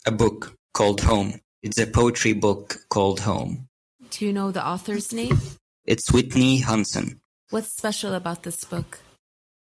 A 0.05 0.11
book 0.11 0.53
called 0.73 1.01
Home. 1.01 1.41
It's 1.64 1.80
a 1.80 1.88
poetry 1.88 2.34
book 2.34 2.77
called 2.89 3.19
Home. 3.22 3.68
Do 4.11 4.26
you 4.26 4.31
know 4.31 4.51
the 4.51 4.65
author's 4.65 5.11
name? 5.11 5.39
It's 5.85 6.11
Whitney 6.11 6.59
Hanson. 6.59 7.19
What's 7.49 7.76
special 7.76 8.14
about 8.14 8.43
this 8.43 8.64
book? 8.64 8.99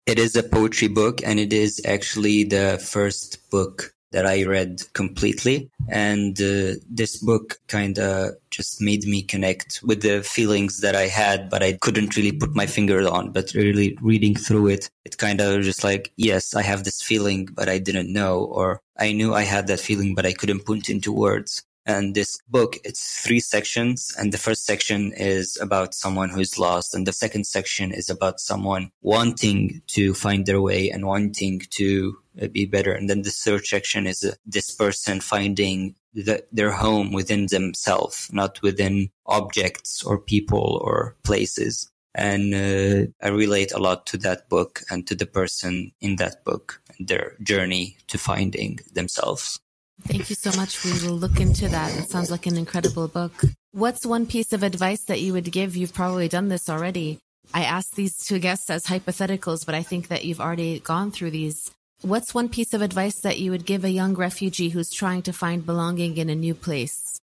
It 0.06 0.20
is 0.20 0.36
a 0.36 0.44
poetry 0.44 0.88
book, 0.88 1.22
and 1.24 1.40
it 1.40 1.52
is 1.52 1.82
actually 1.86 2.46
the 2.46 2.80
first 2.84 3.50
book 3.52 3.94
that 4.14 4.26
I 4.26 4.46
read 4.46 4.82
completely. 4.94 5.70
And 5.90 6.40
uh, 6.40 6.80
this 6.90 7.18
book 7.18 7.60
kind 7.68 8.00
of 8.00 8.32
just 8.50 8.82
made 8.82 9.04
me 9.04 9.24
connect 9.24 9.82
with 9.84 10.02
the 10.02 10.24
feelings 10.24 10.80
that 10.80 10.96
I 10.96 11.08
had, 11.08 11.50
but 11.50 11.62
I 11.62 11.74
couldn't 11.82 12.16
really 12.16 12.32
put 12.32 12.56
my 12.56 12.66
finger 12.66 13.06
on. 13.08 13.32
But 13.32 13.54
really 13.54 13.98
reading 14.02 14.36
through 14.36 14.68
it, 14.68 14.90
it 15.04 15.18
kind 15.18 15.42
of 15.42 15.64
just 15.64 15.84
like, 15.84 16.14
yes, 16.16 16.56
I 16.56 16.62
have 16.62 16.84
this 16.84 17.02
feeling, 17.02 17.50
but 17.52 17.68
I 17.68 17.80
didn't 17.80 18.14
know, 18.14 18.46
or 18.46 18.82
I 18.98 19.12
knew 19.12 19.34
I 19.34 19.44
had 19.44 19.68
that 19.68 19.80
feeling, 19.80 20.16
but 20.16 20.26
I 20.26 20.34
couldn't 20.34 20.66
put 20.66 20.78
it 20.78 20.90
into 20.90 21.12
words. 21.12 21.64
And 21.86 22.16
this 22.16 22.40
book, 22.48 22.78
it's 22.86 23.22
three 23.26 23.42
sections. 23.42 24.16
And 24.18 24.32
the 24.32 24.38
first 24.38 24.66
section 24.66 25.12
is 25.14 25.58
about 25.60 25.94
someone 25.94 26.30
who's 26.30 26.58
lost. 26.58 26.96
And 26.96 27.06
the 27.06 27.12
second 27.12 27.46
section 27.46 27.92
is 27.92 28.10
about 28.10 28.40
someone 28.40 28.92
wanting 29.02 29.82
to 29.88 30.14
find 30.14 30.46
their 30.46 30.62
way 30.62 30.90
and 30.90 31.06
wanting 31.06 31.62
to 31.72 32.18
be 32.52 32.66
better. 32.66 32.94
And 32.94 33.10
then 33.10 33.22
the 33.22 33.32
search 33.32 33.70
section 33.70 34.08
is 34.08 34.30
this 34.46 34.72
person 34.72 35.20
finding 35.20 35.96
the, 36.14 36.44
their 36.52 36.72
home 36.72 37.12
within 37.12 37.48
themselves, 37.48 38.30
not 38.32 38.62
within 38.62 39.10
objects 39.26 40.04
or 40.04 40.20
people 40.20 40.80
or 40.84 41.16
places. 41.24 41.90
And 42.16 42.54
uh, 42.54 43.12
I 43.26 43.30
relate 43.30 43.72
a 43.72 43.80
lot 43.80 44.06
to 44.08 44.18
that 44.18 44.48
book 44.50 44.82
and 44.92 45.08
to 45.08 45.16
the 45.16 45.26
person 45.26 45.92
in 46.00 46.18
that 46.18 46.44
book 46.46 46.82
and 46.98 47.08
their 47.08 47.36
journey 47.42 47.98
to 48.08 48.18
finding 48.18 48.80
themselves. 48.94 49.60
Thank 50.02 50.30
you 50.30 50.36
so 50.36 50.52
much. 50.58 50.84
We 50.84 50.92
will 50.92 51.16
look 51.16 51.40
into 51.40 51.68
that. 51.70 51.96
It 51.98 52.10
sounds 52.10 52.30
like 52.30 52.46
an 52.46 52.58
incredible 52.58 53.08
book. 53.08 53.32
What's 53.72 54.06
one 54.06 54.26
piece 54.26 54.54
of 54.54 54.62
advice 54.62 55.04
that 55.06 55.22
you 55.22 55.34
would 55.34 55.52
give? 55.52 55.76
You've 55.76 55.94
probably 55.94 56.28
done 56.28 56.50
this 56.50 56.70
already. 56.70 57.20
I 57.54 57.64
asked 57.64 57.96
these 57.96 58.18
two 58.18 58.40
guests 58.40 58.70
as 58.70 58.86
hypotheticals, 58.86 59.66
but 59.66 59.76
I 59.76 59.84
think 59.84 60.10
that 60.10 60.26
you've 60.26 60.42
already 60.42 60.80
gone 60.80 61.12
through 61.12 61.32
these. 61.32 61.72
What's 62.04 62.34
one 62.34 62.50
piece 62.50 62.74
of 62.74 62.82
advice 62.82 63.22
that 63.22 63.40
you 63.40 63.52
would 63.52 63.66
give 63.66 63.86
a 63.86 63.90
young 63.90 64.14
refugee 64.16 64.68
who's 64.68 64.92
trying 64.92 65.22
to 65.22 65.32
find 65.32 65.66
belonging 65.66 66.18
in 66.18 66.30
a 66.30 66.36
new 66.36 66.54
place? 66.54 67.18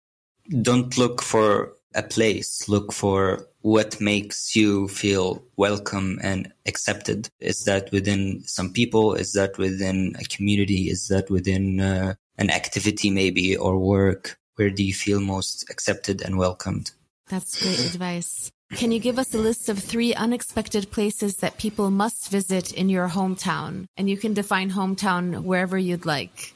Don't 0.61 0.95
look 0.99 1.23
for 1.23 1.73
a 1.95 2.03
place. 2.03 2.69
Look 2.69 2.93
for 2.93 3.47
what 3.61 3.99
makes 3.99 4.55
you 4.55 4.87
feel 4.87 5.43
welcome 5.55 6.19
and 6.21 6.53
accepted. 6.67 7.27
Is 7.39 7.63
that 7.63 7.91
within 7.91 8.43
some 8.45 8.71
people? 8.71 9.15
Is 9.15 9.33
that 9.33 9.57
within 9.57 10.15
a 10.19 10.25
community? 10.25 10.91
Is 10.91 11.07
that 11.07 11.31
within 11.31 11.79
uh, 11.79 12.13
an 12.37 12.51
activity 12.51 13.09
maybe 13.09 13.57
or 13.57 13.79
work? 13.79 14.37
Where 14.57 14.69
do 14.69 14.83
you 14.83 14.93
feel 14.93 15.19
most 15.19 15.67
accepted 15.71 16.21
and 16.21 16.37
welcomed? 16.37 16.91
That's 17.29 17.59
great 17.59 17.79
advice. 17.79 18.51
Can 18.75 18.91
you 18.91 18.99
give 18.99 19.17
us 19.17 19.33
a 19.33 19.37
list 19.37 19.69
of 19.69 19.79
three 19.79 20.13
unexpected 20.13 20.91
places 20.91 21.37
that 21.37 21.57
people 21.57 21.89
must 21.89 22.29
visit 22.29 22.73
in 22.73 22.89
your 22.89 23.07
hometown? 23.07 23.85
And 23.95 24.09
you 24.09 24.17
can 24.17 24.33
define 24.33 24.71
hometown 24.71 25.43
wherever 25.43 25.77
you'd 25.77 26.05
like. 26.05 26.53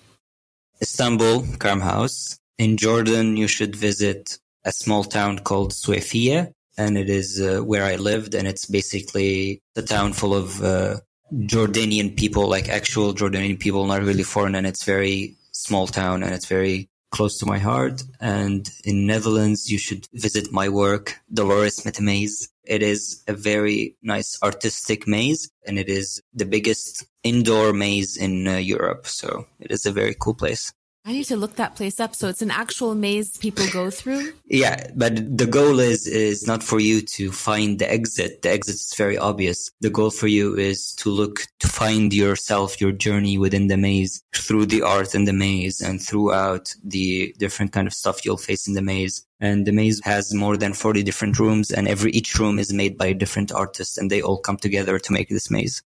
Istanbul, 0.81 1.45
Karam 1.59 1.79
House. 1.79 2.38
In 2.57 2.77
Jordan, 2.77 3.38
you 3.38 3.47
should 3.47 3.75
visit 3.75 4.39
a 4.65 4.71
small 4.71 5.03
town 5.03 5.39
called 5.39 5.71
Suefia, 5.71 6.51
and 6.77 6.97
it 6.97 7.09
is 7.09 7.41
uh, 7.41 7.61
where 7.61 7.85
I 7.85 7.95
lived. 7.95 8.35
And 8.35 8.47
it's 8.47 8.65
basically 8.65 9.61
a 9.75 9.81
town 9.81 10.13
full 10.13 10.35
of 10.35 10.61
uh, 10.61 10.97
Jordanian 11.33 12.17
people, 12.17 12.47
like 12.47 12.67
actual 12.67 13.13
Jordanian 13.13 13.59
people, 13.59 13.85
not 13.85 14.03
really 14.03 14.23
foreign. 14.23 14.55
And 14.55 14.67
it's 14.67 14.83
very 14.83 15.38
small 15.51 15.88
town 15.88 16.23
and 16.23 16.33
it's 16.33 16.45
very 16.45 16.89
close 17.11 17.38
to 17.39 17.45
my 17.45 17.59
heart. 17.59 18.03
And 18.19 18.69
in 18.83 19.05
Netherlands, 19.05 19.69
you 19.69 19.77
should 19.77 20.07
visit 20.13 20.51
my 20.51 20.69
work, 20.69 21.19
Dolores 21.31 21.81
Metamaze. 21.81 22.47
it 22.63 22.81
is 22.81 23.23
a 23.27 23.33
very 23.33 23.95
nice 24.01 24.38
artistic 24.41 25.07
maze 25.07 25.51
and 25.67 25.77
it 25.77 25.89
is 25.89 26.21
the 26.33 26.45
biggest 26.45 27.05
indoor 27.23 27.73
maze 27.73 28.17
in 28.17 28.47
uh, 28.47 28.57
Europe. 28.57 29.07
So 29.07 29.47
it 29.59 29.71
is 29.71 29.85
a 29.85 29.91
very 29.91 30.15
cool 30.19 30.35
place. 30.35 30.73
I 31.03 31.13
need 31.13 31.23
to 31.25 31.35
look 31.35 31.55
that 31.55 31.75
place 31.75 31.99
up. 31.99 32.15
So 32.15 32.27
it's 32.27 32.43
an 32.43 32.51
actual 32.51 32.93
maze 32.93 33.37
people 33.37 33.65
go 33.73 33.89
through. 33.89 34.33
Yeah, 34.45 34.87
but 34.95 35.37
the 35.37 35.47
goal 35.47 35.79
is 35.79 36.05
is 36.05 36.45
not 36.45 36.61
for 36.61 36.79
you 36.79 37.01
to 37.01 37.31
find 37.31 37.79
the 37.79 37.91
exit. 37.91 38.43
The 38.43 38.51
exit 38.51 38.75
is 38.75 38.93
very 38.95 39.17
obvious. 39.17 39.71
The 39.81 39.89
goal 39.89 40.11
for 40.11 40.27
you 40.27 40.55
is 40.55 40.93
to 40.95 41.09
look 41.09 41.39
to 41.59 41.67
find 41.67 42.13
yourself, 42.13 42.79
your 42.79 42.91
journey 42.91 43.39
within 43.39 43.67
the 43.67 43.77
maze 43.77 44.23
through 44.35 44.67
the 44.67 44.83
art 44.83 45.15
in 45.15 45.25
the 45.25 45.33
maze 45.33 45.81
and 45.81 45.99
throughout 45.99 46.75
the 46.83 47.33
different 47.39 47.71
kind 47.71 47.87
of 47.87 47.93
stuff 47.93 48.23
you'll 48.23 48.37
face 48.37 48.67
in 48.67 48.75
the 48.75 48.81
maze. 48.83 49.25
And 49.39 49.65
the 49.65 49.71
maze 49.71 49.99
has 50.03 50.35
more 50.35 50.55
than 50.55 50.73
40 50.73 51.01
different 51.01 51.39
rooms 51.39 51.71
and 51.71 51.87
every 51.87 52.11
each 52.11 52.37
room 52.37 52.59
is 52.59 52.71
made 52.71 52.95
by 52.95 53.07
a 53.07 53.15
different 53.15 53.51
artist 53.51 53.97
and 53.97 54.11
they 54.11 54.21
all 54.21 54.37
come 54.37 54.57
together 54.57 54.99
to 54.99 55.13
make 55.13 55.29
this 55.29 55.49
maze. 55.49 55.81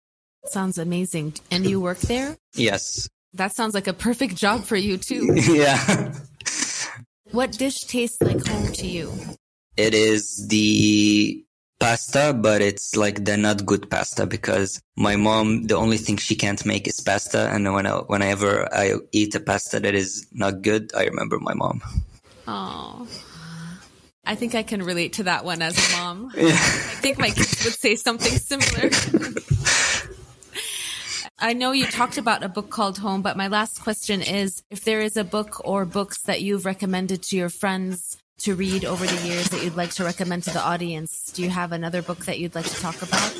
Sounds 0.45 0.77
amazing. 0.77 1.35
And 1.49 1.65
you 1.65 1.79
work 1.79 1.99
there? 1.99 2.37
Yes. 2.53 3.09
That 3.35 3.51
sounds 3.53 3.73
like 3.73 3.87
a 3.87 3.93
perfect 3.93 4.35
job 4.35 4.63
for 4.63 4.77
you 4.77 4.97
too. 4.97 5.35
yeah. 5.35 6.13
What 7.31 7.51
dish 7.51 7.83
tastes 7.83 8.21
like 8.21 8.45
home 8.47 8.71
to 8.71 8.87
you? 8.87 9.11
It 9.75 9.93
is 9.93 10.47
the 10.47 11.43
pasta, 11.77 12.33
but 12.33 12.61
it's 12.61 12.95
like 12.95 13.25
the 13.25 13.35
not 13.35 13.65
good 13.65 13.89
pasta 13.89 14.25
because 14.25 14.81
my 14.95 15.17
mom, 15.17 15.67
the 15.67 15.75
only 15.75 15.97
thing 15.97 16.15
she 16.15 16.35
can't 16.35 16.65
make 16.65 16.87
is 16.87 17.01
pasta. 17.01 17.49
And 17.51 17.71
when 17.73 17.85
I, 17.85 17.97
whenever 17.97 18.73
I 18.73 18.95
eat 19.11 19.35
a 19.35 19.41
pasta 19.41 19.81
that 19.81 19.93
is 19.93 20.27
not 20.31 20.61
good, 20.61 20.91
I 20.95 21.03
remember 21.03 21.37
my 21.39 21.53
mom. 21.53 21.81
Oh. 22.47 23.05
I 24.25 24.35
think 24.35 24.55
I 24.55 24.63
can 24.63 24.81
relate 24.81 25.13
to 25.13 25.23
that 25.23 25.43
one 25.43 25.61
as 25.61 25.77
a 25.77 25.97
mom. 25.97 26.31
Yeah. 26.37 26.53
I 26.53 26.95
think 27.03 27.19
my 27.19 27.29
kids 27.29 27.65
would 27.65 27.73
say 27.73 27.95
something 27.95 28.31
similar. 28.31 28.89
I 31.37 31.51
know 31.51 31.73
you 31.73 31.85
talked 31.85 32.17
about 32.17 32.43
a 32.43 32.49
book 32.49 32.69
called 32.69 32.97
Home, 32.99 33.21
but 33.21 33.35
my 33.35 33.47
last 33.47 33.81
question 33.81 34.21
is 34.21 34.63
if 34.69 34.85
there 34.85 35.01
is 35.01 35.17
a 35.17 35.23
book 35.25 35.61
or 35.65 35.83
books 35.83 36.21
that 36.23 36.41
you've 36.41 36.65
recommended 36.65 37.23
to 37.23 37.35
your 37.35 37.49
friends 37.49 38.17
to 38.39 38.55
read 38.55 38.85
over 38.85 39.05
the 39.05 39.27
years 39.27 39.49
that 39.49 39.61
you'd 39.61 39.75
like 39.75 39.91
to 39.91 40.05
recommend 40.05 40.43
to 40.43 40.51
the 40.51 40.61
audience, 40.61 41.31
do 41.33 41.43
you 41.43 41.49
have 41.49 41.73
another 41.73 42.01
book 42.01 42.25
that 42.25 42.39
you'd 42.39 42.55
like 42.55 42.65
to 42.65 42.81
talk 42.81 43.01
about? 43.01 43.35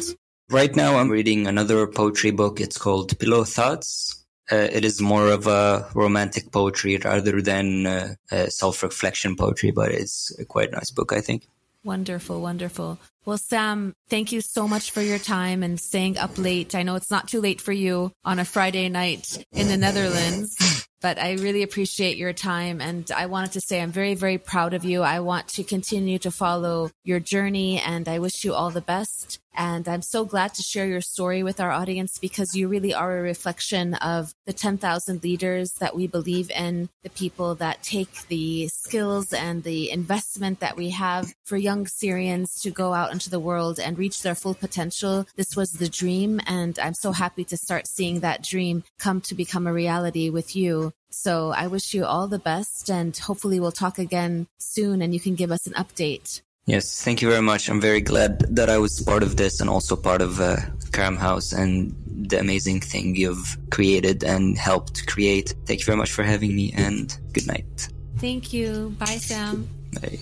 Right 0.49 0.75
now, 0.75 0.97
I'm 0.97 1.09
reading 1.09 1.47
another 1.47 1.87
poetry 1.87 2.31
book. 2.31 2.59
It's 2.59 2.77
called 2.77 3.17
Pillow 3.17 3.45
Thoughts. 3.45 4.25
Uh, 4.51 4.67
it 4.71 4.83
is 4.83 5.01
more 5.01 5.29
of 5.29 5.47
a 5.47 5.89
romantic 5.95 6.51
poetry 6.51 6.97
rather 6.97 7.41
than 7.41 7.87
uh, 7.87 8.15
self 8.49 8.83
reflection 8.83 9.37
poetry, 9.37 9.71
but 9.71 9.91
it's 9.91 10.31
quite 10.35 10.41
a 10.41 10.45
quite 10.45 10.71
nice 10.73 10.91
book, 10.91 11.13
I 11.13 11.21
think. 11.21 11.47
Wonderful, 11.85 12.41
wonderful. 12.41 12.97
Well, 13.25 13.37
Sam, 13.37 13.93
thank 14.09 14.31
you 14.31 14.41
so 14.41 14.67
much 14.67 14.89
for 14.89 15.03
your 15.03 15.19
time 15.19 15.61
and 15.61 15.79
staying 15.79 16.17
up 16.17 16.35
late. 16.35 16.73
I 16.73 16.81
know 16.81 16.95
it's 16.95 17.11
not 17.11 17.27
too 17.27 17.39
late 17.39 17.61
for 17.61 17.71
you 17.71 18.11
on 18.23 18.39
a 18.39 18.45
Friday 18.45 18.89
night 18.89 19.45
in 19.51 19.67
the 19.67 19.77
Netherlands, 19.77 20.87
but 21.01 21.19
I 21.19 21.33
really 21.33 21.61
appreciate 21.61 22.17
your 22.17 22.33
time. 22.33 22.81
And 22.81 23.11
I 23.11 23.27
wanted 23.27 23.51
to 23.51 23.61
say 23.61 23.79
I'm 23.79 23.91
very, 23.91 24.15
very 24.15 24.39
proud 24.39 24.73
of 24.73 24.83
you. 24.83 25.03
I 25.03 25.19
want 25.19 25.47
to 25.49 25.63
continue 25.63 26.17
to 26.19 26.31
follow 26.31 26.89
your 27.03 27.19
journey 27.19 27.79
and 27.79 28.09
I 28.09 28.17
wish 28.17 28.43
you 28.43 28.55
all 28.55 28.71
the 28.71 28.81
best. 28.81 29.39
And 29.55 29.87
I'm 29.87 30.01
so 30.01 30.25
glad 30.25 30.53
to 30.55 30.63
share 30.63 30.85
your 30.85 31.01
story 31.01 31.43
with 31.43 31.59
our 31.59 31.71
audience 31.71 32.17
because 32.17 32.55
you 32.55 32.67
really 32.67 32.93
are 32.93 33.17
a 33.17 33.21
reflection 33.21 33.93
of 33.95 34.33
the 34.45 34.53
10,000 34.53 35.23
leaders 35.23 35.73
that 35.73 35.95
we 35.95 36.07
believe 36.07 36.51
in, 36.51 36.89
the 37.03 37.09
people 37.09 37.55
that 37.55 37.83
take 37.83 38.27
the 38.27 38.67
skills 38.67 39.33
and 39.33 39.63
the 39.63 39.91
investment 39.91 40.59
that 40.59 40.77
we 40.77 40.89
have 40.89 41.33
for 41.43 41.57
young 41.57 41.87
Syrians 41.87 42.61
to 42.61 42.71
go 42.71 42.93
out 42.93 43.11
into 43.11 43.29
the 43.29 43.39
world 43.39 43.79
and 43.79 43.97
reach 43.97 44.21
their 44.21 44.35
full 44.35 44.53
potential. 44.53 45.25
This 45.35 45.55
was 45.55 45.73
the 45.73 45.89
dream. 45.89 46.41
And 46.45 46.77
I'm 46.79 46.93
so 46.93 47.11
happy 47.11 47.43
to 47.45 47.57
start 47.57 47.87
seeing 47.87 48.19
that 48.19 48.43
dream 48.43 48.83
come 48.99 49.21
to 49.21 49.35
become 49.35 49.67
a 49.67 49.73
reality 49.73 50.29
with 50.29 50.55
you. 50.55 50.93
So 51.09 51.51
I 51.51 51.67
wish 51.67 51.93
you 51.93 52.05
all 52.05 52.27
the 52.27 52.39
best 52.39 52.89
and 52.89 53.15
hopefully 53.15 53.59
we'll 53.59 53.71
talk 53.71 53.97
again 53.97 54.47
soon 54.57 55.01
and 55.01 55.13
you 55.13 55.19
can 55.19 55.35
give 55.35 55.51
us 55.51 55.65
an 55.65 55.73
update. 55.73 56.41
Yes, 56.65 57.03
thank 57.03 57.21
you 57.21 57.29
very 57.29 57.43
much. 57.43 57.69
I'm 57.69 57.79
very 57.79 58.01
glad 58.01 58.39
that 58.55 58.69
I 58.71 58.79
was 58.79 58.99
part 59.01 59.21
of 59.21 59.37
this 59.37 59.61
and 59.61 59.69
also 59.69 59.95
part 59.95 60.21
of 60.21 60.41
uh, 60.41 60.57
Karam 60.91 61.15
House 61.15 61.53
and 61.53 61.95
the 62.07 62.39
amazing 62.39 62.81
thing 62.81 63.15
you've 63.15 63.57
created 63.69 64.23
and 64.23 64.57
helped 64.57 65.05
create. 65.05 65.53
Thank 65.67 65.81
you 65.81 65.85
very 65.85 65.97
much 65.97 66.11
for 66.11 66.23
having 66.23 66.55
me 66.55 66.73
and 66.75 67.15
good 67.33 67.45
night. 67.45 67.89
Thank 68.17 68.51
you. 68.51 68.95
Bye, 68.97 69.17
Sam. 69.17 69.69
Bye. 69.93 70.17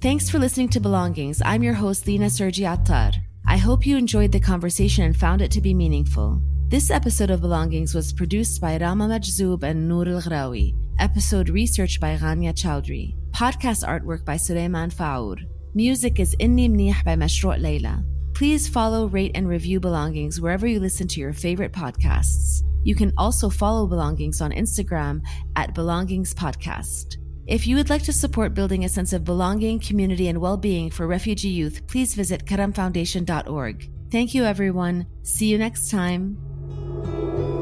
Thanks 0.00 0.30
for 0.30 0.38
listening 0.38 0.68
to 0.68 0.80
Belongings. 0.80 1.42
I'm 1.44 1.62
your 1.64 1.74
host, 1.74 2.06
Lina 2.06 2.26
Sergie 2.26 2.70
Attar. 2.70 3.12
I 3.46 3.56
hope 3.56 3.86
you 3.86 3.96
enjoyed 3.96 4.30
the 4.30 4.40
conversation 4.40 5.02
and 5.04 5.16
found 5.16 5.42
it 5.42 5.50
to 5.52 5.60
be 5.60 5.74
meaningful. 5.74 6.40
This 6.66 6.90
episode 6.90 7.30
of 7.30 7.42
Belongings 7.42 7.94
was 7.94 8.12
produced 8.12 8.60
by 8.60 8.78
Rama 8.78 9.06
Majzoub 9.06 9.62
and 9.62 9.86
Nour 9.86 10.08
Al. 10.32 10.54
Episode 10.98 11.50
research 11.50 12.00
by 12.00 12.16
Ghania 12.16 12.54
Chowdhury. 12.54 13.14
Podcast 13.32 13.86
artwork 13.86 14.24
by 14.24 14.38
Suleiman 14.38 14.88
Faour. 14.88 15.36
Music 15.74 16.18
is 16.18 16.34
Inni 16.40 16.70
Mnih 16.70 17.04
by 17.04 17.16
Mashrou' 17.16 17.60
Leila. 17.60 18.02
Please 18.32 18.66
follow, 18.66 19.06
rate, 19.06 19.32
and 19.34 19.46
review 19.46 19.78
Belongings 19.78 20.40
wherever 20.40 20.66
you 20.66 20.80
listen 20.80 21.06
to 21.08 21.20
your 21.20 21.34
favorite 21.34 21.70
podcasts. 21.70 22.62
You 22.82 22.94
can 22.94 23.12
also 23.18 23.50
follow 23.50 23.86
Belongings 23.86 24.40
on 24.40 24.50
Instagram 24.50 25.20
at 25.56 25.74
Belongings 25.74 26.32
Podcast. 26.34 27.18
If 27.46 27.66
you 27.66 27.76
would 27.76 27.90
like 27.90 28.04
to 28.04 28.12
support 28.12 28.54
building 28.54 28.84
a 28.84 28.88
sense 28.88 29.12
of 29.12 29.22
belonging, 29.22 29.80
community, 29.80 30.28
and 30.28 30.40
well 30.40 30.56
being 30.56 30.90
for 30.90 31.06
refugee 31.06 31.50
youth, 31.50 31.86
please 31.86 32.14
visit 32.14 32.46
karamfoundation.org. 32.46 33.90
Thank 34.10 34.34
you, 34.34 34.44
everyone. 34.44 35.06
See 35.22 35.46
you 35.46 35.58
next 35.58 35.90
time 35.90 36.53
thank 37.04 37.36
you 37.36 37.53